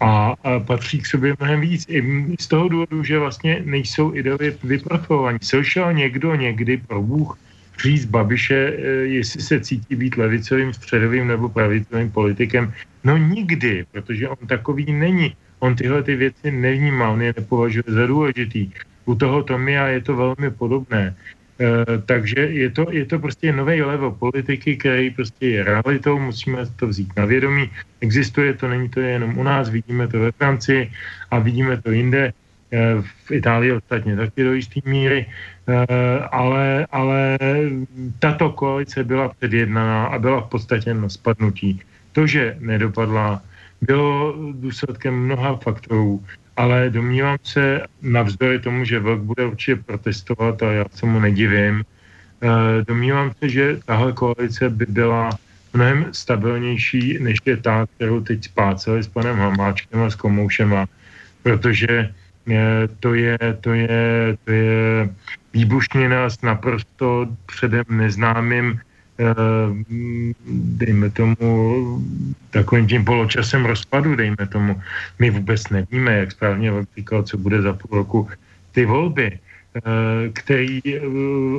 a, 0.00 0.34
a 0.44 0.60
patří 0.60 1.00
k 1.00 1.06
sobě 1.06 1.34
mnohem 1.40 1.60
víc. 1.60 1.86
I 1.88 2.00
z 2.40 2.46
toho 2.46 2.68
důvodu, 2.68 3.04
že 3.04 3.18
vlastně 3.18 3.62
nejsou 3.64 4.14
ideově 4.14 4.56
vyprofilovaní. 4.64 5.38
Slyšel 5.42 5.92
někdo 5.92 6.34
někdy 6.34 6.76
pro 6.76 7.02
Bůh 7.02 7.38
říct 7.82 8.04
Babiše, 8.04 8.72
eh, 8.76 8.80
jestli 9.20 9.40
se 9.40 9.60
cítí 9.60 9.96
být 9.96 10.16
levicovým, 10.16 10.72
středovým 10.72 11.28
nebo 11.28 11.48
pravicovým 11.48 12.10
politikem? 12.10 12.72
No 13.04 13.16
nikdy, 13.16 13.84
protože 13.92 14.28
on 14.28 14.46
takový 14.46 14.92
není 14.92 15.36
on 15.58 15.76
tyhle 15.76 16.02
ty 16.02 16.16
věci 16.16 16.50
nevnímá, 16.50 17.10
on 17.10 17.22
je 17.22 17.34
nepovažuje 17.36 17.84
za 17.86 18.06
důležitý. 18.06 18.70
U 19.04 19.14
toho 19.14 19.42
Tomia 19.42 19.86
je 19.86 20.00
to 20.00 20.16
velmi 20.16 20.50
podobné. 20.50 21.14
E, 21.56 21.98
takže 22.06 22.40
je 22.40 22.70
to, 22.70 22.86
je 22.90 23.06
to 23.06 23.18
prostě 23.18 23.52
nový 23.52 23.82
level 23.82 24.10
politiky, 24.10 24.76
který 24.76 25.10
prostě 25.10 25.46
je 25.48 25.64
realitou, 25.64 26.18
musíme 26.18 26.66
to 26.76 26.86
vzít 26.86 27.16
na 27.16 27.24
vědomí. 27.24 27.70
Existuje 28.00 28.54
to, 28.54 28.68
není 28.68 28.88
to 28.88 29.00
jenom 29.00 29.38
u 29.38 29.42
nás, 29.42 29.68
vidíme 29.68 30.08
to 30.08 30.20
ve 30.20 30.32
Francii 30.32 30.90
a 31.30 31.38
vidíme 31.38 31.80
to 31.82 31.90
jinde, 31.90 32.24
e, 32.26 32.32
v 33.24 33.30
Itálii 33.30 33.72
ostatně 33.72 34.16
taky 34.16 34.44
do 34.44 34.52
jisté 34.52 34.80
míry, 34.84 35.26
e, 35.26 35.86
ale, 36.18 36.86
ale 36.92 37.38
tato 38.18 38.50
koalice 38.50 39.04
byla 39.04 39.32
předjednaná 39.38 40.06
a 40.06 40.18
byla 40.18 40.40
v 40.40 40.48
podstatě 40.48 40.94
na 40.94 41.08
spadnutí. 41.08 41.80
To, 42.12 42.26
že 42.26 42.56
nedopadla, 42.60 43.42
bylo 43.80 44.34
důsledkem 44.52 45.14
mnoha 45.14 45.56
faktorů, 45.56 46.24
ale 46.56 46.90
domnívám 46.90 47.38
se, 47.42 47.82
navzdory 48.02 48.58
tomu, 48.58 48.84
že 48.84 48.98
Vlk 48.98 49.20
bude 49.20 49.46
určitě 49.46 49.76
protestovat 49.76 50.62
a 50.62 50.72
já 50.72 50.84
se 50.94 51.06
mu 51.06 51.20
nedivím, 51.20 51.84
domnívám 52.86 53.32
se, 53.38 53.48
že 53.48 53.80
tahle 53.84 54.12
koalice 54.12 54.70
by 54.70 54.86
byla 54.88 55.30
mnohem 55.74 56.06
stabilnější, 56.12 57.18
než 57.20 57.38
je 57.44 57.56
ta, 57.56 57.86
kterou 57.96 58.20
teď 58.20 58.44
spáceli 58.44 59.02
s 59.02 59.08
panem 59.08 59.36
Hamáčkem 59.36 60.02
a 60.02 60.10
s 60.10 60.14
Komoušema, 60.14 60.86
protože 61.42 62.12
to 63.00 63.14
je, 63.14 63.38
to 63.60 63.74
je, 63.74 64.36
to 64.44 64.50
je 64.50 65.08
výbušnina 65.52 66.30
s 66.30 66.40
naprosto 66.42 67.28
předem 67.46 67.84
neznámým 67.90 68.80
dejme 70.76 71.10
tomu 71.10 71.36
takovým 72.50 72.86
tím 72.86 73.04
poločasem 73.04 73.64
rozpadu, 73.64 74.16
dejme 74.16 74.46
tomu. 74.48 74.80
My 75.18 75.30
vůbec 75.30 75.68
nevíme, 75.68 76.12
jak 76.18 76.32
správně 76.32 76.72
říkal, 76.96 77.22
co 77.22 77.38
bude 77.38 77.62
za 77.62 77.72
půl 77.72 77.98
roku 77.98 78.28
ty 78.72 78.84
volby. 78.84 79.38
Eh, 79.76 80.28
který, 80.32 80.80
eh, 80.88 81.00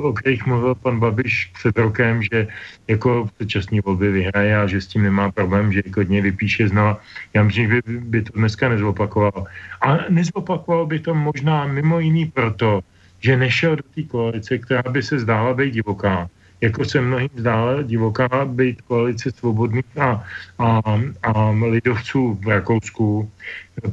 o 0.02 0.12
kterých 0.12 0.46
mluvil 0.46 0.74
pan 0.74 0.98
Babiš 0.98 1.54
před 1.54 1.78
rokem, 1.78 2.22
že 2.22 2.48
jako 2.88 3.30
předčasní 3.36 3.80
volby 3.80 4.10
vyhraje 4.10 4.58
a 4.58 4.66
že 4.66 4.80
s 4.80 4.86
tím 4.86 5.02
nemá 5.02 5.30
problém, 5.30 5.72
že 5.72 5.82
jako 5.86 6.02
dně 6.02 6.22
vypíše 6.22 6.68
znova. 6.68 6.98
Já 7.34 7.42
myslím, 7.42 7.70
že 7.70 7.78
by, 7.86 7.98
by 8.00 8.18
to 8.22 8.32
dneska 8.34 8.68
nezvopakoval. 8.68 9.46
A 9.80 10.10
nezvopakoval 10.10 10.86
by 10.86 10.98
to 10.98 11.14
možná 11.14 11.66
mimo 11.66 12.00
jiný 12.02 12.26
proto, 12.26 12.80
že 13.20 13.36
nešel 13.36 13.76
do 13.76 13.86
té 13.94 14.02
koalice, 14.02 14.58
která 14.58 14.82
by 14.90 15.02
se 15.02 15.18
zdála 15.18 15.54
být 15.54 15.78
divoká. 15.78 16.26
Jako 16.60 16.84
se 16.84 17.00
mnohým 17.00 17.30
zdála 17.36 17.82
divoká 17.82 18.44
být 18.44 18.82
koalice 18.82 19.30
svobodných 19.30 19.98
a, 19.98 20.24
a, 20.58 20.82
a 21.22 21.50
lidovců 21.50 22.38
v 22.44 22.48
Rakousku, 22.48 23.30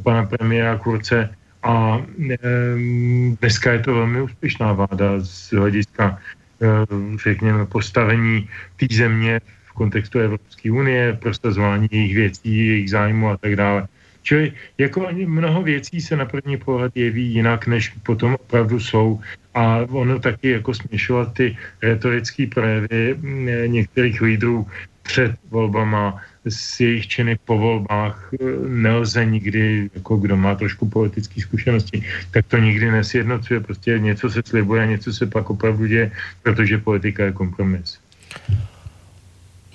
pana 0.04 0.26
premiéra 0.26 0.78
Kurce, 0.78 1.30
a 1.64 2.02
dneska 3.42 3.72
je 3.72 3.80
to 3.80 3.94
velmi 3.94 4.22
úspěšná 4.22 4.74
vláda 4.74 5.20
z 5.20 5.54
hlediska, 5.54 6.20
řekněme, 7.24 7.66
postavení 7.66 8.50
té 8.76 8.86
země 8.96 9.42
v 9.66 9.72
kontextu 9.72 10.20
Evropské 10.20 10.72
unie, 10.72 11.14
prostazování 11.14 11.88
jejich 11.92 12.16
věcí, 12.16 12.68
jejich 12.68 12.90
zájmu 12.90 13.30
a 13.30 13.38
tak 13.38 13.56
dále. 13.56 13.88
Čili 14.26 14.54
jako 14.78 15.08
mnoho 15.14 15.62
věcí 15.64 16.02
se 16.02 16.18
na 16.18 16.26
první 16.26 16.58
pohled 16.58 16.98
jeví 16.98 17.34
jinak, 17.34 17.68
než 17.68 17.94
potom 18.04 18.34
opravdu 18.34 18.80
jsou. 18.80 19.22
A 19.54 19.86
ono 19.90 20.20
taky 20.20 20.50
jako 20.50 20.74
směšovat 20.74 21.34
ty 21.34 21.58
retorické 21.82 22.48
projevy 22.48 23.16
některých 23.68 24.22
lídrů 24.22 24.68
před 25.04 25.38
volbama 25.50 26.18
s 26.50 26.80
jejich 26.80 27.08
činy 27.08 27.38
po 27.46 27.58
volbách 27.58 28.18
eh, 28.34 28.38
nelze 28.66 29.26
nikdy, 29.26 29.90
jako 29.94 30.18
kdo 30.18 30.38
má 30.38 30.56
trošku 30.56 30.90
politické 30.90 31.42
zkušenosti, 31.42 32.02
tak 32.32 32.46
to 32.50 32.58
nikdy 32.58 32.92
nesjednocuje. 32.92 33.60
Prostě 33.60 34.00
něco 34.00 34.30
se 34.30 34.42
slibuje 34.46 34.88
něco 34.88 35.14
se 35.14 35.26
pak 35.26 35.50
opravdu 35.50 35.86
děje, 35.86 36.12
protože 36.44 36.78
politika 36.78 37.30
je 37.30 37.32
kompromis. 37.32 38.02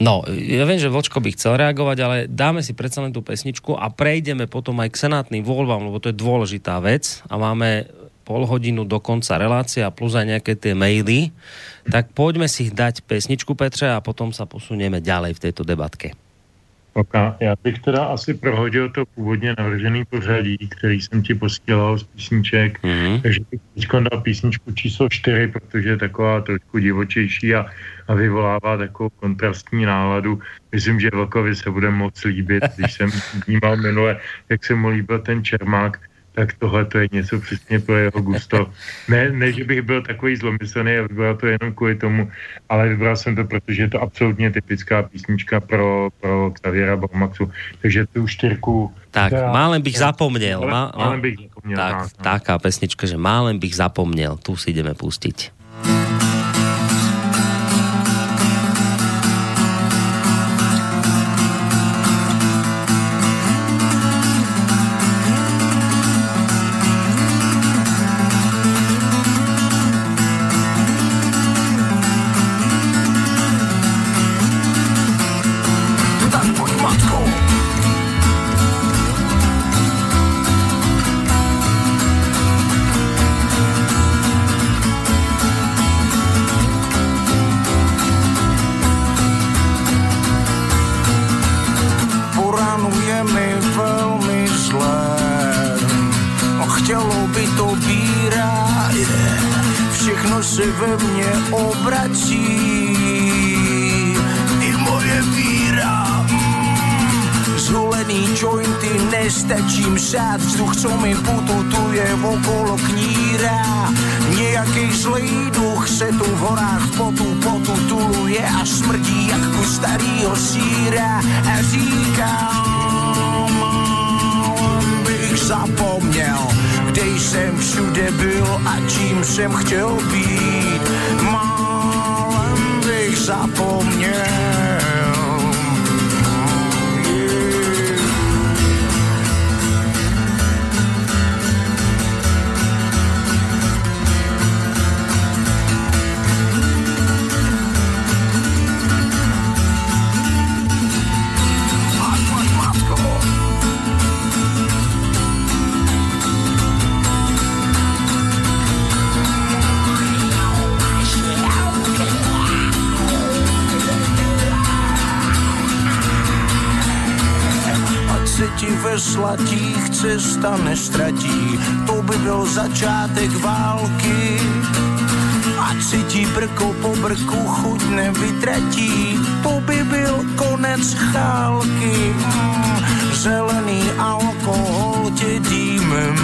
No, 0.01 0.25
ja 0.33 0.65
viem, 0.65 0.81
že 0.81 0.89
Vlčko 0.89 1.21
by 1.21 1.37
chcel 1.37 1.61
reagovať, 1.61 1.99
ale 2.01 2.17
dáme 2.25 2.65
si 2.65 2.73
predsa 2.73 3.05
len 3.05 3.13
tú 3.13 3.21
pesničku 3.21 3.77
a 3.77 3.93
prejdeme 3.93 4.49
potom 4.49 4.81
aj 4.81 4.97
k 4.97 5.01
senátnym 5.05 5.45
voľbám, 5.45 5.85
lebo 5.85 6.01
to 6.01 6.09
je 6.09 6.17
dôležitá 6.17 6.81
vec 6.81 7.21
a 7.29 7.37
máme 7.37 7.85
pol 8.25 8.49
hodinu 8.49 8.89
do 8.89 8.97
konca 8.97 9.37
relácia 9.37 9.93
plus 9.93 10.17
aj 10.17 10.39
nejaké 10.39 10.57
tie 10.57 10.73
maily. 10.73 11.29
Tak 11.85 12.17
poďme 12.17 12.49
si 12.49 12.73
dať 12.73 13.05
pesničku, 13.05 13.53
Petře, 13.53 13.93
a 13.93 14.01
potom 14.01 14.33
sa 14.33 14.49
posunieme 14.49 15.05
ďalej 15.05 15.37
v 15.37 15.43
tejto 15.51 15.69
debatke. 15.69 16.17
Oka. 16.93 17.37
Já 17.41 17.55
bych 17.65 17.79
teda 17.79 18.05
asi 18.05 18.35
prohodil 18.35 18.91
to 18.91 19.07
původně 19.07 19.55
navržený 19.59 20.05
pořadí, 20.05 20.59
který 20.59 21.01
jsem 21.01 21.23
ti 21.23 21.35
posílal 21.35 21.99
z 21.99 22.03
písniček, 22.03 22.83
mm-hmm. 22.83 23.23
takže 23.23 23.41
bych 23.51 23.61
teď 23.75 23.87
dal 24.11 24.21
písničku 24.21 24.73
číslo 24.73 25.09
4, 25.09 25.49
protože 25.49 25.89
je 25.89 25.97
taková 25.97 26.41
trošku 26.41 26.79
divočejší 26.79 27.55
a, 27.55 27.67
a 28.09 28.15
vyvolává 28.15 28.77
takovou 28.77 29.11
kontrastní 29.11 29.85
náladu. 29.85 30.41
Myslím, 30.73 31.01
že 31.01 31.11
Vlkovi 31.11 31.57
se 31.57 31.71
bude 31.71 31.91
moc 31.91 32.25
líbit, 32.25 32.65
když 32.77 32.93
jsem 32.93 33.11
vnímal 33.47 33.77
minule, 33.77 34.21
jak 34.49 34.65
se 34.65 34.75
mu 34.75 34.89
líbil 34.89 35.19
ten 35.19 35.45
Čermák, 35.45 36.10
tak 36.41 36.57
tohle 36.57 36.85
to 36.85 36.99
je 36.99 37.09
něco 37.13 37.41
přesně 37.41 37.79
pro 37.85 37.97
jeho 37.97 38.21
gusto. 38.25 38.73
Ne, 39.09 39.29
ne, 39.31 39.53
že 39.53 39.65
bych 39.65 39.83
byl 39.83 40.03
takový 40.03 40.37
zlomyslný 40.37 40.97
a 40.97 41.03
vybral 41.03 41.37
to 41.37 41.47
jenom 41.47 41.69
kvůli 41.77 41.95
tomu, 42.01 42.31
ale 42.69 42.89
vybral 42.89 43.17
jsem 43.17 43.37
to, 43.37 43.45
protože 43.45 43.83
je 43.83 43.89
to 43.89 44.01
absolutně 44.01 44.51
typická 44.51 45.03
písnička 45.03 45.61
pro, 45.61 46.09
pro 46.21 46.51
Xaviera 46.51 46.97
Baumaxu. 46.97 47.51
Takže 47.85 48.07
tu 48.07 48.25
čtyřku... 48.27 48.89
Tak, 49.11 49.37
která, 49.37 49.53
málem 49.53 49.83
bych 49.83 49.99
zapomněl. 49.99 50.61
Má, 50.65 50.93
málem 50.97 51.21
bych 51.21 51.37
zapomněl. 51.45 51.77
Tak, 51.77 51.93
tak, 51.93 52.09
no. 52.19 52.25
taká 52.25 52.59
pesnička, 52.59 53.07
že 53.07 53.17
málem 53.21 53.59
bych 53.59 53.77
zapomněl. 53.77 54.37
Tu 54.41 54.57
si 54.57 54.71
ideme 54.71 54.95
pustiť. 54.97 55.60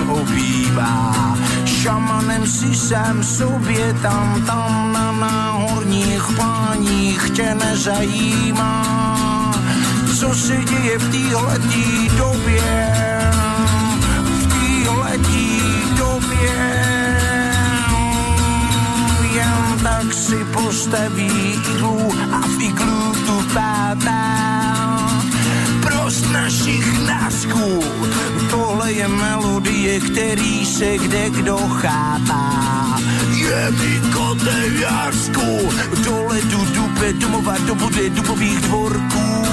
Obývá, 0.08 1.36
šamanem 1.64 2.46
si 2.46 2.74
sám 2.74 3.24
sobě 3.24 3.94
tam, 4.02 4.42
tam 4.46 4.92
na 4.92 5.12
náhorních 5.12 6.24
páních 6.36 7.30
tě 7.30 7.54
nezajímá. 7.54 8.86
Co 10.20 10.34
se 10.34 10.56
děje 10.56 10.98
v 10.98 11.10
téhletý 11.10 12.08
době, 12.16 12.92
v 14.24 14.46
téhletý 14.46 15.60
době, 15.96 16.52
jen 19.32 19.78
tak 19.82 20.12
si 20.12 20.44
postaví 20.44 21.30
iglu 21.52 22.12
a 22.32 22.40
v 22.40 22.62
iglu 22.62 23.14
tu 23.26 23.42
pátá. 23.54 25.05
Našich 26.42 27.08
násků, 27.08 27.84
tohle 28.50 28.92
je 28.92 29.08
melodie, 29.08 30.00
který 30.00 30.66
se 30.66 30.98
kde 30.98 31.30
kdo 31.30 31.56
chápá. 31.56 32.98
Je 33.34 33.70
mi 33.70 34.00
kote 34.12 34.56
jasku, 34.80 35.68
dole 36.04 36.40
tu 36.40 36.64
dupe, 36.74 37.12
domova 37.12 37.56
do 37.66 37.74
bude 37.74 38.10
dubových 38.10 38.60
dvorků 38.60 39.46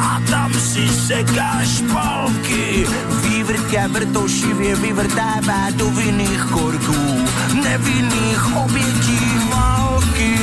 a 0.00 0.20
tam 0.30 0.54
si 0.54 0.88
sekáš 0.88 1.82
palky. 1.92 2.86
Vývrtka 3.22 3.86
vrtošivě 3.88 4.76
vyvrtává 4.76 5.70
do 5.76 5.90
vinných 5.90 6.42
korků, 6.42 7.24
nevinných 7.62 8.56
obětí 8.56 9.20
války. 9.50 10.38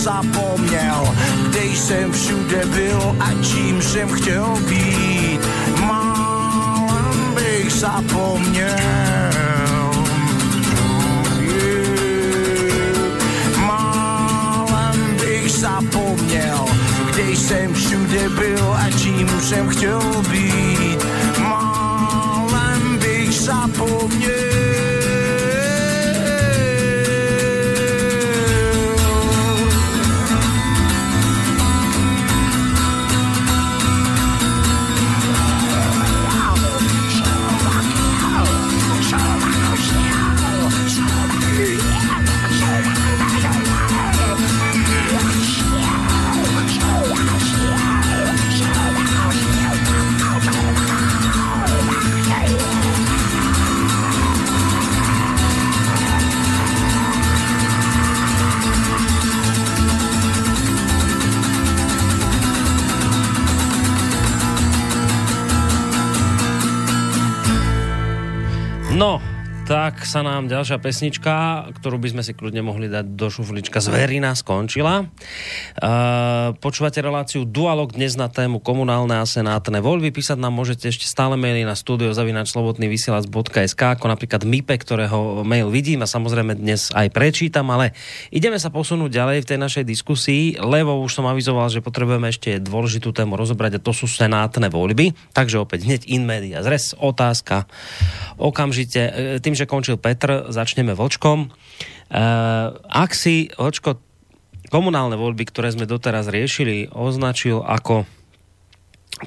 Zapomněl, 0.00 1.14
kde 1.48 1.64
jsem 1.64 2.12
všude 2.12 2.66
byl 2.66 3.16
a 3.20 3.28
čím 3.42 3.82
jsem 3.82 4.08
chtěl 4.08 4.56
být. 4.68 5.40
Málem 5.86 7.34
bych 7.34 7.72
zapomněl. 7.72 8.76
Bych 15.20 15.52
zapomněl, 15.52 16.64
kde 17.10 17.36
jsem 17.36 17.74
všude 17.74 18.28
byl 18.28 18.74
a 18.74 18.90
čím 18.98 19.28
jsem 19.40 19.68
chtěl 19.68 20.00
být. 20.30 20.98
Málem 21.38 22.98
bych 22.98 23.34
zapomněl. 23.34 24.79
No, 69.00 69.16
tak 69.64 70.04
sa 70.04 70.20
nám 70.20 70.52
ďalšia 70.52 70.76
pesnička, 70.76 71.64
ktorú 71.80 71.96
by 71.96 72.12
sme 72.12 72.20
si 72.20 72.36
kľudne 72.36 72.60
mohli 72.60 72.84
dať 72.84 73.16
do 73.16 73.32
šuflička 73.32 73.80
Zverina, 73.80 74.36
skončila. 74.36 75.08
Uh, 75.80 76.52
počúvate 76.60 77.00
reláciu 77.00 77.48
Dualog 77.48 77.96
dnes 77.96 78.12
na 78.12 78.28
tému 78.28 78.60
komunálne 78.60 79.16
a 79.16 79.24
senátne 79.24 79.80
voľby. 79.80 80.12
Písať 80.12 80.36
nám 80.36 80.52
môžete 80.52 80.92
ešte 80.92 81.08
stále 81.08 81.40
maily 81.40 81.64
na 81.64 81.72
studiozavinačslobodnyvysielac.sk 81.72 83.82
ako 83.96 84.12
napríklad 84.12 84.44
MIPE, 84.44 84.76
ktorého 84.76 85.40
mail 85.40 85.72
vidím 85.72 86.04
a 86.04 86.12
samozrejme 86.12 86.60
dnes 86.60 86.92
aj 86.92 87.08
prečítam, 87.16 87.64
ale 87.72 87.96
ideme 88.28 88.60
sa 88.60 88.68
posunúť 88.68 89.08
ďalej 89.08 89.40
v 89.40 89.48
tej 89.48 89.56
našej 89.56 89.88
diskusii, 89.88 90.60
lebo 90.60 91.00
už 91.00 91.16
som 91.16 91.24
avizoval, 91.24 91.72
že 91.72 91.80
potrebujeme 91.80 92.28
ešte 92.28 92.60
dôležitú 92.60 93.16
tému 93.16 93.40
rozobrať 93.40 93.80
a 93.80 93.84
to 93.84 93.96
sú 93.96 94.04
senátne 94.04 94.68
voľby. 94.68 95.16
Takže 95.32 95.64
opäť 95.64 95.88
hneď 95.88 96.04
in 96.12 96.28
media 96.28 96.60
zres, 96.60 96.92
otázka 96.92 97.64
okamžite, 98.36 99.00
e, 99.00 99.40
tým, 99.40 99.56
že 99.56 99.64
končil 99.64 99.96
Petr, 99.96 100.52
začneme 100.52 100.92
Vlčkom. 100.92 101.48
E, 101.48 102.20
ak 102.84 103.16
si, 103.16 103.48
Vlčko, 103.56 104.09
komunálne 104.70 105.18
voľby, 105.18 105.50
ktoré 105.50 105.74
sme 105.74 105.84
doteraz 105.84 106.30
riešili, 106.30 106.88
označil 106.94 107.60
ako 107.60 108.06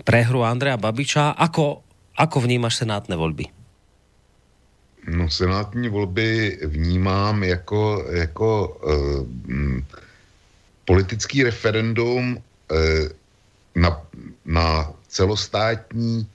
prehru 0.07 0.41
Andreja 0.41 0.79
Babiča, 0.79 1.35
ako, 1.35 1.83
ako 2.17 2.37
vnímaš 2.41 2.81
senátne 2.81 3.13
voľby? 3.19 3.51
No 5.03 5.29
senátní 5.29 5.89
volby 5.91 6.57
vnímám 6.63 7.43
jako, 7.43 8.05
jako 8.11 8.49
uh, 8.67 9.27
politický 10.85 11.43
referendum 11.43 12.39
uh, 12.39 13.07
na, 13.75 14.01
na 14.45 14.93
celostátní, 15.07 16.27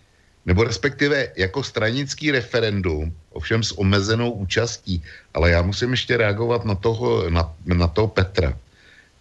nebo 0.47 0.65
respektive 0.65 1.29
jako 1.37 1.63
stranický 1.63 2.31
referendum, 2.31 3.13
ovšem 3.33 3.63
s 3.63 3.79
omezenou 3.79 4.31
účastí. 4.31 5.03
Ale 5.35 5.51
já 5.51 5.63
musím 5.63 5.91
ještě 5.91 6.17
reagovat 6.17 6.65
na 6.65 6.75
toho, 6.75 7.31
na, 7.31 7.55
na 7.65 7.89
toho 7.89 8.09
Petra, 8.09 8.59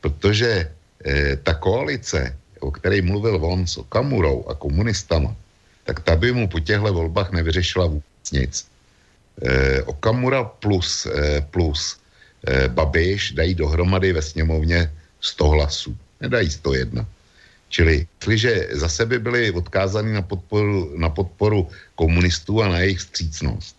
protože 0.10 0.72
eh, 1.06 1.36
ta 1.44 1.54
koalice, 1.54 2.36
o 2.60 2.72
které 2.72 3.02
mluvil 3.02 3.36
on 3.44 3.68
s 3.68 3.78
Okamurou 3.78 4.48
a 4.48 4.56
komunistama, 4.56 5.36
tak 5.84 6.00
ta 6.00 6.16
by 6.16 6.32
mu 6.32 6.48
po 6.48 6.60
těchto 6.60 6.94
volbách 6.94 7.32
nevyřešila 7.32 7.86
vůbec 7.86 8.32
nic. 8.32 8.66
Eh, 9.38 9.84
Okamura 9.86 10.44
plus, 10.44 11.06
eh, 11.06 11.46
plus 11.52 12.00
eh, 12.48 12.68
Babiš 12.68 13.32
dají 13.38 13.56
dohromady 13.56 14.14
ve 14.14 14.22
sněmovně 14.22 14.90
100 15.22 15.48
hlasů. 15.48 15.92
Nedají 16.22 16.50
101. 16.50 17.06
Čili, 17.70 18.08
jestliže 18.18 18.68
zase 18.72 19.06
by 19.06 19.20
byli 19.20 19.52
odkázaní 19.52 20.14
na 20.14 20.22
podporu, 20.22 20.92
na 20.98 21.10
podporu 21.10 21.70
komunistů 21.96 22.64
a 22.64 22.68
na 22.68 22.80
jejich 22.80 23.02
střícnost, 23.02 23.77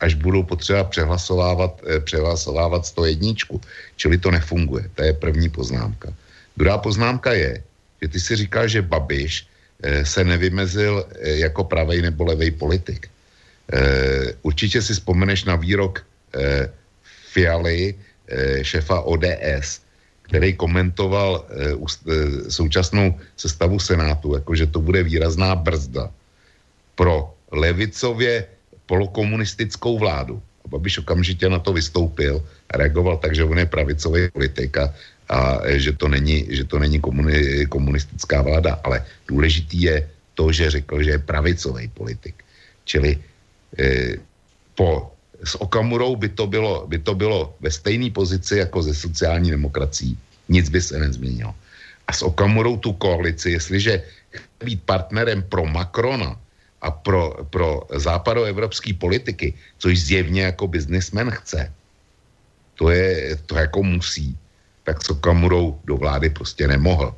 až 0.00 0.14
budou 0.14 0.42
potřeba 0.42 0.84
přehlasovávat, 0.84 1.82
eh, 1.86 2.00
přehlasovávat 2.00 2.86
101. 2.86 3.60
Čili 3.96 4.18
to 4.18 4.30
nefunguje. 4.30 4.90
To 4.94 5.02
je 5.02 5.12
první 5.12 5.48
poznámka. 5.48 6.14
Druhá 6.56 6.78
poznámka 6.78 7.32
je, 7.32 7.62
že 8.02 8.08
ty 8.08 8.18
si 8.20 8.36
říkal, 8.36 8.68
že 8.68 8.82
Babiš 8.82 9.46
eh, 9.82 10.04
se 10.06 10.24
nevymezil 10.24 11.02
eh, 11.02 11.42
jako 11.42 11.64
pravej 11.64 12.02
nebo 12.02 12.24
levej 12.24 12.50
politik. 12.50 13.10
Určitě 14.42 14.80
si 14.80 14.96
vzpomeneš 14.96 15.44
na 15.44 15.60
výrok 15.60 16.00
Fialy, 17.36 17.92
šefa 18.64 19.04
ODS, 19.04 19.84
který 20.24 20.56
komentoval 20.56 21.44
současnou 22.48 23.12
sestavu 23.36 23.76
Senátu, 23.76 24.40
jakože 24.40 24.72
to 24.72 24.80
bude 24.80 25.04
výrazná 25.04 25.52
brzda 25.52 26.08
pro 26.96 27.28
levicově 27.52 28.48
polokomunistickou 28.88 30.00
vládu. 30.00 30.40
A 30.64 30.68
Babiš 30.68 31.04
okamžitě 31.04 31.48
na 31.48 31.60
to 31.60 31.76
vystoupil 31.76 32.40
a 32.72 32.72
reagoval 32.80 33.20
tak, 33.20 33.36
že 33.36 33.44
on 33.44 33.60
je 33.60 33.68
pravicový 33.68 34.32
politik 34.32 34.72
a, 34.80 34.88
a 35.28 35.60
že 35.76 35.92
to 35.92 36.08
není, 36.08 36.48
že 36.48 36.64
to 36.64 36.80
není 36.80 36.96
komuni, 37.00 37.68
komunistická 37.68 38.42
vláda, 38.42 38.80
ale 38.84 39.04
důležitý 39.28 39.82
je 39.82 39.96
to, 40.34 40.52
že 40.52 40.80
řekl, 40.80 41.02
že 41.04 41.10
je 41.10 41.28
pravicový 41.28 41.92
politik. 41.92 42.40
Čili 42.88 43.20
eh, 43.76 44.16
po, 44.74 45.12
s 45.44 45.54
Okamurou 45.60 46.16
by 46.16 46.28
to, 46.32 46.46
bylo, 46.46 46.88
by 46.88 46.98
to 46.98 47.14
bylo 47.14 47.54
ve 47.60 47.70
stejné 47.70 48.10
pozici 48.10 48.64
jako 48.64 48.82
ze 48.82 48.94
sociální 48.94 49.50
demokracií. 49.52 50.16
Nic 50.48 50.68
by 50.72 50.80
se 50.80 50.98
nezměnilo. 50.98 51.54
A 52.08 52.12
s 52.12 52.24
Okamurou 52.24 52.80
tu 52.80 52.96
koalici, 52.96 53.50
jestliže 53.50 54.02
chce 54.30 54.64
být 54.64 54.82
partnerem 54.82 55.44
pro 55.44 55.66
Macrona 55.68 56.40
a 56.82 56.90
pro, 56.90 57.44
pro 57.50 57.82
západoevropské 57.94 58.94
politiky, 58.94 59.54
což 59.78 60.00
zjevně 60.00 60.42
jako 60.42 60.66
biznismen 60.66 61.30
chce, 61.30 61.72
to 62.74 62.90
je, 62.90 63.36
to 63.46 63.58
jako 63.58 63.82
musí, 63.82 64.38
tak 64.84 65.02
s 65.02 65.10
Okamurou 65.10 65.80
do 65.84 65.96
vlády 65.96 66.30
prostě 66.30 66.68
nemohl. 66.68 67.14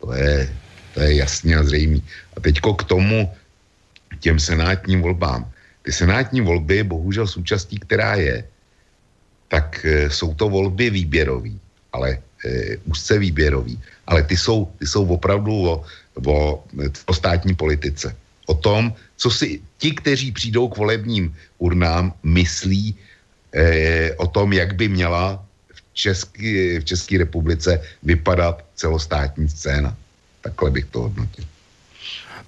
To 0.00 0.12
je, 0.12 0.52
to 0.94 1.00
je 1.00 1.10
jasně 1.14 1.56
a 1.56 1.62
zřejmý. 1.62 2.04
A 2.36 2.40
teďko 2.40 2.74
k 2.74 2.84
tomu, 2.84 3.32
těm 4.20 4.38
senátním 4.38 5.02
volbám. 5.02 5.50
Ty 5.82 5.92
senátní 5.92 6.40
volby, 6.40 6.82
bohužel 6.82 7.26
součástí, 7.26 7.78
která 7.78 8.14
je, 8.14 8.44
tak 9.48 9.84
e, 9.84 10.10
jsou 10.10 10.34
to 10.34 10.48
volby 10.48 10.90
výběrový, 10.90 11.60
ale 11.92 12.22
e, 12.44 12.76
úzce 12.84 13.18
výběrový, 13.18 13.80
ale 14.06 14.22
ty 14.22 14.36
jsou, 14.36 14.70
ty 14.78 14.86
jsou 14.86 15.06
opravdu 15.06 15.52
o, 15.52 15.84
o, 16.26 16.64
o 17.06 17.14
státní 17.14 17.54
politice. 17.54 18.16
O 18.52 18.54
tom, 18.54 18.92
co 19.16 19.28
si 19.32 19.64
ti, 19.80 19.96
kteří 19.96 20.32
přijdou 20.32 20.68
k 20.68 20.76
volebním 20.76 21.32
urnám, 21.58 22.12
myslí 22.22 22.92
e, 22.92 24.12
o 24.20 24.26
tom, 24.28 24.52
jak 24.52 24.76
by 24.76 24.88
měla 24.88 25.40
v 25.72 25.80
České, 25.96 26.80
v 26.80 26.84
České 26.84 27.18
republice 27.18 27.80
vypadat 28.02 28.60
celostátní 28.76 29.48
scéna. 29.48 29.96
Takhle 30.44 30.70
bych 30.70 30.84
to 30.92 31.08
hodnotil. 31.08 31.44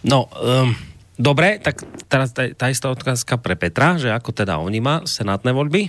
No, 0.05 0.29
um, 0.37 0.77
dobre, 1.17 1.57
tak 1.57 1.81
teraz 2.13 2.37
tá, 2.37 2.45
tá 2.53 2.69
istá 2.69 2.93
otázka 2.93 3.41
pre 3.41 3.57
Petra, 3.57 3.97
že 3.97 4.13
ako 4.13 4.37
teda 4.37 4.61
oni 4.61 4.85
má 4.85 5.01
senátne 5.09 5.57
voľby? 5.57 5.89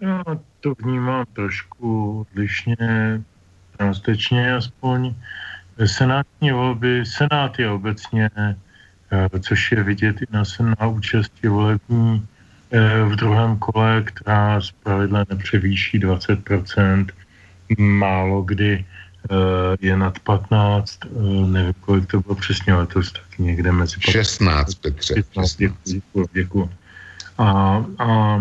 Já 0.00 0.24
to 0.60 0.74
vnímám 0.82 1.24
trošku 1.32 2.20
odlišně, 2.26 2.76
částečně 3.78 4.54
aspoň. 4.54 5.14
Senátní 5.84 6.52
volby, 6.52 7.06
Senát 7.06 7.58
je 7.58 7.70
obecně, 7.70 8.30
eh, 8.36 9.40
což 9.40 9.72
je 9.72 9.82
vidět 9.82 10.22
i 10.22 10.26
na, 10.30 10.42
na 10.80 10.86
účasti 10.86 11.48
volební 11.48 12.26
eh, 12.70 13.04
v 13.04 13.16
druhém 13.16 13.58
kole, 13.58 14.02
která 14.02 14.60
z 14.60 14.70
pravidla 14.70 15.24
nepřevýší 15.30 16.00
20%, 16.00 17.06
málo 17.78 18.42
kdy 18.42 18.84
eh, 18.84 19.76
je 19.80 19.96
nad 19.96 20.18
15, 20.18 20.98
nevím, 21.46 21.74
kolik 21.80 22.06
to 22.06 22.20
bylo 22.20 22.34
přesně 22.34 22.74
letos, 22.74 23.12
tak 23.12 23.38
někde 23.38 23.72
mezi 23.72 24.00
16, 24.00 24.74
Petře. 24.74 25.14
16, 25.14 25.56
děkuji, 25.84 26.26
děkuji. 26.32 26.70
A, 27.38 27.84
a 27.98 28.40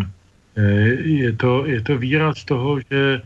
je, 1.03 1.33
to, 1.33 1.65
je 1.65 1.81
to 1.81 1.97
výraz 1.97 2.43
toho, 2.43 2.79
že 2.79 3.21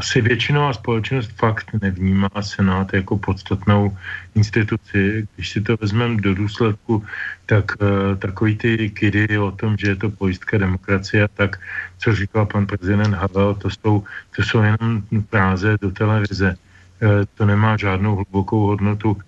asi 0.00 0.20
většinová 0.20 0.72
společnost 0.72 1.30
fakt 1.36 1.68
nevnímá 1.76 2.32
Senát 2.40 2.88
jako 2.92 3.18
podstatnou 3.20 3.92
instituci. 4.34 5.28
Když 5.36 5.48
si 5.50 5.60
to 5.60 5.76
vezmeme 5.76 6.16
do 6.24 6.34
důsledku, 6.34 7.04
tak 7.46 7.76
uh, 7.76 8.16
takový 8.16 8.56
ty 8.56 8.90
kidy 8.90 9.38
o 9.38 9.52
tom, 9.52 9.76
že 9.76 9.92
je 9.92 9.96
to 9.96 10.08
pojistka 10.10 10.56
demokracie, 10.56 11.28
tak 11.36 11.60
co 12.00 12.14
říkal 12.16 12.46
pan 12.48 12.64
prezident 12.66 13.12
Havel, 13.12 13.54
to 13.60 13.68
jsou, 13.70 14.04
to 14.36 14.40
jsou 14.42 14.62
jenom 14.62 15.04
práze 15.28 15.76
do 15.80 15.92
televize. 15.92 16.56
Uh, 16.56 17.28
to 17.36 17.44
nemá 17.44 17.76
žádnou 17.76 18.24
hlubokou 18.24 18.72
hodnotu. 18.72 19.12
Uh, 19.12 19.20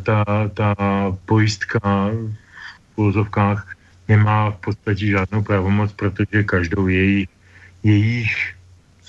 ta, 0.00 0.24
ta 0.56 0.74
pojistka 1.28 1.80
v 1.80 2.96
úvozovkách 2.96 3.76
nemá 4.08 4.50
v 4.50 4.56
podstatě 4.72 5.06
žádnou 5.06 5.44
pravomoc, 5.44 5.92
protože 5.92 6.48
každou 6.48 6.88
její, 6.88 7.28
jejich 7.84 8.59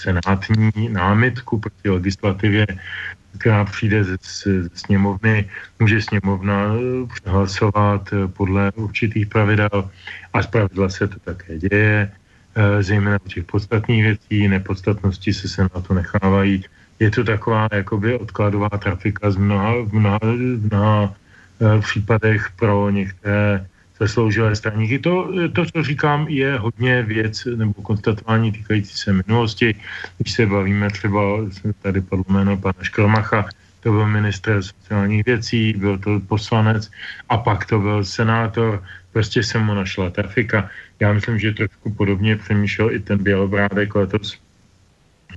senátní 0.02 0.90
námitku 0.90 1.60
proti 1.60 1.90
legislativě, 1.90 2.68
která 3.38 3.66
přijde 3.66 4.04
ze, 4.04 4.18
sněmovny, 4.74 5.50
může 5.80 6.02
sněmovna 6.02 6.74
eh, 6.76 7.30
hlasovat 7.30 8.10
eh, 8.14 8.28
podle 8.28 8.72
určitých 8.76 9.28
pravidel 9.28 9.90
a 10.34 10.38
zpravidla 10.44 10.90
se 10.90 11.08
to 11.08 11.20
také 11.20 11.58
děje, 11.58 12.12
eh, 12.12 12.84
zejména 12.84 13.18
u 13.26 13.28
těch 13.30 13.46
podstatných 13.46 14.04
věcí, 14.04 14.48
nepodstatnosti 14.48 15.34
se 15.34 15.48
senátu 15.48 15.94
nechávají. 15.94 16.66
Je 17.00 17.10
to 17.12 17.24
taková 17.24 17.68
jakoby 17.72 18.18
odkladová 18.20 18.70
trafika 18.70 19.32
z 19.32 19.38
mnoha, 19.38 19.74
mnoha, 19.92 20.20
mnoha 20.70 21.14
případech 21.82 22.50
pro 22.58 22.90
některé 22.90 23.66
zasloužilé 24.02 24.56
straníky. 24.56 25.00
To, 25.00 25.30
to, 25.54 25.62
co 25.66 25.84
říkám, 25.84 26.26
je 26.28 26.58
hodně 26.58 27.04
věc 27.04 27.46
nebo 27.46 27.74
konstatování 27.74 28.52
týkající 28.52 28.98
se 28.98 29.14
minulosti. 29.14 29.76
Když 30.18 30.34
se 30.34 30.46
bavíme 30.46 30.90
třeba, 30.90 31.22
tady 31.82 32.02
padlo 32.02 32.26
jméno 32.30 32.58
pana 32.58 32.82
Škromacha, 32.82 33.46
to 33.86 33.92
byl 33.92 34.08
minister 34.08 34.62
sociálních 34.62 35.26
věcí, 35.26 35.74
byl 35.78 35.98
to 35.98 36.20
poslanec 36.28 36.90
a 37.30 37.38
pak 37.38 37.66
to 37.66 37.80
byl 37.80 38.04
senátor, 38.04 38.84
prostě 39.14 39.44
se 39.44 39.60
mu 39.62 39.74
našla 39.74 40.10
trafika. 40.10 40.70
Já 41.00 41.14
myslím, 41.14 41.40
že 41.40 41.54
trošku 41.54 41.94
podobně 41.94 42.36
přemýšlel 42.36 42.92
i 42.92 43.00
ten 43.00 43.22
Bělobrádek 43.22 43.96
letos, 43.96 44.38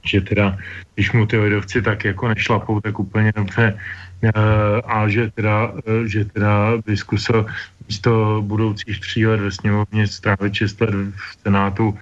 že 0.05 0.20
teda, 0.20 0.57
když 0.95 1.12
mu 1.12 1.27
ty 1.27 1.36
lidovci 1.39 1.82
tak 1.82 2.05
jako 2.05 2.28
nešlapou, 2.28 2.81
tak 2.81 2.99
úplně 2.99 3.32
dobře 3.36 3.77
Eh, 4.24 4.81
a 4.85 5.09
že 5.09 5.31
teda, 5.36 5.73
eh, 5.85 6.09
že 6.09 6.24
teda 6.24 6.81
by 6.86 6.97
zkusil 6.97 7.47
místo 7.89 8.43
budoucích 8.47 9.01
tří 9.01 9.27
let 9.27 9.40
ve 9.40 9.51
sněmovně 9.51 10.06
strávit 10.06 10.55
6 10.55 10.81
let 10.81 10.90
v 10.90 11.43
Senátu. 11.43 11.98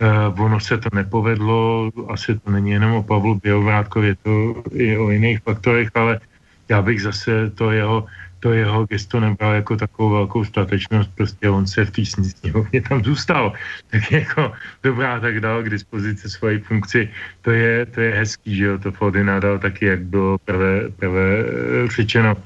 Eh, 0.00 0.42
ono 0.42 0.60
se 0.60 0.78
to 0.78 0.88
nepovedlo, 0.94 1.90
asi 2.08 2.38
to 2.38 2.50
není 2.50 2.70
jenom 2.70 2.92
o 2.92 3.02
Pavlu 3.02 3.40
Bělovrátkovi, 3.42 4.14
to 4.22 4.62
i 4.72 4.98
o 4.98 5.10
jiných 5.10 5.40
faktorech, 5.40 5.88
ale 5.94 6.20
já 6.68 6.82
bych 6.82 7.02
zase 7.02 7.50
to 7.50 7.70
jeho 7.70 8.06
to 8.40 8.52
jeho 8.52 8.86
gesto 8.86 9.20
nebral 9.20 9.54
jako 9.54 9.76
takovou 9.76 10.10
velkou 10.10 10.44
statečnost, 10.44 11.10
prostě 11.14 11.50
on 11.50 11.66
se 11.66 11.84
v 11.84 11.90
té 11.90 12.04
sněmovně 12.04 12.82
tam 12.82 13.04
zůstal. 13.04 13.52
Tak 13.90 14.12
jako 14.12 14.52
dobrá, 14.82 15.20
tak 15.20 15.40
dal 15.40 15.62
k 15.62 15.70
dispozici 15.70 16.30
svoji 16.30 16.58
funkci. 16.58 17.08
To 17.42 17.50
je, 17.50 17.86
to 17.86 18.00
je 18.00 18.14
hezký, 18.14 18.56
že 18.56 18.64
jo, 18.64 18.78
to 18.78 18.92
Fody 18.92 19.24
nadal 19.24 19.58
taky, 19.58 19.86
jak 19.86 20.00
bylo 20.00 20.38
prvé, 20.38 20.90
prvé 20.96 21.28
eh, 21.40 21.88
řečeno. 21.88 22.36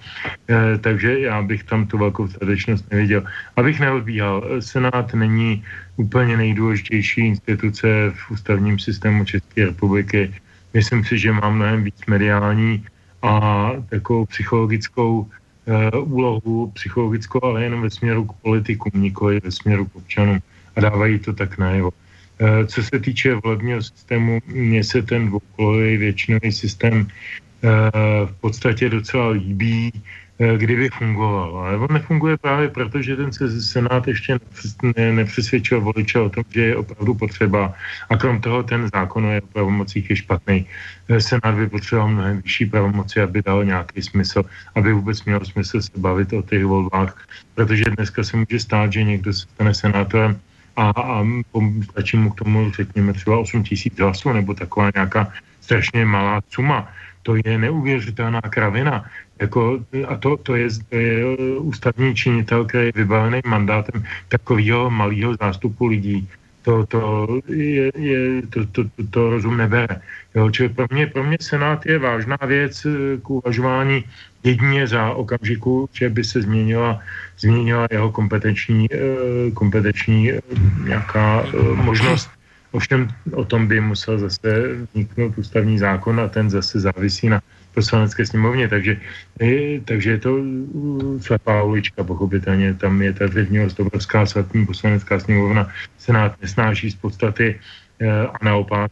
E, 0.50 0.78
takže 0.78 1.20
já 1.20 1.42
bych 1.42 1.64
tam 1.64 1.86
tu 1.86 1.98
velkou 1.98 2.28
statečnost 2.28 2.90
neviděl. 2.90 3.24
Abych 3.56 3.80
neodbíhal, 3.80 4.44
Senát 4.60 5.14
není 5.14 5.64
úplně 5.96 6.36
nejdůležitější 6.36 7.20
instituce 7.20 7.88
v 8.14 8.30
ústavním 8.30 8.78
systému 8.78 9.24
České 9.24 9.64
republiky. 9.64 10.34
Myslím 10.74 11.04
si, 11.04 11.18
že 11.18 11.32
má 11.32 11.50
mnohem 11.50 11.84
víc 11.84 12.06
mediální 12.06 12.84
a 13.22 13.70
takovou 13.90 14.26
psychologickou 14.26 15.26
Eh, 15.26 15.39
úlohu 16.04 16.70
psychologickou, 16.74 17.44
ale 17.44 17.62
jenom 17.62 17.82
ve 17.82 17.90
směru 17.90 18.24
k 18.24 18.32
politikům, 18.32 19.02
nikoli 19.02 19.40
ve 19.40 19.50
směru 19.50 19.86
k 19.86 19.96
občanům. 19.96 20.38
A 20.76 20.80
dávají 20.80 21.18
to 21.18 21.32
tak 21.32 21.58
najevo. 21.58 21.90
Eh, 22.40 22.66
co 22.66 22.82
se 22.82 22.98
týče 23.00 23.34
volebního 23.34 23.82
systému, 23.82 24.40
mně 24.46 24.84
se 24.84 25.02
ten 25.02 25.26
dvoukolový 25.26 25.96
většinový 25.96 26.52
systém 26.52 27.06
eh, 27.06 27.68
v 28.26 28.34
podstatě 28.40 28.88
docela 28.88 29.28
líbí. 29.28 29.92
Eh, 30.40 30.56
kdyby 30.56 30.88
fungoval. 30.88 31.58
Ale 31.58 31.76
on 31.76 31.92
nefunguje 31.92 32.36
právě 32.36 32.68
proto, 32.68 33.02
že 33.02 33.16
ten 33.16 33.28
senát 33.60 34.08
ještě 34.08 34.40
nepřesvědčil 34.96 35.80
voliče 35.80 36.18
o 36.18 36.30
tom, 36.30 36.44
že 36.48 36.60
je 36.60 36.76
opravdu 36.76 37.14
potřeba. 37.14 37.74
A 38.10 38.16
krom 38.16 38.40
toho 38.40 38.62
ten 38.62 38.88
zákon 38.88 39.26
o 39.26 39.40
pravomocích 39.52 40.10
je 40.10 40.16
špatný. 40.16 40.66
Eh, 41.08 41.20
senát 41.20 41.54
by 41.54 41.68
potřeboval 41.68 42.08
mnohem 42.08 42.40
vyšší 42.40 42.66
pravomoci, 42.66 43.20
aby 43.20 43.42
dal 43.42 43.64
nějaký 43.64 44.02
smysl, 44.02 44.44
aby 44.74 44.92
vůbec 44.92 45.24
měl 45.24 45.44
smysl 45.44 45.82
se 45.82 45.92
bavit 45.96 46.32
o 46.32 46.42
těch 46.42 46.64
volbách. 46.64 47.12
Protože 47.54 47.92
dneska 48.00 48.24
se 48.24 48.36
může 48.36 48.60
stát, 48.60 48.92
že 48.92 49.04
někdo 49.04 49.32
se 49.32 49.44
stane 49.44 49.74
senátorem 49.74 50.40
a, 50.76 50.88
a 50.88 51.20
stačí 51.92 52.16
mu 52.16 52.32
k 52.32 52.40
tomu, 52.48 52.72
řekněme, 52.72 53.12
třeba 53.12 53.38
8 53.44 53.62
tisíc 53.62 53.92
hlasů 53.98 54.32
nebo 54.32 54.54
taková 54.56 54.88
nějaká 54.94 55.28
strašně 55.60 56.04
malá 56.04 56.40
suma 56.48 56.88
to 57.22 57.36
je 57.44 57.58
neuvěřitelná 57.58 58.40
kravina. 58.40 59.04
Jako, 59.40 59.80
a 60.08 60.16
to, 60.16 60.36
to, 60.36 60.56
je, 60.56 60.68
to 60.88 60.96
je 60.96 61.36
ústavní 61.58 62.14
činitel, 62.14 62.64
který 62.64 62.86
je 62.86 62.92
vybavený 62.94 63.40
mandátem 63.46 64.04
takového 64.28 64.90
malého 64.90 65.34
zástupu 65.40 65.86
lidí. 65.86 66.28
To, 66.62 66.86
to, 66.86 67.00
je, 67.48 67.92
je, 67.96 68.42
to, 68.52 68.66
to, 68.66 68.84
to, 68.84 69.02
to 69.10 69.30
rozum 69.30 69.56
nebere. 69.56 70.00
Jo, 70.34 70.50
čili 70.50 70.68
pro 70.68 70.86
mě, 70.90 71.06
pro 71.06 71.24
mě 71.24 71.36
Senát 71.40 71.86
je 71.86 71.98
vážná 71.98 72.36
věc 72.46 72.84
eh, 72.84 73.16
k 73.22 73.30
uvažování 73.30 74.04
jedině 74.44 74.86
za 74.86 75.10
okamžiku, 75.10 75.88
že 75.92 76.08
by 76.08 76.24
se 76.24 76.42
změnila, 76.42 77.00
změnila 77.38 77.88
jeho 77.90 78.12
kompetenční, 78.12 78.86
eh, 78.92 79.50
kompetenční 79.54 80.32
eh, 80.32 80.40
nějaká 80.84 81.44
možnost 81.74 82.30
Ovšem 82.72 83.08
o 83.32 83.44
tom 83.44 83.66
by 83.66 83.80
musel 83.80 84.18
zase 84.18 84.78
vzniknout 84.90 85.38
ústavní 85.38 85.78
zákon 85.78 86.20
a 86.20 86.28
ten 86.28 86.50
zase 86.50 86.80
závisí 86.80 87.28
na 87.28 87.42
poslanecké 87.74 88.26
sněmovně, 88.26 88.68
takže, 88.68 88.96
takže 89.84 90.10
je 90.10 90.18
to 90.18 90.38
slepá 91.20 91.62
ulička, 91.62 92.04
pochopitelně. 92.04 92.74
Tam 92.74 93.02
je 93.02 93.12
ta 93.12 93.26
vlivnivost 93.26 93.80
obrovská 93.80 94.26
svatní 94.26 94.66
poslanecká 94.66 95.20
sněmovna, 95.20 95.68
senát 95.98 96.34
nesnáší 96.42 96.90
z 96.90 96.94
podstaty 96.94 97.60
eh, 98.00 98.26
a 98.26 98.36
naopak, 98.42 98.90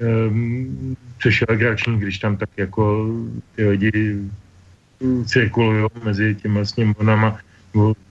ehm, 0.00 0.96
což 1.18 1.40
je 1.40 1.46
legrační, 1.48 2.00
když 2.00 2.18
tam 2.18 2.36
tak 2.36 2.50
jako 2.56 3.08
ty 3.56 3.68
lidi 3.68 4.18
cirkulují 5.26 5.86
mezi 6.04 6.34
těma 6.34 6.64
sněmovnama, 6.64 7.38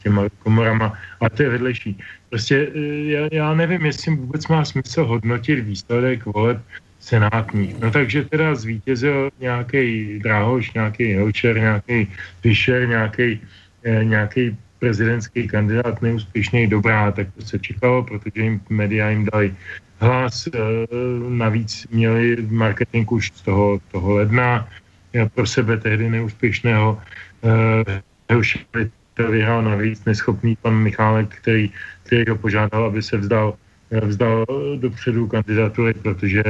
těma 0.04 0.22
komorama, 0.40 0.94
a 1.22 1.30
to 1.30 1.44
je 1.44 1.50
vedlejší. 1.50 1.98
Prostě 2.34 2.68
eh, 2.76 2.80
já, 3.14 3.30
já 3.32 3.54
nevím, 3.54 3.86
jestli 3.86 4.16
vůbec 4.16 4.48
má 4.48 4.66
smysl 4.66 5.06
hodnotit 5.06 5.62
výsledek 5.62 6.26
voleb 6.26 6.58
senátních. 7.00 7.80
No 7.80 7.92
takže 7.92 8.26
teda 8.26 8.56
zvítězil 8.56 9.30
nějaký 9.40 10.20
Dráhoš, 10.20 10.74
nějaký 10.74 11.14
Helčer, 11.14 11.60
nějaký 11.60 12.10
Fischer, 12.42 12.88
nějaký 12.88 13.42
eh, 13.84 14.06
nějaký 14.06 14.58
prezidentský 14.80 15.48
kandidát 15.48 16.02
neúspěšný, 16.02 16.68
dobrá, 16.68 17.12
tak 17.12 17.28
to 17.38 17.42
se 17.46 17.60
čekalo, 17.60 18.04
protože 18.04 18.42
jim 18.42 18.62
média 18.70 19.10
jim 19.10 19.30
dali 19.30 19.54
hlas, 20.02 20.50
eh, 20.50 20.58
navíc 21.30 21.86
měli 21.94 22.42
marketing 22.50 23.06
už 23.12 23.30
z 23.36 23.42
toho, 23.42 23.78
toho 23.94 24.26
ledna, 24.26 24.66
pro 25.38 25.46
sebe 25.46 25.78
tehdy 25.78 26.10
neúspěšného 26.10 26.98
eh, 26.98 28.02
Helšer 28.30 28.90
to 29.14 29.32
vyhrál 29.32 29.62
navíc 29.62 30.06
neschopný 30.06 30.58
pan 30.62 30.76
Michálek, 30.76 31.36
který, 31.36 31.72
který 32.04 32.24
ho 32.30 32.36
požádal, 32.36 32.86
aby 32.86 33.02
se 33.02 33.18
vzdal 33.18 33.54
vzdal 34.02 34.46
dopředu 34.78 35.28
kandidatury, 35.28 35.94
protože 35.94 36.44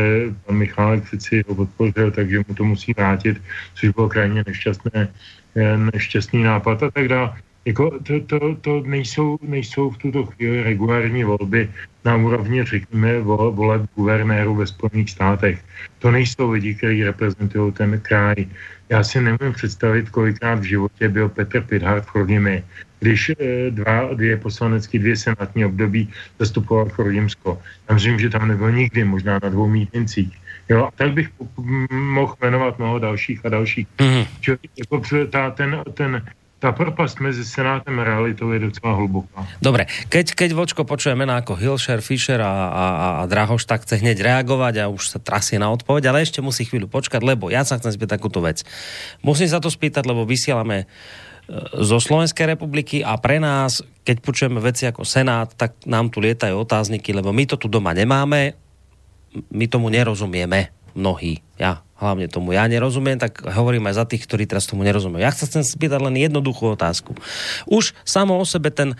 pan 0.45 0.55
Michálek 0.55 1.03
přeci 1.03 1.43
ho 1.47 1.55
podpořil, 1.55 2.11
takže 2.11 2.38
mu 2.47 2.55
to 2.55 2.63
musí 2.63 2.93
vrátit, 2.97 3.41
což 3.73 3.89
bylo 3.89 4.09
krajně 4.09 4.43
nešťastné, 4.47 5.07
nešťastný 5.93 6.43
nápad 6.43 6.84
a 6.84 6.91
tak 6.91 7.07
dále. 7.07 7.34
Jako 7.65 7.99
to, 7.99 8.19
to, 8.19 8.55
to 8.61 8.84
nejsou, 8.85 9.39
nejsou 9.41 9.89
v 9.89 9.97
tuto 9.97 10.25
chvíli 10.25 10.63
regulární 10.63 11.23
volby 11.23 11.69
na 12.05 12.15
úrovni, 12.15 12.63
řekněme, 12.63 13.19
voleb 13.19 13.81
guvernéru 13.95 14.55
ve 14.55 14.67
Spojených 14.67 15.09
státech. 15.09 15.63
To 15.99 16.11
nejsou 16.11 16.51
lidi, 16.51 16.75
kteří 16.75 17.03
reprezentují 17.03 17.71
ten 17.71 17.99
kraj. 17.99 18.35
Já 18.89 19.03
si 19.03 19.21
nemůžu 19.21 19.51
představit, 19.51 20.09
kolikrát 20.09 20.59
v 20.59 20.63
životě 20.63 21.09
byl 21.09 21.30
Petr 21.30 21.61
Pidhart 21.61 22.03
v 22.03 22.09
Chrudimi, 22.09 22.63
když 23.03 23.35
eh, 23.35 23.35
dva, 23.71 24.15
dvě 24.15 24.38
poslanecké, 24.39 24.99
dvě 24.99 25.15
senátní 25.15 25.65
období 25.65 26.07
zastupoval 26.39 26.89
Chrudimsko. 26.89 27.59
Já 27.89 27.95
myslím, 27.95 28.19
že 28.19 28.30
tam 28.31 28.47
nebyl 28.47 28.71
nikdy, 28.71 29.03
možná 29.03 29.39
na 29.43 29.49
dvou 29.49 29.67
mítincích. 29.67 30.31
Jo, 30.69 30.88
a 30.88 30.91
tak 30.95 31.11
bych 31.11 31.27
mohl 31.91 32.35
jmenovat 32.41 32.80
mnoho 32.80 32.99
dalších 32.99 33.45
a 33.45 33.49
dalších. 33.49 33.88
Mm. 33.99 34.23
Čili 34.39 34.57
jako 34.80 35.01
ta, 35.27 35.51
ten, 35.51 35.84
ten 35.93 36.23
tá 36.63 36.71
propast 36.71 37.19
medzi 37.19 37.43
Senátem 37.43 37.91
a 37.99 38.07
realitou 38.07 38.47
je 38.55 38.71
docela 38.71 38.95
hluboká. 38.95 39.43
Dobre, 39.59 39.84
keď, 40.07 40.31
keď 40.31 40.49
Vočko 40.55 40.88
počuje 40.88 41.11
mená 41.11 41.43
ako 41.43 41.59
Hilšer, 41.59 41.99
Fischer 41.99 42.39
a, 42.39 42.47
a, 42.47 42.85
a 43.19 43.23
Drahoš, 43.27 43.67
tak 43.67 43.84
chce 43.84 43.99
hneď 43.99 44.23
reagovať 44.23 44.80
a 44.80 44.88
už 44.88 45.11
sa 45.11 45.19
trasie 45.19 45.59
na 45.59 45.67
odpoveď, 45.75 46.07
ale 46.07 46.23
ešte 46.23 46.39
musí 46.39 46.63
chvíľu 46.63 46.88
počkať, 46.88 47.19
lebo 47.19 47.51
ja 47.51 47.67
sa 47.67 47.75
chcem 47.75 47.91
spýtať 47.91 48.15
takúto 48.15 48.39
vec. 48.39 48.63
Musím 49.19 49.51
sa 49.51 49.59
to 49.59 49.67
spýtať, 49.67 50.07
lebo 50.07 50.23
vysielame 50.23 50.88
zo 51.84 51.98
Slovenskej 51.99 52.56
republiky 52.56 53.03
a 53.03 53.20
pre 53.20 53.38
nás, 53.38 53.84
keď 54.07 54.15
počujeme 54.24 54.64
veci 54.64 54.88
ako 54.88 55.03
Senát, 55.03 55.52
tak 55.53 55.76
nám 55.84 56.07
tu 56.07 56.24
lietajú 56.24 56.56
otázniky, 56.56 57.11
lebo 57.11 57.36
my 57.36 57.44
to 57.44 57.60
tu 57.60 57.68
doma 57.68 57.91
nemáme, 57.91 58.56
my 59.52 59.65
tomu 59.68 59.91
nerozumieme 59.91 60.72
mnohí. 60.94 61.41
Ja 61.60 61.84
hlavne 62.03 62.28
tomu 62.28 62.52
ja 62.52 62.68
nerozumiem, 62.68 63.15
tak 63.15 63.40
hovorím 63.48 63.88
aj 63.88 63.95
za 63.95 64.06
tých, 64.06 64.28
ktorí 64.28 64.44
teraz 64.44 64.68
tomu 64.68 64.84
nerozumejú. 64.84 65.24
Ja 65.24 65.32
sa 65.32 65.48
chcem 65.48 65.64
spýtať 65.64 66.03
len 66.03 66.20
jednoduchú 66.20 66.76
otázku. 66.76 67.15
Už 67.72 67.95
samo 68.03 68.36
o 68.36 68.44
sebe 68.44 68.76
ten, 68.76 68.99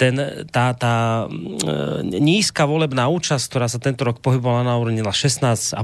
ten, 0.00 0.16
tá, 0.48 0.72
tá 0.72 1.28
e, 1.28 2.16
nízka 2.16 2.64
volebná 2.64 3.12
účasť, 3.12 3.44
ktorá 3.44 3.68
sa 3.68 3.76
tento 3.76 4.08
rok 4.08 4.24
pohybovala 4.24 4.64
na 4.64 4.74
úrovni 4.80 5.04
16,5%, 5.04 5.76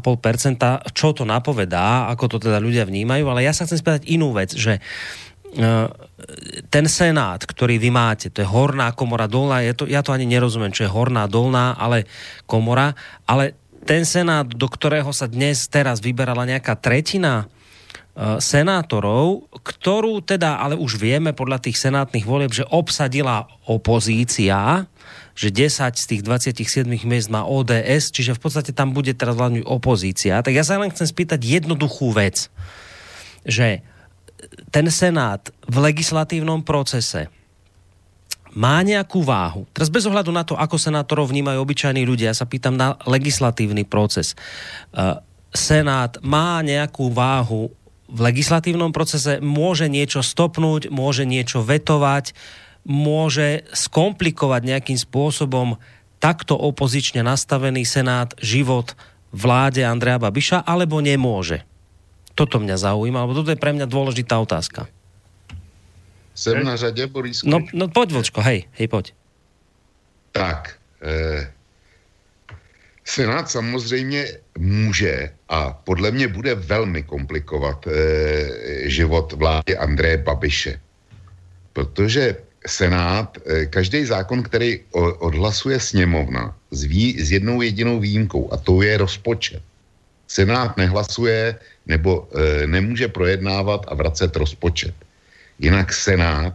čo 0.96 1.12
to 1.12 1.28
napovedá, 1.28 2.08
ako 2.08 2.24
to 2.32 2.48
teda 2.48 2.56
ľudia 2.56 2.88
vnímajú, 2.88 3.28
ale 3.28 3.44
ja 3.44 3.52
sa 3.52 3.68
chcem 3.68 3.76
spýtať 3.76 4.08
inú 4.08 4.32
vec, 4.32 4.56
že 4.56 4.80
ten 6.68 6.86
senát, 6.86 7.40
ktorý 7.40 7.80
vy 7.80 7.88
máte, 7.88 8.28
to 8.28 8.44
je 8.44 8.48
horná 8.48 8.92
komora, 8.92 9.24
dolná, 9.24 9.64
je 9.64 9.72
to, 9.72 9.84
ja 9.88 10.04
to 10.04 10.12
ani 10.12 10.28
nerozumiem, 10.28 10.74
čo 10.74 10.84
je 10.84 10.92
horná, 10.92 11.24
dolná, 11.24 11.72
ale 11.80 12.04
komora, 12.44 12.92
ale 13.24 13.56
ten 13.86 14.04
senát, 14.04 14.44
do 14.44 14.68
ktorého 14.68 15.08
sa 15.14 15.30
dnes 15.30 15.64
teraz 15.70 16.02
vyberala 16.02 16.44
nejaká 16.44 16.74
tretina 16.76 17.46
e, 17.46 18.36
senátorov, 18.42 19.46
ktorú 19.62 20.20
teda, 20.20 20.60
ale 20.60 20.74
už 20.74 20.98
vieme 20.98 21.32
podľa 21.32 21.62
tých 21.62 21.78
senátnych 21.78 22.26
volieb, 22.26 22.52
že 22.52 22.66
obsadila 22.68 23.46
opozícia, 23.64 24.84
že 25.38 25.54
10 25.54 25.94
z 25.94 26.04
tých 26.04 26.22
27 26.26 26.84
miest 27.06 27.30
má 27.30 27.46
ODS, 27.46 28.10
čiže 28.10 28.34
v 28.34 28.40
podstate 28.42 28.74
tam 28.74 28.90
bude 28.90 29.14
teraz 29.14 29.38
hlavne 29.38 29.62
opozícia. 29.62 30.42
Tak 30.42 30.52
ja 30.52 30.66
sa 30.66 30.82
len 30.82 30.90
chcem 30.90 31.06
spýtať 31.06 31.40
jednoduchú 31.40 32.10
vec, 32.10 32.50
že 33.46 33.86
ten 34.70 34.86
senát 34.92 35.48
v 35.64 35.76
legislatívnom 35.90 36.62
procese 36.62 37.28
má 38.56 38.80
nejakú 38.80 39.20
váhu. 39.20 39.68
Teraz 39.76 39.92
bez 39.92 40.08
ohľadu 40.08 40.32
na 40.32 40.40
to, 40.40 40.56
ako 40.56 40.80
senátorov 40.80 41.28
vnímajú 41.28 41.60
obyčajní 41.60 42.08
ľudia, 42.08 42.32
ja 42.32 42.40
sa 42.40 42.48
pýtam 42.48 42.72
na 42.72 42.96
legislatívny 43.04 43.84
proces. 43.84 44.32
Uh, 44.96 45.20
Senát 45.52 46.16
má 46.24 46.64
nejakú 46.64 47.12
váhu 47.12 47.72
v 48.06 48.18
legislatívnom 48.32 48.96
procese, 48.96 49.42
môže 49.44 49.88
niečo 49.92 50.24
stopnúť, 50.24 50.88
môže 50.88 51.28
niečo 51.28 51.60
vetovať, 51.60 52.32
môže 52.86 53.66
skomplikovať 53.74 54.62
nejakým 54.62 54.98
spôsobom 55.00 55.76
takto 56.22 56.56
opozične 56.56 57.20
nastavený 57.20 57.84
Senát 57.84 58.32
život 58.40 58.96
vláde 59.36 59.84
Andreja 59.84 60.16
Babiša, 60.16 60.64
alebo 60.64 61.02
nemôže? 61.02 61.66
Toto 62.36 62.60
mňa 62.60 62.76
zaujíma, 62.76 63.24
alebo 63.24 63.32
toto 63.32 63.50
je 63.50 63.58
pre 63.58 63.72
mňa 63.72 63.88
dôležitá 63.88 64.36
otázka. 64.36 64.86
Jsem 66.36 66.64
na 66.64 66.76
řadě, 66.76 67.06
Boris. 67.06 67.40
No, 67.44 67.64
no 67.72 67.88
pojď, 67.88 68.12
Vlčko, 68.12 68.40
hej, 68.44 68.68
hej, 68.76 68.88
pojď. 68.88 69.14
Tak, 70.32 70.76
eh, 71.00 71.52
Senát 73.04 73.50
samozřejmě 73.50 74.26
může 74.58 75.30
a 75.48 75.72
podle 75.72 76.10
mě 76.10 76.28
bude 76.28 76.54
velmi 76.54 77.02
komplikovat 77.02 77.86
eh, 77.86 78.90
život 78.90 79.32
vlády 79.32 79.76
Andreje 79.76 80.16
Babiše. 80.16 80.80
Protože 81.72 82.36
Senát, 82.66 83.38
eh, 83.46 83.66
každý 83.66 84.04
zákon, 84.04 84.42
který 84.42 84.80
odhlasuje 85.24 85.80
sněmovna 85.80 86.52
s, 86.70 86.84
vý, 86.84 87.16
s 87.16 87.32
jednou 87.32 87.62
jedinou 87.62 88.00
výjimkou 88.00 88.52
a 88.52 88.56
to 88.56 88.82
je 88.82 88.98
rozpočet. 88.98 89.62
Senát 90.28 90.76
nehlasuje 90.76 91.56
nebo 91.86 92.28
eh, 92.34 92.66
nemůže 92.66 93.08
projednávat 93.08 93.86
a 93.88 93.94
vracet 93.94 94.36
rozpočet. 94.36 94.94
Jinak 95.58 95.92
Senát 95.92 96.54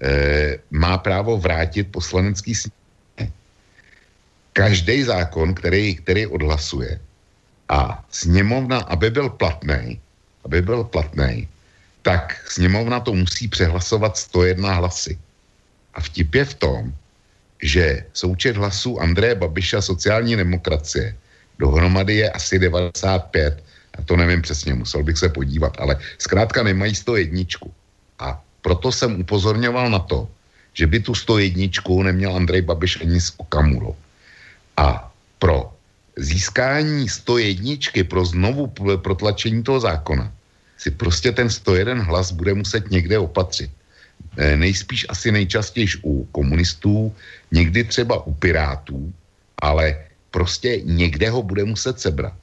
e, 0.00 0.58
má 0.70 0.98
právo 0.98 1.38
vrátit 1.38 1.92
poslanecký 1.92 2.54
sněmovně. 2.54 3.34
Každý 4.52 5.02
zákon, 5.02 5.54
který, 5.54 5.94
který 5.96 6.26
odhlasuje 6.26 7.00
a 7.68 8.04
sněmovna, 8.10 8.78
aby 8.78 9.10
byl 9.10 9.28
platný, 9.28 10.00
aby 10.44 10.62
byl 10.62 10.84
platný, 10.84 11.48
tak 12.02 12.40
sněmovna 12.48 13.00
to 13.00 13.14
musí 13.14 13.48
přehlasovat 13.48 14.16
101 14.16 14.74
hlasy. 14.74 15.18
A 15.94 16.00
vtip 16.00 16.34
je 16.34 16.44
v 16.44 16.54
tom, 16.54 16.82
že 17.62 18.04
součet 18.12 18.56
hlasů 18.56 19.00
Andreje 19.00 19.34
Babiša 19.34 19.82
sociální 19.82 20.36
demokracie 20.36 21.16
dohromady 21.58 22.14
je 22.14 22.30
asi 22.30 22.58
95, 22.58 23.58
a 23.58 23.67
to 24.04 24.16
nevím 24.16 24.42
přesně, 24.42 24.74
musel 24.74 25.02
bych 25.02 25.18
se 25.18 25.28
podívat, 25.28 25.76
ale 25.78 25.98
zkrátka 26.18 26.62
nemají 26.62 26.94
101. 26.94 27.42
A 28.18 28.42
proto 28.62 28.92
jsem 28.92 29.20
upozorňoval 29.20 29.90
na 29.90 29.98
to, 29.98 30.28
že 30.74 30.86
by 30.86 31.00
tu 31.00 31.14
101 31.14 32.02
neměl 32.02 32.36
Andrej 32.36 32.62
Babiš 32.62 33.00
ani 33.00 33.20
s 33.20 33.34
Okamurou. 33.36 33.96
A 34.76 35.10
pro 35.38 35.72
získání 36.16 37.08
101 37.08 38.04
pro 38.08 38.24
znovu 38.24 38.66
protlačení 39.02 39.62
toho 39.62 39.80
zákona 39.80 40.32
si 40.78 40.90
prostě 40.90 41.32
ten 41.32 41.50
101 41.50 42.02
hlas 42.06 42.32
bude 42.32 42.54
muset 42.54 42.90
někde 42.90 43.18
opatřit. 43.18 43.70
E, 44.36 44.56
nejspíš 44.56 45.06
asi 45.08 45.32
nejčastěji 45.32 45.88
u 46.02 46.24
komunistů, 46.24 47.14
někdy 47.50 47.84
třeba 47.84 48.26
u 48.26 48.34
pirátů, 48.34 49.12
ale 49.58 50.06
prostě 50.30 50.80
někde 50.84 51.30
ho 51.30 51.42
bude 51.42 51.64
muset 51.64 52.00
sebrat. 52.00 52.34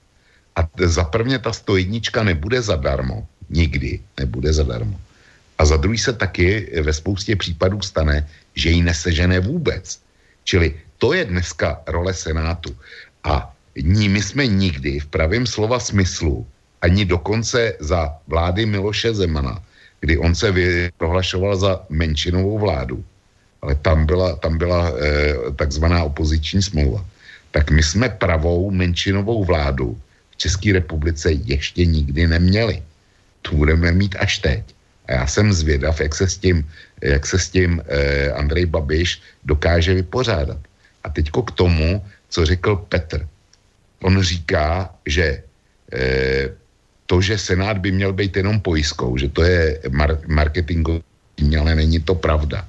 A 0.55 0.67
za 0.85 1.03
prvně 1.03 1.39
ta 1.39 1.53
101 1.53 2.23
nebude 2.23 2.61
zadarmo. 2.61 3.27
Nikdy 3.49 3.99
nebude 4.19 4.53
zadarmo. 4.53 4.99
A 5.57 5.65
za 5.65 5.77
druhý 5.77 5.97
se 5.97 6.13
taky 6.13 6.71
ve 6.81 6.93
spoustě 6.93 7.35
případů 7.35 7.81
stane, 7.81 8.27
že 8.55 8.69
ji 8.69 8.83
nesežené 8.83 9.39
vůbec. 9.39 9.99
Čili 10.43 10.75
to 10.97 11.13
je 11.13 11.25
dneska 11.25 11.81
role 11.87 12.13
Senátu. 12.13 12.75
A 13.23 13.53
ní 13.75 14.09
my 14.09 14.21
jsme 14.21 14.47
nikdy 14.47 14.99
v 14.99 15.05
pravém 15.05 15.47
slova 15.47 15.79
smyslu, 15.79 16.47
ani 16.81 17.05
dokonce 17.05 17.73
za 17.79 18.15
vlády 18.27 18.65
Miloše 18.65 19.13
Zemana, 19.13 19.63
kdy 19.99 20.17
on 20.17 20.35
se 20.35 20.53
prohlašoval 20.97 21.55
za 21.55 21.71
menšinovou 21.89 22.59
vládu, 22.59 23.03
ale 23.61 23.75
tam 23.75 24.05
byla, 24.05 24.35
tam 24.35 24.57
byla 24.57 24.89
e, 24.89 25.51
takzvaná 25.55 26.03
opoziční 26.03 26.61
smlouva, 26.61 27.05
tak 27.51 27.71
my 27.71 27.83
jsme 27.83 28.09
pravou 28.09 28.71
menšinovou 28.71 29.43
vládu 29.43 29.97
v 30.35 30.37
České 30.37 30.73
republice 30.73 31.31
ještě 31.31 31.85
nikdy 31.85 32.27
neměli. 32.27 32.83
Tu 33.41 33.57
budeme 33.57 33.91
mít 33.91 34.15
až 34.19 34.39
teď. 34.39 34.63
A 35.07 35.11
já 35.11 35.27
jsem 35.27 35.53
zvědav, 35.53 36.01
jak 36.01 36.15
se 36.15 36.27
s 36.27 36.37
tím, 36.37 36.67
jak 37.01 37.25
se 37.25 37.39
s 37.39 37.49
tím 37.49 37.81
eh, 37.87 38.31
Andrej 38.31 38.65
Babiš 38.65 39.21
dokáže 39.45 39.93
vypořádat. 39.93 40.57
A 41.03 41.09
teďko 41.09 41.43
k 41.43 41.51
tomu, 41.51 42.01
co 42.29 42.45
řekl 42.45 42.75
Petr. 42.89 43.27
On 44.01 44.21
říká, 44.21 44.89
že 45.05 45.43
eh, 45.93 46.49
to, 47.05 47.21
že 47.21 47.37
Senát 47.37 47.77
by 47.77 47.91
měl 47.91 48.13
být 48.13 48.37
jenom 48.37 48.59
pojistkou, 48.59 49.17
že 49.17 49.29
to 49.29 49.43
je 49.43 49.79
mar- 49.93 50.19
marketingový, 50.27 51.03
ale 51.59 51.75
není 51.75 52.01
to 52.01 52.15
pravda. 52.15 52.67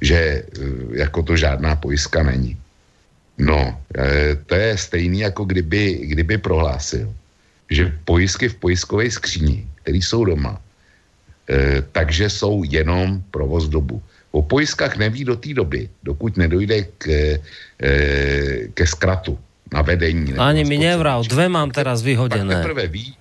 Že 0.00 0.18
eh, 0.18 0.44
jako 0.92 1.22
to 1.22 1.36
žádná 1.36 1.76
pojistka 1.76 2.22
není. 2.22 2.56
No, 3.38 3.80
eh, 3.98 4.36
to 4.46 4.54
je 4.54 4.78
stejný, 4.78 5.20
jako 5.20 5.44
kdyby, 5.44 5.94
kdyby 6.02 6.38
prohlásil, 6.38 7.14
že 7.70 7.92
pojistky 8.04 8.48
v 8.48 8.54
pojistkové 8.54 9.10
skříni, 9.10 9.66
které 9.82 9.98
jsou 9.98 10.24
doma, 10.24 10.60
Eh, 11.48 11.82
takže 11.92 12.30
jsou 12.30 12.62
jenom 12.68 13.24
provoz 13.30 13.68
dobu. 13.68 14.02
O 14.30 14.42
pojistkách 14.42 14.96
neví 14.96 15.24
do 15.24 15.36
té 15.36 15.54
doby, 15.54 15.88
dokud 16.04 16.36
nedojde 16.36 16.84
k, 17.00 17.08
e, 17.08 17.38
ke 18.76 18.86
zkratu 18.86 19.38
na 19.72 19.82
vedení. 19.82 20.36
Ani 20.36 20.68
mi 20.68 20.76
nevral, 20.76 21.24
dve 21.24 21.48
mám 21.48 21.72
teraz 21.72 22.04
vyhodené. 22.04 22.60
ví. 22.92 23.16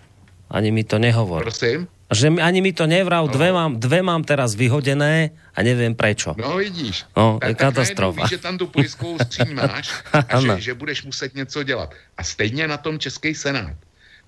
Ani 0.51 0.71
mi 0.71 0.83
to 0.83 0.99
nehovor. 0.99 1.47
Prosím? 1.47 1.87
Že 2.07 2.39
ani 2.39 2.63
mi 2.63 2.71
to 2.71 2.87
nevral, 2.87 3.27
no. 3.27 3.33
dve, 3.35 3.51
mám, 3.51 3.71
dve 3.83 3.99
mám 3.99 4.23
teraz 4.23 4.55
vyhodené 4.55 5.35
a 5.51 5.59
nevím 5.59 5.91
prečo. 5.91 6.31
No 6.39 6.55
vidíš. 6.55 7.03
No, 7.11 7.35
tak, 7.35 7.49
je 7.49 7.55
katastrofa. 7.55 8.23
Víš, 8.23 8.39
že 8.39 8.39
tam 8.39 8.55
tu 8.55 8.71
pojistkovou 8.71 9.19
skříň 9.19 9.51
máš 9.51 9.91
a 10.31 10.39
že, 10.39 10.71
že 10.71 10.73
budeš 10.73 11.03
muset 11.03 11.35
něco 11.35 11.63
dělat. 11.63 11.91
A 12.17 12.23
stejně 12.23 12.67
na 12.67 12.77
tom 12.79 12.95
Český 12.99 13.35
senát. 13.35 13.75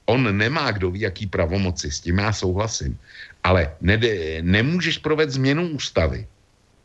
On 0.05 0.19
nemá 0.37 0.71
kdo 0.71 0.91
ví, 0.91 0.99
jaký 0.99 1.27
pravomoci, 1.27 1.91
s 1.91 1.99
tím 1.99 2.19
já 2.19 2.33
souhlasím. 2.33 2.99
Ale 3.43 3.71
nede, 3.81 4.41
nemůžeš 4.41 4.97
provést 4.97 5.39
změnu 5.39 5.67
ústavy 5.67 6.27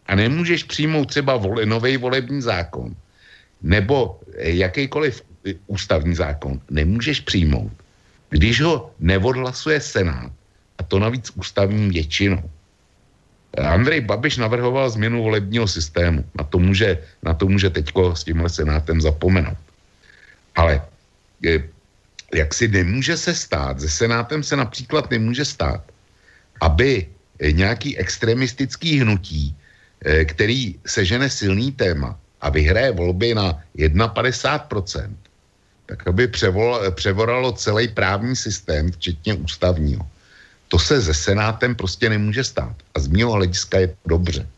a 0.06 0.14
nemůžeš 0.14 0.62
přijmout 0.62 1.04
třeba 1.04 1.36
vole, 1.36 1.66
nový 1.66 1.96
volební 1.96 2.42
zákon 2.42 2.94
nebo 3.62 4.20
jakýkoliv 4.36 5.22
ústavní 5.66 6.14
zákon 6.14 6.60
nemůžeš 6.70 7.20
přijmout, 7.20 7.72
když 8.30 8.60
ho 8.60 8.90
neodhlasuje 9.00 9.80
Senát 9.80 10.32
a 10.78 10.82
to 10.82 10.98
navíc 10.98 11.30
ústavní 11.34 11.90
většinou. 11.90 12.42
Andrej 13.58 14.00
Babiš 14.00 14.36
navrhoval 14.36 14.90
změnu 14.90 15.22
volebního 15.22 15.68
systému. 15.68 16.24
Na 16.34 16.44
to 16.44 16.58
může, 16.58 16.98
na 17.22 17.34
to 17.34 17.46
může 17.46 17.70
teďko 17.70 18.16
s 18.16 18.24
tímhle 18.24 18.50
senátem 18.50 19.00
zapomenout. 19.00 19.58
Ale 20.54 20.82
jak 22.34 22.54
si 22.54 22.68
nemůže 22.68 23.16
se 23.16 23.34
stát, 23.34 23.80
se 23.80 23.88
senátem 23.88 24.42
se 24.42 24.56
například 24.56 25.10
nemůže 25.10 25.44
stát, 25.44 25.82
aby 26.60 27.06
nějaký 27.52 27.98
extremistický 27.98 29.00
hnutí, 29.00 29.56
eh, 30.04 30.24
který 30.24 30.78
sežene 30.86 31.30
silný 31.30 31.72
téma 31.72 32.18
a 32.40 32.50
vyhraje 32.50 32.90
volby 32.90 33.34
na 33.34 33.62
51%, 33.76 35.16
tak 35.86 36.06
aby 36.08 36.28
převoralo 36.90 37.52
celý 37.52 37.88
právní 37.88 38.36
systém, 38.36 38.92
včetně 38.92 39.34
ústavního. 39.34 40.06
To 40.68 40.78
se 40.78 41.02
se 41.02 41.14
Senátem 41.14 41.74
prostě 41.74 42.08
nemůže 42.08 42.44
stát. 42.44 42.76
A 42.94 43.00
z 43.00 43.08
mého 43.08 43.32
hlediska 43.32 43.78
je 43.78 43.88
to 43.88 44.06
dobře. 44.06 44.48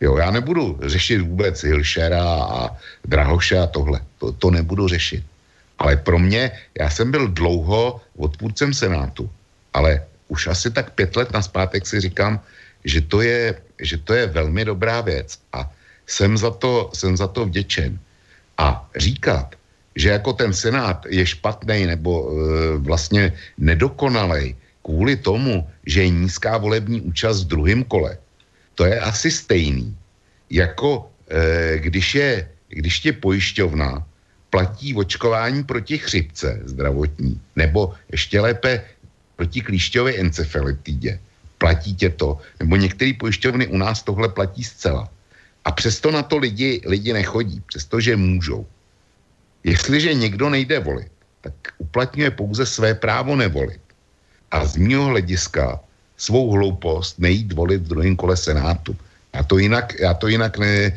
Jo, 0.00 0.16
já 0.16 0.30
nebudu 0.30 0.78
řešit 0.82 1.18
vůbec 1.18 1.64
Hilšera 1.64 2.24
a 2.42 2.70
Drahoše 3.04 3.58
a 3.58 3.66
tohle. 3.66 4.00
To, 4.18 4.32
to 4.32 4.50
nebudu 4.50 4.88
řešit. 4.88 5.22
Ale 5.78 5.96
pro 5.96 6.18
mě, 6.18 6.50
já 6.78 6.90
jsem 6.90 7.10
byl 7.10 7.28
dlouho 7.28 8.00
odpůrcem 8.16 8.74
Senátu, 8.74 9.30
ale 9.72 10.02
už 10.28 10.46
asi 10.46 10.70
tak 10.70 10.90
pět 10.94 11.16
let 11.16 11.30
naspátek 11.32 11.86
si 11.86 12.00
říkám, 12.00 12.40
že 12.84 13.00
to 13.00 13.22
je, 13.22 13.54
že 13.80 13.98
to 13.98 14.14
je 14.14 14.26
velmi 14.26 14.64
dobrá 14.64 15.00
věc 15.00 15.38
a 15.52 15.70
jsem 16.06 16.36
za 16.38 16.50
to, 16.50 16.90
jsem 16.94 17.16
za 17.16 17.28
to 17.28 17.46
vděčen. 17.46 17.98
A 18.58 18.88
říkat, 18.96 19.54
že 19.96 20.08
jako 20.08 20.32
ten 20.32 20.52
Senát 20.52 21.06
je 21.08 21.26
špatný 21.26 21.86
nebo 21.86 22.10
e, 22.10 22.32
vlastně 22.78 23.32
nedokonalej, 23.58 24.56
kvůli 24.82 25.16
tomu, 25.16 25.68
že 25.86 26.02
je 26.02 26.08
nízká 26.08 26.58
volební 26.58 27.00
účast 27.00 27.44
v 27.44 27.48
druhém 27.48 27.84
kole, 27.84 28.18
to 28.74 28.84
je 28.84 29.00
asi 29.00 29.30
stejný, 29.30 29.96
jako 30.50 31.10
e, 31.30 31.78
když, 31.78 32.14
je, 32.14 32.48
když 32.68 33.04
je 33.04 33.12
pojišťovna 33.12 34.06
platí 34.50 34.94
očkování 34.94 35.64
proti 35.64 35.98
chřipce 35.98 36.60
zdravotní, 36.64 37.40
nebo 37.56 37.94
ještě 38.12 38.40
lépe 38.40 38.84
proti 39.36 39.60
klíšťové 39.60 40.12
encefalitidě. 40.20 41.18
Platí 41.58 41.94
tě 41.94 42.10
to, 42.10 42.38
nebo 42.60 42.76
některé 42.76 43.12
pojišťovny 43.14 43.66
u 43.66 43.76
nás 43.78 44.02
tohle 44.02 44.28
platí 44.28 44.64
zcela. 44.64 45.08
A 45.64 45.72
přesto 45.72 46.10
na 46.10 46.22
to 46.22 46.38
lidi, 46.38 46.82
lidi 46.86 47.12
nechodí, 47.12 47.62
přestože 47.66 48.16
můžou. 48.16 48.66
Jestliže 49.64 50.14
někdo 50.14 50.50
nejde 50.50 50.78
volit, 50.78 51.12
tak 51.40 51.54
uplatňuje 51.78 52.30
pouze 52.30 52.66
své 52.66 52.94
právo 52.94 53.36
nevolit 53.36 53.80
a 54.52 54.64
z 54.68 54.76
mého 54.76 55.16
hlediska 55.16 55.80
svou 56.16 56.52
hloupost 56.52 57.18
nejít 57.18 57.52
volit 57.52 57.82
v 57.82 57.88
druhém 57.88 58.16
kole 58.16 58.36
Senátu. 58.36 58.96
Já 59.32 59.42
to 59.42 59.58
jinak, 59.58 59.96
já 60.00 60.14
to 60.14 60.28
jinak 60.28 60.58
ne, 60.58 60.68
e, 60.68 60.92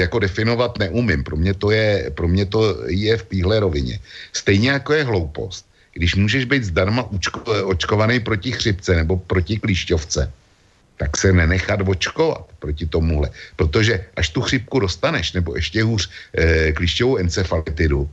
jako 0.00 0.18
definovat 0.18 0.78
neumím. 0.78 1.24
Pro 1.24 1.36
mě 1.36 1.54
to 1.54 1.70
je, 1.70 2.10
pro 2.10 2.28
mě 2.28 2.46
to 2.46 2.90
je 2.90 3.16
v 3.16 3.22
téhle 3.22 3.60
rovině. 3.60 3.98
Stejně 4.32 4.70
jako 4.70 4.92
je 4.92 5.04
hloupost, 5.04 5.66
když 5.94 6.14
můžeš 6.14 6.44
být 6.44 6.64
zdarma 6.64 7.06
učko, 7.10 7.40
očkovaný 7.64 8.20
proti 8.20 8.52
chřipce 8.52 8.94
nebo 8.94 9.16
proti 9.16 9.62
klíšťovce, 9.62 10.32
tak 10.98 11.16
se 11.16 11.32
nenechat 11.32 11.80
očkovat 11.86 12.50
proti 12.58 12.86
tomuhle. 12.86 13.30
Protože 13.56 14.04
až 14.16 14.28
tu 14.28 14.40
chřipku 14.42 14.78
dostaneš, 14.78 15.32
nebo 15.32 15.54
ještě 15.54 15.82
hůř 15.82 16.10
e, 16.34 16.72
klíšťovou 16.72 17.16
encefalitidu, 17.16 18.10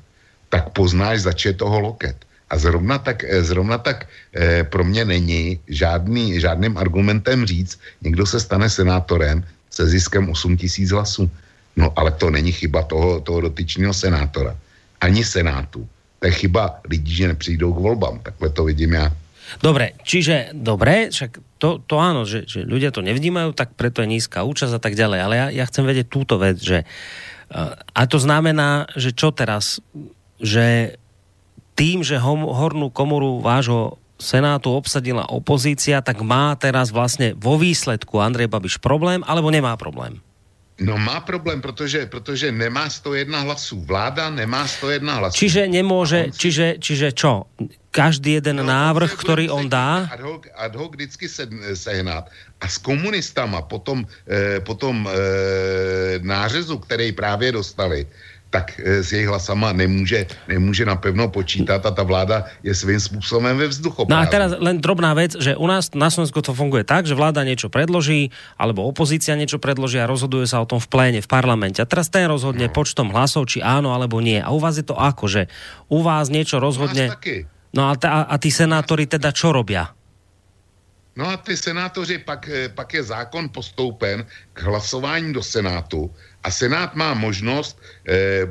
tak 0.49 0.69
poznáš, 0.77 1.25
zač 1.25 1.45
je 1.45 1.53
toho 1.53 1.79
loket. 1.79 2.26
A 2.49 2.57
zrovna 2.57 2.97
tak, 2.97 3.23
eh, 3.23 3.43
zrovna 3.43 3.77
tak 3.77 4.07
eh, 4.07 4.63
pro 4.63 4.83
mě 4.83 5.05
není 5.05 5.59
žádný, 5.67 6.39
žádným 6.39 6.77
argumentem 6.77 7.45
říct, 7.45 7.79
někdo 8.01 8.25
se 8.25 8.39
stane 8.39 8.69
senátorem 8.69 9.43
se 9.69 9.87
ziskem 9.87 10.29
8 10.29 10.57
tisíc 10.57 10.89
hlasů. 10.89 11.29
No 11.77 11.93
ale 11.93 12.11
to 12.11 12.29
není 12.33 12.51
chyba 12.51 12.83
toho, 12.83 13.21
toho 13.21 13.41
dotyčného 13.41 13.93
senátora. 13.93 14.57
Ani 15.01 15.21
senátu. 15.21 15.85
To 16.19 16.23
je 16.25 16.33
chyba 16.33 16.81
lidí, 16.89 17.13
že 17.13 17.27
nepřijdou 17.27 17.73
k 17.73 17.79
volbám. 17.79 18.19
Takhle 18.19 18.49
to 18.49 18.63
vidím 18.63 18.93
já. 18.93 19.13
Dobre, 19.63 19.95
čiže 20.03 20.51
dobre, 20.51 21.07
však 21.07 21.39
to, 21.55 21.79
to 21.87 21.95
áno, 21.95 22.27
že, 22.27 22.43
že 22.43 22.67
ľudia 22.67 22.91
to 22.91 22.99
nevnímajú, 22.99 23.55
tak 23.55 23.79
preto 23.79 24.03
je 24.03 24.11
nízka 24.11 24.43
účasť 24.43 24.75
a 24.75 24.81
tak 24.83 24.99
ďalej. 24.99 25.19
Ale 25.23 25.33
ja, 25.39 25.47
ja 25.63 25.63
chcem 25.71 25.87
vedieť 25.87 26.11
túto 26.11 26.35
vec, 26.35 26.59
že 26.59 26.83
uh, 26.83 27.79
a 27.95 28.01
to 28.11 28.19
znamená, 28.19 28.91
že 28.99 29.15
čo 29.15 29.31
teraz, 29.31 29.79
že 30.43 30.99
tým, 31.77 32.01
že 32.01 32.17
hornú 32.19 32.89
komoru 32.89 33.37
vášho 33.39 34.01
Senátu 34.17 34.73
obsadila 34.73 35.29
opozícia, 35.29 36.01
tak 36.01 36.25
má 36.25 36.57
teraz 36.57 36.89
vlastně 36.89 37.37
vo 37.37 37.53
výsledku 37.61 38.17
Andrej 38.17 38.49
Babiš 38.49 38.81
problém, 38.81 39.21
alebo 39.21 39.53
nemá 39.53 39.77
problém? 39.77 40.17
No 40.77 40.97
má 40.97 41.21
problém, 41.21 41.61
protože, 41.61 42.05
protože 42.05 42.51
nemá 42.51 42.89
101 42.89 43.39
hlasů. 43.39 43.81
Vláda 43.81 44.29
nemá 44.29 44.67
101 44.67 45.13
hlasů. 45.13 45.37
Čiže 45.37 45.67
nemůže, 45.67 46.25
čiže, 46.37 46.75
čiže 46.79 47.11
čo? 47.11 47.49
Každý 47.91 48.37
jeden 48.37 48.61
no, 48.61 48.63
návrh, 48.63 49.17
který 49.17 49.49
on 49.49 49.69
dá? 49.69 50.05
Ad 50.13 50.21
hoc, 50.21 50.41
ad 50.53 50.75
hoc 50.75 50.91
vždycky 50.93 51.29
se, 51.29 51.49
sehnat. 51.73 52.29
A 52.61 52.69
s 52.69 52.77
komunistama 52.77 53.61
potom, 53.61 54.05
eh, 54.29 54.61
potom 54.61 55.09
eh, 55.09 56.21
nářezu, 56.21 56.77
který 56.77 57.11
právě 57.11 57.51
dostali, 57.51 58.05
tak 58.49 58.79
eh, 58.79 59.03
s 59.03 59.11
jejich 59.11 59.27
hlasama 59.27 59.73
nemůže, 59.73 60.27
nemůže 60.47 60.85
napevno 60.85 61.27
počítat 61.29 61.85
a 61.85 61.91
ta 61.91 62.03
vláda 62.03 62.45
je 62.63 62.75
svým 62.75 62.99
způsobem 62.99 63.57
ve 63.57 63.67
vzduchu. 63.67 64.05
No 64.09 64.17
a 64.17 64.25
teraz 64.25 64.55
len 64.59 64.79
drobná 64.79 65.13
vec, 65.13 65.35
že 65.35 65.55
u 65.55 65.67
nás 65.67 65.91
na 65.91 66.07
Slovensku 66.07 66.39
to 66.41 66.55
funguje 66.55 66.87
tak, 66.87 67.05
že 67.05 67.17
vláda 67.17 67.43
niečo 67.43 67.67
predloží, 67.67 68.31
alebo 68.55 68.87
opozícia 68.87 69.35
niečo 69.35 69.59
predloží 69.59 69.99
a 69.99 70.07
rozhoduje 70.07 70.47
sa 70.47 70.63
o 70.63 70.69
tom 70.69 70.79
v 70.79 70.87
pléne, 70.87 71.19
v 71.19 71.29
parlamente. 71.29 71.83
A 71.83 71.89
teraz 71.89 72.07
ten 72.07 72.25
rozhodne 72.27 72.71
no. 72.71 72.73
počtom 72.73 73.11
hlasov, 73.11 73.51
či 73.51 73.59
áno 73.59 73.91
alebo 73.91 74.23
nie. 74.23 74.39
A 74.39 74.49
u 74.55 74.59
vás 74.63 74.79
je 74.79 74.85
to 74.87 74.95
ako, 74.95 75.27
že 75.27 75.41
u 75.91 75.99
vás 75.99 76.31
niečo 76.31 76.63
rozhodne... 76.63 77.11
No 77.75 77.91
a, 77.91 77.99
ta, 77.99 78.25
a 78.25 78.35
tí 78.39 78.47
senátori 78.47 79.05
teda 79.05 79.35
čo 79.35 79.51
robia? 79.51 79.91
No 81.17 81.29
a 81.29 81.37
ty 81.37 81.57
senátoři, 81.57 82.17
pak, 82.17 82.49
eh, 82.49 82.69
pak 82.69 82.93
je 82.93 83.03
zákon 83.03 83.49
postoupen 83.49 84.25
k 84.53 84.61
hlasování 84.61 85.33
do 85.33 85.43
Senátu 85.43 86.13
a 86.47 86.51
Senát 86.51 86.95
má 86.95 87.11
možnost 87.11 87.75
eh, 88.07 88.47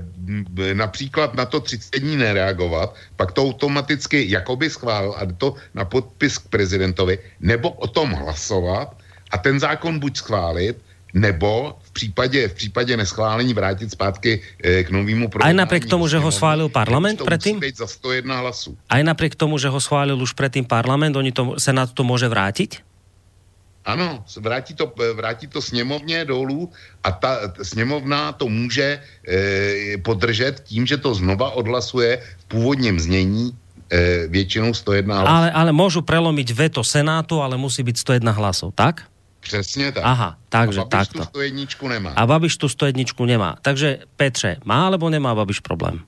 například 0.77 1.33
na 1.33 1.49
to 1.49 1.65
30 1.65 1.97
dní 1.97 2.21
nereagovat, 2.21 2.93
pak 3.17 3.33
to 3.33 3.49
automaticky 3.49 4.29
jakoby 4.29 4.69
schválil 4.69 5.17
a 5.17 5.25
to 5.41 5.57
na 5.73 5.89
podpis 5.89 6.37
k 6.39 6.53
prezidentovi, 6.53 7.19
nebo 7.41 7.73
o 7.73 7.89
tom 7.89 8.13
hlasovat 8.13 8.93
a 9.33 9.37
ten 9.41 9.57
zákon 9.57 9.97
buď 9.99 10.17
schválit, 10.17 10.77
nebo 11.17 11.81
v 11.83 11.91
případě, 11.91 12.49
v 12.49 12.55
případě 12.55 12.97
neschválení 12.97 13.55
vrátit 13.55 13.89
zpátky 13.89 14.43
e, 14.61 14.85
k 14.85 14.91
novému 14.93 15.33
programu. 15.33 15.49
Aj 15.49 15.57
napriek 15.57 15.89
tomu, 15.89 16.05
že 16.05 16.21
ho 16.21 16.29
schválil 16.29 16.69
parlament 16.69 17.25
predtým? 17.25 17.57
za 17.73 17.89
101 17.89 18.29
hlasů. 18.37 18.77
Aj 18.93 19.01
napriek 19.01 19.33
tomu, 19.33 19.57
že 19.57 19.73
ho 19.73 19.81
schválil 19.81 20.21
už 20.21 20.37
predtým 20.37 20.69
parlament, 20.69 21.17
oni 21.17 21.33
to, 21.33 21.57
Senát 21.57 21.89
to 21.89 22.05
může 22.05 22.29
vrátit? 22.29 22.85
Ano, 23.87 24.25
vrátí 24.37 24.75
to, 24.75 24.93
vrátí 25.15 25.47
to 25.47 25.63
sněmovně 25.63 26.25
dolů 26.25 26.71
a 27.05 27.11
ta 27.11 27.39
sněmovna 27.63 28.33
to 28.33 28.49
může 28.49 29.01
e, 29.29 29.99
podržet 29.99 30.61
tím, 30.67 30.87
že 30.87 30.97
to 30.97 31.15
znova 31.15 31.51
odhlasuje 31.51 32.23
v 32.39 32.45
původním 32.45 33.01
znění 33.01 33.55
e, 33.91 34.27
většinou 34.27 34.75
101 34.75 35.15
hlasů. 35.15 35.33
Ale, 35.33 35.51
ale 35.53 35.73
můžu 35.73 36.03
prelomiť 36.03 36.53
veto 36.53 36.85
Senátu, 36.85 37.41
ale 37.43 37.57
musí 37.57 37.83
být 37.83 37.99
101 37.99 38.33
hlasov, 38.33 38.75
tak? 38.75 39.07
Přesně 39.41 39.93
tak. 39.93 40.03
Aha, 40.07 40.37
takže 40.49 40.81
a 40.81 40.85
Babiš 40.85 41.09
takto. 41.09 41.19
tu 41.19 41.25
101 41.25 41.89
nemá. 41.89 42.11
A 42.11 42.27
Babiš 42.27 42.57
tu 42.57 42.69
101 42.69 43.05
nemá. 43.27 43.57
Takže 43.63 43.99
Petře, 44.17 44.57
má 44.65 44.87
alebo 44.87 45.11
nemá 45.11 45.35
Babiš 45.35 45.61
problém? 45.61 46.03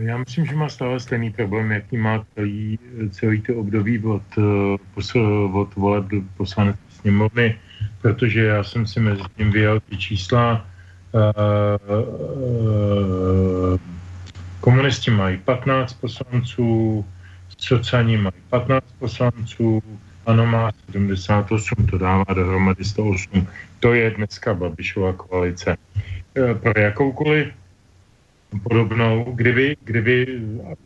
Já 0.00 0.18
myslím, 0.18 0.46
že 0.46 0.56
má 0.56 0.68
stále 0.68 1.00
stejný 1.00 1.30
problém, 1.30 1.72
jaký 1.72 1.96
má 1.96 2.24
celý, 2.34 2.78
celý 3.10 3.40
to 3.40 3.56
období 3.56 3.98
od, 4.04 4.22
eh, 4.38 5.52
od 5.52 5.74
voleb 5.74 6.04
do 6.04 6.20
poslanecké 6.36 6.90
sněmovny. 7.00 7.58
protože 8.02 8.44
já 8.44 8.64
jsem 8.64 8.86
si 8.86 9.00
mezi 9.00 9.22
tím 9.36 9.52
vyjel 9.52 9.80
ty 9.80 9.96
čísla. 9.96 10.66
Komunisti 14.60 15.10
mají 15.10 15.36
15 15.36 15.92
poslanců, 15.92 17.04
sociální 17.58 18.16
mají 18.16 18.40
15 18.48 18.84
poslanců, 18.98 19.82
ano 20.26 20.46
má 20.46 20.70
78, 20.92 21.86
to 21.86 21.98
dává 21.98 22.24
dohromady 22.34 22.84
108. 22.84 23.48
To 23.80 23.94
je 23.94 24.10
dneska 24.10 24.54
Babišova 24.54 25.12
koalice. 25.12 25.76
Pro 26.60 26.80
jakoukoliv 26.80 27.48
podobnou, 28.58 29.32
kdyby, 29.34 29.76
kdyby 29.84 30.40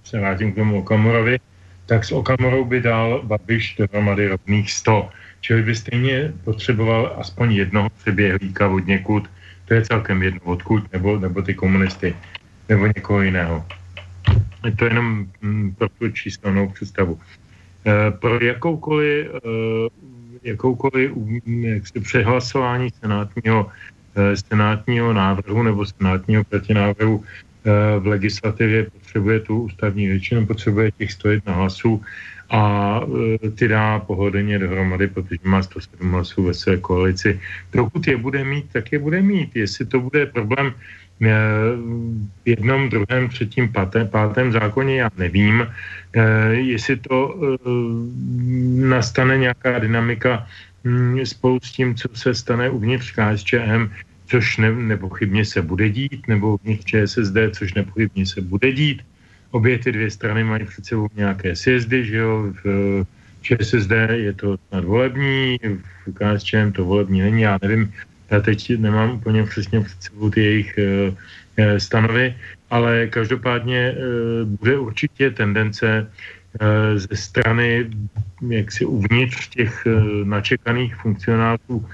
se 0.05 0.21
vrátím 0.21 0.53
k 0.53 0.55
tomu 0.55 0.79
Okamorovi, 0.79 1.39
tak 1.87 2.05
s 2.05 2.13
Okamorou 2.13 2.65
by 2.65 2.81
dal 2.81 3.23
Babiš 3.25 3.77
dohromady 3.79 4.29
rovných 4.29 4.73
100. 4.73 5.09
Čili 5.41 5.63
by 5.63 5.75
stejně 5.75 6.33
potřeboval 6.45 7.17
aspoň 7.19 7.53
jednoho 7.53 7.89
přeběhlíka 8.01 8.69
od 8.69 8.87
někud, 8.87 9.31
to 9.65 9.75
je 9.75 9.83
celkem 9.83 10.23
jedno 10.23 10.41
odkud, 10.45 10.93
nebo, 10.93 11.19
nebo 11.19 11.43
ty 11.43 11.55
komunisty, 11.55 12.17
nebo 12.69 12.87
někoho 12.87 13.23
jiného. 13.23 13.65
Je 14.65 14.73
to 14.73 14.85
jenom 14.85 15.27
mm, 15.43 15.75
pro 15.75 15.89
tu 15.89 16.09
číselnou 16.09 16.69
představu. 16.69 17.21
E, 17.87 18.11
pro 18.11 18.41
jakoukoliv, 18.41 19.27
e, 19.27 19.39
jakoukoliv 20.43 21.13
mm, 21.17 21.65
jak 21.65 21.87
se 21.87 22.01
přehlasování 22.01 22.89
senátního, 23.01 23.69
e, 24.17 24.37
senátního 24.37 25.13
návrhu 25.13 25.63
nebo 25.63 25.87
senátního 25.87 26.45
protinávrhu 26.45 27.25
Eh, 27.25 27.44
v 27.99 28.07
legislativě 28.07 28.91
potřebuje 28.91 29.41
tu 29.41 29.61
ústavní 29.61 30.07
většinu, 30.09 30.47
potřebuje 30.47 30.93
těch 30.93 31.13
101 31.13 31.53
hlasů 31.55 32.03
a 32.51 33.01
eh, 33.45 33.51
ty 33.51 33.69
dá 33.69 33.99
pohodlně 33.99 34.59
dohromady, 34.59 35.09
protože 35.09 35.41
má 35.45 35.63
107 35.63 36.11
hlasů 36.11 36.43
ve 36.43 36.55
své 36.55 36.77
koalici. 36.77 37.41
Pokud 37.71 38.07
je 38.07 38.17
bude 38.17 38.45
mít, 38.45 38.67
tak 38.73 38.93
je 38.93 38.99
bude 38.99 39.23
mít. 39.23 39.57
Jestli 39.57 39.87
to 39.87 40.01
bude 40.01 40.27
problém 40.27 40.75
eh, 41.23 41.29
v 42.45 42.49
jednom, 42.49 42.89
druhém, 42.89 43.29
třetím, 43.29 43.73
pátém, 43.73 44.09
pátém 44.09 44.53
zákoně, 44.53 45.01
já 45.01 45.11
nevím. 45.19 45.67
Jestli 46.51 46.97
to 46.97 47.35
nastane 48.87 49.39
nějaká 49.39 49.79
dynamika 49.79 50.47
hm, 50.85 51.27
spolu 51.27 51.59
s 51.63 51.73
tím, 51.73 51.95
co 51.95 52.09
se 52.15 52.35
stane 52.35 52.71
uvnitř 52.71 53.11
KSČM, 53.19 53.91
což 54.27 54.57
ne, 54.57 54.73
nepochybně 54.73 55.45
se 55.45 55.63
bude 55.63 55.89
dít, 55.89 56.29
nebo 56.29 56.57
v 56.57 56.85
ČSSD, 56.85 57.37
což 57.53 57.75
nepochybně 57.75 58.27
se 58.27 58.41
bude 58.41 58.73
dít. 58.73 59.03
Obě 59.51 59.79
ty 59.79 59.93
dvě 59.93 60.11
strany 60.11 60.45
mají 60.45 60.65
před 60.65 60.87
sebou 60.87 61.09
nějaké 61.17 61.57
sjezdy, 61.57 62.05
že 62.05 62.17
jo, 62.17 62.53
v 62.65 63.05
ČSSD 63.43 63.93
je 64.11 64.33
to 64.33 64.57
snad 64.69 64.85
volební, 64.85 65.59
v 66.07 66.13
KSČM 66.13 66.73
to 66.73 66.85
volební 66.85 67.21
není, 67.21 67.43
já 67.43 67.59
nevím, 67.63 67.93
já 68.31 68.41
teď 68.41 68.79
nemám 68.79 69.11
úplně 69.11 69.45
přesně 69.45 69.81
před 69.81 70.03
sebou 70.03 70.31
ty 70.31 70.41
jejich 70.45 70.79
e, 70.79 71.81
stanovy, 71.81 72.35
ale 72.71 73.07
každopádně 73.07 73.79
e, 73.79 73.95
bude 74.45 74.79
určitě 74.79 75.31
tendence 75.31 75.87
e, 76.61 76.99
ze 76.99 77.17
strany 77.17 77.91
jaksi 78.49 78.85
uvnitř 78.85 79.49
těch 79.49 79.87
e, 79.87 79.91
načekaných 80.25 80.97
funkcionářů 80.97 81.87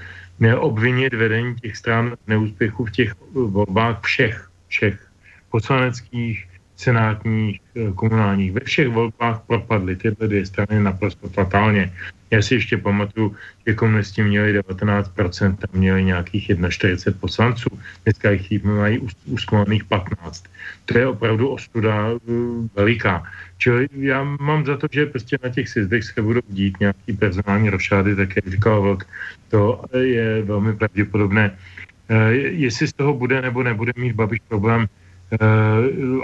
obvinit 0.57 1.13
vedení 1.13 1.55
těch 1.55 1.77
stran 1.77 2.15
neúspěchu 2.27 2.85
v 2.85 2.91
těch 2.91 3.13
volbách 3.33 4.01
všech, 4.01 4.49
všech 4.67 5.07
poslaneckých, 5.49 6.50
senátních, 6.81 7.61
eh, 7.77 7.93
komunálních. 7.93 8.51
Ve 8.51 8.61
všech 8.65 8.89
volbách 8.89 9.45
propadly 9.47 9.95
tyhle 9.95 10.27
dvě 10.27 10.45
strany 10.45 10.81
naprosto 10.81 11.29
fatálně. 11.29 11.93
Já 12.31 12.41
si 12.41 12.55
ještě 12.55 12.79
pamatuju, 12.79 13.35
že 13.67 13.75
komunisti 13.75 14.23
měli 14.23 14.53
19%, 14.53 15.59
tam 15.59 15.69
měli 15.75 16.03
nějakých 16.03 16.51
41 16.69 17.19
poslanců, 17.19 17.69
dneska 18.07 18.31
jich 18.31 18.63
mají 18.63 19.03
usmolaných 19.27 19.83
15. 19.83 20.47
To 20.85 20.97
je 20.97 21.07
opravdu 21.07 21.49
ostuda 21.59 22.15
uh, 22.15 22.67
veliká. 22.75 23.23
Čili 23.59 23.87
já 23.91 24.23
mám 24.23 24.65
za 24.65 24.79
to, 24.79 24.87
že 24.91 25.11
prostě 25.11 25.37
na 25.43 25.49
těch 25.51 25.69
sjezdech 25.69 26.03
se 26.03 26.21
budou 26.21 26.41
dít 26.49 26.79
nějaký 26.79 27.13
personální 27.19 27.69
rošády, 27.69 28.15
tak 28.15 28.29
jak 28.35 28.47
říkal 28.47 28.81
Vlk, 28.81 29.03
to 29.51 29.83
je 29.91 30.41
velmi 30.41 30.73
pravděpodobné. 30.73 31.51
Uh, 31.51 32.31
jestli 32.63 32.87
z 32.87 32.93
toho 32.95 33.13
bude 33.13 33.43
nebo 33.43 33.59
nebude 33.63 33.91
mít 33.99 34.15
Babiš 34.15 34.39
problém, 34.47 34.87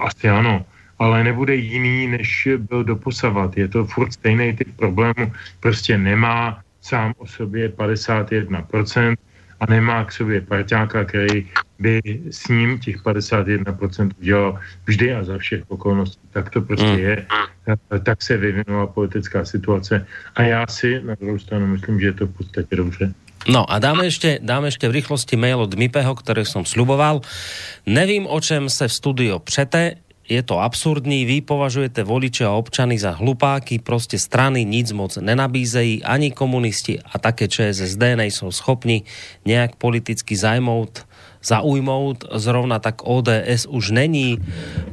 asi 0.02 0.30
ano 0.30 0.66
ale 1.00 1.24
nebude 1.24 1.56
jiný, 1.56 2.08
než 2.08 2.50
byl 2.58 2.84
doposavat. 2.84 3.58
Je 3.58 3.68
to 3.68 3.86
furt 3.86 4.14
stejný 4.14 4.54
typ 4.54 4.76
problému. 4.76 5.34
Prostě 5.60 5.98
nemá 5.98 6.62
sám 6.82 7.14
o 7.18 7.28
sobě 7.28 7.70
51% 7.70 9.16
a 9.60 9.66
nemá 9.66 10.06
k 10.06 10.12
sobě 10.12 10.42
parťáka, 10.42 11.06
který 11.06 11.48
by 11.80 12.02
s 12.30 12.48
ním 12.48 12.80
těch 12.80 13.04
51% 13.04 14.12
udělal 14.20 14.60
vždy 14.86 15.14
a 15.14 15.24
za 15.24 15.38
všech 15.38 15.64
okolností. 15.68 16.22
Tak 16.32 16.50
to 16.50 16.62
prostě 16.62 16.98
mm. 16.98 17.00
je. 17.00 17.26
Tak 18.04 18.22
se 18.22 18.38
vyvinula 18.38 18.88
politická 18.88 19.46
situace 19.46 20.06
a 20.36 20.42
já 20.42 20.68
si 20.68 21.02
na 21.04 21.16
druhou 21.16 21.40
stranu 21.40 21.68
myslím, 21.68 22.00
že 22.00 22.06
je 22.06 22.14
to 22.14 22.26
v 22.28 22.34
podstatě 22.38 22.76
dobře. 22.76 23.14
No 23.48 23.64
a 23.64 23.80
dáme 23.80 24.12
ešte, 24.12 24.44
dáme 24.44 24.68
ešte 24.68 24.92
v 24.92 25.00
rýchlosti 25.00 25.40
mail 25.40 25.64
od 25.64 25.72
Mipeho, 25.72 26.12
ktorý 26.12 26.44
som 26.44 26.68
sluboval. 26.68 27.24
Nevím, 27.88 28.28
o 28.28 28.36
čem 28.44 28.68
se 28.68 28.92
v 28.92 28.94
studio 28.94 29.40
přete, 29.40 30.04
je 30.28 30.44
to 30.44 30.60
absurdní, 30.60 31.24
vy 31.24 31.40
považujete 31.42 32.04
voliče 32.04 32.44
a 32.44 32.52
občany 32.52 33.00
za 33.00 33.16
hlupáky, 33.16 33.80
prostě 33.80 34.20
strany 34.20 34.68
nic 34.68 34.92
moc 34.92 35.16
nenabízejí, 35.16 36.04
ani 36.04 36.36
komunisti 36.36 37.00
a 37.00 37.20
také 37.20 37.48
ČSSD 37.48 38.20
nejsou 38.20 38.52
schopni 38.52 39.08
nějak 39.46 39.76
politicky 39.80 40.36
zajmout 40.36 41.07
zaujmout. 41.44 42.26
Zrovna 42.34 42.80
tak 42.80 42.96
ODS 43.04 43.66
už 43.70 43.92
není 43.92 44.38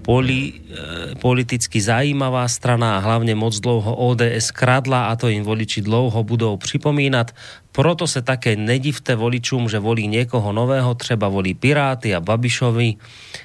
poli, 0.02 0.52
e, 0.52 1.14
politicky 1.14 1.80
zajímavá 1.80 2.48
strana 2.48 2.96
a 2.96 3.00
hlavně 3.00 3.34
moc 3.34 3.60
dlouho 3.60 3.96
ODS 3.96 4.50
kradla 4.50 5.06
a 5.06 5.16
to 5.16 5.28
jim 5.28 5.42
voliči 5.44 5.80
dlouho 5.82 6.24
budou 6.24 6.56
připomínat. 6.56 7.32
Proto 7.72 8.06
se 8.06 8.22
také 8.22 8.56
nedivte 8.56 9.14
voličům, 9.14 9.68
že 9.68 9.78
volí 9.78 10.06
někoho 10.06 10.52
nového, 10.52 10.94
třeba 10.94 11.28
volí 11.28 11.54
Piráty 11.54 12.14
a 12.14 12.20
Babišovi. 12.20 12.94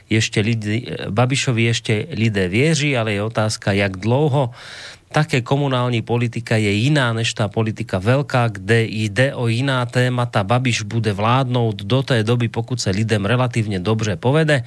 Ještě 0.10 0.42
lidi, 0.42 0.86
Babišovi 1.10 1.64
ještě 1.64 2.08
lidé 2.12 2.48
věří, 2.48 2.98
ale 2.98 3.14
je 3.14 3.24
otázka, 3.24 3.72
jak 3.72 3.98
dlouho 3.98 4.50
také 5.12 5.42
komunální 5.42 6.02
politika 6.02 6.56
je 6.56 6.72
jiná 6.72 7.14
než 7.14 7.34
ta 7.34 7.48
politika 7.48 8.00
velká, 8.00 8.48
kde 8.48 8.84
jde 8.84 9.36
o 9.36 9.48
jiná 9.48 9.86
témata. 9.86 10.44
Babiš 10.44 10.82
bude 10.82 11.14
vládnout 11.14 11.84
do 11.84 12.04
té 12.04 12.24
doby, 12.24 12.48
pokud 12.48 12.82
se 12.82 12.90
lidem 12.90 13.26
relativně 13.26 13.80
dobře 13.80 14.16
povede. 14.16 14.64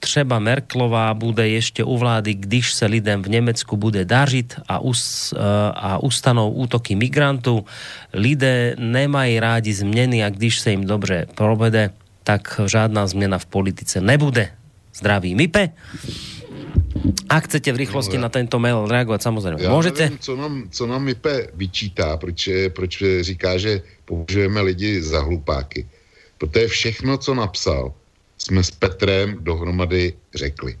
Třeba 0.00 0.38
Merklová 0.38 1.14
bude 1.14 1.48
ještě 1.48 1.84
u 1.84 1.96
vlády, 1.96 2.34
když 2.34 2.72
se 2.72 2.86
lidem 2.86 3.22
v 3.22 3.28
Německu 3.28 3.76
bude 3.76 4.04
dařit 4.04 4.60
a, 4.68 4.78
us, 4.78 5.32
eh, 5.32 5.40
a 5.74 5.98
ustanou 5.98 6.50
útoky 6.50 6.94
migrantů. 6.94 7.64
Lidé 8.12 8.76
nemají 8.78 9.40
rádi 9.40 9.72
změny 9.72 10.24
a 10.24 10.30
když 10.30 10.58
se 10.58 10.70
jim 10.70 10.84
dobře 10.84 11.26
provede, 11.34 11.90
tak 12.24 12.60
žádná 12.66 13.06
změna 13.06 13.38
v 13.38 13.46
politice 13.46 14.00
nebude. 14.00 14.48
Zdraví 14.94 15.34
Mipe. 15.34 15.68
A 17.28 17.40
chcete 17.40 17.72
v 17.72 17.76
rychlosti 17.76 18.16
no, 18.16 18.22
na 18.22 18.28
tento 18.28 18.58
mail 18.58 18.86
reagovat, 18.88 19.22
samozřejmě 19.22 19.64
já 19.64 19.74
můžete. 19.74 20.02
Nevím, 20.02 20.18
co 20.18 20.36
nám, 20.36 20.68
co 20.70 20.86
nám 20.86 21.04
Mipe 21.04 21.46
vyčítá, 21.54 22.16
proč, 22.16 22.48
proč 22.68 23.02
říká, 23.20 23.58
že 23.58 23.82
považujeme 24.04 24.60
lidi 24.60 25.02
za 25.02 25.20
hlupáky. 25.20 25.88
Protože 26.38 26.68
všechno, 26.68 27.18
co 27.18 27.34
napsal, 27.34 27.92
jsme 28.38 28.64
s 28.64 28.70
Petrem 28.70 29.36
dohromady 29.40 30.12
řekli. 30.34 30.78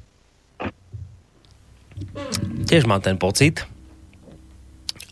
Těž 2.68 2.84
mám 2.84 3.00
ten 3.00 3.18
pocit. 3.18 3.60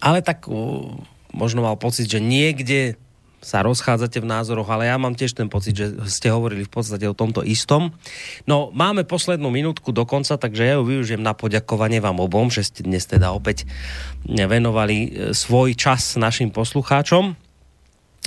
Ale 0.00 0.22
tak 0.22 0.48
uh, 0.48 0.96
možno 1.32 1.62
mal 1.62 1.76
pocit, 1.76 2.10
že 2.10 2.20
někde 2.20 2.94
sa 3.44 3.60
rozchádzate 3.62 4.18
v 4.18 4.26
názoroch, 4.26 4.66
ale 4.72 4.88
ja 4.88 4.96
mám 4.96 5.12
tiež 5.12 5.36
ten 5.36 5.52
pocit, 5.52 5.76
že 5.76 5.92
ste 6.08 6.32
hovorili 6.32 6.64
v 6.64 6.72
podstate 6.72 7.04
o 7.04 7.14
tomto 7.14 7.44
istom. 7.44 7.92
No, 8.48 8.72
máme 8.72 9.04
poslednú 9.04 9.52
minútku 9.52 9.92
do 9.92 10.08
konca, 10.08 10.40
takže 10.40 10.64
ja 10.64 10.74
ju 10.80 10.84
využijem 10.88 11.20
na 11.20 11.36
poďakovanie 11.36 12.00
vám 12.00 12.18
obom, 12.18 12.48
že 12.48 12.64
ste 12.64 12.82
dnes 12.82 13.04
teda 13.04 13.30
opäť 13.36 13.68
venovali 14.24 14.96
e, 14.96 15.08
svoj 15.36 15.76
čas 15.76 16.16
našim 16.16 16.48
poslucháčom. 16.48 17.36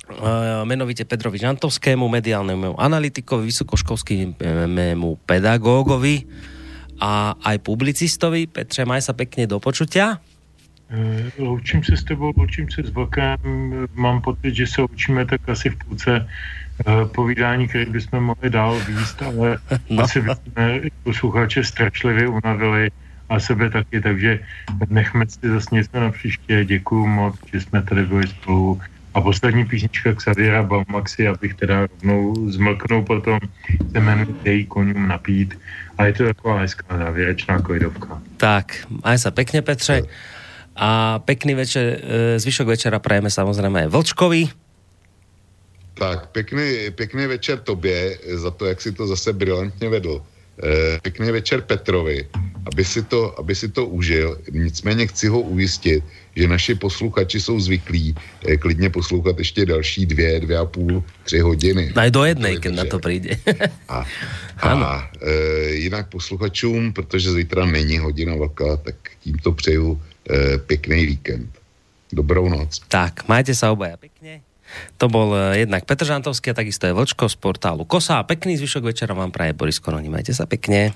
Uh, 0.07 0.63
menovite 0.63 1.03
Pedrovi 1.03 1.35
Žantovskému, 1.35 2.07
mediálnemu 2.07 2.79
analytikovi, 2.79 3.51
vysokoškolskému 3.51 5.19
pedagógovi 5.27 6.23
a 7.03 7.35
aj 7.35 7.59
publicistovi. 7.59 8.47
Petře, 8.47 8.87
maj 8.87 9.03
sa 9.03 9.11
pekne 9.11 9.51
do 9.51 9.59
počutia. 9.59 10.23
Eh, 10.89 11.31
loučím 11.37 11.83
se 11.83 11.97
s 11.97 12.03
tebou, 12.03 12.31
loučím 12.37 12.71
se 12.71 12.83
s 12.83 12.89
Vlkem. 12.89 13.37
Mám 13.93 14.21
pocit, 14.21 14.55
že 14.55 14.67
se 14.67 14.81
učíme 14.81 15.25
tak 15.25 15.49
asi 15.49 15.69
v 15.69 15.75
půlce 15.75 16.27
eh, 16.87 17.05
povídání, 17.05 17.67
které 17.67 17.85
bychom 17.85 18.23
mohli 18.23 18.49
dál 18.49 18.79
výst, 18.87 19.21
ale 19.21 19.57
no. 19.89 20.03
asi 20.03 20.21
bychom 20.21 20.81
posluchače 21.03 21.63
strašlivě 21.63 22.27
unavili 22.27 22.91
a 23.29 23.39
sebe 23.39 23.69
taky, 23.69 24.01
takže 24.01 24.39
nechme 24.89 25.25
si 25.27 25.49
zase 25.49 25.75
něco 25.75 25.99
na 25.99 26.11
příště. 26.11 26.65
Děkuju 26.65 27.07
moc, 27.07 27.35
že 27.53 27.61
jsme 27.61 27.81
tady 27.81 28.05
byli 28.05 28.27
spolu 28.27 28.81
A 29.17 29.21
poslední 29.21 29.65
písnička 29.65 30.13
Xaviera 30.13 30.63
Baumaxi, 30.63 31.27
abych 31.27 31.53
teda 31.53 31.87
rovnou 31.87 32.51
zmlknul 32.51 33.01
potom, 33.01 33.39
se 33.91 33.99
jmenuje 33.99 34.27
Dej 34.43 34.65
koňům 34.65 35.07
napít. 35.07 35.59
A 35.97 36.05
je 36.05 36.13
to 36.13 36.23
taková 36.25 36.59
hezká 36.59 36.97
závěrečná 36.97 37.59
kojdovka. 37.59 38.21
Tak, 38.37 38.85
aj 39.01 39.17
sa 39.17 39.33
pekne, 39.33 39.65
Petře. 39.65 40.05
A 40.77 41.19
pekný 41.25 41.57
večer, 41.57 41.85
e, 41.97 42.39
zvyšok 42.39 42.69
večera 42.69 43.01
prajeme 43.01 43.33
samozrejme 43.33 43.85
aj 43.85 43.89
Vlčkovi. 43.89 44.43
Tak, 45.97 46.29
pěkný, 46.29 46.93
pěkný 46.93 47.25
večer 47.27 47.57
tobě 47.59 48.17
za 48.37 48.51
to, 48.51 48.65
jak 48.65 48.81
si 48.81 48.91
to 48.91 49.07
zase 49.07 49.33
brilantně 49.33 49.89
vedl. 49.89 50.21
Eh, 50.63 50.99
pěkný 51.01 51.31
večer 51.31 51.61
Petrovi, 51.61 52.27
aby 52.65 52.85
si, 52.85 53.03
to, 53.03 53.39
aby 53.39 53.55
si 53.55 53.69
to 53.69 53.85
užil. 53.85 54.41
Nicméně 54.51 55.07
chci 55.07 55.27
ho 55.27 55.41
ujistit, 55.41 56.03
že 56.35 56.47
naši 56.47 56.75
posluchači 56.75 57.39
jsou 57.39 57.59
zvyklí 57.59 58.15
eh, 58.47 58.57
klidně 58.57 58.89
poslouchat 58.89 59.37
ještě 59.37 59.65
další 59.65 60.05
dvě, 60.05 60.39
dvě 60.39 60.57
a 60.57 60.65
půl, 60.65 61.03
tři 61.23 61.39
hodiny. 61.39 61.93
Aj 61.95 62.11
do 62.11 62.25
jednej, 62.25 62.57
keď 62.57 62.73
na 62.73 62.85
to 62.89 62.97
přijde. 62.99 63.37
a 63.89 64.05
a 64.61 65.09
e, 65.21 65.31
jinak 65.85 66.09
posluchačům, 66.09 66.93
protože 66.93 67.31
zítra 67.31 67.65
není 67.65 67.97
hodina 67.97 68.35
vlka, 68.35 68.77
tak 68.77 68.95
tímto 69.21 69.51
přeju 69.51 70.01
e, 70.27 70.57
pěkný 70.57 71.05
víkend. 71.05 71.49
Dobrou 72.11 72.47
noc. 72.49 72.79
Tak, 72.87 73.27
majte 73.27 73.51
sa 73.51 73.71
obaja 73.75 73.99
pekne. 73.99 74.47
To 74.99 75.07
bol 75.07 75.31
eh, 75.35 75.63
jednak 75.63 75.83
Petr 75.87 76.07
Žantovský 76.07 76.51
a 76.51 76.59
takisto 76.59 76.87
je 76.87 76.95
Vlčko 76.95 77.27
z 77.27 77.35
portálu 77.39 77.83
Kosa. 77.83 78.23
Pekný 78.23 78.59
zvyšok 78.59 78.83
večera 78.91 79.15
vám 79.15 79.31
praje 79.31 79.55
Boris 79.55 79.79
Koroni. 79.79 80.11
Majte 80.11 80.35
sa 80.35 80.47
pekne. 80.47 80.95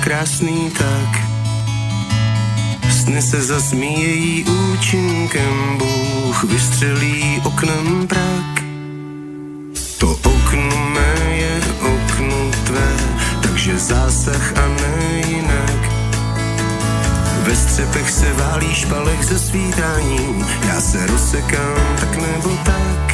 Krásný 0.00 0.70
tak. 0.70 1.10
Sny 2.90 3.22
se 3.22 3.42
zasmíjejí 3.42 4.44
účinkem, 4.44 5.78
Bůh 5.78 6.44
vystřelí 6.44 7.40
oknem 7.44 8.06
prak. 8.06 8.64
To 9.98 10.10
okno 10.10 10.90
mé 10.94 11.36
je 11.36 11.60
okno 11.80 12.50
tvé, 12.64 12.96
takže 13.42 13.78
zásah 13.78 14.52
a 14.56 14.68
ne 14.68 15.22
jinak. 15.28 15.80
Ve 17.42 17.56
střepech 17.56 18.10
se 18.10 18.32
válí 18.32 18.74
špalek 18.74 19.22
ze 19.22 19.38
svítání, 19.38 20.44
já 20.68 20.80
se 20.80 21.06
rozsekám 21.06 21.96
tak 22.00 22.16
nebo 22.16 22.56
tak. 22.64 23.09